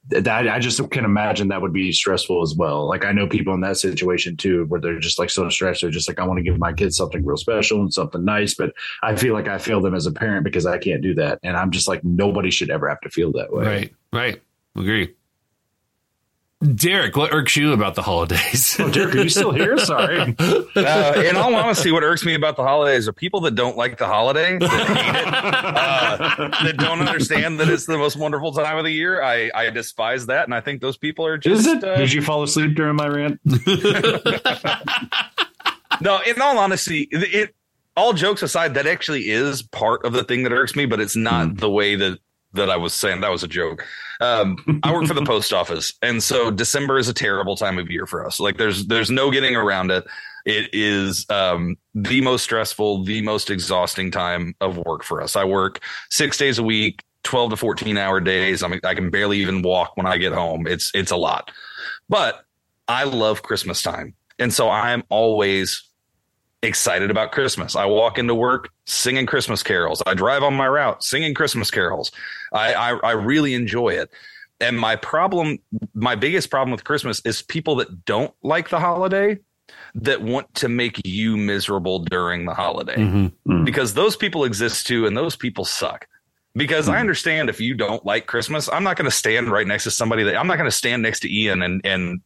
that, 0.08 0.48
I 0.48 0.58
just 0.58 0.80
can 0.90 1.04
imagine 1.04 1.48
that 1.48 1.60
would 1.60 1.74
be 1.74 1.92
stressful 1.92 2.40
as 2.40 2.54
well. 2.54 2.88
Like 2.88 3.04
I 3.04 3.12
know 3.12 3.28
people 3.28 3.52
in 3.52 3.60
that 3.60 3.76
situation 3.76 4.38
too, 4.38 4.64
where 4.68 4.80
they're 4.80 4.98
just 4.98 5.18
like 5.18 5.28
so 5.28 5.46
stressed. 5.50 5.82
They're 5.82 5.90
just 5.90 6.08
like, 6.08 6.18
I 6.18 6.24
want 6.26 6.38
to 6.38 6.42
give 6.42 6.58
my 6.58 6.72
kids 6.72 6.96
something 6.96 7.22
real 7.26 7.36
special 7.36 7.82
and 7.82 7.92
something 7.92 8.24
nice, 8.24 8.54
but 8.54 8.72
I 9.02 9.16
feel 9.16 9.34
like 9.34 9.48
I 9.48 9.58
fail 9.58 9.82
them 9.82 9.94
as 9.94 10.06
a 10.06 10.12
parent 10.12 10.44
because 10.44 10.64
I 10.64 10.78
can't 10.78 11.02
do 11.02 11.14
that. 11.16 11.40
And 11.42 11.58
I'm 11.58 11.70
just 11.72 11.88
like, 11.88 12.02
nobody 12.04 12.50
should 12.50 12.70
ever 12.70 12.88
have 12.88 13.02
to 13.02 13.10
feel 13.10 13.32
that 13.32 13.52
way. 13.52 13.64
Right. 13.64 13.94
Right. 14.10 14.42
Agree. 14.76 15.14
Derek, 16.74 17.16
what 17.16 17.32
irks 17.32 17.54
you 17.54 17.72
about 17.72 17.94
the 17.94 18.02
holidays? 18.02 18.76
oh, 18.80 18.90
Derek, 18.90 19.14
are 19.14 19.22
you 19.22 19.28
still 19.28 19.52
here? 19.52 19.78
Sorry. 19.84 20.18
Uh, 20.18 21.22
in 21.22 21.36
all 21.36 21.54
honesty, 21.54 21.92
what 21.92 22.02
irks 22.02 22.24
me 22.24 22.34
about 22.34 22.56
the 22.56 22.64
holidays 22.64 23.06
are 23.06 23.12
people 23.12 23.38
that 23.42 23.54
don't 23.54 23.76
like 23.76 23.96
the 23.98 24.06
holiday, 24.06 24.58
that 24.58 24.68
hate 24.68 25.20
it, 25.20 25.34
uh, 25.34 26.64
that 26.64 26.76
don't 26.76 27.00
understand 27.00 27.60
that 27.60 27.68
it's 27.68 27.86
the 27.86 27.96
most 27.96 28.16
wonderful 28.16 28.52
time 28.52 28.76
of 28.76 28.82
the 28.82 28.90
year. 28.90 29.22
I, 29.22 29.52
I 29.54 29.70
despise 29.70 30.26
that, 30.26 30.44
and 30.44 30.54
I 30.54 30.60
think 30.60 30.80
those 30.80 30.96
people 30.96 31.24
are 31.24 31.38
just. 31.38 31.60
Is 31.60 31.66
it? 31.68 31.84
Uh, 31.84 31.96
Did 31.96 32.12
you 32.12 32.22
fall 32.22 32.42
asleep 32.42 32.74
during 32.74 32.96
my 32.96 33.06
rant? 33.06 33.38
no, 36.00 36.20
in 36.26 36.42
all 36.42 36.58
honesty, 36.58 37.06
it. 37.12 37.54
All 37.96 38.12
jokes 38.12 38.42
aside, 38.42 38.74
that 38.74 38.86
actually 38.86 39.28
is 39.28 39.62
part 39.62 40.04
of 40.04 40.12
the 40.12 40.22
thing 40.22 40.44
that 40.44 40.52
irks 40.52 40.76
me, 40.76 40.86
but 40.86 41.00
it's 41.00 41.16
not 41.16 41.48
mm. 41.48 41.58
the 41.58 41.68
way 41.68 41.96
that 41.96 42.20
that 42.52 42.70
I 42.70 42.76
was 42.76 42.94
saying. 42.94 43.20
That 43.20 43.30
was 43.30 43.42
a 43.42 43.48
joke. 43.48 43.86
Um, 44.20 44.80
I 44.82 44.92
work 44.92 45.06
for 45.06 45.14
the 45.14 45.24
post 45.26 45.52
office, 45.52 45.92
and 46.02 46.22
so 46.22 46.50
December 46.50 46.98
is 46.98 47.08
a 47.08 47.14
terrible 47.14 47.56
time 47.56 47.78
of 47.78 47.90
year 47.90 48.06
for 48.06 48.26
us. 48.26 48.40
Like 48.40 48.56
there's 48.56 48.86
there's 48.86 49.10
no 49.10 49.30
getting 49.30 49.56
around 49.56 49.90
it. 49.90 50.04
It 50.44 50.70
is 50.72 51.26
um, 51.28 51.76
the 51.94 52.20
most 52.20 52.42
stressful, 52.42 53.04
the 53.04 53.20
most 53.22 53.50
exhausting 53.50 54.10
time 54.10 54.54
of 54.60 54.78
work 54.78 55.04
for 55.04 55.20
us. 55.20 55.36
I 55.36 55.44
work 55.44 55.80
six 56.10 56.38
days 56.38 56.58
a 56.58 56.62
week, 56.62 57.02
twelve 57.22 57.50
to 57.50 57.56
fourteen 57.56 57.96
hour 57.98 58.20
days. 58.20 58.62
I 58.62 58.68
mean, 58.68 58.80
I 58.84 58.94
can 58.94 59.10
barely 59.10 59.38
even 59.38 59.62
walk 59.62 59.96
when 59.96 60.06
I 60.06 60.16
get 60.16 60.32
home. 60.32 60.66
It's 60.66 60.90
it's 60.94 61.10
a 61.10 61.16
lot, 61.16 61.50
but 62.08 62.44
I 62.88 63.04
love 63.04 63.42
Christmas 63.42 63.82
time, 63.82 64.14
and 64.38 64.52
so 64.52 64.68
I 64.68 64.92
am 64.92 65.04
always 65.10 65.87
excited 66.62 67.10
about 67.10 67.32
Christmas. 67.32 67.76
I 67.76 67.86
walk 67.86 68.18
into 68.18 68.34
work 68.34 68.70
singing 68.84 69.26
Christmas 69.26 69.62
carols. 69.62 70.02
I 70.06 70.14
drive 70.14 70.42
on 70.42 70.54
my 70.54 70.66
route 70.66 71.02
singing 71.04 71.34
Christmas 71.34 71.70
carols. 71.70 72.10
I, 72.52 72.74
I, 72.74 72.90
I 72.96 73.12
really 73.12 73.54
enjoy 73.54 73.90
it. 73.90 74.10
And 74.60 74.78
my 74.78 74.96
problem, 74.96 75.58
my 75.94 76.16
biggest 76.16 76.50
problem 76.50 76.72
with 76.72 76.84
Christmas 76.84 77.20
is 77.24 77.42
people 77.42 77.76
that 77.76 78.04
don't 78.04 78.34
like 78.42 78.70
the 78.70 78.80
holiday 78.80 79.38
that 79.94 80.22
want 80.22 80.52
to 80.54 80.68
make 80.68 81.00
you 81.06 81.36
miserable 81.36 82.00
during 82.00 82.44
the 82.44 82.54
holiday 82.54 82.96
mm-hmm. 82.96 83.26
Mm-hmm. 83.26 83.64
because 83.64 83.94
those 83.94 84.16
people 84.16 84.44
exist 84.44 84.86
too 84.86 85.06
and 85.06 85.16
those 85.16 85.36
people 85.36 85.64
suck 85.64 86.06
because 86.54 86.86
mm-hmm. 86.86 86.94
I 86.94 87.00
understand 87.00 87.48
if 87.48 87.60
you 87.60 87.74
don't 87.74 88.04
like 88.04 88.26
Christmas, 88.26 88.68
I'm 88.72 88.82
not 88.82 88.96
going 88.96 89.10
to 89.10 89.16
stand 89.16 89.50
right 89.50 89.66
next 89.66 89.84
to 89.84 89.90
somebody 89.90 90.24
that 90.24 90.36
I'm 90.36 90.46
not 90.46 90.56
going 90.56 90.70
to 90.70 90.76
stand 90.76 91.02
next 91.02 91.20
to 91.20 91.32
Ian 91.32 91.62
and 91.62 91.80
and 91.84 92.20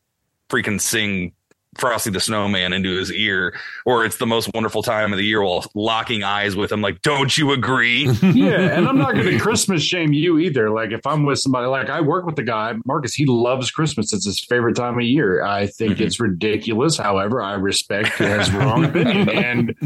freaking 0.49 0.81
sing 0.81 1.33
Frosty 1.79 2.11
the 2.11 2.21
Snowman 2.21 2.75
into 2.75 2.97
his 2.99 3.11
ear, 3.11 3.55
or 3.87 4.05
it's 4.05 4.19
the 4.19 4.27
most 4.27 4.51
wonderful 4.53 4.83
time 4.83 5.13
of 5.13 5.19
the 5.19 5.25
year 5.25 5.43
while 5.43 5.65
locking 5.75 6.23
eyes 6.23 6.55
with 6.55 6.71
him, 6.71 6.83
like, 6.83 7.01
don't 7.01 7.37
you 7.37 7.53
agree? 7.53 8.05
yeah, 8.23 8.77
and 8.77 8.87
I'm 8.87 8.99
not 8.99 9.15
going 9.15 9.27
to 9.31 9.39
Christmas 9.39 9.83
shame 9.83 10.13
you 10.13 10.39
either. 10.39 10.71
Like, 10.71 10.93
if 10.93 11.07
I'm 11.07 11.25
with 11.25 11.39
somebody, 11.39 11.67
like 11.67 11.89
I 11.89 12.03
work 12.03 12.27
with 12.27 12.37
the 12.37 12.43
guy, 12.43 12.75
Marcus, 12.85 13.15
he 13.15 13.25
loves 13.25 13.71
Christmas. 13.71 14.13
It's 14.13 14.27
his 14.27 14.45
favorite 14.45 14.77
time 14.77 14.99
of 14.99 15.05
year. 15.05 15.43
I 15.43 15.67
think 15.67 15.95
mm-hmm. 15.95 16.03
it's 16.03 16.21
ridiculous. 16.21 16.99
However, 16.99 17.41
I 17.41 17.55
respect 17.55 18.19
his 18.19 18.53
wrong 18.53 18.85
opinion. 18.85 19.29
And 19.43 19.77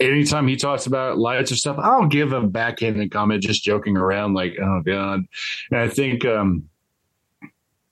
anytime 0.00 0.48
he 0.48 0.56
talks 0.56 0.86
about 0.86 1.18
lights 1.18 1.52
or 1.52 1.56
stuff, 1.56 1.78
I'll 1.78 2.06
give 2.06 2.32
a 2.32 2.42
backhanded 2.42 3.10
comment, 3.10 3.42
just 3.42 3.64
joking 3.64 3.96
around, 3.96 4.34
like, 4.34 4.56
oh, 4.60 4.82
God. 4.84 5.20
And 5.70 5.80
I 5.80 5.88
think, 5.88 6.24
um, 6.24 6.68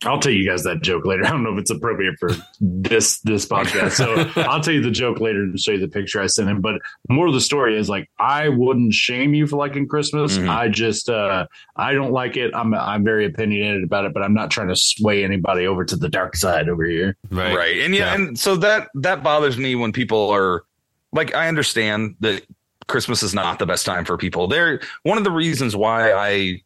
I'll 0.04 0.18
tell 0.18 0.32
you 0.32 0.48
guys 0.48 0.64
that 0.64 0.82
joke 0.82 1.04
later. 1.04 1.24
I 1.26 1.30
don't 1.30 1.42
know 1.42 1.52
if 1.52 1.58
it's 1.58 1.70
appropriate 1.70 2.18
for 2.18 2.30
this 2.60 3.20
this 3.20 3.46
podcast, 3.46 3.92
so 3.92 4.30
I'll 4.42 4.60
tell 4.60 4.74
you 4.74 4.82
the 4.82 4.90
joke 4.90 5.20
later 5.20 5.42
and 5.42 5.58
show 5.58 5.72
you 5.72 5.78
the 5.78 5.88
picture 5.88 6.20
I 6.20 6.26
sent 6.26 6.48
him. 6.48 6.60
But 6.60 6.80
more 7.08 7.26
of 7.26 7.34
the 7.34 7.40
story 7.40 7.78
is 7.78 7.88
like 7.88 8.10
I 8.18 8.48
wouldn't 8.48 8.94
shame 8.94 9.34
you 9.34 9.46
for 9.46 9.56
liking 9.56 9.88
Christmas. 9.88 10.36
Mm-hmm. 10.36 10.50
I 10.50 10.68
just 10.68 11.08
uh, 11.08 11.46
I 11.76 11.92
don't 11.92 12.12
like 12.12 12.36
it. 12.36 12.54
I'm 12.54 12.74
I'm 12.74 13.04
very 13.04 13.26
opinionated 13.26 13.84
about 13.84 14.04
it, 14.04 14.14
but 14.14 14.22
I'm 14.22 14.34
not 14.34 14.50
trying 14.50 14.68
to 14.68 14.76
sway 14.76 15.24
anybody 15.24 15.66
over 15.66 15.84
to 15.84 15.96
the 15.96 16.08
dark 16.08 16.36
side 16.36 16.68
over 16.68 16.84
here. 16.84 17.16
Right, 17.30 17.56
right, 17.56 17.78
and 17.78 17.94
yeah, 17.94 18.06
yeah. 18.06 18.14
and 18.14 18.38
so 18.38 18.56
that 18.56 18.88
that 18.94 19.22
bothers 19.22 19.56
me 19.56 19.74
when 19.74 19.92
people 19.92 20.30
are 20.30 20.64
like, 21.12 21.34
I 21.34 21.48
understand 21.48 22.16
that 22.20 22.44
Christmas 22.86 23.22
is 23.22 23.34
not 23.34 23.58
the 23.58 23.66
best 23.66 23.86
time 23.86 24.04
for 24.04 24.16
people. 24.16 24.48
There, 24.48 24.80
one 25.02 25.18
of 25.18 25.24
the 25.24 25.30
reasons 25.30 25.76
why 25.76 26.12
I 26.12 26.62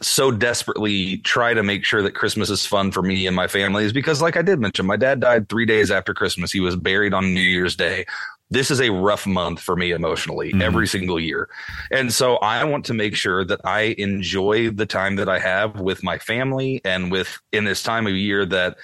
so 0.00 0.30
desperately 0.30 1.18
try 1.18 1.54
to 1.54 1.62
make 1.62 1.84
sure 1.84 2.02
that 2.02 2.14
Christmas 2.14 2.50
is 2.50 2.66
fun 2.66 2.92
for 2.92 3.02
me 3.02 3.26
and 3.26 3.34
my 3.34 3.46
family 3.48 3.84
is 3.84 3.92
because, 3.92 4.20
like 4.20 4.36
I 4.36 4.42
did 4.42 4.60
mention, 4.60 4.84
my 4.86 4.96
dad 4.96 5.20
died 5.20 5.48
three 5.48 5.64
days 5.66 5.90
after 5.90 6.12
Christmas. 6.14 6.52
He 6.52 6.60
was 6.60 6.76
buried 6.76 7.14
on 7.14 7.32
New 7.34 7.40
Year's 7.40 7.76
Day. 7.76 8.04
this 8.50 8.70
is 8.70 8.82
a 8.82 8.90
rough 8.92 9.26
month 9.26 9.58
for 9.60 9.76
me 9.76 9.92
emotionally 9.92 10.52
Mhm. 10.52 10.60
every 10.60 10.86
single 10.86 11.18
year. 11.18 11.48
And 11.90 12.12
so 12.12 12.36
I 12.36 12.62
want 12.64 12.84
to 12.84 12.92
make 12.92 13.16
sure 13.16 13.46
that 13.46 13.62
I 13.64 13.94
enjoy 13.96 14.68
the 14.68 14.84
time 14.84 15.16
that 15.16 15.26
I 15.26 15.38
have 15.38 15.80
with 15.80 16.02
my 16.02 16.18
family 16.18 16.82
and 16.84 17.10
with 17.10 17.38
in 17.50 17.64
this 17.64 17.82
time 17.82 18.06
of 18.06 18.12
year 18.12 18.44
that 18.44 18.76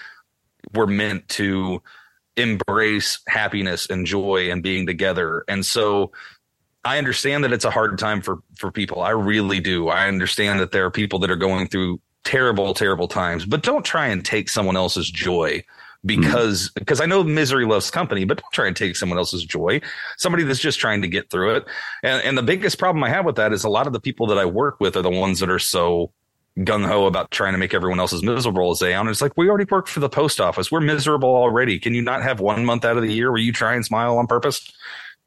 we're 0.73 0.87
meant 0.87 1.29
to 1.31 1.83
embrace 2.39 3.19
happiness 3.29 3.87
and 3.91 4.07
joy 4.07 4.51
and 4.51 4.63
being 4.63 4.87
together. 4.87 5.45
And 5.49 5.67
so 5.67 6.13
I 6.89 6.97
understand 6.97 7.45
that 7.45 7.53
it's 7.53 7.67
a 7.67 7.71
hard 7.71 7.99
time 7.99 8.23
for 8.23 8.39
for 8.57 8.73
people. 8.73 9.03
I 9.03 9.11
really 9.11 9.61
do. 9.61 9.89
I 9.89 10.09
understand 10.09 10.59
that 10.61 10.73
there 10.73 10.87
are 10.87 10.91
people 10.91 11.19
that 11.19 11.31
are 11.31 11.37
going 11.37 11.69
through 11.69 12.01
terrible 12.25 12.73
terrible 12.73 13.09
times, 13.09 13.45
but 13.45 13.63
don't 13.63 13.85
try 13.85 14.07
and 14.07 14.25
take 14.25 14.49
someone 14.49 14.75
else's 14.75 15.11
joy 15.11 15.63
because 16.07 16.69
mm-hmm. 16.69 16.79
because 16.79 17.03
I 17.03 17.05
know 17.05 17.23
misery 17.23 17.67
loves 17.67 17.91
company, 17.91 18.25
but 18.25 18.41
don't 18.41 18.53
try 18.53 18.67
and 18.67 18.75
take 18.75 18.97
someone 18.97 19.19
else's 19.19 19.45
joy. 19.45 19.83
Somebody 20.17 20.45
that's 20.45 20.61
just 20.61 20.79
trying 20.79 21.03
to 21.03 21.09
get 21.09 21.29
through 21.31 21.57
it. 21.57 21.67
And 22.03 22.23
and 22.25 22.39
the 22.39 22.43
biggest 22.43 22.79
problem 22.79 23.05
I 23.05 23.11
have 23.11 23.27
with 23.27 23.37
that 23.37 23.53
is 23.53 23.65
a 23.65 23.69
lot 23.69 23.87
of 23.87 23.93
the 23.93 24.01
people 24.01 24.27
that 24.29 24.39
I 24.39 24.47
work 24.47 24.81
with 24.81 24.97
are 24.97 25.03
the 25.03 25.11
ones 25.11 25.41
that 25.41 25.51
are 25.51 25.59
so 25.59 26.11
gung 26.61 26.87
ho 26.87 27.05
about 27.05 27.31
trying 27.31 27.53
to 27.53 27.59
make 27.59 27.75
everyone 27.75 28.01
else 28.01 28.15
as 28.15 28.23
miserable 28.23 28.71
as 28.71 28.79
they 28.79 28.95
are. 28.95 29.01
And 29.01 29.11
it's 29.11 29.21
like 29.21 29.37
we 29.37 29.51
already 29.51 29.69
work 29.71 29.89
for 29.89 30.01
the 30.01 30.09
post 30.09 30.41
office. 30.41 30.73
We're 30.73 30.81
miserable 30.81 31.29
already. 31.29 31.79
Can 31.79 31.93
you 31.93 32.03
not 32.03 32.23
have 32.23 32.41
one 32.41 32.65
month 32.65 32.87
out 32.87 32.97
of 32.97 33.03
the 33.03 33.13
year 33.13 33.31
where 33.31 33.41
you 33.41 33.53
try 33.53 33.75
and 33.75 33.85
smile 33.85 34.17
on 34.17 34.27
purpose? 34.27 34.73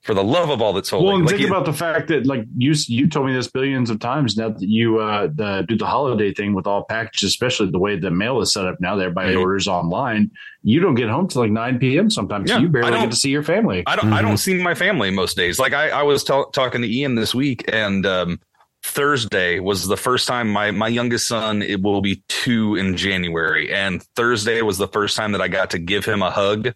For 0.03 0.15
the 0.15 0.23
love 0.23 0.49
of 0.49 0.63
all 0.63 0.73
that's 0.73 0.89
holy. 0.89 1.05
Well, 1.05 1.15
and 1.17 1.25
Like 1.25 1.35
think 1.35 1.41
you- 1.41 1.47
about 1.53 1.65
the 1.65 1.73
fact 1.73 2.07
that, 2.07 2.25
like 2.25 2.45
you, 2.57 2.73
you 2.87 3.07
told 3.07 3.27
me 3.27 3.33
this 3.33 3.47
billions 3.47 3.91
of 3.91 3.99
times 3.99 4.35
now 4.35 4.49
that 4.49 4.59
you 4.61 4.97
uh, 4.99 5.27
the, 5.33 5.63
do 5.67 5.77
the 5.77 5.85
holiday 5.85 6.33
thing 6.33 6.55
with 6.55 6.65
all 6.65 6.85
packages, 6.85 7.29
especially 7.29 7.69
the 7.69 7.77
way 7.77 7.99
the 7.99 8.09
mail 8.09 8.41
is 8.41 8.51
set 8.51 8.65
up 8.65 8.81
now. 8.81 8.95
That 8.95 9.03
everybody 9.03 9.35
Mhm. 9.35 9.41
orders 9.41 9.67
online. 9.67 10.31
You 10.63 10.79
don't 10.79 10.95
get 10.95 11.07
home 11.07 11.27
till 11.27 11.43
like 11.43 11.51
nine 11.51 11.77
p.m. 11.77 12.09
Sometimes 12.09 12.49
Yeah, 12.49 12.57
you 12.57 12.67
I 12.67 12.71
barely 12.71 12.91
don't- 12.91 13.01
get 13.01 13.11
to 13.11 13.15
see 13.15 13.29
your 13.29 13.43
family. 13.43 13.83
I 13.85 13.95
don't. 13.95 14.11
I 14.11 14.23
don't 14.23 14.37
see 14.37 14.55
my 14.55 14.73
family 14.73 15.11
most 15.11 15.37
days. 15.37 15.59
Like 15.59 15.73
I, 15.73 15.89
I 15.89 16.01
was 16.01 16.23
ta- 16.23 16.45
talking 16.45 16.81
to 16.81 16.87
Ian 16.91 17.13
this 17.13 17.35
week, 17.35 17.63
and 17.71 18.03
um, 18.07 18.39
Thursday 18.81 19.59
was 19.59 19.87
the 19.87 19.97
first 19.97 20.27
time 20.27 20.49
my 20.49 20.71
my 20.71 20.87
youngest 20.87 21.27
son 21.27 21.61
it 21.61 21.79
will 21.83 22.01
be 22.01 22.23
two 22.27 22.75
in 22.75 22.97
January, 22.97 23.71
and 23.71 24.01
Thursday 24.15 24.63
was 24.63 24.79
the 24.79 24.87
first 24.87 25.15
time 25.15 25.31
that 25.33 25.41
I 25.41 25.47
got 25.47 25.69
to 25.71 25.77
give 25.79 26.05
him 26.05 26.23
a 26.23 26.31
hug 26.31 26.73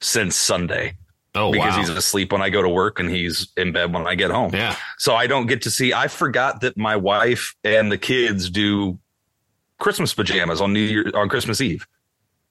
since 0.00 0.36
Sunday 0.36 0.94
Oh 1.34 1.52
because 1.52 1.74
wow. 1.74 1.80
he's 1.80 1.88
asleep 1.90 2.32
when 2.32 2.42
I 2.42 2.50
go 2.50 2.60
to 2.60 2.68
work 2.68 2.98
and 2.98 3.08
he's 3.08 3.48
in 3.56 3.72
bed 3.72 3.92
when 3.92 4.06
I 4.06 4.16
get 4.16 4.30
home. 4.30 4.52
yeah. 4.52 4.74
So 4.98 5.14
I 5.14 5.26
don't 5.26 5.46
get 5.46 5.62
to 5.62 5.70
see. 5.70 5.92
I 5.92 6.08
forgot 6.08 6.60
that 6.62 6.76
my 6.76 6.96
wife 6.96 7.54
and 7.62 7.90
the 7.90 7.98
kids 7.98 8.50
do 8.50 8.98
Christmas 9.78 10.12
pajamas 10.12 10.60
on 10.60 10.72
New 10.72 10.80
Year 10.80 11.10
on 11.14 11.28
Christmas 11.28 11.60
Eve. 11.60 11.86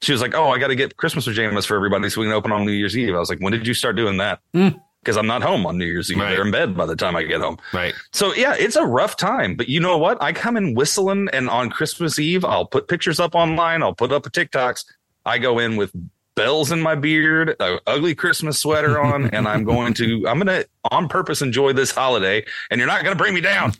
She 0.01 0.13
was 0.13 0.21
like, 0.21 0.33
"Oh, 0.33 0.49
I 0.49 0.59
got 0.59 0.67
to 0.67 0.75
get 0.75 0.95
Christmas 0.95 1.25
pajamas 1.25 1.65
for 1.65 1.75
everybody 1.75 2.09
so 2.09 2.21
we 2.21 2.27
can 2.27 2.33
open 2.33 2.53
on 2.53 2.65
New 2.65 2.71
Year's 2.71 2.97
Eve." 2.97 3.13
I 3.13 3.19
was 3.19 3.29
like, 3.29 3.39
"When 3.39 3.51
did 3.51 3.67
you 3.67 3.73
start 3.73 3.95
doing 3.95 4.17
that?" 4.17 4.39
Hmm. 4.53 4.69
Because 5.01 5.15
I'm 5.15 5.27
not 5.27 5.41
home 5.41 5.65
on 5.65 5.77
New 5.77 5.85
Year's 5.85 6.11
Eve. 6.11 6.19
Right. 6.19 6.31
They're 6.31 6.45
in 6.45 6.51
bed 6.51 6.75
by 6.75 6.85
the 6.85 6.95
time 6.95 7.15
I 7.15 7.23
get 7.23 7.39
home. 7.39 7.57
Right. 7.73 7.93
So 8.11 8.33
yeah, 8.33 8.55
it's 8.57 8.75
a 8.75 8.85
rough 8.85 9.15
time. 9.15 9.55
But 9.55 9.69
you 9.69 9.79
know 9.79 9.97
what? 9.97 10.21
I 10.21 10.33
come 10.33 10.57
in 10.57 10.73
whistling, 10.73 11.29
and 11.31 11.49
on 11.49 11.69
Christmas 11.69 12.19
Eve, 12.19 12.43
I'll 12.43 12.65
put 12.65 12.87
pictures 12.87 13.19
up 13.19 13.35
online. 13.35 13.81
I'll 13.81 13.95
put 13.95 14.11
up 14.11 14.25
a 14.25 14.29
TikToks. 14.29 14.85
I 15.25 15.37
go 15.37 15.59
in 15.59 15.75
with 15.75 15.93
bells 16.39 16.71
in 16.71 16.81
my 16.81 16.95
beard, 16.95 17.55
a 17.59 17.79
ugly 17.85 18.15
Christmas 18.15 18.57
sweater 18.59 18.99
on, 18.99 19.29
and 19.31 19.47
I'm 19.47 19.63
going 19.63 19.93
to 19.95 20.25
I'm 20.27 20.37
gonna 20.39 20.63
on 20.89 21.07
purpose 21.09 21.41
enjoy 21.41 21.73
this 21.73 21.91
holiday, 21.91 22.45
and 22.71 22.79
you're 22.79 22.87
not 22.87 23.03
gonna 23.03 23.15
bring 23.15 23.33
me 23.33 23.41
down. 23.41 23.73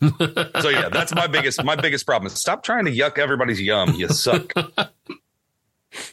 so 0.62 0.70
yeah, 0.70 0.90
that's 0.90 1.14
my 1.16 1.28
biggest 1.28 1.64
my 1.64 1.76
biggest 1.76 2.06
problem. 2.06 2.28
Is 2.28 2.40
stop 2.40 2.64
trying 2.64 2.86
to 2.86 2.92
yuck 2.92 3.18
everybody's 3.18 3.62
yum. 3.62 3.94
You 3.96 4.08
suck. 4.10 4.54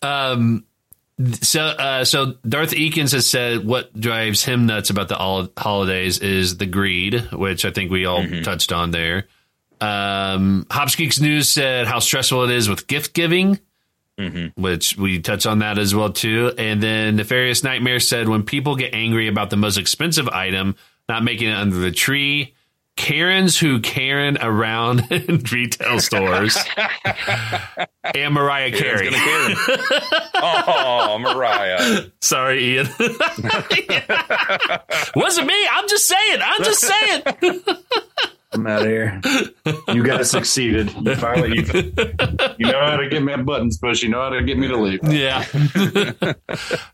Um. 0.02 0.64
So, 1.40 1.62
uh, 1.62 2.04
so 2.04 2.34
Darth 2.46 2.72
Eakins 2.72 3.12
has 3.12 3.28
said 3.28 3.64
what 3.64 3.98
drives 3.98 4.44
him 4.44 4.66
nuts 4.66 4.90
about 4.90 5.08
the 5.08 5.14
hol- 5.14 5.48
holidays 5.56 6.18
is 6.18 6.58
the 6.58 6.66
greed, 6.66 7.20
which 7.32 7.64
I 7.64 7.70
think 7.70 7.90
we 7.90 8.04
all 8.04 8.22
Mhm. 8.22 8.44
touched 8.44 8.70
on 8.70 8.90
there. 8.90 9.26
Um, 9.80 10.66
Hops 10.70 10.94
Geeks 10.94 11.18
News 11.18 11.48
said 11.48 11.86
how 11.86 12.00
stressful 12.00 12.44
it 12.44 12.50
is 12.50 12.68
with 12.68 12.86
gift 12.86 13.14
giving, 13.14 13.58
hmm 14.18 14.46
which 14.56 14.96
we 14.96 15.20
touch 15.20 15.44
on 15.46 15.58
that 15.60 15.78
as 15.78 15.94
well 15.94 16.10
too. 16.12 16.52
And 16.56 16.82
then 16.82 17.16
Nefarious 17.16 17.62
Nightmare 17.62 18.00
said 18.00 18.28
when 18.28 18.42
people 18.44 18.76
get 18.76 18.94
angry 18.94 19.28
about 19.28 19.50
the 19.50 19.56
most 19.56 19.76
expensive 19.76 20.28
item 20.28 20.76
not 21.08 21.22
making 21.22 21.48
it 21.50 21.54
under 21.54 21.76
the 21.76 21.92
tree, 21.92 22.54
Karens 22.96 23.58
who 23.58 23.80
Karen 23.80 24.38
around 24.40 25.00
in 25.12 25.42
retail 25.52 26.00
stores, 26.00 26.56
and 28.14 28.32
Mariah 28.34 28.72
Carey. 28.72 29.10
Karen. 29.10 29.56
Oh, 30.38 31.18
Mariah. 31.18 32.04
Sorry, 32.20 32.74
Ian. 32.76 32.88
Wasn't 35.16 35.46
me. 35.46 35.66
I'm 35.72 35.88
just 35.88 36.06
saying. 36.06 36.40
I'm 36.42 36.62
just 36.62 36.80
saying. 36.80 37.22
I'm 38.56 38.66
out 38.66 38.82
of 38.82 38.88
here. 38.88 39.20
You 39.88 40.02
guys 40.02 40.30
succeeded. 40.30 40.92
You 40.92 41.14
finally, 41.16 41.58
you, 41.58 41.92
you 42.58 42.72
know 42.72 42.80
how 42.80 42.96
to 42.96 43.08
get 43.08 43.22
my 43.22 43.36
buttons 43.36 43.78
pushed. 43.78 44.02
You 44.02 44.08
know 44.08 44.22
how 44.22 44.30
to 44.30 44.42
get 44.42 44.58
me 44.58 44.68
to 44.68 44.76
leave. 44.76 45.00
Yeah. 45.04 45.44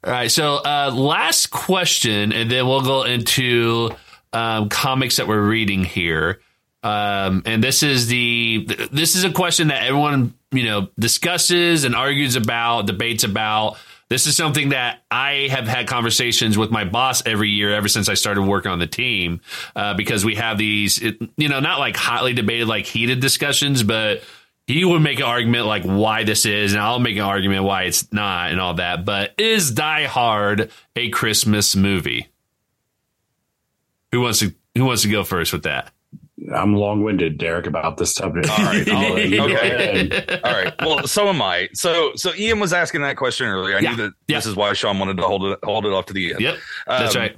All 0.05 0.12
right. 0.12 0.30
So, 0.30 0.56
uh, 0.56 0.90
last 0.93 1.51
question, 1.51 2.32
and 2.32 2.51
then 2.51 2.66
we'll 2.66 2.82
go 2.82 3.05
into 3.05 3.90
um, 4.32 4.68
comics 4.68 5.16
that 5.16 5.28
we're 5.28 5.47
reading 5.47 5.84
here. 5.84 6.40
Um, 6.82 7.43
and 7.47 7.62
this 7.62 7.82
is 7.82 8.09
the 8.09 8.66
this 8.90 9.14
is 9.14 9.24
a 9.24 9.30
question 9.30 9.68
that 9.68 9.84
everyone 9.84 10.34
you 10.51 10.64
know 10.64 10.89
discusses 10.98 11.84
and 11.84 11.94
argues 11.94 12.36
about, 12.36 12.86
debates 12.86 13.24
about. 13.24 13.76
This 14.12 14.26
is 14.26 14.36
something 14.36 14.68
that 14.68 15.05
I 15.10 15.48
have 15.51 15.66
had 15.66 15.86
conversations 15.86 16.59
with 16.59 16.70
my 16.70 16.84
boss 16.84 17.24
every 17.24 17.48
year 17.48 17.72
ever 17.72 17.89
since 17.89 18.10
I 18.10 18.14
started 18.14 18.43
working 18.43 18.70
on 18.70 18.78
the 18.78 18.86
team 18.86 19.40
uh, 19.74 19.94
because 19.94 20.22
we 20.22 20.34
have 20.34 20.59
these, 20.59 21.01
you 21.01 21.48
know, 21.48 21.60
not 21.60 21.78
like 21.78 21.97
hotly 21.97 22.34
debated, 22.34 22.68
like 22.68 22.84
heated 22.84 23.20
discussions, 23.20 23.82
but 23.82 24.22
he 24.66 24.84
would 24.84 25.01
make 25.01 25.16
an 25.20 25.24
argument 25.24 25.64
like 25.64 25.84
why 25.84 26.24
this 26.24 26.44
is, 26.44 26.74
and 26.74 26.82
I'll 26.82 26.98
make 26.98 27.16
an 27.16 27.22
argument 27.22 27.64
why 27.64 27.84
it's 27.84 28.12
not, 28.12 28.51
and 28.51 28.60
all 28.60 28.74
that. 28.74 29.06
But 29.06 29.32
is 29.39 29.70
Die 29.70 30.05
Hard 30.05 30.70
a 30.94 31.09
Christmas 31.09 31.74
movie? 31.74 32.28
Who 34.10 34.20
wants 34.20 34.40
to 34.40 34.52
Who 34.76 34.84
wants 34.84 35.01
to 35.05 35.09
go 35.09 35.24
first 35.24 35.55
with 35.55 35.62
that? 35.62 35.90
I'm 36.55 36.74
long 36.74 37.03
winded, 37.03 37.39
Derek, 37.39 37.66
about 37.66 37.97
this 37.97 38.15
subject. 38.15 38.49
All 38.51 38.65
right. 38.65 38.89
I'll- 38.89 39.19
You 39.19 39.37
go 39.37 39.45
okay. 39.55 40.09
ahead. 40.09 40.41
All 40.45 40.53
right. 40.53 40.74
Well, 40.81 41.07
so 41.07 41.29
am 41.29 41.41
I. 41.43 41.69
So 41.74 42.12
so 42.16 42.35
Ian 42.35 42.61
was 42.61 42.73
asking 42.73 43.03
that 43.03 43.16
question 43.16 43.47
earlier. 43.47 43.77
I 43.77 43.81
Yeah. 43.81 43.91
knew 43.91 43.97
that 43.97 44.12
Yeah. 44.29 44.37
this 44.39 44.47
is 44.47 44.55
why 44.57 44.73
Sean 44.73 44.99
wanted 44.99 45.16
to 45.19 45.23
hold 45.24 45.45
it 45.45 45.59
hold 45.65 45.87
it 45.87 45.93
off 45.93 46.07
to 46.07 46.12
the 46.12 46.33
end. 46.33 46.41
Yep, 46.41 46.59
that's 46.87 47.15
Um, 47.16 47.20
right. 47.23 47.35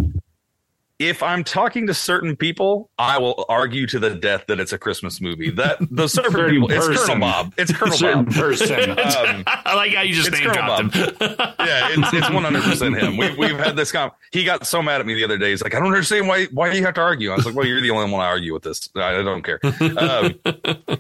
If 1.05 1.23
I'm 1.23 1.45
talking 1.45 1.87
to 1.89 1.95
certain 1.95 2.35
people, 2.37 2.91
I 2.99 3.19
will 3.19 3.45
argue 3.49 3.87
to 3.89 3.99
the 3.99 4.11
death 4.15 4.45
that 4.49 4.59
it's 4.59 4.73
a 4.73 4.79
Christmas 4.79 5.21
movie. 5.21 5.51
That 5.51 5.79
those 5.91 6.13
certain 6.13 6.33
Certain 6.33 6.51
people, 6.51 6.71
it's 6.73 6.87
Colonel 6.87 6.99
person. 7.03 7.21
Bob. 7.21 7.55
It's 7.59 7.73
Colonel 7.77 7.97
Certain 7.97 8.25
Bob. 8.25 8.35
person. 8.35 8.91
Um, 9.05 9.45
I 9.47 9.75
like 9.77 9.93
how 9.93 10.03
you 10.03 10.15
just 10.15 10.29
it's 10.29 10.41
name 10.41 10.51
Colonel 10.51 10.89
dropped 10.89 10.95
him. 10.95 11.17
yeah, 11.21 11.89
it's 11.91 12.13
it's 12.15 12.31
100 12.31 12.63
percent 12.63 12.97
him. 12.99 13.17
We, 13.17 13.35
we've 13.37 13.59
had 13.59 13.77
this. 13.77 13.93
Com- 13.93 14.11
he 14.33 14.45
got 14.45 14.67
so 14.67 14.83
mad 14.83 15.01
at 15.01 15.07
me 15.07 15.15
the 15.15 15.25
other 15.25 15.37
day. 15.39 15.51
He's 15.51 15.63
like, 15.63 15.75
I 15.75 15.79
don't 15.79 15.89
understand 15.89 16.27
why 16.27 16.47
why 16.47 16.73
you 16.73 16.83
have 16.85 16.95
to 16.95 17.01
argue. 17.01 17.31
I 17.33 17.37
was 17.37 17.45
like, 17.47 17.55
Well, 17.55 17.67
you're 17.67 17.81
the 17.81 17.91
only 17.91 18.11
one 18.11 18.21
I 18.23 18.27
argue 18.27 18.53
with 18.55 18.63
this. 18.63 18.89
I 18.97 19.23
don't 19.23 19.43
care. 19.43 19.61
Um, 19.99 20.35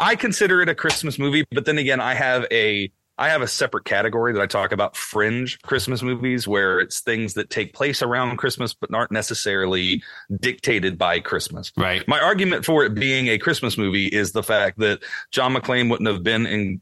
I 0.00 0.16
consider 0.16 0.60
it 0.62 0.68
a 0.68 0.74
Christmas 0.74 1.18
movie, 1.18 1.44
but 1.52 1.64
then 1.64 1.78
again, 1.78 2.00
I 2.00 2.14
have 2.14 2.46
a 2.50 2.90
I 3.16 3.28
have 3.28 3.42
a 3.42 3.46
separate 3.46 3.84
category 3.84 4.32
that 4.32 4.42
I 4.42 4.46
talk 4.46 4.72
about 4.72 4.96
fringe 4.96 5.60
Christmas 5.62 6.02
movies, 6.02 6.48
where 6.48 6.80
it's 6.80 7.00
things 7.00 7.34
that 7.34 7.50
take 7.50 7.72
place 7.72 8.02
around 8.02 8.36
Christmas 8.38 8.74
but 8.74 8.92
aren't 8.92 9.12
necessarily 9.12 10.02
dictated 10.40 10.98
by 10.98 11.20
Christmas. 11.20 11.72
right. 11.76 12.06
My 12.08 12.20
argument 12.20 12.64
for 12.64 12.84
it 12.84 12.94
being 12.94 13.28
a 13.28 13.38
Christmas 13.38 13.78
movie 13.78 14.06
is 14.06 14.32
the 14.32 14.42
fact 14.42 14.78
that 14.80 15.02
John 15.30 15.54
McClane 15.54 15.88
wouldn't 15.90 16.08
have 16.08 16.22
been 16.22 16.46
in 16.46 16.80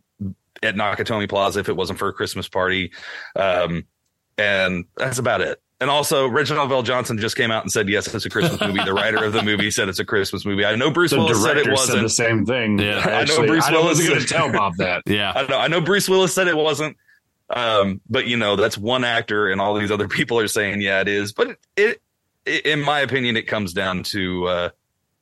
at 0.62 0.74
Nakatomi 0.76 1.28
Plaza 1.28 1.60
if 1.60 1.68
it 1.68 1.76
wasn't 1.76 1.98
for 1.98 2.08
a 2.08 2.12
Christmas 2.12 2.48
party. 2.48 2.92
Um, 3.36 3.84
and 4.38 4.84
that's 4.96 5.18
about 5.18 5.40
it. 5.40 5.61
And 5.82 5.90
also, 5.90 6.28
Reginald 6.28 6.70
VelJohnson 6.70 7.18
just 7.18 7.36
came 7.36 7.50
out 7.50 7.64
and 7.64 7.72
said, 7.72 7.88
yes, 7.88 8.06
it's 8.14 8.24
a 8.24 8.30
Christmas 8.30 8.60
movie. 8.60 8.84
The 8.84 8.92
writer 8.94 9.24
of 9.24 9.32
the 9.32 9.42
movie 9.42 9.68
said 9.72 9.88
it's 9.88 9.98
a 9.98 10.04
Christmas 10.04 10.44
movie. 10.46 10.64
I 10.64 10.76
know 10.76 10.92
Bruce 10.92 11.10
the 11.10 11.18
Willis 11.18 11.42
said 11.42 11.56
it 11.56 11.68
wasn't. 11.68 12.02
the 12.02 12.08
same 12.08 12.46
thing. 12.46 12.78
Yeah. 12.78 13.00
I 13.00 13.24
know 13.24 13.44
Bruce 13.44 13.64
I 13.66 13.72
Willis 13.72 13.98
wasn't 13.98 14.08
going 14.10 14.20
to 14.22 14.28
said- 14.28 14.36
tell 14.36 14.52
Bob 14.52 14.76
that. 14.76 15.02
Yeah. 15.06 15.32
I 15.34 15.46
know, 15.48 15.58
I 15.58 15.66
know 15.66 15.80
Bruce 15.80 16.08
Willis 16.08 16.32
said 16.32 16.46
it 16.46 16.56
wasn't. 16.56 16.96
Um, 17.50 18.00
but 18.08 18.28
you 18.28 18.36
know, 18.36 18.54
that's 18.54 18.78
one 18.78 19.02
actor 19.02 19.50
and 19.50 19.60
all 19.60 19.74
these 19.74 19.90
other 19.90 20.06
people 20.18 20.38
are 20.38 20.46
saying, 20.46 20.80
yeah, 20.80 21.00
it 21.00 21.08
is. 21.08 21.32
But 21.32 21.56
it, 21.76 22.00
it 22.46 22.64
in 22.64 22.80
my 22.80 23.00
opinion, 23.00 23.36
it 23.36 23.48
comes 23.48 23.72
down 23.72 24.04
to, 24.04 24.46
uh, 24.46 24.68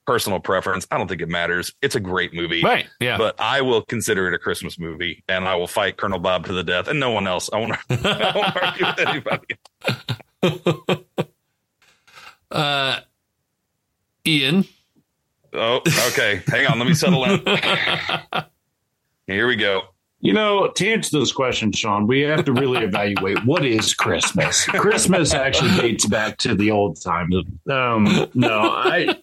personal 0.07 0.41
preference. 0.41 0.87
I 0.91 0.99
don't 0.99 1.07
think 1.07 1.21
it 1.23 1.29
matters. 1.29 1.73
It's 1.83 1.95
a 1.95 2.01
great 2.01 2.35
movie. 2.35 2.63
Right. 2.63 2.87
Yeah. 3.01 3.17
But 3.17 3.41
I 3.41 3.63
will 3.63 3.83
consider 3.83 4.27
it 4.29 4.35
a 4.35 4.39
Christmas 4.39 4.79
movie, 4.79 5.23
and 5.29 5.47
I 5.47 5.55
will 5.55 5.69
fight 5.69 5.97
Colonel 5.97 6.19
Bob 6.19 6.47
to 6.47 6.53
the 6.53 6.65
death, 6.65 6.89
and 6.89 6.99
no 6.99 7.13
one 7.13 7.29
else. 7.29 7.49
I 7.53 7.59
won't, 7.59 7.73
I 7.91 8.33
won't 8.35 8.57
argue 8.57 8.87
with 8.87 8.99
anybody. 9.09 9.57
Uh, 12.51 13.01
Ian. 14.27 14.65
Oh, 15.53 15.81
okay. 16.09 16.43
Hang 16.47 16.67
on. 16.67 16.79
Let 16.79 16.89
me 16.89 16.95
settle 16.95 17.25
in. 17.25 17.45
Here 19.27 19.47
we 19.47 19.57
go. 19.57 19.83
You 20.23 20.35
know, 20.35 20.69
to 20.69 20.93
answer 20.93 21.17
those 21.19 21.33
questions, 21.33 21.79
Sean, 21.79 22.07
we 22.07 22.21
have 22.21 22.45
to 22.45 22.53
really 22.53 22.85
evaluate 22.85 23.43
what 23.47 23.65
is 23.65 23.95
Christmas. 23.95 24.67
Christmas 24.67 25.33
actually 25.33 25.75
dates 25.81 26.05
back 26.05 26.37
to 26.39 26.55
the 26.55 26.71
old 26.71 27.01
times. 27.01 27.35
Um, 27.69 28.29
no, 28.35 28.61
I, 28.61 29.17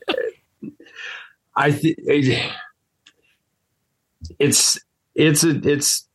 I 1.56 1.72
think 1.72 1.98
it's 4.40 4.80
it's 5.14 5.44
a, 5.44 5.50
it's 5.64 6.08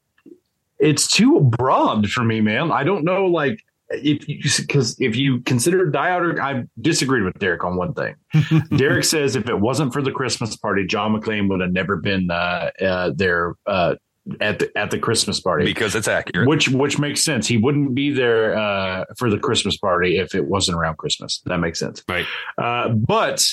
it's 0.80 1.06
too 1.06 1.40
broad 1.40 2.10
for 2.10 2.24
me, 2.24 2.40
man. 2.40 2.72
I 2.72 2.82
don't 2.82 3.04
know, 3.04 3.26
like 3.26 3.64
if 3.92 4.28
you 4.28 4.40
because 4.58 5.00
if 5.00 5.16
you 5.16 5.40
consider 5.40 5.86
Die 5.86 6.38
I 6.40 6.64
disagreed 6.80 7.24
with 7.24 7.38
Derek 7.38 7.64
on 7.64 7.76
one 7.76 7.94
thing. 7.94 8.14
Derek 8.76 9.04
says 9.04 9.36
if 9.36 9.48
it 9.48 9.60
wasn't 9.60 9.92
for 9.92 10.02
the 10.02 10.12
Christmas 10.12 10.56
party, 10.56 10.86
John 10.86 11.14
McClane 11.14 11.48
would 11.48 11.60
have 11.60 11.72
never 11.72 11.96
been 11.96 12.30
uh, 12.30 12.70
uh, 12.80 13.12
there 13.14 13.54
uh, 13.66 13.96
at 14.40 14.58
the 14.58 14.70
at 14.76 14.90
the 14.90 14.98
Christmas 14.98 15.40
party 15.40 15.64
because 15.64 15.94
it's 15.94 16.08
accurate. 16.08 16.48
Which 16.48 16.68
which 16.68 16.98
makes 16.98 17.22
sense. 17.24 17.46
He 17.46 17.56
wouldn't 17.56 17.94
be 17.94 18.10
there 18.10 18.56
uh, 18.56 19.04
for 19.18 19.30
the 19.30 19.38
Christmas 19.38 19.76
party 19.76 20.18
if 20.18 20.34
it 20.34 20.46
wasn't 20.46 20.78
around 20.78 20.98
Christmas. 20.98 21.42
That 21.46 21.58
makes 21.58 21.78
sense. 21.78 22.02
Right. 22.08 22.26
Uh, 22.58 22.88
but 22.88 23.44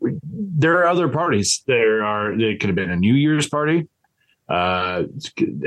there 0.00 0.78
are 0.78 0.86
other 0.86 1.08
parties. 1.08 1.62
There 1.66 2.04
are. 2.04 2.32
It 2.32 2.60
could 2.60 2.68
have 2.68 2.76
been 2.76 2.90
a 2.90 2.96
New 2.96 3.14
Year's 3.14 3.48
party. 3.48 3.88
Uh, 4.48 5.04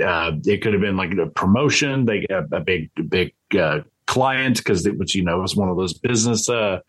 uh, 0.03 0.31
it 0.45 0.61
could 0.61 0.73
have 0.73 0.81
been 0.81 0.97
like 0.97 1.11
a 1.17 1.27
promotion. 1.27 2.05
They 2.05 2.25
got 2.27 2.45
a 2.51 2.61
big, 2.61 2.89
big 3.09 3.33
uh, 3.57 3.81
client 4.09 4.57
because 4.57 4.85
it 4.87 4.97
was, 4.97 5.13
you 5.13 5.23
know, 5.23 5.37
it 5.37 5.41
was 5.41 5.55
one 5.55 5.69
of 5.69 5.77
those 5.77 5.93
business 5.93 6.49
uh, 6.49 6.79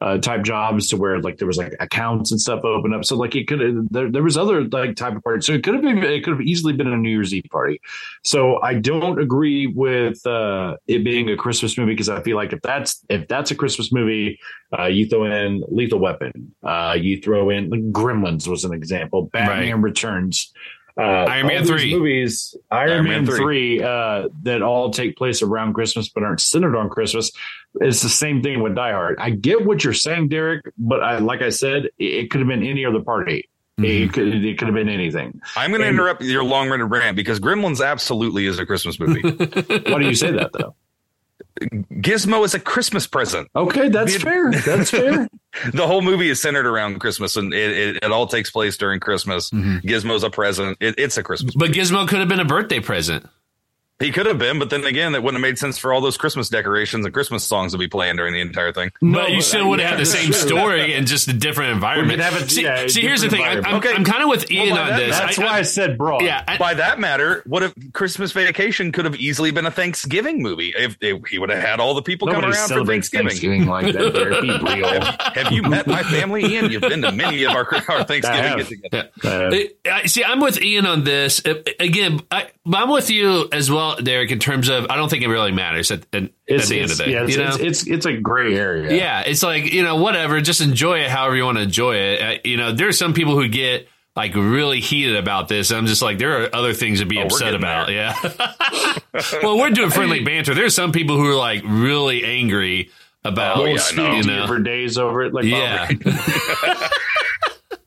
uh, 0.00 0.18
type 0.18 0.42
jobs 0.42 0.88
to 0.88 0.96
where 0.96 1.20
like 1.20 1.36
there 1.38 1.46
was 1.46 1.56
like 1.56 1.72
accounts 1.78 2.32
and 2.32 2.40
stuff 2.40 2.64
open 2.64 2.92
up. 2.92 3.04
So 3.04 3.16
like 3.16 3.36
it 3.36 3.46
could 3.46 3.60
have, 3.60 3.86
there, 3.90 4.10
there 4.10 4.22
was 4.22 4.36
other 4.36 4.64
like 4.64 4.96
type 4.96 5.14
of 5.14 5.22
party. 5.22 5.42
So 5.42 5.52
it 5.52 5.62
could 5.62 5.74
have 5.74 5.82
been, 5.82 5.98
it 5.98 6.24
could 6.24 6.32
have 6.32 6.40
easily 6.40 6.72
been 6.72 6.88
a 6.88 6.96
New 6.96 7.08
Year's 7.08 7.32
Eve 7.32 7.44
party. 7.52 7.80
So 8.24 8.60
I 8.62 8.74
don't 8.74 9.20
agree 9.20 9.68
with 9.68 10.26
uh, 10.26 10.76
it 10.88 11.04
being 11.04 11.30
a 11.30 11.36
Christmas 11.36 11.78
movie 11.78 11.92
because 11.92 12.08
I 12.08 12.20
feel 12.22 12.36
like 12.36 12.52
if 12.52 12.62
that's, 12.62 13.04
if 13.08 13.28
that's 13.28 13.52
a 13.52 13.54
Christmas 13.54 13.92
movie, 13.92 14.38
uh, 14.76 14.86
you 14.86 15.06
throw 15.06 15.24
in 15.24 15.62
Lethal 15.68 16.00
Weapon, 16.00 16.52
uh, 16.64 16.96
you 17.00 17.20
throw 17.20 17.50
in 17.50 17.70
the 17.70 17.76
Gremlins 17.76 18.48
was 18.48 18.64
an 18.64 18.72
example, 18.72 19.30
Batman 19.32 19.74
right. 19.74 19.82
Returns. 19.82 20.52
Uh, 20.98 21.02
Iron 21.02 21.46
Man 21.46 21.64
three 21.66 21.94
movies, 21.94 22.56
Iron, 22.70 22.90
Iron 22.90 23.04
Man, 23.04 23.24
Man, 23.26 23.36
three, 23.36 23.82
uh, 23.82 24.28
that 24.42 24.62
all 24.62 24.90
take 24.90 25.16
place 25.16 25.42
around 25.42 25.74
Christmas 25.74 26.08
but 26.08 26.22
aren't 26.22 26.40
centered 26.40 26.74
on 26.74 26.88
Christmas. 26.88 27.30
It's 27.80 28.00
the 28.00 28.08
same 28.08 28.42
thing 28.42 28.62
with 28.62 28.74
Die 28.74 28.92
Hard. 28.92 29.18
I 29.18 29.30
get 29.30 29.66
what 29.66 29.84
you're 29.84 29.92
saying, 29.92 30.28
Derek, 30.28 30.64
but 30.78 31.02
I, 31.02 31.18
like 31.18 31.42
I 31.42 31.50
said, 31.50 31.90
it, 31.98 32.30
could 32.30 32.40
have 32.40 32.48
been 32.48 32.62
any 32.62 32.86
other 32.86 33.00
party. 33.00 33.50
Mm-hmm. 33.78 33.84
It 33.84 34.12
could 34.14 34.44
it 34.44 34.58
could 34.58 34.68
have 34.68 34.74
been 34.74 34.88
anything. 34.88 35.38
I'm 35.54 35.70
going 35.70 35.82
to 35.82 35.88
interrupt 35.88 36.22
your 36.22 36.42
long 36.42 36.70
winded 36.70 36.90
rant 36.90 37.14
because 37.14 37.40
Gremlins 37.40 37.84
absolutely 37.84 38.46
is 38.46 38.58
a 38.58 38.64
Christmas 38.64 38.98
movie. 38.98 39.20
Why 39.90 39.98
do 39.98 40.06
you 40.06 40.14
say 40.14 40.30
that 40.30 40.54
though? 40.54 40.74
Gizmo 41.60 42.44
is 42.44 42.54
a 42.54 42.60
Christmas 42.60 43.06
present. 43.06 43.48
Okay, 43.56 43.88
that's 43.88 44.14
it, 44.14 44.22
fair. 44.22 44.50
That's 44.50 44.90
fair. 44.90 45.28
the 45.72 45.86
whole 45.86 46.02
movie 46.02 46.28
is 46.28 46.40
centered 46.40 46.66
around 46.66 46.98
Christmas, 47.00 47.36
and 47.36 47.52
it, 47.54 47.70
it, 47.70 47.96
it 48.04 48.12
all 48.12 48.26
takes 48.26 48.50
place 48.50 48.76
during 48.76 49.00
Christmas. 49.00 49.50
Mm-hmm. 49.50 49.86
Gizmo's 49.86 50.22
a 50.22 50.30
present. 50.30 50.76
It, 50.80 50.96
it's 50.98 51.16
a 51.16 51.22
Christmas. 51.22 51.54
But 51.54 51.68
movie. 51.68 51.80
Gizmo 51.80 52.06
could 52.06 52.18
have 52.18 52.28
been 52.28 52.40
a 52.40 52.44
birthday 52.44 52.80
present. 52.80 53.26
He 53.98 54.12
could 54.12 54.26
have 54.26 54.38
been, 54.38 54.58
but 54.58 54.68
then 54.68 54.84
again, 54.84 55.12
that 55.12 55.22
wouldn't 55.22 55.42
have 55.42 55.48
made 55.48 55.58
sense 55.58 55.78
for 55.78 55.90
all 55.90 56.02
those 56.02 56.18
Christmas 56.18 56.50
decorations 56.50 57.06
and 57.06 57.14
Christmas 57.14 57.44
songs 57.44 57.72
to 57.72 57.78
be 57.78 57.88
playing 57.88 58.16
during 58.16 58.34
the 58.34 58.42
entire 58.42 58.70
thing. 58.70 58.90
No, 59.00 59.20
but 59.20 59.30
you 59.30 59.40
still 59.40 59.64
uh, 59.64 59.68
would 59.68 59.80
have 59.80 59.90
had 59.90 59.98
the 59.98 60.04
same 60.04 60.34
story 60.34 60.92
and 60.92 61.06
just 61.06 61.28
a 61.28 61.32
different 61.32 61.72
environment. 61.72 62.20
A, 62.20 62.46
see, 62.46 62.62
yeah, 62.62 62.86
see 62.88 63.00
here's 63.00 63.22
the 63.22 63.30
thing. 63.30 63.42
I'm, 63.42 63.76
okay. 63.76 63.94
I'm, 63.94 64.04
kind 64.04 64.22
of 64.22 64.28
with 64.28 64.50
Ian 64.50 64.74
well, 64.74 64.82
on 64.82 64.88
that, 64.90 64.98
this. 64.98 65.18
That's 65.18 65.38
I, 65.38 65.44
why 65.44 65.50
I, 65.50 65.58
I 65.58 65.62
said 65.62 65.96
broad. 65.96 66.22
Yeah. 66.22 66.44
I, 66.46 66.58
by 66.58 66.74
that 66.74 67.00
matter, 67.00 67.42
what 67.46 67.62
if 67.62 67.72
Christmas 67.94 68.32
Vacation 68.32 68.92
could 68.92 69.06
have 69.06 69.16
easily 69.16 69.50
been 69.50 69.64
a 69.64 69.70
Thanksgiving 69.70 70.42
movie 70.42 70.74
if, 70.76 70.98
if 71.00 71.24
he 71.28 71.38
would 71.38 71.48
have 71.48 71.62
had 71.62 71.80
all 71.80 71.94
the 71.94 72.02
people 72.02 72.28
come 72.28 72.44
around 72.44 72.68
for 72.68 72.84
Thanksgiving? 72.84 73.28
Thanksgiving 73.28 73.64
like 73.64 73.94
that. 73.94 74.62
Be 74.66 74.74
real. 74.74 75.00
have 75.44 75.52
you 75.52 75.62
met 75.62 75.86
my 75.86 76.02
family, 76.02 76.44
Ian? 76.44 76.70
You've 76.70 76.82
been 76.82 77.00
to 77.00 77.12
many 77.12 77.44
of 77.44 77.52
our, 77.52 77.66
our 77.88 78.04
Thanksgiving 78.04 78.58
get 78.58 79.14
together. 79.14 79.68
Yeah. 79.86 80.06
See, 80.06 80.22
I'm 80.22 80.40
with 80.40 80.60
Ian 80.60 80.84
on 80.84 81.04
this. 81.04 81.44
Uh, 81.46 81.62
again, 81.80 82.20
I, 82.30 82.48
I'm 82.74 82.90
with 82.90 83.10
you 83.10 83.48
as 83.52 83.70
well, 83.70 83.85
Derek, 83.94 84.30
in 84.30 84.38
terms 84.38 84.68
of, 84.68 84.86
I 84.90 84.96
don't 84.96 85.08
think 85.08 85.22
it 85.22 85.28
really 85.28 85.52
matters 85.52 85.90
at, 85.90 86.00
at, 86.12 86.24
at 86.24 86.30
the 86.46 86.80
end 86.80 86.90
of 86.90 87.00
it. 87.00 87.08
Yeah, 87.08 87.22
it's, 87.22 87.32
you 87.32 87.38
know? 87.38 87.48
it's, 87.48 87.58
it's, 87.58 87.86
it's 87.86 88.06
a 88.06 88.16
gray 88.16 88.54
area. 88.54 88.94
Yeah, 88.94 89.22
it's 89.26 89.42
like 89.42 89.72
you 89.72 89.82
know 89.82 89.96
whatever. 89.96 90.40
Just 90.40 90.60
enjoy 90.60 91.00
it 91.00 91.10
however 91.10 91.36
you 91.36 91.44
want 91.44 91.58
to 91.58 91.64
enjoy 91.64 91.96
it. 91.96 92.22
Uh, 92.22 92.40
you 92.44 92.56
know, 92.56 92.72
there 92.72 92.88
are 92.88 92.92
some 92.92 93.14
people 93.14 93.34
who 93.34 93.48
get 93.48 93.88
like 94.16 94.34
really 94.34 94.80
heated 94.80 95.16
about 95.16 95.48
this. 95.48 95.70
I'm 95.70 95.86
just 95.86 96.02
like, 96.02 96.18
there 96.18 96.42
are 96.42 96.54
other 96.54 96.72
things 96.72 97.00
to 97.00 97.06
be 97.06 97.18
oh, 97.18 97.26
upset 97.26 97.54
about. 97.54 97.88
There. 97.88 97.96
Yeah. 97.96 98.92
well, 99.42 99.58
we're 99.58 99.70
doing 99.70 99.90
friendly 99.90 100.24
banter. 100.24 100.54
There's 100.54 100.74
some 100.74 100.90
people 100.90 101.16
who 101.16 101.30
are 101.30 101.36
like 101.36 101.62
really 101.64 102.24
angry 102.24 102.90
about, 103.24 103.58
oh, 103.58 103.64
yeah, 103.66 104.16
you 104.16 104.22
know, 104.22 104.46
for 104.46 104.58
days 104.58 104.96
over 104.96 105.22
it. 105.22 105.34
Like, 105.34 105.44
yeah. 105.44 105.88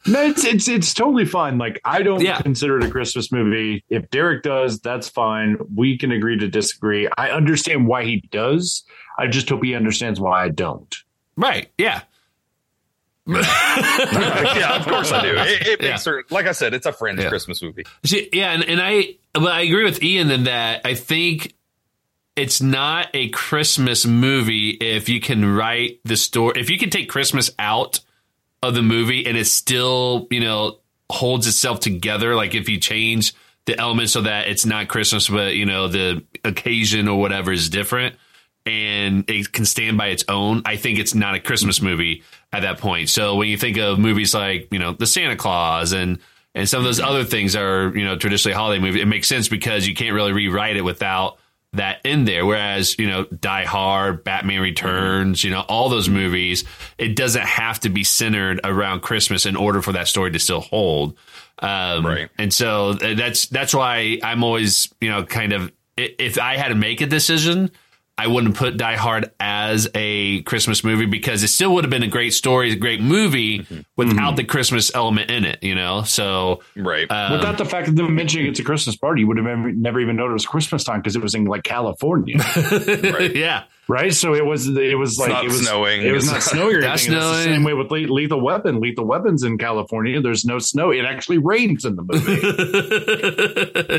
No, 0.10 0.26
it's 0.26 0.44
it's 0.44 0.68
it's 0.68 0.94
totally 0.94 1.26
fine. 1.26 1.57
Like 1.57 1.80
I 1.86 2.02
don't 2.02 2.22
yeah. 2.22 2.41
consider 2.41 2.77
it 2.77 2.84
a 2.84 2.90
Christmas 2.90 3.31
movie. 3.31 3.84
If 3.90 4.10
Derek 4.10 4.44
does, 4.44 4.80
that's 4.80 5.07
fine. 5.07 5.57
We 5.76 5.98
can 5.98 6.11
agree 6.11 6.38
to 6.38 6.48
disagree. 6.48 7.07
I 7.18 7.30
understand 7.30 7.88
why 7.88 8.06
he 8.06 8.22
does. 8.31 8.84
I 9.18 9.27
just 9.27 9.49
hope 9.49 9.64
he 9.64 9.76
understands 9.76 10.19
why 10.19 10.44
I 10.44 10.49
don't. 10.49 10.95
Right. 11.36 11.69
Yeah. 11.77 12.02
yeah, 13.30 14.77
of 14.77 14.88
course 14.88 15.11
I 15.11 15.22
do. 15.22 15.36
It, 15.38 15.68
it 15.68 15.81
yeah. 15.81 15.91
makes 15.91 16.06
her, 16.06 16.23
like 16.31 16.48
I 16.48 16.52
said, 16.52 16.73
it's 16.73 16.88
a 16.88 16.91
friend's 16.91 17.22
yeah. 17.22 17.30
Christmas 17.30 17.61
movie. 17.61 17.84
See, 18.03 18.27
yeah, 18.34 18.52
and, 18.53 18.64
and 18.64 18.81
I, 18.81 19.18
but 19.34 19.52
I 19.52 19.61
agree 19.61 19.84
with 19.84 20.02
Ian 20.02 20.31
in 20.31 20.45
that 20.45 20.81
I 20.84 20.95
think 20.95 21.53
it's 22.36 22.60
not 22.60 23.10
a 23.14 23.30
Christmas 23.30 24.06
movie 24.06 24.69
if 24.72 25.10
you 25.10 25.19
can 25.19 25.45
write 25.45 25.99
the 26.06 26.18
story. 26.18 26.60
If 26.60 26.72
you 26.72 26.80
can 26.80 26.90
take 26.90 27.07
Christmas 27.07 27.52
out 27.60 27.99
of 28.61 28.73
the 28.73 28.81
movie 28.81 29.26
and 29.26 29.38
it 29.38 29.45
still, 29.45 30.27
you 30.30 30.40
know, 30.40 30.80
holds 31.10 31.48
itself 31.48 31.80
together. 31.80 32.36
Like 32.36 32.56
if 32.56 32.69
you 32.69 32.80
change 32.80 33.34
the 33.65 33.77
elements 33.80 34.14
so 34.14 34.22
that 34.22 34.48
it's 34.48 34.65
not 34.65 34.88
Christmas, 34.88 35.30
but 35.30 35.56
you 35.56 35.65
know, 35.65 35.88
the 35.88 36.23
occasion 36.44 37.07
or 37.07 37.19
whatever 37.19 37.52
is 37.52 37.69
different 37.69 38.15
and 38.65 39.30
it 39.30 39.52
can 39.52 39.65
stand 39.65 39.98
by 39.98 40.07
its 40.07 40.23
own. 40.27 40.61
I 40.65 40.76
think 40.76 40.99
it's 40.99 41.15
not 41.15 41.36
a 41.36 41.40
Christmas 41.40 41.81
movie 41.81 42.23
at 42.52 42.61
that 42.61 42.80
point. 42.80 43.10
So 43.10 43.36
when 43.36 43.48
you 43.48 43.57
think 43.57 43.77
of 43.77 43.99
movies 43.99 44.34
like, 44.34 44.68
you 44.72 44.80
know, 44.80 44.94
the 44.94 45.07
Santa 45.07 45.36
Claus 45.36 45.91
and 45.91 46.19
and 46.56 46.68
some 46.68 46.80
of 46.80 46.86
those 46.86 46.99
other 46.99 47.23
things 47.23 47.56
are, 47.56 47.95
you 47.95 48.03
know, 48.03 48.18
traditionally 48.18 48.56
holiday 48.56 48.81
movies, 48.81 49.02
it 49.02 49.07
makes 49.07 49.27
sense 49.27 49.48
because 49.48 49.88
you 49.88 49.94
can't 49.94 50.14
really 50.14 50.34
rewrite 50.34 50.77
it 50.77 50.81
without 50.81 51.38
that 51.73 51.99
in 52.03 52.25
there. 52.25 52.45
Whereas, 52.45 52.97
you 52.97 53.07
know, 53.07 53.25
Die 53.25 53.65
Hard, 53.65 54.23
Batman 54.23 54.61
Returns, 54.61 55.43
you 55.43 55.51
know, 55.51 55.61
all 55.61 55.89
those 55.89 56.09
movies, 56.09 56.63
it 56.97 57.15
doesn't 57.15 57.45
have 57.45 57.79
to 57.81 57.89
be 57.89 58.03
centered 58.03 58.59
around 58.63 59.01
Christmas 59.01 59.45
in 59.45 59.55
order 59.55 59.81
for 59.81 59.91
that 59.91 60.07
story 60.07 60.31
to 60.31 60.39
still 60.39 60.61
hold. 60.61 61.15
Um, 61.59 62.05
right. 62.05 62.29
And 62.37 62.53
so 62.53 62.89
uh, 62.89 63.13
that's 63.15 63.47
that's 63.47 63.73
why 63.73 64.19
I'm 64.23 64.43
always, 64.43 64.93
you 65.01 65.09
know, 65.09 65.23
kind 65.23 65.53
of 65.53 65.71
if 65.97 66.39
I 66.39 66.57
had 66.57 66.69
to 66.69 66.75
make 66.75 67.01
a 67.01 67.05
decision, 67.05 67.71
I 68.19 68.27
wouldn't 68.27 68.55
put 68.55 68.75
Die 68.75 68.95
Hard 68.97 69.31
as 69.39 69.87
a 69.95 70.41
Christmas 70.41 70.83
movie 70.83 71.05
because 71.05 71.41
it 71.41 71.47
still 71.47 71.73
would 71.75 71.85
have 71.85 71.89
been 71.89 72.03
a 72.03 72.07
great 72.07 72.33
story, 72.33 72.69
a 72.69 72.75
great 72.75 72.99
movie 72.99 73.59
mm-hmm. 73.59 73.79
without 73.95 74.15
mm-hmm. 74.15 74.35
the 74.35 74.43
Christmas 74.43 74.93
element 74.93 75.31
in 75.31 75.45
it, 75.45 75.63
you 75.63 75.73
know? 75.73 76.03
So, 76.03 76.61
right. 76.75 77.09
Um, 77.09 77.31
without 77.31 77.57
the 77.57 77.63
fact 77.63 77.87
of 77.87 77.95
them 77.95 78.13
mentioning 78.13 78.47
it's 78.47 78.59
a 78.59 78.63
Christmas 78.65 78.97
party, 78.97 79.21
you 79.21 79.27
would 79.27 79.37
have 79.37 79.45
never 79.45 80.01
even 80.01 80.17
known 80.17 80.31
it 80.31 80.33
was 80.33 80.45
Christmas 80.45 80.83
time 80.83 80.99
because 80.99 81.15
it 81.15 81.21
was 81.21 81.33
in 81.33 81.45
like 81.45 81.63
California. 81.63 82.37
right. 82.57 83.33
Yeah 83.33 83.63
right? 83.89 84.13
So 84.13 84.35
it 84.35 84.45
was 84.45 84.67
it 84.67 84.97
was 84.97 85.17
like 85.19 85.43
it 85.43 85.47
was 85.47 85.65
snowing. 85.67 86.03
It 86.03 86.13
was 86.13 86.27
not 86.27 86.43
snowing 86.43 86.75
or 86.75 86.81
anything. 86.83 87.11
Snowing. 87.11 87.33
It's 87.33 87.37
the 87.37 87.43
same 87.43 87.63
way 87.63 87.73
with 87.73 87.91
Lethal 87.91 88.39
Weapon. 88.39 88.79
Lethal 88.79 89.05
Weapons 89.05 89.43
in 89.43 89.57
California. 89.57 90.21
There's 90.21 90.45
no 90.45 90.59
snow. 90.59 90.91
It 90.91 91.03
actually 91.05 91.39
rains 91.39 91.83
in 91.83 91.95
the 91.95 92.03
movie. 92.03 92.29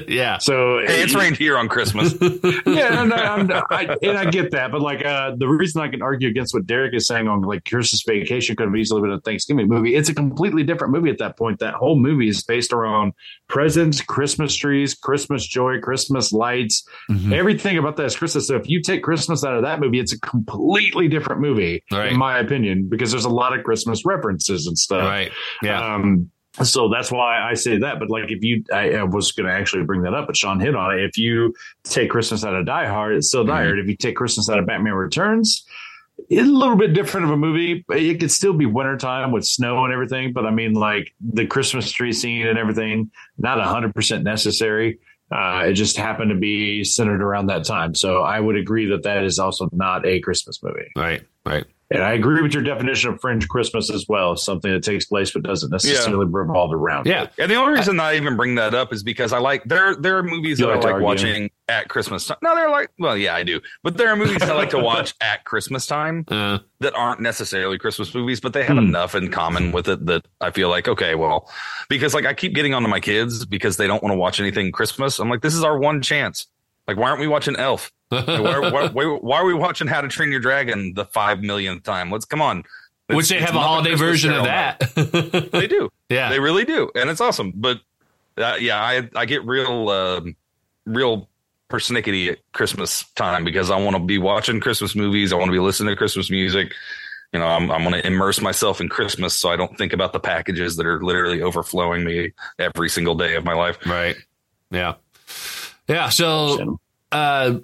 yeah. 0.15 0.39
So 0.39 0.79
hey, 0.87 1.03
it's 1.03 1.15
rained 1.15 1.37
here 1.37 1.59
on 1.59 1.69
Christmas. 1.69 2.15
yeah, 2.67 3.05
no, 3.05 3.43
no, 3.43 3.63
I, 3.71 3.97
and 4.03 4.17
I 4.17 4.31
get 4.31 4.53
that, 4.53 4.71
but 4.71 4.81
like 4.81 5.05
uh, 5.05 5.35
the 5.37 5.49
reason 5.49 5.83
I 5.83 5.89
can 5.89 6.03
argue 6.03 6.29
against 6.29 6.55
what 6.55 6.67
Derek 6.67 6.95
is 6.95 7.07
saying 7.07 7.27
on 7.27 7.43
like 7.43 7.65
Christmas 7.65 8.03
Vacation 8.07 8.55
could 8.57 8.69
have 8.69 8.77
easily 8.77 9.03
been 9.03 9.11
a 9.11 9.21
Thanksgiving 9.21 9.69
movie. 9.69 9.97
It's 9.97 10.09
a 10.09 10.15
completely 10.15 10.63
different 10.63 10.93
movie 10.93 11.11
at 11.11 11.19
that 11.19 11.37
point. 11.37 11.59
That 11.59 11.75
whole 11.75 11.99
movie 11.99 12.29
is 12.29 12.45
based 12.45 12.73
around 12.73 13.13
presents, 13.49 14.01
Christmas 14.01 14.55
trees, 14.55 14.95
Christmas 14.95 15.45
joy, 15.45 15.81
Christmas 15.81 16.33
lights. 16.33 16.87
Mm-hmm. 17.11 17.33
Everything 17.33 17.77
about 17.77 17.97
that 17.97 18.07
is 18.07 18.17
Christmas. 18.17 18.47
So 18.47 18.55
if 18.55 18.69
you 18.69 18.81
take 18.81 19.03
Christmas 19.03 19.45
out 19.45 19.57
of 19.57 19.63
that 19.63 19.80
movie, 19.81 19.99
it's 19.99 20.13
a 20.13 20.21
completely 20.21 21.09
different 21.09 21.41
movie, 21.41 21.83
right. 21.91 22.13
in 22.13 22.19
my 22.19 22.39
opinion, 22.39 22.89
because 22.89 23.11
there's 23.11 23.25
a 23.25 23.31
lot 23.31 23.57
of 23.57 23.65
Christmas 23.65 24.05
references 24.05 24.67
and 24.67 24.79
stuff. 24.79 25.05
Right. 25.05 25.33
Yeah. 25.63 25.95
Um, 25.95 26.31
so 26.63 26.89
that's 26.89 27.13
why 27.13 27.41
I 27.41 27.55
say 27.55 27.79
that. 27.79 27.99
But 27.99 28.11
like, 28.11 28.31
if 28.31 28.43
you, 28.43 28.65
I, 28.73 28.95
I 28.95 29.03
was 29.05 29.33
going 29.33 29.49
to 29.49 29.53
actually 29.53 29.85
bring 29.85 30.03
that 30.03 30.15
up, 30.15 30.27
but 30.27 30.37
Sean 30.37 30.61
hit 30.61 30.75
on 30.75 30.99
it. 30.99 31.05
If 31.05 31.17
you 31.17 31.55
take 31.85 32.11
Christmas 32.11 32.45
out 32.45 32.55
of 32.55 32.67
Die 32.67 32.87
Hard, 32.87 33.17
it's 33.17 33.29
still 33.29 33.45
Die 33.45 33.53
Hard. 33.53 33.71
Mm-hmm. 33.71 33.81
If 33.81 33.89
you 33.89 33.97
take 33.97 34.17
Christmas 34.17 34.51
out 34.51 34.59
of 34.59 34.67
Batman 34.67 34.95
Returns, 34.95 35.65
it's 36.29 36.49
a 36.49 36.53
little 36.53 36.77
bit 36.77 36.93
different 36.93 37.27
of 37.27 37.33
a 37.33 37.37
movie. 37.37 37.85
It 37.89 38.21
could 38.21 38.31
still 38.31 38.53
be 38.53 38.67
wintertime 38.67 39.33
with 39.33 39.45
snow 39.45 39.85
and 39.85 39.93
everything, 39.93 40.33
but 40.33 40.45
I 40.45 40.51
mean, 40.51 40.75
like 40.75 41.15
the 41.21 41.47
Christmas 41.47 41.91
tree 41.91 42.13
scene 42.13 42.47
and 42.47 42.59
everything, 42.59 43.11
not 43.39 43.59
hundred 43.65 43.95
percent 43.95 44.25
necessary. 44.25 44.99
Uh, 45.31 45.67
it 45.67 45.75
just 45.75 45.97
happened 45.97 46.31
to 46.31 46.37
be 46.37 46.83
centered 46.83 47.23
around 47.23 47.47
that 47.47 47.65
time. 47.65 47.95
So 47.95 48.23
I 48.23 48.41
would 48.41 48.57
agree 48.57 48.87
that 48.87 49.05
that 49.05 49.25
is 49.25 49.39
also 49.39 49.69
not 49.73 50.05
a 50.05 50.21
Christmas 50.21 50.61
movie. 50.63 50.91
Right, 50.97 51.23
right. 51.47 51.65
And 51.93 52.05
I 52.05 52.13
agree 52.13 52.41
with 52.41 52.55
your 52.55 52.63
definition 52.63 53.13
of 53.13 53.21
fringe 53.21 53.49
Christmas 53.49 53.91
as 53.91 54.07
well. 54.09 54.37
Something 54.37 54.71
that 54.73 54.85
takes 54.85 55.07
place 55.07 55.33
but 55.33 55.43
doesn't 55.43 55.71
necessarily 55.71 56.25
yeah. 56.25 56.39
revolve 56.39 56.73
around. 56.73 57.07
Yeah. 57.07 57.25
It. 57.25 57.33
And 57.39 57.51
the 57.51 57.57
only 57.57 57.75
reason 57.75 57.99
I, 57.99 58.13
I 58.13 58.17
even 58.17 58.37
bring 58.37 58.55
that 58.57 58.75
up 58.75 58.93
is 58.93 59.03
because 59.03 59.33
I 59.33 59.39
like 59.39 59.65
there 59.65 59.97
there 59.97 60.17
are 60.19 60.23
movies 60.23 60.61
you 60.61 60.67
that 60.67 60.77
like 60.77 60.85
I 60.85 60.93
like 60.93 61.03
watching 61.03 61.51
at 61.71 61.89
Christmas 61.89 62.27
time. 62.27 62.37
No, 62.43 62.55
they're 62.55 62.69
like 62.69 62.91
well, 62.99 63.17
yeah, 63.17 63.35
I 63.35 63.45
do. 63.45 63.61
But 63.83 63.97
there 63.97 64.09
are 64.09 64.17
movies 64.17 64.43
I 64.43 64.53
like 64.55 64.71
to 64.71 64.79
watch 64.79 65.15
at 65.21 65.45
Christmas 65.45 65.87
time 65.87 66.25
uh, 66.29 66.59
that 66.81 66.95
aren't 66.95 67.21
necessarily 67.21 67.79
Christmas 67.79 68.13
movies, 68.15 68.41
but 68.41 68.53
they 68.53 68.65
have 68.65 68.77
hmm. 68.77 68.85
enough 68.85 69.15
in 69.15 69.31
common 69.31 69.73
with 69.73 69.89
it 69.89 70.05
that 70.07 70.27
I 70.41 70.51
feel 70.51 70.69
like, 70.69 70.89
okay, 70.89 71.15
well, 71.15 71.49
because 71.89 72.13
like 72.13 72.27
I 72.27 72.35
keep 72.35 72.55
getting 72.55 72.75
onto 72.75 72.89
my 72.89 73.01
kids 73.01 73.47
because 73.47 73.77
they 73.77 73.87
don't 73.87 74.03
want 74.03 74.13
to 74.13 74.19
watch 74.19 74.41
anything 74.41 74.73
Christmas. 74.73 75.19
I'm 75.21 75.31
like, 75.31 75.43
this 75.43 75.55
is 75.55 75.63
our 75.63 75.79
one 75.79 76.03
chance. 76.03 76.49
Like, 76.89 76.97
why 76.97 77.09
aren't 77.09 77.21
we 77.21 77.29
watching 77.29 77.55
Elf? 77.57 77.93
why, 78.09 78.59
why, 78.59 78.89
why, 79.21 79.39
are 79.39 79.45
we 79.45 79.55
watching 79.55 79.87
How 79.87 80.01
to 80.01 80.09
Train 80.09 80.33
Your 80.33 80.41
Dragon 80.41 80.95
the 80.95 81.05
five 81.05 81.41
millionth 81.41 81.85
time? 81.85 82.11
Let's 82.11 82.25
come 82.25 82.43
on. 82.43 82.65
It's, 83.09 83.17
Which 83.17 83.29
they 83.29 83.41
have 83.41 83.55
a 83.55 83.61
holiday 83.61 83.95
version 83.95 84.33
of 84.33 84.45
that. 84.45 84.81
they 85.53 85.67
do. 85.69 85.89
Yeah, 86.09 86.29
they 86.31 86.41
really 86.41 86.65
do, 86.65 86.91
and 86.95 87.11
it's 87.11 87.21
awesome. 87.21 87.53
But 87.55 87.81
uh, 88.37 88.57
yeah, 88.61 88.81
I 88.81 89.09
I 89.17 89.27
get 89.27 89.45
real 89.45 89.89
uh, 89.89 90.21
real 90.87 91.30
persnickety 91.71 92.33
at 92.33 92.39
Christmas 92.53 93.05
time 93.15 93.45
because 93.45 93.71
I 93.71 93.79
want 93.79 93.97
to 93.97 94.03
be 94.03 94.19
watching 94.19 94.61
Christmas 94.61 94.95
movies. 94.95 95.33
I 95.33 95.37
want 95.37 95.49
to 95.49 95.53
be 95.53 95.61
listening 95.61 95.93
to 95.93 95.97
Christmas 95.97 96.31
music. 96.31 96.73
You 97.33 97.39
know, 97.39 97.47
I'm 97.47 97.71
I'm 97.71 97.83
going 97.83 97.95
to 97.95 98.07
immerse 98.07 98.41
myself 98.41 98.81
in 98.81 98.89
Christmas 98.89 99.39
so 99.39 99.51
I 99.51 99.57
don't 99.57 99.77
think 99.79 99.93
about 99.93 100.13
the 100.13 100.21
packages 100.21 100.77
that 100.77 100.87
are 100.87 101.03
literally 101.03 101.43
overflowing 101.43 102.05
me 102.05 102.33
every 102.59 102.89
single 102.89 103.15
day 103.15 103.37
of 103.37 103.45
my 103.45 103.55
life. 103.55 103.79
Right. 103.87 104.17
Yeah. 104.71 104.95
Yeah. 105.89 106.09
So 106.09 106.79
uh, 107.13 107.59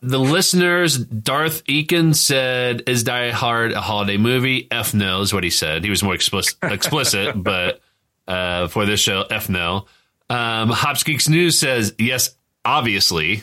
the 0.00 0.18
listeners, 0.18 0.96
Darth 0.96 1.64
Eakin 1.64 2.14
said, 2.14 2.84
"Is 2.86 3.04
Die 3.04 3.30
Hard 3.30 3.72
a 3.72 3.80
holiday 3.80 4.16
movie?" 4.16 4.68
F 4.70 4.94
no 4.94 5.20
is 5.20 5.32
what 5.32 5.44
he 5.44 5.50
said. 5.50 5.84
He 5.84 5.90
was 5.90 6.02
more 6.02 6.14
explicit, 6.14 6.56
explicit 6.62 7.40
but 7.42 7.80
uh, 8.26 8.68
for 8.68 8.86
this 8.86 9.00
show, 9.00 9.24
F 9.30 9.48
no. 9.48 9.86
Um, 10.30 10.70
Hops 10.70 11.02
Geeks 11.04 11.28
News 11.28 11.58
says, 11.58 11.94
"Yes, 11.98 12.34
obviously." 12.68 13.42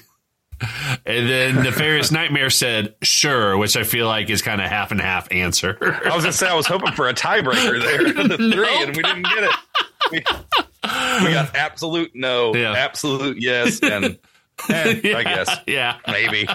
And 1.05 1.29
then 1.29 1.63
Nefarious 1.63 2.11
Nightmare 2.11 2.49
said, 2.49 2.95
"Sure," 3.01 3.57
which 3.57 3.75
I 3.75 3.83
feel 3.83 4.07
like 4.07 4.29
is 4.29 4.41
kind 4.41 4.61
of 4.61 4.67
half 4.67 4.91
and 4.91 5.01
half 5.01 5.29
answer. 5.31 5.77
I 5.81 6.15
was 6.15 6.23
gonna 6.23 6.31
say 6.31 6.47
I 6.47 6.53
was 6.53 6.65
hoping 6.65 6.93
for 6.93 7.09
a 7.09 7.13
tiebreaker 7.13 7.81
there, 7.81 8.13
the 8.23 8.37
nope. 8.37 8.53
three, 8.53 8.83
and 8.83 8.95
we 8.95 9.03
didn't 9.03 9.23
get 9.23 9.43
it. 9.43 9.55
We, 10.11 10.17
we 11.25 11.33
got 11.33 11.55
absolute 11.55 12.11
no, 12.15 12.55
yeah. 12.55 12.71
absolute 12.71 13.37
yes, 13.41 13.81
and 13.81 14.17
Eh, 14.69 14.99
yeah, 15.03 15.17
I 15.17 15.23
guess. 15.23 15.57
Yeah. 15.67 15.97
Maybe. 16.07 16.47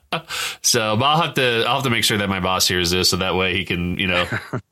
so, 0.62 0.96
but 0.96 1.04
I'll 1.04 1.22
have 1.22 1.34
to 1.34 1.64
I'll 1.66 1.76
have 1.76 1.84
to 1.84 1.90
make 1.90 2.04
sure 2.04 2.18
that 2.18 2.28
my 2.28 2.40
boss 2.40 2.66
hears 2.68 2.90
this 2.90 3.10
so 3.10 3.16
that 3.18 3.34
way 3.34 3.54
he 3.54 3.64
can, 3.64 3.98
you 3.98 4.06
know, 4.06 4.26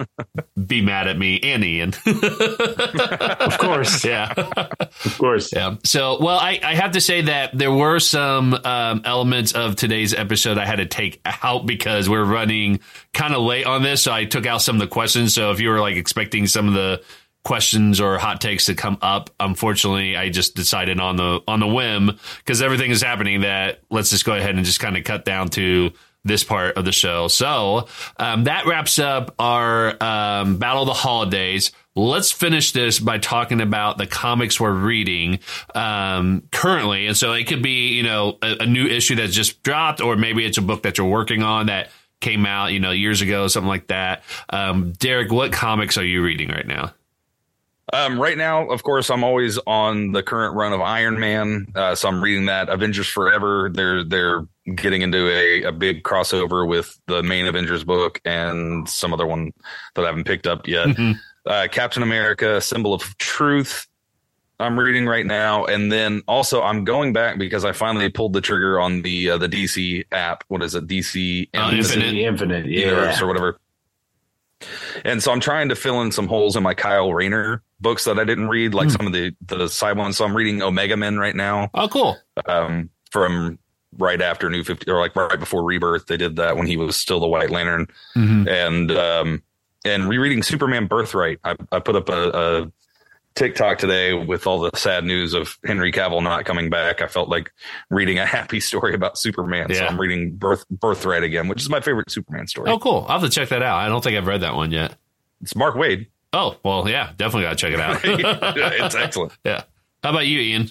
be 0.67 0.83
mad 0.83 1.09
at 1.09 1.19
me 1.19 1.41
and 1.41 1.65
Ian. 1.65 1.95
of 2.07 3.59
course. 3.59 4.05
Yeah. 4.05 4.33
Of 4.37 5.17
course. 5.19 5.53
Yeah. 5.53 5.77
So, 5.85 6.19
well, 6.21 6.39
I, 6.39 6.61
I 6.63 6.75
have 6.75 6.93
to 6.93 7.01
say 7.01 7.23
that 7.23 7.57
there 7.57 7.73
were 7.73 7.99
some 7.99 8.55
um, 8.55 9.03
elements 9.05 9.53
of 9.53 9.77
today's 9.77 10.15
episode 10.15 10.59
I 10.59 10.67
had 10.67 10.77
to 10.77 10.87
take 10.87 11.21
out 11.25 11.67
because 11.67 12.09
we're 12.09 12.25
running 12.25 12.81
kind 13.13 13.35
of 13.35 13.43
late 13.43 13.67
on 13.67 13.83
this. 13.83 14.03
So 14.03 14.13
I 14.13 14.25
took 14.25 14.47
out 14.47 14.63
some 14.63 14.77
of 14.77 14.81
the 14.81 14.89
questions. 14.89 15.35
So 15.35 15.51
if 15.51 15.61
you 15.61 15.71
were 15.71 15.81
like 15.81 15.97
expecting 15.97 16.47
some 16.47 16.69
of 16.69 16.75
the 16.75 17.03
questions 17.47 18.01
or 18.01 18.19
hot 18.19 18.41
takes 18.41 18.67
to 18.67 18.75
come 18.75 18.99
up. 19.01 19.31
Unfortunately, 19.39 20.17
I 20.17 20.31
just 20.31 20.57
decided 20.57 20.99
on 20.99 21.15
the 21.15 21.41
on 21.47 21.61
the 21.61 21.67
whim 21.69 22.19
because 22.39 22.61
everything 22.61 22.91
is 22.91 23.01
happening 23.01 23.43
that 23.43 23.83
let's 23.89 24.11
just 24.11 24.25
go 24.25 24.35
ahead 24.35 24.57
and 24.57 24.65
just 24.65 24.81
kind 24.81 24.97
of 24.97 25.05
cut 25.05 25.25
down 25.25 25.51
to 25.51 25.93
this 26.25 26.43
part 26.43 26.77
of 26.77 26.85
the 26.85 26.91
show. 26.91 27.29
So 27.29 27.87
um, 28.17 28.45
that 28.45 28.67
wraps 28.67 28.99
up 28.99 29.33
our 29.39 29.91
um, 30.03 30.59
Battle 30.59 30.83
of 30.83 30.89
the 30.89 30.95
Holidays. 30.95 31.71
Let's 31.95 32.33
finish 32.33 32.73
this 32.73 32.99
by 32.99 33.19
talking 33.19 33.61
about 33.61 33.97
the 33.97 34.09
comics 34.09 34.59
we're 34.59 34.73
reading 34.73 35.39
um, 35.73 36.49
currently. 36.51 37.07
And 37.07 37.17
so 37.17 37.33
it 37.33 37.45
could 37.45 37.63
be, 37.63 37.93
you 37.93 38.03
know, 38.03 38.39
a, 38.43 38.65
a 38.65 38.67
new 38.67 38.87
issue 38.89 39.15
that's 39.15 39.33
just 39.33 39.63
dropped, 39.63 40.01
or 40.01 40.17
maybe 40.17 40.45
it's 40.45 40.59
a 40.59 40.63
book 40.63 40.83
that 40.83 40.99
you're 40.99 41.07
working 41.07 41.45
on 41.45 41.67
that 41.67 41.91
came 42.21 42.45
out, 42.45 42.73
you 42.73 42.81
know, 42.81 42.91
years 42.91 43.23
ago, 43.23 43.47
something 43.47 43.69
like 43.69 43.87
that. 43.87 44.25
Um, 44.51 44.95
Derek, 44.95 45.31
what 45.31 45.53
comics 45.53 45.97
are 45.97 46.05
you 46.05 46.25
reading 46.25 46.49
right 46.49 46.67
now? 46.67 46.93
Um, 47.93 48.21
right 48.21 48.37
now, 48.37 48.69
of 48.69 48.83
course, 48.83 49.11
I'm 49.11 49.23
always 49.23 49.59
on 49.67 50.11
the 50.11 50.23
current 50.23 50.57
run 50.57 50.73
of 50.73 50.81
Iron 50.81 51.21
Man, 51.21 51.67
uh, 51.75 51.95
so 51.95 52.09
I'm 52.09 52.21
reading 52.21 52.47
that. 52.47 52.69
Avengers 52.69 53.07
Forever. 53.07 53.71
They're 53.73 54.03
they're 54.03 54.47
getting 54.75 55.03
into 55.03 55.29
a, 55.29 55.63
a 55.65 55.73
big 55.73 56.03
crossover 56.03 56.67
with 56.69 56.99
the 57.07 57.23
main 57.23 57.47
Avengers 57.47 57.85
book 57.85 58.21
and 58.25 58.89
some 58.89 59.13
other 59.13 59.27
one 59.27 59.53
that 59.95 60.03
I 60.03 60.07
haven't 60.07 60.25
picked 60.25 60.49
up 60.49 60.67
yet. 60.67 60.89
Mm-hmm. 60.89 61.13
Uh, 61.47 61.69
Captain 61.71 62.03
America: 62.03 62.61
Symbol 62.61 62.93
of 62.93 63.17
Truth. 63.19 63.87
I'm 64.59 64.79
reading 64.79 65.07
right 65.07 65.27
now, 65.27 65.67
and 65.67 65.93
then 65.93 66.23
also 66.27 66.63
I'm 66.63 66.85
going 66.85 67.13
back 67.13 67.39
because 67.39 67.65
I 67.65 67.71
finally 67.73 68.09
pulled 68.09 68.33
the 68.33 68.41
trigger 68.41 68.81
on 68.81 69.03
the 69.03 69.31
uh, 69.31 69.39
the 69.39 69.49
DC 69.49 70.07
app. 70.11 70.43
What 70.49 70.63
is 70.63 70.75
it? 70.75 70.89
DC 70.89 71.51
uh, 71.55 71.71
Infinite, 71.73 72.15
Infinite, 72.15 72.67
yeah. 72.67 73.21
or 73.21 73.27
whatever. 73.29 73.61
And 75.05 75.23
so 75.23 75.33
I'm 75.33 75.41
trying 75.41 75.69
to 75.69 75.77
fill 75.77 76.01
in 76.03 76.13
some 76.13 76.29
holes 76.29 76.57
in 76.57 76.63
my 76.63 76.75
Kyle 76.75 77.13
Rayner 77.13 77.63
books 77.81 78.05
that 78.05 78.19
I 78.19 78.25
didn't 78.25 78.49
read, 78.49 78.75
like 78.75 78.89
mm. 78.89 78.97
some 78.97 79.07
of 79.07 79.13
the 79.13 79.35
the 79.47 79.69
side 79.69 79.97
ones. 79.97 80.17
So 80.17 80.25
I'm 80.25 80.37
reading 80.37 80.63
Omega 80.63 80.97
Men 80.97 81.19
right 81.19 81.37
now. 81.37 81.71
Oh, 81.75 81.89
cool. 81.89 82.17
Um, 82.47 82.91
from 83.11 83.59
right 83.99 84.21
after 84.21 84.51
New 84.51 84.65
Fifty 84.65 84.91
or 84.91 85.01
like 85.01 85.15
right 85.17 85.39
before 85.39 85.65
Rebirth, 85.65 86.07
they 86.07 86.17
did 86.17 86.37
that 86.37 86.57
when 86.57 86.67
he 86.67 86.77
was 86.77 86.97
still 86.97 87.21
the 87.21 87.29
White 87.29 87.51
Lantern, 87.51 87.87
mm-hmm. 88.15 88.49
and 88.49 88.91
um, 88.93 89.43
and 89.85 90.09
rereading 90.09 90.43
Superman 90.43 90.87
Birthright. 90.87 91.39
I, 91.45 91.57
I 91.73 91.79
put 91.79 91.97
up 91.97 92.09
a, 92.09 92.31
a 92.31 92.73
TikTok 93.37 93.79
today 93.79 94.15
with 94.15 94.47
all 94.47 94.59
the 94.59 94.71
sad 94.75 95.05
news 95.05 95.35
of 95.35 95.59
Henry 95.65 95.93
Cavill 95.93 96.23
not 96.23 96.45
coming 96.47 96.71
back. 96.71 97.03
I 97.03 97.07
felt 97.07 97.29
like 97.29 97.53
reading 97.91 98.19
a 98.19 98.27
happy 98.27 98.59
story 98.69 98.95
about 98.95 99.19
Superman. 99.19 99.67
Yeah. 99.69 99.77
So 99.77 99.87
I'm 99.87 100.01
reading 100.01 100.35
Birth 100.35 100.69
Birthright 100.71 101.23
again, 101.23 101.47
which 101.47 101.61
is 101.63 101.71
my 101.71 101.81
favorite 101.81 102.11
Superman 102.11 102.47
story. 102.49 102.71
Oh, 102.71 102.79
cool. 102.79 103.05
I'll 103.09 103.21
have 103.21 103.31
to 103.31 103.35
check 103.35 103.51
that 103.51 103.63
out. 103.63 103.77
I 103.77 103.89
don't 103.89 104.03
think 104.03 104.17
I've 104.17 104.27
read 104.27 104.41
that 104.41 104.57
one 104.57 104.73
yet. 104.73 104.97
It's 105.43 105.55
Mark 105.55 105.77
Waid. 105.77 106.07
Oh, 106.33 106.57
well, 106.65 106.89
yeah, 106.89 107.13
definitely 107.17 107.43
got 107.43 107.51
to 107.51 107.57
check 107.57 107.73
it 107.73 107.81
out. 107.81 108.01
it's 108.05 108.95
excellent. 108.97 109.33
Yeah. 109.45 109.63
How 110.03 110.11
about 110.11 110.27
you, 110.27 110.41
Ian? 110.41 110.71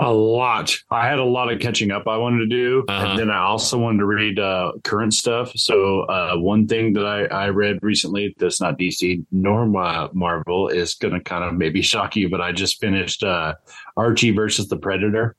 A 0.00 0.12
lot. 0.12 0.76
I 0.90 1.06
had 1.06 1.20
a 1.20 1.24
lot 1.24 1.52
of 1.52 1.60
catching 1.60 1.92
up 1.92 2.08
I 2.08 2.16
wanted 2.16 2.38
to 2.38 2.46
do, 2.46 2.84
uh-huh. 2.88 3.10
and 3.10 3.18
then 3.18 3.30
I 3.30 3.38
also 3.44 3.78
wanted 3.78 3.98
to 3.98 4.06
read 4.06 4.40
uh, 4.40 4.72
current 4.82 5.14
stuff. 5.14 5.52
So 5.54 6.00
uh, 6.02 6.36
one 6.36 6.66
thing 6.66 6.94
that 6.94 7.06
I, 7.06 7.26
I 7.26 7.48
read 7.50 7.78
recently 7.80 8.34
that's 8.38 8.60
not 8.60 8.76
DC 8.76 9.24
nor 9.30 9.66
Marvel 9.66 10.68
is 10.68 10.94
going 10.94 11.14
to 11.14 11.20
kind 11.20 11.44
of 11.44 11.54
maybe 11.54 11.80
shock 11.94 12.16
you, 12.16 12.28
but 12.28 12.40
I 12.40 12.50
just 12.50 12.80
finished 12.80 13.22
uh, 13.22 13.54
Archie 13.96 14.32
versus 14.32 14.66
the 14.68 14.76
Predator. 14.76 15.36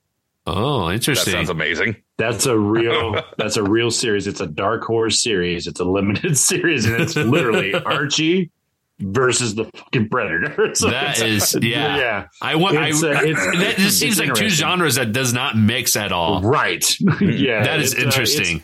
Oh, 0.48 0.92
interesting. 0.92 1.34
That 1.34 1.38
sounds 1.40 1.50
amazing. 1.50 1.98
That's 2.18 2.46
a 2.46 2.58
real 2.58 3.22
that's 3.38 3.58
a 3.58 3.64
real 3.64 3.92
series. 3.92 4.28
It's 4.28 4.42
a 4.42 4.48
dark 4.48 4.84
horse 4.84 5.22
series. 5.22 5.68
It's 5.68 5.80
a 5.80 5.86
limited 5.86 6.38
series, 6.38 6.86
and 6.86 7.02
it's 7.02 7.16
literally 7.16 7.74
Archie 7.74 8.52
versus 9.00 9.56
the 9.56 9.66
fucking 9.66 10.10
predator. 10.10 10.74
So 10.76 10.90
that 10.90 11.22
is 11.22 11.58
yeah. 11.62 11.98
Yeah. 11.98 12.28
I 12.42 12.56
want 12.56 12.76
it's, 12.78 13.04
I, 13.04 13.10
uh, 13.10 13.14
that 13.60 13.76
just 13.78 14.00
seems 14.00 14.20
like 14.20 14.34
two 14.34 14.50
genres 14.50 14.96
that 14.96 15.14
does 15.14 15.32
not 15.32 15.58
mix 15.58 15.96
at 15.96 16.12
all. 16.12 16.42
Right. 16.42 16.84
yeah. 17.22 17.64
That 17.64 17.80
is 17.80 17.96
uh, 17.96 18.00
interesting. 18.00 18.58
Uh, 18.58 18.64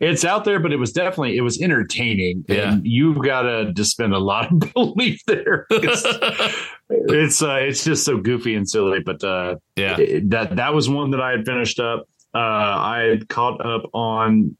it's, 0.00 0.22
it's, 0.22 0.24
out 0.24 0.44
there, 0.44 0.60
but 0.60 0.72
it 0.72 0.76
was 0.76 0.92
definitely 0.92 1.36
it 1.36 1.40
was 1.40 1.60
entertaining. 1.60 2.44
Yeah. 2.48 2.74
And 2.74 2.86
you've 2.86 3.22
got 3.22 3.42
to 3.42 3.72
just 3.72 3.90
spend 3.90 4.12
a 4.14 4.18
lot 4.18 4.52
of 4.52 4.60
belief 4.74 5.24
there. 5.26 5.66
it's 5.70 7.42
uh, 7.42 7.54
it's 7.54 7.84
just 7.84 8.04
so 8.04 8.18
goofy 8.18 8.54
and 8.54 8.68
silly. 8.68 9.00
But 9.00 9.24
uh, 9.24 9.56
yeah, 9.74 9.98
it, 9.98 10.30
that 10.30 10.56
that 10.56 10.74
was 10.74 10.88
one 10.88 11.10
that 11.10 11.20
I 11.20 11.32
had 11.32 11.44
finished 11.44 11.80
up. 11.80 12.08
Uh, 12.34 12.38
I 12.38 13.06
had 13.10 13.28
caught 13.28 13.64
up 13.64 13.90
on 13.94 14.56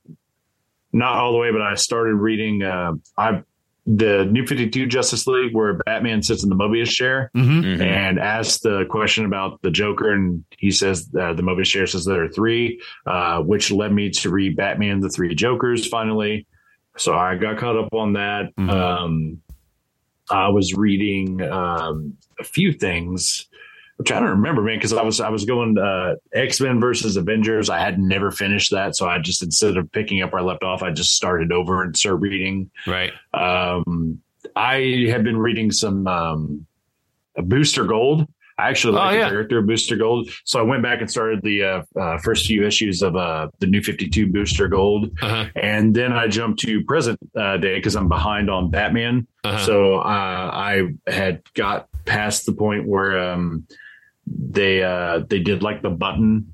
not 0.93 1.17
all 1.17 1.33
the 1.33 1.39
way, 1.39 1.53
but 1.53 1.63
I 1.63 1.75
started 1.75 2.15
reading. 2.15 2.63
Uh, 2.63 2.93
I 3.17 3.43
the 3.91 4.27
New 4.27 4.47
52 4.47 4.87
Justice 4.87 5.27
League 5.27 5.55
where 5.55 5.73
Batman 5.73 6.23
sits 6.23 6.43
in 6.43 6.51
the 6.51 6.55
Mobius 6.55 6.91
chair 6.91 7.31
mm-hmm. 7.35 7.61
Mm-hmm. 7.61 7.83
and 7.83 8.19
asks 8.19 8.61
the 8.61 8.85
question 8.91 9.25
about 9.25 9.63
the 9.63 9.71
Joker. 9.71 10.13
And 10.13 10.45
he 10.59 10.71
says 10.71 11.09
uh, 11.19 11.33
the 11.33 11.43
Mobius 11.43 11.67
chair 11.67 11.87
says 11.87 12.05
there 12.05 12.23
are 12.23 12.29
three, 12.29 12.83
uh, 13.07 13.41
which 13.41 13.71
led 13.71 13.91
me 13.91 14.11
to 14.11 14.29
read 14.29 14.57
Batman, 14.57 15.01
the 15.01 15.09
three 15.09 15.35
Jokers 15.35 15.89
finally. 15.89 16.47
So 16.99 17.15
I 17.15 17.37
got 17.37 17.57
caught 17.57 17.79
up 17.79 17.95
on 17.95 18.13
that. 18.13 18.55
Mm-hmm. 18.59 18.69
Um, 18.69 19.43
I 20.31 20.49
was 20.49 20.75
reading 20.75 21.41
um, 21.41 22.19
a 22.39 22.45
few 22.45 22.75
things. 22.75 23.49
I'm 23.99 24.05
trying 24.05 24.23
to 24.25 24.31
remember, 24.31 24.63
man, 24.63 24.77
because 24.77 24.93
I 24.93 25.03
was 25.03 25.21
I 25.21 25.29
was 25.29 25.45
going 25.45 25.77
uh, 25.77 26.15
X 26.33 26.61
Men 26.61 26.81
versus 26.81 27.17
Avengers. 27.17 27.69
I 27.69 27.81
had 27.81 27.99
never 27.99 28.31
finished 28.31 28.71
that, 28.71 28.95
so 28.97 29.09
I 29.09 29.19
just 29.19 29.43
instead 29.43 29.77
of 29.77 29.91
picking 29.91 30.23
up 30.23 30.33
where 30.33 30.41
I 30.41 30.45
left 30.45 30.63
off, 30.63 30.83
I 30.83 30.91
just 30.93 31.15
started 31.17 31.51
over 31.53 31.83
and 31.83 31.97
started 31.97 32.17
reading. 32.19 32.71
Right. 32.87 33.13
Um, 33.35 34.21
I 34.55 35.07
have 35.11 35.25
been 35.25 35.37
reading 35.39 35.73
some 35.73 36.07
um, 36.07 36.67
Booster 37.37 37.85
Gold. 37.85 38.27
I 38.57 38.71
actually 38.71 38.95
like 38.95 39.11
Oh, 39.11 39.13
the 39.13 39.19
yeah. 39.19 39.29
character 39.29 39.59
of 39.59 39.67
Booster 39.67 39.97
Gold, 39.97 40.31
so 40.45 40.59
I 40.59 40.63
went 40.63 40.83
back 40.83 41.01
and 41.01 41.09
started 41.09 41.43
the 41.43 41.63
uh, 41.63 41.83
uh, 42.01 42.19
first 42.19 42.47
few 42.47 42.67
issues 42.67 43.03
of 43.03 43.15
uh, 43.15 43.49
the 43.61 43.67
New 43.67 43.83
Fifty 43.83 44.09
Two 44.09 44.27
Booster 44.27 44.67
Gold, 44.69 45.11
Uh-huh. 45.23 45.47
and 45.57 45.95
then 45.95 46.13
I 46.13 46.27
jumped 46.29 46.61
to 46.61 46.83
present 46.85 47.19
uh, 47.37 47.57
day 47.57 47.77
because 47.77 47.95
I'm 47.95 48.09
behind 48.09 48.51
on 48.51 48.71
Batman. 48.71 49.27
Uh-huh. 49.45 49.59
So 49.65 49.95
uh, 49.99 50.51
I 50.53 50.89
had 51.07 51.43
got 51.55 51.89
past 52.05 52.47
the 52.47 52.53
point 52.53 52.87
where 52.89 53.31
um, 53.33 53.65
they 54.51 54.83
uh, 54.83 55.21
they 55.29 55.39
did 55.41 55.63
like 55.63 55.83
the 55.83 55.91
button 55.91 56.53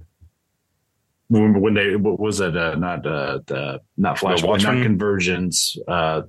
when, 1.29 1.61
when 1.61 1.75
they 1.75 1.97
what 1.97 2.19
was 2.21 2.41
it 2.41 2.57
uh, 2.57 2.75
not 2.77 3.07
uh, 3.07 3.41
the 3.47 3.81
not 3.97 4.17
Flashpoint 4.19 4.63
not 4.63 4.83
Convergence 4.83 5.77
uh, 5.89 6.23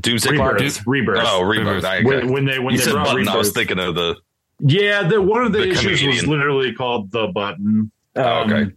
Doomsday 0.00 0.36
Clock. 0.36 0.54
rebirth 0.54 0.86
rebirth. 0.86 1.18
Oh, 1.22 1.42
Rebirth. 1.42 1.66
Rebirth. 1.66 1.84
I- 1.84 2.02
when, 2.02 2.32
when 2.32 2.44
they 2.44 2.58
when 2.58 2.72
you 2.72 2.78
they 2.78 2.84
said 2.84 2.92
brought 2.92 3.06
button. 3.08 3.28
I 3.28 3.36
was 3.36 3.52
thinking 3.52 3.78
of 3.78 3.94
the. 3.94 4.16
yeah, 4.60 5.06
the, 5.06 5.20
one 5.20 5.44
of 5.44 5.52
the, 5.52 5.60
The 5.60 5.70
issues 5.70 6.02
was 6.02 6.26
literally 6.26 6.72
called 6.72 7.10
the 7.10 7.28
button. 7.28 7.90
Oh, 8.16 8.44
okay. 8.44 8.72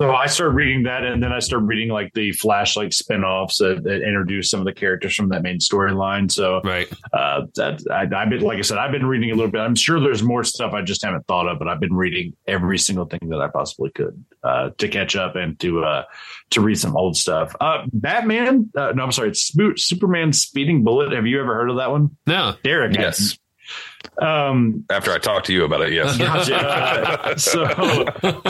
So 0.00 0.14
I 0.14 0.26
started 0.26 0.54
reading 0.54 0.84
that, 0.84 1.04
and 1.04 1.20
then 1.20 1.32
I 1.32 1.40
started 1.40 1.66
reading 1.66 1.88
like 1.88 2.12
the 2.14 2.30
Flash 2.32 2.76
like 2.76 2.90
spinoffs 2.90 3.58
that, 3.58 3.82
that 3.82 4.02
introduced 4.06 4.50
some 4.50 4.60
of 4.60 4.66
the 4.66 4.72
characters 4.72 5.14
from 5.16 5.30
that 5.30 5.42
main 5.42 5.58
storyline. 5.58 6.30
So 6.30 6.60
Right. 6.62 6.88
uh, 7.12 7.42
that 7.56 7.80
I, 7.90 8.02
I've 8.02 8.30
been, 8.30 8.40
like 8.42 8.58
I 8.58 8.62
said, 8.62 8.78
I've 8.78 8.92
been 8.92 9.06
reading 9.06 9.32
a 9.32 9.34
little 9.34 9.50
bit. 9.50 9.60
I'm 9.60 9.74
sure 9.74 9.98
there's 9.98 10.22
more 10.22 10.44
stuff 10.44 10.72
I 10.72 10.82
just 10.82 11.04
haven't 11.04 11.26
thought 11.26 11.48
of, 11.48 11.58
but 11.58 11.66
I've 11.66 11.80
been 11.80 11.94
reading 11.94 12.34
every 12.46 12.78
single 12.78 13.06
thing 13.06 13.28
that 13.30 13.40
I 13.40 13.48
possibly 13.48 13.90
could 13.90 14.24
uh, 14.44 14.70
to 14.78 14.86
catch 14.88 15.16
up 15.16 15.34
and 15.34 15.58
to 15.60 15.82
uh, 15.82 16.04
to 16.50 16.60
read 16.60 16.78
some 16.78 16.96
old 16.96 17.16
stuff. 17.16 17.56
Uh, 17.60 17.82
Batman, 17.92 18.70
uh, 18.76 18.92
no, 18.94 19.02
I'm 19.02 19.12
sorry, 19.12 19.30
it's 19.30 19.52
Superman 19.76 20.32
Speeding 20.32 20.84
Bullet. 20.84 21.12
Have 21.12 21.26
you 21.26 21.40
ever 21.40 21.54
heard 21.54 21.70
of 21.70 21.76
that 21.78 21.90
one, 21.90 22.16
No. 22.26 22.54
Derek? 22.62 22.94
Yes. 22.96 23.36
Um, 24.20 24.84
After 24.90 25.12
I 25.12 25.18
talked 25.18 25.46
to 25.46 25.52
you 25.52 25.64
about 25.64 25.82
it, 25.82 25.92
yes. 25.92 26.16
Gotcha. 26.18 26.56
Uh, 26.56 27.36
so, 27.36 27.66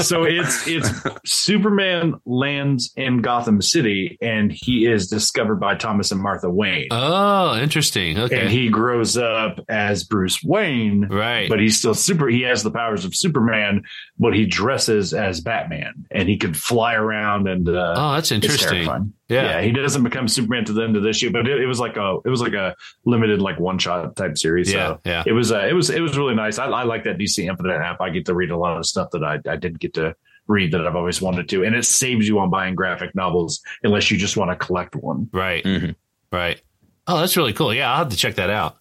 so 0.00 0.24
it's 0.24 0.66
it's 0.66 0.90
Superman 1.24 2.14
lands 2.24 2.92
in 2.96 3.20
Gotham 3.20 3.60
City, 3.60 4.16
and 4.22 4.50
he 4.52 4.86
is 4.86 5.08
discovered 5.08 5.56
by 5.56 5.74
Thomas 5.74 6.10
and 6.10 6.20
Martha 6.22 6.48
Wayne, 6.50 6.88
Oh, 6.90 7.58
interesting. 7.60 8.18
Okay. 8.18 8.40
and 8.40 8.50
he 8.50 8.68
grows 8.68 9.16
up 9.16 9.60
as 9.68 10.04
Bruce 10.04 10.42
Wayne. 10.42 11.06
right. 11.10 11.48
But 11.48 11.60
he's 11.60 11.78
still 11.78 11.94
super. 11.94 12.28
He 12.28 12.42
has 12.42 12.62
the 12.62 12.70
powers 12.70 13.04
of 13.04 13.14
Superman, 13.14 13.82
but 14.18 14.34
he 14.34 14.46
dresses 14.46 15.12
as 15.12 15.40
Batman, 15.40 16.06
and 16.10 16.28
he 16.28 16.36
can 16.38 16.54
fly 16.54 16.94
around. 16.94 17.46
And 17.48 17.68
uh, 17.68 17.94
oh, 17.96 18.12
that's 18.14 18.30
it's 18.32 18.44
interesting. 18.44 19.12
Terrifying. 19.28 19.54
Yeah. 19.54 19.60
Yeah, 19.60 19.66
he 19.66 19.72
doesn't 19.72 20.02
become 20.04 20.28
Superman 20.28 20.64
to 20.66 20.72
the 20.72 20.82
end 20.82 20.96
of 20.96 21.02
this 21.02 21.16
issue, 21.18 21.30
but 21.30 21.46
it, 21.46 21.60
it 21.60 21.66
was 21.66 21.80
like 21.80 21.96
a 21.96 22.16
it 22.24 22.28
was 22.28 22.40
like 22.40 22.54
a 22.54 22.74
limited 23.04 23.40
like 23.40 23.58
one 23.60 23.78
shot 23.78 24.14
type 24.16 24.38
series. 24.38 24.72
Yeah. 24.72 24.88
So 24.94 25.00
Yeah. 25.04 25.22
it 25.26 25.32
was 25.32 25.52
uh, 25.52 25.66
it 25.68 25.72
was 25.74 25.90
it 25.90 26.00
was 26.00 26.16
really 26.16 26.34
nice. 26.34 26.58
I, 26.58 26.66
I 26.66 26.84
like 26.84 27.04
that 27.04 27.18
DC 27.18 27.48
Infinite 27.48 27.74
app. 27.80 28.00
I 28.00 28.10
get 28.10 28.26
to 28.26 28.34
read 28.34 28.50
a 28.50 28.56
lot 28.56 28.76
of 28.78 28.86
stuff 28.86 29.10
that 29.12 29.22
I, 29.24 29.38
I 29.50 29.56
didn't 29.56 29.78
get 29.80 29.94
to 29.94 30.14
read 30.46 30.72
that 30.72 30.86
I've 30.86 30.96
always 30.96 31.20
wanted 31.20 31.48
to, 31.50 31.62
and 31.64 31.76
it 31.76 31.84
saves 31.84 32.26
you 32.26 32.38
on 32.38 32.48
buying 32.50 32.74
graphic 32.74 33.14
novels 33.14 33.60
unless 33.82 34.10
you 34.10 34.16
just 34.16 34.36
want 34.36 34.50
to 34.50 34.56
collect 34.56 34.96
one. 34.96 35.28
Right. 35.32 35.62
Mhm. 35.64 35.94
Right. 36.32 36.60
Oh, 37.06 37.18
that's 37.20 37.36
really 37.36 37.52
cool. 37.52 37.72
Yeah, 37.74 37.90
I'll 37.90 37.98
have 37.98 38.08
to 38.10 38.16
check 38.16 38.36
that 38.36 38.50
out. 38.50 38.76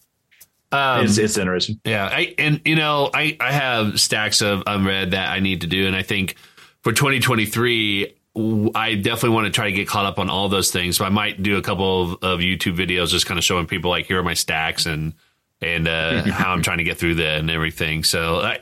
Um, 0.72 1.06
it's, 1.06 1.18
it's 1.18 1.38
interesting. 1.38 1.80
Yeah, 1.86 2.06
I 2.06 2.36
and 2.38 2.60
you 2.65 2.76
know, 2.76 3.10
I 3.14 3.38
I 3.40 3.52
have 3.53 3.99
stacks 4.02 4.41
of 4.41 4.64
unread 4.68 5.11
that 5.11 5.30
I 5.32 5.40
need 5.40 5.61
to 5.61 5.68
do, 5.68 5.88
and 5.88 5.95
I 5.95 6.03
think 6.03 6.36
for 6.84 6.91
2023, 6.91 8.02
w- 8.03 8.16
I 8.76 8.95
definitely 8.95 9.31
want 9.31 9.45
to 9.45 9.51
try 9.51 9.65
to 9.65 9.72
get 9.72 9.88
caught 9.88 10.05
up 10.05 10.19
on 10.19 10.30
all 10.30 10.49
those 10.49 10.72
things. 10.72 10.97
So 10.97 11.05
I 11.05 11.09
might 11.09 11.41
do 11.41 11.57
a 11.57 11.61
couple 11.61 12.03
of, 12.03 12.11
of 12.23 12.39
YouTube 12.39 12.77
videos, 12.77 13.09
just 13.09 13.26
kind 13.26 13.38
of 13.38 13.43
showing 13.43 13.65
people 13.65 13.89
like 13.89 14.05
here 14.05 14.19
are 14.19 14.23
my 14.23 14.35
stacks 14.35 14.85
and 14.85 15.14
and 15.59 15.88
uh, 15.88 16.23
how 16.31 16.51
I'm 16.51 16.61
trying 16.61 16.77
to 16.77 16.84
get 16.84 16.97
through 16.97 17.15
that 17.15 17.39
and 17.39 17.49
everything. 17.49 18.03
So 18.03 18.41
I, 18.41 18.59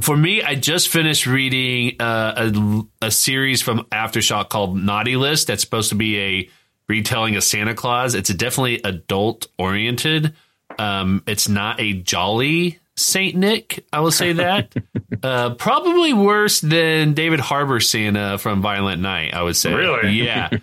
for 0.00 0.16
me, 0.16 0.42
I 0.42 0.54
just 0.54 0.88
finished 0.88 1.26
reading 1.26 1.96
uh, 2.00 2.50
a, 2.52 3.06
a 3.06 3.10
series 3.10 3.62
from 3.62 3.84
Aftershock 3.90 4.50
called 4.50 4.76
Naughty 4.76 5.16
List. 5.16 5.46
That's 5.46 5.62
supposed 5.62 5.88
to 5.88 5.94
be 5.94 6.20
a 6.20 6.50
retelling 6.86 7.36
of 7.36 7.44
Santa 7.44 7.74
Claus. 7.74 8.14
It's 8.14 8.32
definitely 8.32 8.80
adult 8.84 9.46
oriented. 9.58 10.34
Um, 10.78 11.22
it's 11.26 11.48
not 11.48 11.80
a 11.80 11.94
jolly 11.94 12.78
Saint 12.96 13.36
Nick. 13.36 13.84
I 13.92 14.00
will 14.00 14.12
say 14.12 14.34
that. 14.34 14.74
uh, 15.22 15.54
probably 15.54 16.12
worse 16.12 16.60
than 16.60 17.14
David 17.14 17.40
Harbour 17.40 17.80
Santa 17.80 18.38
from 18.38 18.62
Violent 18.62 19.02
Night. 19.02 19.34
I 19.34 19.42
would 19.42 19.56
say. 19.56 19.72
Really? 19.72 20.10
Yeah. 20.10 20.50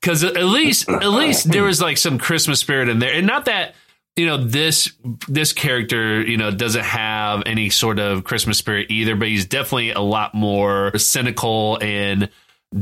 Because 0.00 0.24
at 0.24 0.44
least, 0.46 0.88
at 0.88 1.10
least 1.10 1.50
there 1.50 1.62
was 1.62 1.82
like 1.82 1.98
some 1.98 2.16
Christmas 2.16 2.58
spirit 2.58 2.88
in 2.88 3.00
there, 3.00 3.12
and 3.12 3.26
not 3.26 3.44
that 3.44 3.74
you 4.16 4.24
know 4.24 4.38
this 4.38 4.92
this 5.28 5.52
character 5.52 6.22
you 6.22 6.38
know 6.38 6.50
doesn't 6.50 6.84
have 6.84 7.42
any 7.44 7.68
sort 7.68 7.98
of 7.98 8.24
Christmas 8.24 8.56
spirit 8.56 8.90
either, 8.90 9.14
but 9.14 9.28
he's 9.28 9.44
definitely 9.44 9.90
a 9.90 10.00
lot 10.00 10.34
more 10.34 10.96
cynical 10.96 11.78
and 11.82 12.30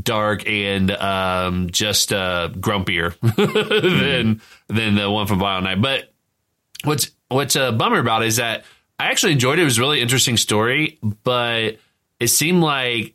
dark 0.02 0.46
and 0.48 0.90
um, 0.90 1.70
just 1.70 2.12
uh, 2.12 2.50
grumpier 2.52 3.18
than 3.36 4.40
than 4.68 4.94
the 4.94 5.10
one 5.10 5.26
from 5.26 5.38
Violent 5.38 5.64
Night. 5.64 5.82
But 5.82 6.12
what's 6.84 7.10
what's 7.28 7.56
a 7.56 7.72
bummer 7.72 7.98
about 7.98 8.24
is 8.24 8.36
that 8.36 8.64
I 8.98 9.06
actually 9.06 9.32
enjoyed 9.32 9.58
it. 9.58 9.62
It 9.62 9.64
was 9.66 9.78
a 9.78 9.80
really 9.80 10.00
interesting 10.00 10.36
story, 10.36 10.98
but 11.02 11.78
it 12.18 12.28
seemed 12.28 12.62
like 12.62 13.14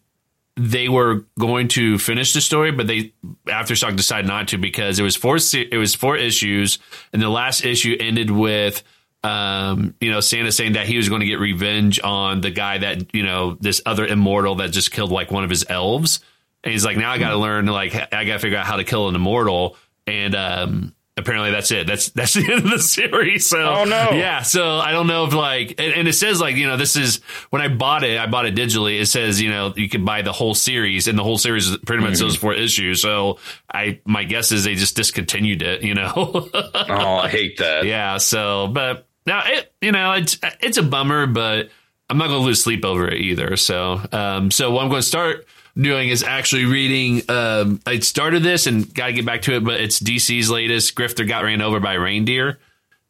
they 0.56 0.88
were 0.88 1.26
going 1.40 1.68
to 1.70 1.98
finish 1.98 2.34
the 2.34 2.42
story, 2.42 2.72
but 2.72 2.88
they 2.88 3.14
Aftershock 3.48 3.96
decided 3.96 4.28
not 4.28 4.50
to 4.50 4.58
because 4.58 5.00
it 5.00 5.04
was 5.04 5.16
four 5.16 5.38
it 5.54 5.78
was 5.78 5.96
four 5.96 6.16
issues, 6.16 6.80
and 7.12 7.22
the 7.22 7.30
last 7.30 7.66
issue 7.66 7.98
ended 8.00 8.30
with 8.30 8.84
um, 9.24 9.96
you 10.00 10.12
know 10.12 10.20
Santa 10.20 10.52
saying 10.52 10.74
that 10.74 10.86
he 10.86 10.98
was 10.98 11.10
going 11.10 11.22
to 11.22 11.28
get 11.28 11.40
revenge 11.40 12.00
on 12.04 12.42
the 12.42 12.52
guy 12.52 12.78
that 12.78 13.14
you 13.16 13.24
know 13.24 13.56
this 13.60 13.82
other 13.86 14.06
immortal 14.06 14.56
that 14.56 14.72
just 14.72 14.92
killed 14.92 15.12
like 15.12 15.32
one 15.32 15.44
of 15.44 15.50
his 15.50 15.66
elves, 15.68 16.20
and 16.64 16.72
he's 16.72 16.86
like 16.86 16.98
now 16.98 17.12
I 17.12 17.18
got 17.18 17.30
to 17.30 17.38
learn 17.38 17.66
like 17.66 17.96
I 18.14 18.24
got 18.24 18.34
to 18.34 18.40
figure 18.40 18.58
out 18.58 18.66
how 18.66 18.76
to 18.76 18.84
kill 18.84 19.10
an 19.10 19.16
immortal, 19.16 19.76
and 20.06 20.36
um, 20.36 20.96
apparently 21.18 21.52
that's 21.52 21.72
it. 21.72 21.88
That's 21.88 22.10
that's 22.16 22.34
the 22.34 22.42
end 22.52 22.66
of 22.66 22.72
the 22.72 22.80
series. 22.80 23.48
So 23.48 23.60
Oh, 23.62 23.84
no. 23.86 24.12
yeah. 24.12 24.42
So 24.42 24.78
I 24.78 24.92
don't 24.92 25.08
know 25.08 25.26
if 25.26 25.34
like, 25.34 25.76
and, 25.80 25.94
and 25.94 26.08
it 26.08 26.14
says 26.14 26.40
like 26.42 26.56
you 26.56 26.68
know 26.68 26.78
this 26.78 26.96
is 26.96 27.22
when 27.50 27.62
I 27.62 27.68
bought 27.68 28.04
it. 28.04 28.18
I 28.20 28.28
bought 28.28 28.46
it 28.46 28.56
digitally. 28.56 29.00
It 29.00 29.06
says 29.08 29.42
you 29.42 29.50
know 29.50 29.74
you 29.76 29.90
can 29.90 30.06
buy 30.06 30.22
the 30.22 30.32
whole 30.32 30.56
series, 30.56 31.08
and 31.08 31.18
the 31.18 31.24
whole 31.24 31.38
series 31.38 31.70
is 31.70 31.78
pretty 31.78 32.04
much 32.04 32.20
those 32.20 32.36
four 32.36 32.54
issues. 32.54 33.02
So 33.02 33.40
I 33.74 34.00
my 34.06 34.24
guess 34.24 34.52
is 34.52 34.64
they 34.64 34.76
just 34.76 34.96
discontinued 34.96 35.62
it. 35.62 35.84
You 35.84 35.96
know. 35.96 36.50
Oh, 36.76 37.18
I 37.18 37.30
hate 37.30 37.58
that. 37.58 37.86
yeah. 37.86 38.18
So 38.18 38.68
but 38.68 39.08
now 39.26 39.42
it 39.46 39.74
you 39.82 39.92
know 39.92 40.14
it's 40.14 40.38
it's 40.60 40.78
a 40.78 40.84
bummer, 40.84 41.28
but 41.28 41.70
I'm 42.10 42.18
not 42.18 42.28
going 42.28 42.42
to 42.42 42.46
lose 42.46 42.62
sleep 42.62 42.84
over 42.86 43.08
it 43.08 43.22
either. 43.22 43.56
So 43.58 44.02
um 44.12 44.52
so 44.52 44.72
what 44.72 44.84
I'm 44.84 44.90
going 44.90 45.02
to 45.02 45.08
start 45.08 45.48
doing 45.76 46.10
is 46.10 46.22
actually 46.24 46.66
reading 46.66 47.22
um 47.30 47.80
I 47.86 48.00
started 48.00 48.44
this 48.44 48.68
and 48.68 48.94
got 48.94 49.08
to 49.08 49.14
get 49.14 49.26
back 49.26 49.42
to 49.44 49.56
it 49.56 49.64
but 49.64 49.80
it's 49.82 50.00
DC's 50.00 50.50
latest 50.50 50.94
Grifter 50.96 51.28
got 51.28 51.44
ran 51.44 51.62
over 51.62 51.80
by 51.80 51.94
reindeer 51.94 52.60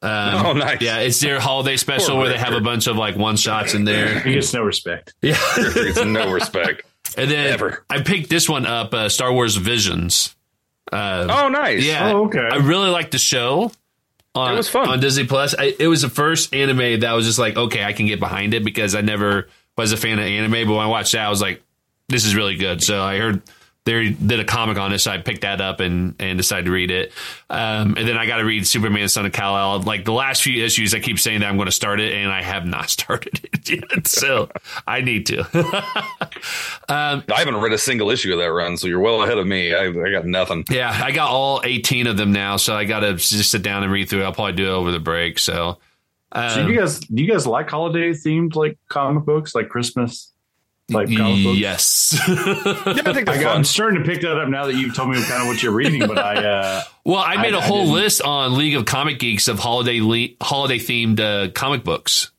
um, 0.02 0.46
Oh, 0.46 0.54
nice. 0.54 0.82
yeah 0.82 1.00
it's 1.00 1.20
their 1.20 1.40
holiday 1.40 1.76
special 1.78 2.18
where 2.18 2.30
they 2.30 2.38
have 2.38 2.54
a 2.54 2.62
bunch 2.62 2.88
of 2.88 2.96
like 2.98 3.16
one 3.18 3.36
shots 3.36 3.74
in 3.74 3.84
there 3.86 4.20
He 4.22 4.34
gets 4.34 4.54
no 4.54 4.62
respect. 4.64 5.14
yeah 5.22 5.36
It's 5.58 6.04
no 6.04 6.32
respect. 6.32 6.84
and 7.18 7.30
then 7.30 7.54
Ever. 7.54 7.84
I 7.90 8.02
picked 8.02 8.30
this 8.30 8.48
one 8.48 8.66
up 8.66 8.94
uh, 8.94 9.10
Star 9.10 9.34
Wars 9.34 9.56
Visions 9.58 10.34
uh, 10.92 11.28
Oh, 11.30 11.50
nice. 11.50 11.84
yeah 11.86 12.12
Oh, 12.14 12.26
okay. 12.28 12.40
I 12.52 12.58
really 12.58 12.90
liked 12.90 13.12
the 13.12 13.18
show 13.18 13.72
on, 14.36 14.54
It 14.54 14.58
was 14.58 14.70
fun. 14.70 14.88
on 14.90 15.00
Disney 15.00 15.26
Plus. 15.26 15.54
I, 15.58 15.76
it 15.78 15.88
was 15.88 16.02
the 16.02 16.10
first 16.10 16.54
anime 16.56 17.02
that 17.02 17.06
I 17.06 17.14
was 17.14 17.26
just 17.26 17.40
like, 17.40 17.56
okay, 17.56 17.84
I 17.84 17.94
can 17.94 18.08
get 18.08 18.20
behind 18.20 18.54
it 18.54 18.64
because 18.64 18.96
I 18.96 19.02
never 19.02 19.48
was 19.78 19.92
a 19.92 19.98
fan 19.98 20.18
of 20.18 20.26
anime. 20.26 20.68
But 20.68 20.74
when 20.74 20.84
I 20.84 20.88
watched 20.88 21.12
that, 21.12 21.26
I 21.26 21.30
was 21.30 21.42
like, 21.42 21.62
this 22.14 22.26
is 22.26 22.36
really 22.36 22.56
good. 22.56 22.84
So 22.84 23.02
I 23.02 23.18
heard 23.18 23.42
they 23.86 24.12
did 24.12 24.40
a 24.40 24.46
comic 24.46 24.78
on 24.78 24.92
this, 24.92 25.04
so 25.04 25.12
I 25.12 25.18
picked 25.18 25.42
that 25.42 25.60
up 25.60 25.80
and 25.80 26.16
and 26.20 26.38
decided 26.38 26.66
to 26.66 26.72
read 26.72 26.90
it. 26.90 27.12
Um, 27.50 27.96
and 27.98 28.08
then 28.08 28.18
I 28.18 28.26
got 28.26 28.38
to 28.38 28.46
read 28.46 28.66
Superman: 28.66 29.10
Son 29.10 29.26
of 29.26 29.34
Kal 29.34 29.58
El. 29.58 29.82
Like 29.82 30.06
the 30.06 30.14
last 30.14 30.42
few 30.42 30.64
issues, 30.64 30.94
I 30.94 31.00
keep 31.00 31.20
saying 31.20 31.42
that 31.42 31.50
I'm 31.50 31.58
going 31.58 31.66
to 31.66 31.72
start 31.74 32.00
it, 32.00 32.14
and 32.14 32.32
I 32.32 32.42
have 32.42 32.66
not 32.66 32.90
started 32.90 33.42
it 33.52 33.70
yet. 33.70 34.08
So 34.08 34.50
I 34.88 35.02
need 35.02 35.26
to. 35.26 35.46
I 36.88 37.24
haven't 37.28 37.58
read 37.58 37.74
a 37.74 37.78
single 37.78 38.10
issue 38.10 38.32
of 38.32 38.40
that 38.40 38.52
run, 38.52 38.78
so 38.78 38.88
you're 38.88 39.00
well 39.00 39.24
ahead 39.24 39.38
of 39.38 39.48
me. 39.48 39.74
I, 39.74 39.88
I 39.88 40.12
got 40.12 40.26
nothing. 40.26 40.64
Yeah, 40.70 40.90
I 41.04 41.12
got 41.12 41.30
all 41.32 41.62
18 41.64 42.08
of 42.08 42.16
them 42.16 42.32
now, 42.32 42.58
so 42.58 42.76
I 42.76 42.86
got 42.86 43.02
to 43.02 43.16
just 43.16 43.52
sit 43.52 43.64
down 43.64 43.84
and 43.84 43.92
read 43.92 44.08
through. 44.10 44.22
it. 44.22 44.26
I'll 44.26 44.34
probably 44.34 44.54
do 44.54 44.68
it 44.68 44.72
over 44.72 44.92
the 44.92 45.00
break. 45.00 45.40
So, 45.40 45.80
um, 46.32 46.50
So 46.52 46.68
you 46.68 46.78
guys, 46.78 47.00
do 47.00 47.22
you 47.22 47.30
guys 47.30 47.46
like 47.46 47.70
holiday 47.70 48.12
themed 48.12 48.56
like 48.56 48.78
comic 48.88 49.26
books, 49.26 49.54
like 49.56 49.68
Christmas, 49.70 50.33
like 50.94 51.08
comic 51.16 51.44
books? 51.44 51.58
yes. 51.60 52.20
Yeah, 52.28 53.02
I 53.06 53.14
think 53.14 53.30
I 53.30 53.42
got, 53.42 53.56
I'm 53.56 53.64
starting 53.64 54.04
to 54.04 54.06
pick 54.10 54.22
that 54.22 54.38
up 54.40 54.48
now 54.50 54.66
that 54.68 54.76
you've 54.76 54.96
told 54.96 55.10
me 55.10 55.22
kind 55.24 55.42
of 55.42 55.48
what 55.48 55.62
you're 55.62 55.74
reading, 55.74 56.08
but 56.08 56.18
I, 56.18 56.36
uh, 56.46 56.84
well, 57.06 57.24
I 57.26 57.42
made 57.42 57.54
I- 57.54 57.58
a 57.58 57.62
I 57.62 57.66
whole 57.66 57.88
list 57.88 58.22
on 58.22 58.58
League 58.58 58.76
of 58.76 58.86
Comic 58.86 59.20
Geeks 59.20 59.48
of 59.48 59.60
holiday 59.60 60.00
le- 60.02 60.36
holiday 60.42 60.78
themed 60.80 61.20
uh, 61.20 61.52
comic 61.52 61.84
books. 61.84 62.32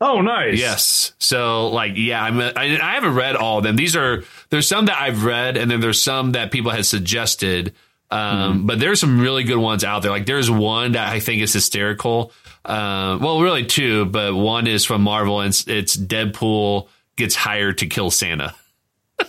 Oh, 0.00 0.20
nice. 0.20 0.58
Yes. 0.60 1.12
So, 1.18 1.68
like, 1.70 1.94
yeah, 1.96 2.22
I'm, 2.22 2.38
I, 2.40 2.78
I 2.80 2.94
haven't 2.94 3.16
read 3.16 3.34
all 3.34 3.58
of 3.58 3.64
them. 3.64 3.74
These 3.74 3.96
are, 3.96 4.22
there's 4.48 4.68
some 4.68 4.86
that 4.86 4.96
I've 5.00 5.24
read, 5.24 5.56
and 5.56 5.68
then 5.68 5.80
there's 5.80 6.00
some 6.00 6.32
that 6.32 6.52
people 6.52 6.70
have 6.70 6.86
suggested. 6.86 7.74
Um, 8.08 8.64
but 8.66 8.78
there's 8.78 9.00
some 9.00 9.20
really 9.20 9.42
good 9.42 9.56
ones 9.58 9.82
out 9.82 10.02
there. 10.02 10.12
Like, 10.12 10.24
there's 10.24 10.48
one 10.48 10.92
that 10.92 11.08
I 11.08 11.18
think 11.18 11.42
is 11.42 11.52
hysterical. 11.52 12.30
Uh, 12.64 13.18
well, 13.20 13.40
really 13.40 13.64
two, 13.66 14.04
but 14.04 14.34
one 14.36 14.68
is 14.68 14.84
from 14.84 15.02
Marvel, 15.02 15.40
and 15.40 15.48
it's, 15.48 15.66
it's 15.66 15.96
Deadpool 15.96 16.86
gets 17.18 17.34
hired 17.34 17.76
to 17.78 17.86
kill 17.86 18.10
Santa. 18.10 18.54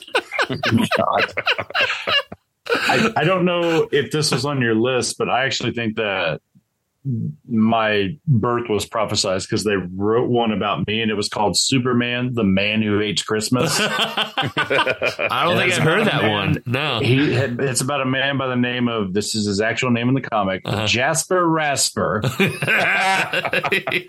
I, 2.72 3.14
I 3.18 3.24
don't 3.24 3.45
know 3.45 3.90
if 3.91 4.11
this 4.11 4.32
was 4.32 4.45
on 4.45 4.61
your 4.61 4.76
list, 4.76 5.18
but 5.18 5.28
I 5.30 5.45
actually 5.45 5.72
think 5.72 5.95
that 5.98 6.41
my 7.48 8.10
birth 8.27 8.69
was 8.69 8.86
prophesized 8.86 9.48
because 9.48 9.64
they 9.64 9.76
wrote 9.95 10.30
one 10.30 10.52
about 10.52 10.86
me 10.88 11.02
and 11.02 11.10
it 11.11 11.15
was 11.15 11.30
called 11.30 11.57
Superman, 11.57 12.34
the 12.34 12.44
man 12.44 12.81
who 12.81 12.99
hates 12.99 13.23
Christmas. 13.23 13.77
I 13.80 15.41
don't 15.45 15.57
think 15.57 15.73
I've 15.73 15.84
heard 15.84 16.07
that 16.07 16.22
Man. 16.22 16.31
one. 16.31 16.64
No. 16.65 16.99
he 16.99 17.34
had, 17.34 17.60
it's 17.60 17.81
about 17.81 18.02
a 18.02 18.06
man 18.06 18.38
by 18.38 18.48
the 18.48 18.56
name 18.56 18.88
of 18.88 19.14
this 19.14 19.36
is 19.36 19.45
his 19.48 19.61
actual 19.61 19.91
name 19.91 20.07
in 20.10 20.14
the 20.15 20.22
comic, 20.22 20.61
Uh-huh. 20.65 20.86
Jasper 20.88 21.48
Rasper. 21.48 22.22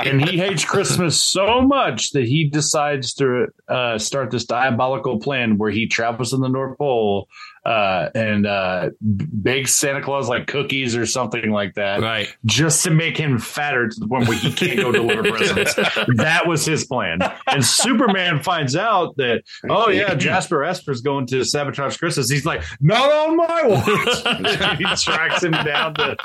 and 0.01 0.28
he 0.28 0.36
hates 0.39 0.64
Christmas 0.64 1.22
so 1.22 1.62
much 1.62 2.10
that 2.10 2.24
he 2.24 2.48
decides 2.48 3.14
to 3.14 3.47
uh, 3.68 3.98
start 3.98 4.31
this 4.31 4.44
diabolical 4.44 5.18
plan 5.20 5.59
where 5.59 5.70
he 5.70 5.86
travels 5.86 6.31
to 6.31 6.36
the 6.36 6.48
North 6.48 6.78
Pole 6.78 7.28
uh, 7.65 8.09
and 8.15 8.47
uh, 8.47 8.91
bakes 9.43 9.74
Santa 9.74 10.03
Claus 10.03 10.28
like 10.28 10.47
cookies 10.47 10.97
or 10.97 11.05
something 11.05 11.51
like 11.51 11.74
that, 11.74 12.01
right. 12.01 12.28
just 12.47 12.85
to 12.85 12.91
make 12.91 13.16
him 13.16 13.39
fatter 13.39 13.89
to 13.89 14.01
the 14.01 14.09
point 14.09 14.28
where 14.28 14.39
he 14.39 14.53
can't 14.53 14.78
go 14.78 14.91
deliver 14.91 15.23
presents. 15.31 15.74
that 16.16 16.47
was 16.47 16.65
his 16.65 16.87
plan. 16.87 17.19
And 17.47 17.65
Superman 17.65 18.43
finds 18.43 18.77
out 18.77 19.16
that, 19.16 19.43
oh 19.69 19.91
yeah, 19.91 20.15
Jasper 20.20 20.65
Esper's 20.65 21.03
going 21.03 21.27
to 21.27 21.45
sabotage 21.45 21.97
Christmas. 21.99 22.31
He's 22.31 22.47
like, 22.47 22.62
not 22.81 23.11
on 23.11 23.37
my 23.37 23.62
watch. 23.66 24.78
he 24.78 24.85
tracks 24.97 25.43
him 25.43 25.53
down 25.53 25.95
to, 25.95 26.16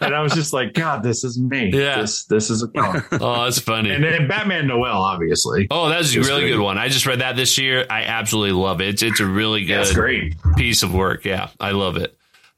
and 0.00 0.14
I 0.14 0.20
was 0.20 0.32
just 0.32 0.52
like, 0.52 0.72
God, 0.74 1.02
this 1.02 1.22
is 1.22 1.40
me. 1.40 1.70
Yeah. 1.72 2.00
This 2.00 2.24
this 2.24 2.50
is 2.50 2.62
a. 2.62 2.68
Oh, 3.12 3.44
that's 3.44 3.60
funny. 3.60 3.90
And 3.90 4.02
then 4.02 4.26
Batman 4.26 4.66
Noel, 4.66 5.02
obviously. 5.02 5.68
Oh, 5.70 5.88
that's 5.88 6.14
a 6.14 6.20
really 6.20 6.42
great. 6.42 6.52
good 6.52 6.60
one. 6.60 6.78
I 6.78 6.88
just 6.88 7.06
read 7.06 7.20
that 7.20 7.36
this 7.36 7.58
year. 7.58 7.86
I 7.88 8.02
absolutely 8.04 8.52
love 8.52 8.80
it. 8.80 8.88
It's, 8.88 9.02
it's 9.02 9.20
a 9.20 9.26
really 9.26 9.64
good 9.64 9.78
That's 9.78 9.92
great. 9.92 10.34
Piece 10.60 10.82
of 10.82 10.92
work. 10.92 11.24
Yeah, 11.24 11.48
I 11.58 11.70
love 11.70 11.96
it. 11.96 12.14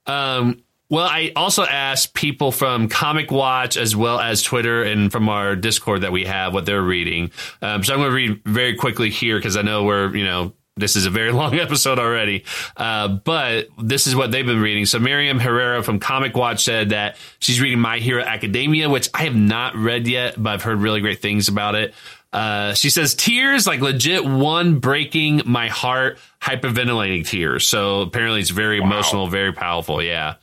Um, 0.06 0.64
well, 0.90 1.06
I 1.06 1.30
also 1.36 1.62
asked 1.62 2.14
people 2.14 2.50
from 2.50 2.88
Comic 2.88 3.30
Watch 3.30 3.76
as 3.76 3.94
well 3.94 4.18
as 4.18 4.42
Twitter 4.42 4.82
and 4.82 5.10
from 5.10 5.28
our 5.28 5.54
Discord 5.54 6.02
that 6.02 6.10
we 6.10 6.24
have 6.24 6.52
what 6.52 6.66
they're 6.66 6.82
reading. 6.82 7.30
Um, 7.62 7.84
so 7.84 7.94
I'm 7.94 8.00
going 8.00 8.10
to 8.10 8.14
read 8.14 8.42
very 8.44 8.74
quickly 8.74 9.08
here 9.08 9.38
because 9.38 9.56
I 9.56 9.62
know 9.62 9.84
we're, 9.84 10.14
you 10.16 10.24
know, 10.24 10.52
this 10.76 10.96
is 10.96 11.06
a 11.06 11.10
very 11.10 11.30
long 11.42 11.54
episode 11.60 12.00
already. 12.00 12.44
Uh, 12.76 13.06
but 13.08 13.68
this 13.78 14.08
is 14.08 14.16
what 14.16 14.32
they've 14.32 14.44
been 14.44 14.60
reading. 14.60 14.84
So 14.84 14.98
Miriam 14.98 15.38
Herrera 15.38 15.84
from 15.84 16.00
Comic 16.00 16.36
Watch 16.36 16.64
said 16.64 16.90
that 16.90 17.16
she's 17.38 17.60
reading 17.60 17.78
My 17.78 18.00
Hero 18.00 18.22
Academia, 18.22 18.90
which 18.90 19.08
I 19.14 19.24
have 19.24 19.36
not 19.36 19.76
read 19.76 20.08
yet, 20.08 20.34
but 20.36 20.50
I've 20.50 20.62
heard 20.62 20.78
really 20.78 21.00
great 21.00 21.22
things 21.22 21.48
about 21.48 21.76
it. 21.76 21.94
Uh, 22.32 22.72
she 22.72 22.88
says 22.88 23.14
tears, 23.14 23.66
like 23.66 23.80
legit 23.80 24.24
one 24.24 24.78
breaking 24.78 25.42
my 25.44 25.68
heart, 25.68 26.18
hyperventilating 26.40 27.26
tears. 27.26 27.66
So 27.66 28.00
apparently 28.00 28.40
it's 28.40 28.50
very 28.50 28.78
emotional, 28.78 29.26
very 29.28 29.52
powerful. 29.52 30.02
Yeah. 30.02 30.36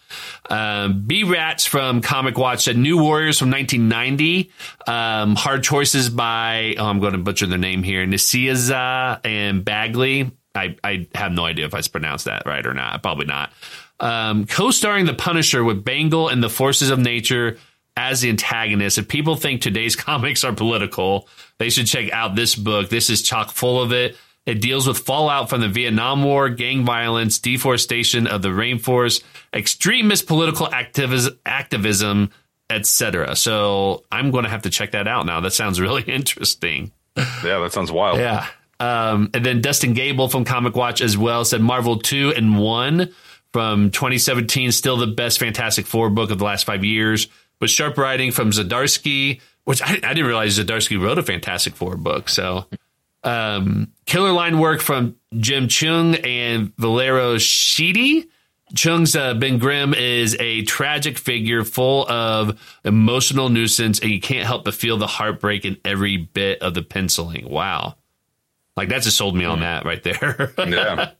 Um, 0.50 1.04
B 1.08 1.24
Rats 1.24 1.66
from 1.66 2.02
Comic 2.02 2.38
Watch 2.38 2.66
said 2.66 2.78
New 2.78 3.02
Warriors 3.02 3.40
from 3.40 3.50
1990. 3.50 4.52
Um, 4.86 5.36
hard 5.36 5.64
choices 5.64 6.10
by, 6.10 6.76
oh, 6.78 6.86
I'm 6.86 7.00
going 7.00 7.14
to 7.14 7.20
butcher 7.20 7.48
their 7.48 7.58
name 7.58 7.82
here, 7.82 8.06
Nicieza 8.06 9.20
and 9.24 9.66
Bagley. 9.66 10.32
I, 10.54 10.76
I 10.84 11.08
have 11.16 11.32
no 11.32 11.46
idea 11.46 11.66
if 11.66 11.74
I 11.74 11.82
pronounced 11.82 12.26
that 12.26 12.46
right 12.46 12.66
or 12.66 12.74
not. 12.74 13.02
Probably 13.02 13.26
not. 13.26 13.52
Um, 14.00 14.46
co-starring 14.46 15.06
the 15.06 15.14
Punisher 15.14 15.64
with 15.64 15.84
Bengal 15.84 16.30
and 16.30 16.42
the 16.42 16.50
Forces 16.50 16.90
of 16.90 17.00
Nature 17.00 17.58
as 18.00 18.22
the 18.22 18.30
antagonist. 18.30 18.98
If 18.98 19.10
people 19.10 19.36
think 19.36 19.62
today's 19.62 19.96
comics 20.08 20.46
are 20.46 20.54
political, 20.54 21.28
they 21.58 21.70
should 21.70 21.86
check 21.86 22.12
out 22.12 22.36
this 22.36 22.56
book. 22.56 22.90
This 22.90 23.10
is 23.10 23.22
chock 23.22 23.52
full 23.52 23.82
of 23.82 23.92
it. 23.92 24.16
It 24.46 24.62
deals 24.62 24.88
with 24.88 24.98
fallout 24.98 25.50
from 25.50 25.62
the 25.62 25.68
Vietnam 25.68 26.24
War, 26.24 26.50
gang 26.50 26.86
violence, 26.86 27.38
deforestation 27.40 28.26
of 28.26 28.42
the 28.42 28.48
rainforest, 28.50 29.22
extremist 29.54 30.28
political 30.28 30.66
activis- 30.68 31.38
activism, 31.46 32.32
etc. 32.70 33.36
So 33.36 34.06
I'm 34.12 34.32
going 34.32 34.46
to 34.46 34.50
have 34.50 34.62
to 34.64 34.70
check 34.70 34.92
that 34.92 35.08
out 35.08 35.26
now. 35.26 35.42
That 35.42 35.52
sounds 35.52 35.80
really 35.80 36.02
interesting. 36.08 36.94
Yeah, 37.18 37.60
that 37.60 37.74
sounds 37.74 37.92
wild. 37.92 38.18
Yeah. 38.18 38.48
Um, 38.80 39.30
and 39.34 39.46
then 39.46 39.60
Dustin 39.62 39.94
Gable 39.94 40.30
from 40.30 40.46
Comic 40.46 40.74
Watch 40.74 41.02
as 41.02 41.18
well 41.18 41.44
said 41.44 41.60
Marvel 41.60 42.00
2 42.00 42.34
and 42.36 42.58
1 42.58 43.14
from 43.52 43.92
2017, 43.92 44.72
still 44.72 44.96
the 44.96 45.08
best 45.08 45.40
Fantastic 45.40 45.86
Four 45.86 46.10
book 46.10 46.32
of 46.32 46.40
the 46.40 46.46
last 46.46 46.66
five 46.66 46.86
years. 46.86 47.28
With 47.60 47.70
sharp 47.70 47.98
writing 47.98 48.32
from 48.32 48.52
Zdarsky, 48.52 49.42
which 49.66 49.82
I, 49.82 50.00
I 50.04 50.14
didn't 50.14 50.26
realize 50.26 50.58
Zdarsky 50.58 51.02
wrote 51.02 51.18
a 51.18 51.24
Fantastic 51.24 51.76
Four 51.76 51.98
book. 51.98 52.30
So, 52.30 52.66
um, 53.24 53.92
killer 54.06 54.32
line 54.32 54.60
work 54.60 54.82
from 54.82 55.18
Jim 55.38 55.68
Cheung 55.68 56.26
and 56.26 56.74
Valerio 56.78 57.36
Schiti. 57.36 58.28
Cheung's 58.74 59.16
uh, 59.16 59.34
Ben 59.34 59.58
Grimm 59.58 59.94
is 59.94 60.38
a 60.40 60.64
tragic 60.64 61.18
figure 61.18 61.64
full 61.64 62.08
of 62.10 62.60
emotional 62.86 63.50
nuisance, 63.50 64.00
and 64.00 64.12
you 64.12 64.22
can't 64.22 64.46
help 64.46 64.64
but 64.64 64.76
feel 64.76 64.98
the 64.98 65.08
heartbreak 65.08 65.66
in 65.66 65.78
every 65.84 66.18
bit 66.18 66.62
of 66.62 66.76
the 66.76 66.84
penciling. 66.84 67.50
Wow. 67.50 67.96
Like 68.80 68.90
that 68.90 69.02
just 69.02 69.18
sold 69.18 69.36
me 69.36 69.44
on 69.44 69.60
that 69.60 69.84
right 69.86 70.02
there. 70.02 70.54
Yeah. 70.70 71.12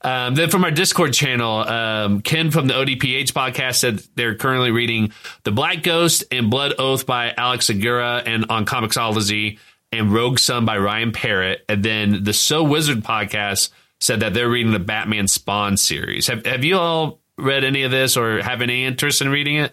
Um, 0.00 0.34
then 0.34 0.48
from 0.48 0.64
our 0.64 0.70
Discord 0.70 1.12
channel, 1.12 1.58
um, 1.58 2.22
Ken 2.22 2.50
from 2.50 2.68
the 2.68 2.74
ODPH 2.74 3.32
podcast 3.32 3.76
said 3.76 4.02
they're 4.14 4.34
currently 4.34 4.70
reading 4.70 5.12
The 5.44 5.50
Black 5.50 5.82
Ghost 5.82 6.24
and 6.30 6.50
Blood 6.50 6.74
Oath 6.78 7.04
by 7.04 7.32
Alex 7.36 7.66
Segura 7.66 8.22
and 8.24 8.46
on 8.48 8.64
Comixology 8.64 9.58
and 9.92 10.10
Rogue 10.12 10.38
Sun 10.38 10.64
by 10.64 10.78
Ryan 10.78 11.12
Parrott. 11.12 11.64
And 11.68 11.82
then 11.82 12.24
the 12.24 12.32
So 12.32 12.62
Wizard 12.62 13.00
podcast 13.00 13.70
said 14.00 14.20
that 14.20 14.32
they're 14.32 14.48
reading 14.48 14.72
the 14.72 14.78
Batman 14.78 15.28
Spawn 15.28 15.76
series. 15.76 16.28
Have, 16.28 16.46
have 16.46 16.64
you 16.64 16.78
all 16.78 17.20
read 17.36 17.62
any 17.64 17.82
of 17.82 17.90
this 17.90 18.16
or 18.16 18.40
have 18.42 18.62
any 18.62 18.84
interest 18.84 19.20
in 19.20 19.28
reading 19.28 19.56
it? 19.56 19.72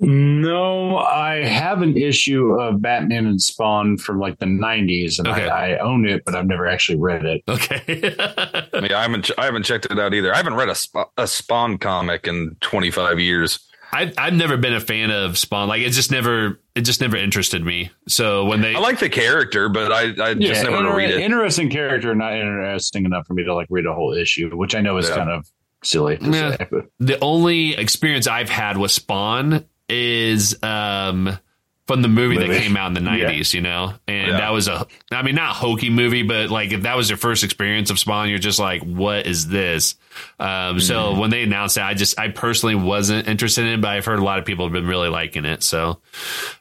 No, 0.00 0.98
I 0.98 1.44
have 1.44 1.80
an 1.82 1.96
issue 1.96 2.54
of 2.60 2.82
Batman 2.82 3.26
and 3.26 3.40
Spawn 3.40 3.96
from 3.96 4.18
like 4.18 4.38
the 4.38 4.46
90s, 4.46 5.18
and 5.18 5.28
Okay. 5.28 5.48
I, 5.48 5.74
I 5.74 5.78
own 5.78 6.06
it, 6.08 6.24
but 6.24 6.34
I've 6.34 6.46
never 6.46 6.66
actually 6.66 6.98
read 6.98 7.24
it. 7.24 7.42
Okay. 7.48 8.14
I 8.74 8.80
mean, 8.80 8.92
I 8.92 9.02
haven't 9.02 9.30
I 9.38 9.44
haven't 9.44 9.62
checked 9.64 9.86
it 9.86 9.98
out 9.98 10.12
either. 10.14 10.32
I 10.32 10.36
haven't 10.36 10.54
read 10.54 10.68
a, 10.68 10.76
a 11.16 11.26
Spawn 11.26 11.78
comic 11.78 12.26
in 12.26 12.56
25 12.60 13.20
years. 13.20 13.60
I've, 13.92 14.12
I've 14.18 14.34
never 14.34 14.56
been 14.56 14.74
a 14.74 14.80
fan 14.80 15.12
of 15.12 15.38
Spawn. 15.38 15.68
Like 15.68 15.82
it 15.82 15.90
just 15.90 16.10
never, 16.10 16.58
it 16.74 16.80
just 16.80 17.00
never 17.00 17.16
interested 17.16 17.64
me. 17.64 17.92
So 18.08 18.44
when 18.46 18.60
they, 18.60 18.74
I 18.74 18.80
like 18.80 18.98
the 18.98 19.08
character, 19.08 19.68
but 19.68 19.92
I, 19.92 20.30
I 20.30 20.34
just 20.34 20.64
never 20.64 20.78
inter- 20.78 20.96
read 20.96 21.10
it. 21.10 21.20
interesting 21.20 21.70
character, 21.70 22.12
not 22.16 22.32
interesting 22.34 23.04
enough 23.04 23.24
for 23.28 23.34
me 23.34 23.44
to 23.44 23.54
like 23.54 23.68
read 23.70 23.86
a 23.86 23.94
whole 23.94 24.12
issue, 24.12 24.50
which 24.56 24.74
I 24.74 24.80
know 24.80 24.96
is 24.96 25.08
Yeah. 25.08 25.14
kind 25.16 25.30
of 25.30 25.46
silly. 25.84 26.16
To 26.18 26.24
Yeah. 26.28 26.56
say, 26.56 26.66
but 26.68 26.86
the 26.98 27.20
only 27.22 27.76
experience 27.76 28.26
I've 28.26 28.50
had 28.50 28.76
with 28.78 28.90
Spawn 28.90 29.64
is 29.88 30.62
um 30.62 31.38
from 31.86 32.00
the 32.00 32.08
movie, 32.08 32.38
that 32.38 32.62
came 32.62 32.78
out 32.78 32.86
in 32.86 32.94
the 32.94 33.00
nineties, 33.02 33.52
you 33.52 33.60
know, 33.60 33.92
and 34.08 34.28
Yeah. 34.30 34.38
that 34.38 34.52
was 34.54 34.68
a, 34.68 34.86
I 35.12 35.20
mean, 35.20 35.34
not 35.34 35.54
hokey 35.54 35.90
movie, 35.90 36.22
but 36.22 36.48
like 36.48 36.72
if 36.72 36.84
that 36.84 36.96
was 36.96 37.10
your 37.10 37.18
first 37.18 37.44
experience 37.44 37.90
of 37.90 37.98
Spawn, 37.98 38.30
you're 38.30 38.38
just 38.38 38.58
like, 38.58 38.82
what 38.82 39.26
is 39.26 39.48
this? 39.48 39.94
Um, 40.40 40.80
so 40.80 41.18
when 41.20 41.28
they 41.28 41.42
announced 41.42 41.74
that, 41.74 41.84
I 41.84 41.92
just, 41.92 42.18
I 42.18 42.28
personally 42.28 42.74
wasn't 42.74 43.28
interested 43.28 43.66
in 43.66 43.72
it, 43.74 43.80
but 43.82 43.88
I've 43.90 44.06
heard 44.06 44.18
a 44.18 44.24
lot 44.24 44.38
of 44.38 44.46
people 44.46 44.64
have 44.64 44.72
been 44.72 44.86
really 44.86 45.10
liking 45.10 45.44
it. 45.44 45.62
So, 45.62 46.00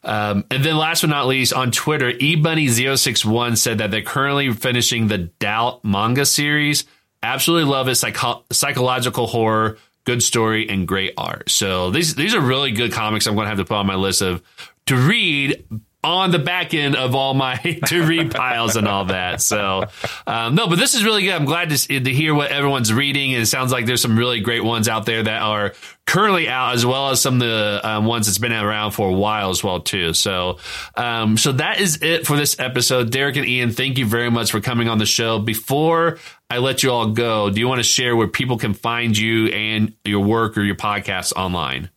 um, 0.04 0.44
and 0.52 0.62
then 0.62 0.76
last 0.76 1.00
but 1.04 1.10
not 1.10 1.26
least, 1.28 1.54
on 1.54 1.72
Twitter, 1.72 2.12
eBunny061 2.12 3.58
said 3.58 3.78
that 3.78 3.92
they're 3.92 4.02
currently 4.02 4.52
finishing 4.52 5.08
the 5.08 5.18
Doubt 5.20 5.86
manga 5.86 6.26
series. 6.26 6.84
Absolutely 7.22 7.70
love 7.72 7.88
it. 7.88 7.96
Psycho- 7.96 8.44
psychological 8.52 9.28
horror, 9.28 9.78
good 10.06 10.24
story, 10.24 10.68
and 10.70 10.88
great 10.88 11.14
art. 11.18 11.50
So 11.50 11.92
these 11.92 12.16
these 12.16 12.36
are 12.36 12.42
really 12.42 12.72
good 12.72 12.92
comics. 12.92 13.28
I'm 13.28 13.36
going 13.36 13.46
to 13.46 13.50
have 13.50 13.58
to 13.58 13.66
put 13.66 13.76
on 13.76 13.88
my 13.88 13.96
list 13.96 14.22
of 14.22 14.42
to 14.88 14.96
read 14.96 15.64
on 16.04 16.32
the 16.32 16.40
back 16.40 16.74
end 16.74 16.96
of 16.96 17.16
all 17.16 17.34
my 17.34 17.56
to 17.88 18.04
read 18.06 18.32
piles 18.32 18.76
and 18.76 18.88
all 18.88 19.06
that. 19.06 19.42
So 19.42 19.86
um, 20.28 20.56
no, 20.56 20.68
but 20.68 20.78
this 20.78 20.96
is 20.96 21.04
really 21.06 21.24
good. 21.24 21.34
I'm 21.34 21.46
glad 21.46 21.70
to, 21.70 22.00
to 22.00 22.12
hear 22.14 22.34
what 22.36 22.52
everyone's 22.52 22.92
reading. 22.92 23.34
And 23.34 23.44
it 23.44 23.46
sounds 23.46 23.72
like 23.72 23.86
there's 23.86 24.02
some 24.02 24.18
really 24.18 24.40
great 24.42 24.64
ones 24.64 24.90
out 24.90 25.06
there 25.06 25.24
that 25.24 25.42
are 25.42 25.74
currently 26.06 26.50
out, 26.50 26.74
as 26.76 26.86
well 26.86 27.10
as 27.12 27.22
some 27.22 27.36
of 27.36 27.40
the 27.40 27.80
um, 27.84 28.06
ones 28.06 28.26
that's 28.26 28.38
been 28.38 28.52
around 28.52 28.92
for 28.92 29.08
a 29.10 29.14
while 29.14 29.50
as 29.50 29.64
well 29.64 29.80
too. 29.80 30.14
So 30.14 30.58
um, 30.96 31.38
so 31.38 31.54
that 31.54 31.80
is 31.80 32.02
it 32.02 32.28
for 32.28 32.36
this 32.36 32.60
episode. 32.60 33.10
Derek 33.12 33.38
and 33.38 33.46
Ian, 33.48 33.72
thank 33.72 33.98
you 33.98 34.06
very 34.06 34.30
much 34.30 34.52
for 34.52 34.60
coming 34.60 34.90
on 34.90 34.98
the 34.98 35.06
show. 35.06 35.40
Before 35.40 36.20
I 36.50 36.58
let 36.58 36.84
you 36.84 36.92
all 36.92 37.12
go, 37.12 37.50
do 37.50 37.60
you 37.60 37.68
want 37.68 37.80
to 37.80 37.84
share 37.84 38.16
where 38.16 38.28
people 38.28 38.58
can 38.58 38.74
find 38.74 39.18
you 39.18 39.48
and 39.48 39.94
your 40.04 40.20
work 40.20 40.58
or 40.58 40.64
your 40.64 40.76
podcast 40.76 41.34
online? 41.34 41.90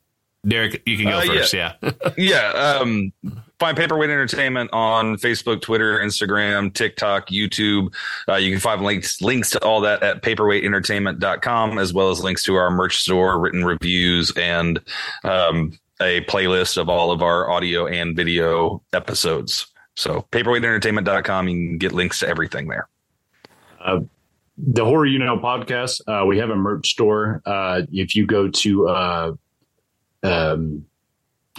Derek, 0.47 0.83
you 0.87 0.97
can 0.97 1.07
go 1.07 1.19
Uh, 1.19 1.23
yeah. 1.24 1.41
first. 1.41 1.53
Yeah. 1.55 1.73
yeah. 2.16 2.78
Um, 2.81 3.12
find 3.59 3.77
Paperweight 3.77 4.11
Entertainment 4.11 4.70
on 4.73 5.16
Facebook, 5.16 5.62
Twitter, 5.62 5.99
Instagram, 5.99 6.73
TikTok, 6.73 7.28
YouTube. 7.28 7.95
Uh, 8.28 8.35
you 8.35 8.51
can 8.53 8.61
find 8.61 8.83
links 8.83 9.20
links 9.20 9.51
to 9.51 9.65
all 9.65 9.81
that 9.81 10.03
at 10.03 10.23
paperweightentertainment.com, 10.23 11.78
as 11.78 11.93
well 11.93 12.11
as 12.11 12.23
links 12.23 12.43
to 12.45 12.55
our 12.55 12.70
merch 12.70 12.99
store, 12.99 13.39
written 13.39 13.65
reviews, 13.65 14.31
and 14.37 14.81
um, 15.24 15.78
a 16.01 16.20
playlist 16.23 16.77
of 16.77 16.89
all 16.89 17.11
of 17.11 17.23
our 17.23 17.51
audio 17.51 17.87
and 17.87 18.16
video 18.16 18.83
episodes. 18.93 19.66
So 19.95 20.27
paperweightentertainment.com, 20.31 21.49
you 21.49 21.69
can 21.69 21.78
get 21.78 21.93
links 21.93 22.20
to 22.20 22.28
everything 22.28 22.69
there. 22.69 22.89
Uh, 23.81 24.01
the 24.59 24.85
horror 24.85 25.07
you 25.07 25.19
know 25.19 25.37
podcast 25.37 26.01
uh, 26.09 26.24
we 26.24 26.39
have 26.39 26.49
a 26.49 26.57
merch 26.57 26.89
store 26.89 27.43
uh, 27.45 27.83
if 27.93 28.16
you 28.16 28.27
go 28.27 28.49
to 28.49 28.89
uh, 28.89 29.33
um, 30.23 30.87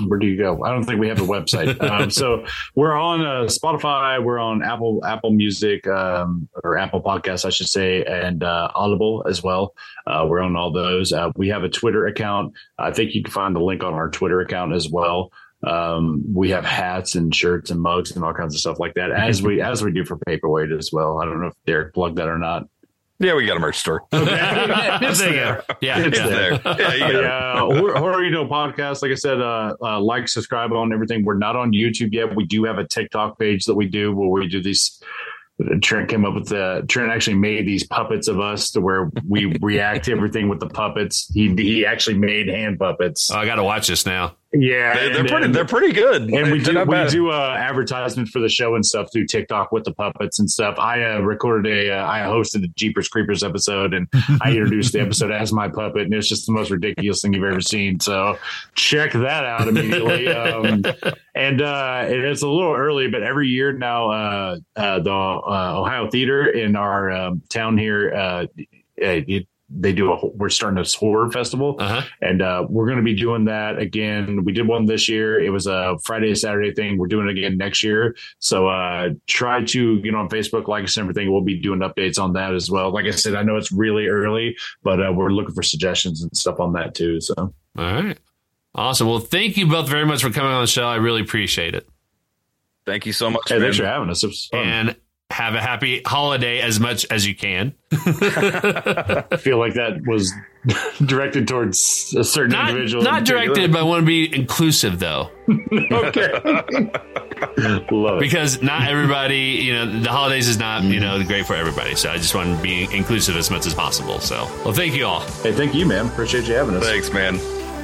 where 0.05 0.19
do 0.19 0.27
you 0.27 0.37
go? 0.37 0.63
I 0.63 0.71
don't 0.71 0.83
think 0.83 0.99
we 0.99 1.07
have 1.07 1.19
a 1.19 1.25
website. 1.25 1.81
um, 1.89 2.09
so 2.09 2.45
we're 2.75 2.93
on 2.93 3.21
uh, 3.21 3.45
Spotify, 3.45 4.23
we're 4.23 4.39
on 4.39 4.63
Apple 4.63 5.03
Apple 5.05 5.31
Music 5.31 5.87
um, 5.87 6.47
or 6.63 6.77
Apple 6.77 7.01
Podcasts, 7.01 7.45
I 7.45 7.49
should 7.49 7.67
say, 7.67 8.03
and 8.03 8.43
uh, 8.43 8.69
Audible 8.75 9.25
as 9.27 9.43
well. 9.43 9.73
Uh, 10.05 10.25
we're 10.27 10.41
on 10.41 10.55
all 10.55 10.71
those. 10.71 11.11
Uh, 11.11 11.31
we 11.35 11.49
have 11.49 11.63
a 11.63 11.69
Twitter 11.69 12.07
account. 12.07 12.53
I 12.77 12.91
think 12.91 13.15
you 13.15 13.23
can 13.23 13.31
find 13.31 13.55
the 13.55 13.61
link 13.61 13.83
on 13.83 13.93
our 13.93 14.09
Twitter 14.09 14.41
account 14.41 14.73
as 14.73 14.89
well. 14.89 15.31
Um, 15.63 16.23
we 16.33 16.51
have 16.51 16.65
hats 16.65 17.15
and 17.15 17.33
shirts 17.33 17.71
and 17.71 17.81
mugs 17.81 18.11
and 18.11 18.23
all 18.23 18.33
kinds 18.33 18.53
of 18.53 18.59
stuff 18.59 18.79
like 18.79 18.93
that, 18.93 19.11
as 19.11 19.41
we 19.41 19.61
as 19.61 19.83
we 19.83 19.91
do 19.91 20.05
for 20.05 20.17
Paperweight 20.17 20.71
as 20.71 20.91
well. 20.93 21.19
I 21.19 21.25
don't 21.25 21.41
know 21.41 21.47
if 21.47 21.55
Derek 21.65 21.93
plugged 21.93 22.17
that 22.17 22.27
or 22.27 22.37
not. 22.37 22.67
Yeah, 23.19 23.33
we 23.35 23.47
got 23.47 23.57
a 23.57 23.59
merch 23.59 23.77
store. 23.77 24.03
Okay. 24.13 24.27
it's 25.01 25.19
there. 25.19 25.63
Yeah, 25.81 25.99
It's 26.05 26.19
yeah. 26.19 26.27
there. 26.27 26.51
Yeah, 26.51 26.93
you 26.93 26.99
got 26.99 27.23
yeah, 27.23 27.59
horror, 27.59 27.97
horror 27.97 28.23
you 28.23 28.29
know 28.29 28.45
podcast. 28.45 29.01
Like 29.01 29.11
I 29.11 29.15
said, 29.15 29.41
uh, 29.41 29.75
uh, 29.81 29.99
like, 29.99 30.27
subscribe 30.27 30.71
on 30.71 30.93
everything. 30.93 31.25
We're 31.25 31.33
not 31.37 31.55
on 31.55 31.71
YouTube 31.71 32.13
yet. 32.13 32.35
We 32.35 32.45
do 32.45 32.63
have 32.65 32.77
a 32.77 32.87
TikTok 32.87 33.39
page 33.39 33.65
that 33.65 33.73
we 33.73 33.87
do 33.87 34.15
where 34.15 34.29
we 34.29 34.47
do 34.47 34.61
these. 34.61 35.01
Trent 35.81 36.07
came 36.07 36.23
up 36.23 36.35
with 36.35 36.49
the. 36.49 36.85
Trent 36.87 37.11
actually 37.11 37.37
made 37.37 37.67
these 37.67 37.83
puppets 37.87 38.27
of 38.27 38.39
us 38.39 38.69
to 38.71 38.81
where 38.81 39.09
we 39.27 39.57
react 39.61 40.05
to 40.05 40.11
everything 40.11 40.49
with 40.49 40.59
the 40.59 40.69
puppets. 40.69 41.31
He 41.33 41.51
he 41.55 41.83
actually 41.83 42.19
made 42.19 42.47
hand 42.47 42.77
puppets. 42.77 43.31
Oh, 43.31 43.37
I 43.37 43.47
got 43.47 43.55
to 43.55 43.63
watch 43.63 43.87
this 43.87 44.05
now. 44.05 44.35
Yeah, 44.53 44.93
They, 44.95 45.09
they're 45.09 45.19
and 45.19 45.27
pretty. 45.27 45.41
then- 45.43 45.51
They're 45.51 45.65
pretty 45.65 45.93
good. 45.93 46.21
and 46.29 46.51
we 46.51 46.59
do 46.63 46.83
we 46.85 47.07
do 47.09 47.29
uh, 47.31 47.55
advertisements 47.57 48.31
for 48.31 48.39
the 48.39 48.47
show 48.49 48.75
and 48.75 48.85
stuff 48.85 49.09
through 49.11 49.25
TikTok 49.27 49.71
with 49.71 49.83
the 49.83 49.93
puppets 49.93 50.39
and 50.39 50.49
stuff. 50.49 50.79
I 50.79 51.03
uh, 51.03 51.19
recorded 51.19 51.71
a 51.89 51.93
uh, 51.97 52.07
I 52.07 52.19
hosted 52.19 52.63
a 52.63 52.67
Jeepers 52.69 53.07
Creepers 53.09 53.43
episode 53.43 53.93
and 53.93 54.07
I 54.41 54.51
introduced 54.51 54.93
the 54.93 55.01
episode 55.01 55.31
as 55.31 55.51
my 55.51 55.67
puppet 55.67 56.03
and 56.03 56.13
it's 56.13 56.29
just 56.29 56.45
the 56.45 56.53
most 56.53 56.71
ridiculous 56.71 57.21
thing 57.21 57.33
you've 57.33 57.43
ever 57.43 57.61
seen. 57.61 57.99
So 57.99 58.37
check 58.75 59.11
that 59.13 59.43
out 59.45 59.67
immediately. 59.67 60.27
Um, 60.37 60.83
and 61.35 61.61
uh, 61.61 62.01
and 62.05 62.23
it's 62.23 62.41
a 62.41 62.47
little 62.47 62.73
early, 62.73 63.07
but 63.09 63.21
every 63.23 63.47
year 63.49 63.71
now 63.73 64.09
uh, 64.11 64.57
uh, 64.75 64.99
the 64.99 65.11
uh, 65.11 65.79
Ohio 65.81 66.09
Theater 66.09 66.47
in 66.47 66.75
our 66.75 67.11
um, 67.11 67.41
town 67.49 67.77
here. 67.77 68.13
Uh, 68.13 68.45
it, 68.95 69.47
they 69.69 69.91
do 69.91 70.13
a 70.13 70.27
we're 70.27 70.47
starting 70.49 70.77
a 70.79 70.97
horror 70.97 71.29
festival 71.29 71.75
Uh 71.79 71.87
huh. 71.87 72.01
and 72.21 72.41
uh, 72.41 72.65
we're 72.69 72.85
going 72.85 72.97
to 72.99 73.03
be 73.03 73.13
doing 73.13 73.45
that 73.45 73.77
again. 73.79 74.45
We 74.45 74.53
did 74.53 74.65
one 74.67 74.85
this 74.85 75.09
year. 75.09 75.39
It 75.39 75.49
was 75.49 75.67
a 75.67 75.97
Friday 76.03 76.33
Saturday 76.35 76.73
thing. 76.73 76.97
We're 76.97 77.07
doing 77.07 77.27
it 77.27 77.31
again 77.37 77.57
next 77.57 77.83
year. 77.83 78.15
So 78.39 78.67
uh, 78.69 79.09
try 79.27 79.63
to 79.65 79.99
get 80.01 80.15
on 80.15 80.29
Facebook, 80.29 80.67
like 80.69 80.85
us, 80.85 80.95
and 80.95 81.03
everything. 81.03 81.31
We'll 81.31 81.41
be 81.41 81.59
doing 81.59 81.79
updates 81.81 82.17
on 82.17 82.31
that 82.33 82.53
as 82.55 82.71
well. 82.71 82.91
Like 82.93 83.05
I 83.07 83.11
said, 83.11 83.35
I 83.35 83.43
know 83.43 83.57
it's 83.57 83.71
really 83.71 84.07
early, 84.07 84.55
but 84.83 85.05
uh, 85.05 85.11
we're 85.13 85.31
looking 85.31 85.53
for 85.53 85.63
suggestions 85.63 86.23
and 86.23 86.35
stuff 86.35 86.59
on 86.61 86.71
that 86.73 86.95
too. 86.95 87.19
So 87.19 87.33
All 87.37 87.53
right. 87.75 88.17
Awesome. 88.73 89.07
Well, 89.07 89.19
thank 89.19 89.57
you 89.57 89.67
both 89.67 89.89
very 89.89 90.05
much 90.05 90.21
for 90.21 90.29
coming 90.29 90.51
on 90.51 90.61
the 90.61 90.67
show. 90.67 90.85
I 90.87 90.95
really 90.95 91.21
appreciate 91.21 91.75
it. 91.75 91.89
Thank 92.85 93.05
you 93.05 93.11
so 93.11 93.29
much. 93.29 93.41
hey, 93.49 93.59
thanks 93.59 93.75
for 93.77 93.85
having 93.85 94.09
us. 94.09 94.23
It 94.23 94.27
was 94.27 94.45
fun. 94.45 94.65
And 94.65 94.95
have 95.29 95.55
a 95.55 95.61
happy 95.61 96.01
holiday 96.05 96.61
as 96.61 96.79
much 96.79 97.05
as 97.11 97.27
you 97.27 97.35
can. 97.35 97.73
I 97.91 99.37
feel 99.39 99.57
like 99.59 99.73
that 99.73 100.01
was 100.07 100.33
directed 101.05 101.47
towards 101.47 102.15
a 102.17 102.23
certain 102.23 102.51
Not, 102.51 102.69
individual. 102.69 103.03
not 103.03 103.19
in 103.19 103.23
directed, 103.25 103.71
but 103.71 103.79
I 103.79 103.83
want 103.83 104.01
to 104.01 104.05
be 104.05 104.33
inclusive 104.33 104.99
though, 104.99 105.29
okay. 105.91 106.31
Love 107.91 108.17
it. 108.17 108.19
because 108.19 108.61
not 108.61 108.87
everybody, 108.89 109.59
you 109.61 109.73
know, 109.73 109.99
the 110.01 110.09
holidays 110.09 110.47
is 110.47 110.57
not, 110.57 110.83
you 110.83 110.99
know, 110.99 111.21
great 111.23 111.45
for 111.45 111.55
everybody. 111.55 111.95
So 111.95 112.09
I 112.09 112.17
just 112.17 112.33
want 112.33 112.55
to 112.55 112.61
be 112.63 112.83
inclusive 112.95 113.35
as 113.35 113.51
much 113.51 113.65
as 113.65 113.73
possible. 113.73 114.19
So, 114.19 114.45
well, 114.63 114.73
thank 114.73 114.95
you 114.95 115.05
all. 115.05 115.21
Hey, 115.43 115.51
thank 115.51 115.73
you, 115.75 115.85
man. 115.85 116.07
Appreciate 116.07 116.45
you 116.47 116.55
having 116.55 116.75
us. 116.75 116.83
Thanks, 116.85 117.11
man. 117.11 117.37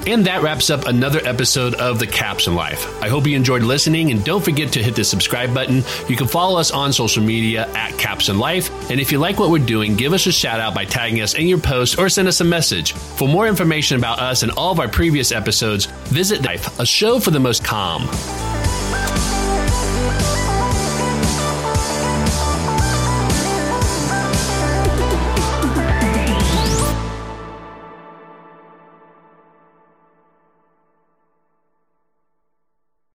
And 0.05 0.25
that 0.25 0.41
wraps 0.41 0.69
up 0.69 0.85
another 0.85 1.21
episode 1.23 1.75
of 1.75 1.97
The 1.97 2.07
Captioned 2.07 2.55
Life. 2.55 3.01
I 3.01 3.07
hope 3.07 3.25
you 3.25 3.35
enjoyed 3.35 3.63
listening 3.63 4.11
and 4.11 4.23
don't 4.23 4.43
forget 4.43 4.71
to 4.73 4.84
hit 4.84 4.95
the 4.95 5.03
subscribe 5.03 5.53
button. 5.53 5.84
You 6.07 6.15
can 6.15 6.27
follow 6.27 6.59
us 6.59 6.71
on 6.71 6.91
social 6.93 7.23
media 7.23 7.67
at 7.73 7.97
Caption 7.97 8.38
Life. 8.38 8.69
And 8.91 8.99
if 8.99 9.11
you 9.11 9.19
like 9.19 9.39
what 9.39 9.49
we're 9.49 9.65
doing, 9.65 9.95
give 9.95 10.13
us 10.13 10.25
a 10.27 10.31
shout 10.31 10.59
out 10.59 10.75
by 10.75 10.85
tagging 10.85 11.21
us 11.21 11.35
in 11.35 11.47
your 11.47 11.59
post 11.59 11.97
or 11.97 12.09
send 12.09 12.27
us 12.27 12.41
a 12.41 12.45
message. 12.45 12.93
For 12.93 13.27
more 13.27 13.47
information 13.47 13.97
about 13.97 14.19
us 14.19 14.43
and 14.43 14.51
all 14.51 14.71
of 14.71 14.80
our 14.80 14.89
previous 14.89 15.31
episodes, 15.31 15.85
visit 16.05 16.43
Life, 16.43 16.80
a 16.80 16.85
show 16.85 17.19
for 17.19 17.31
the 17.31 17.39
most 17.39 17.63
calm. 17.63 18.07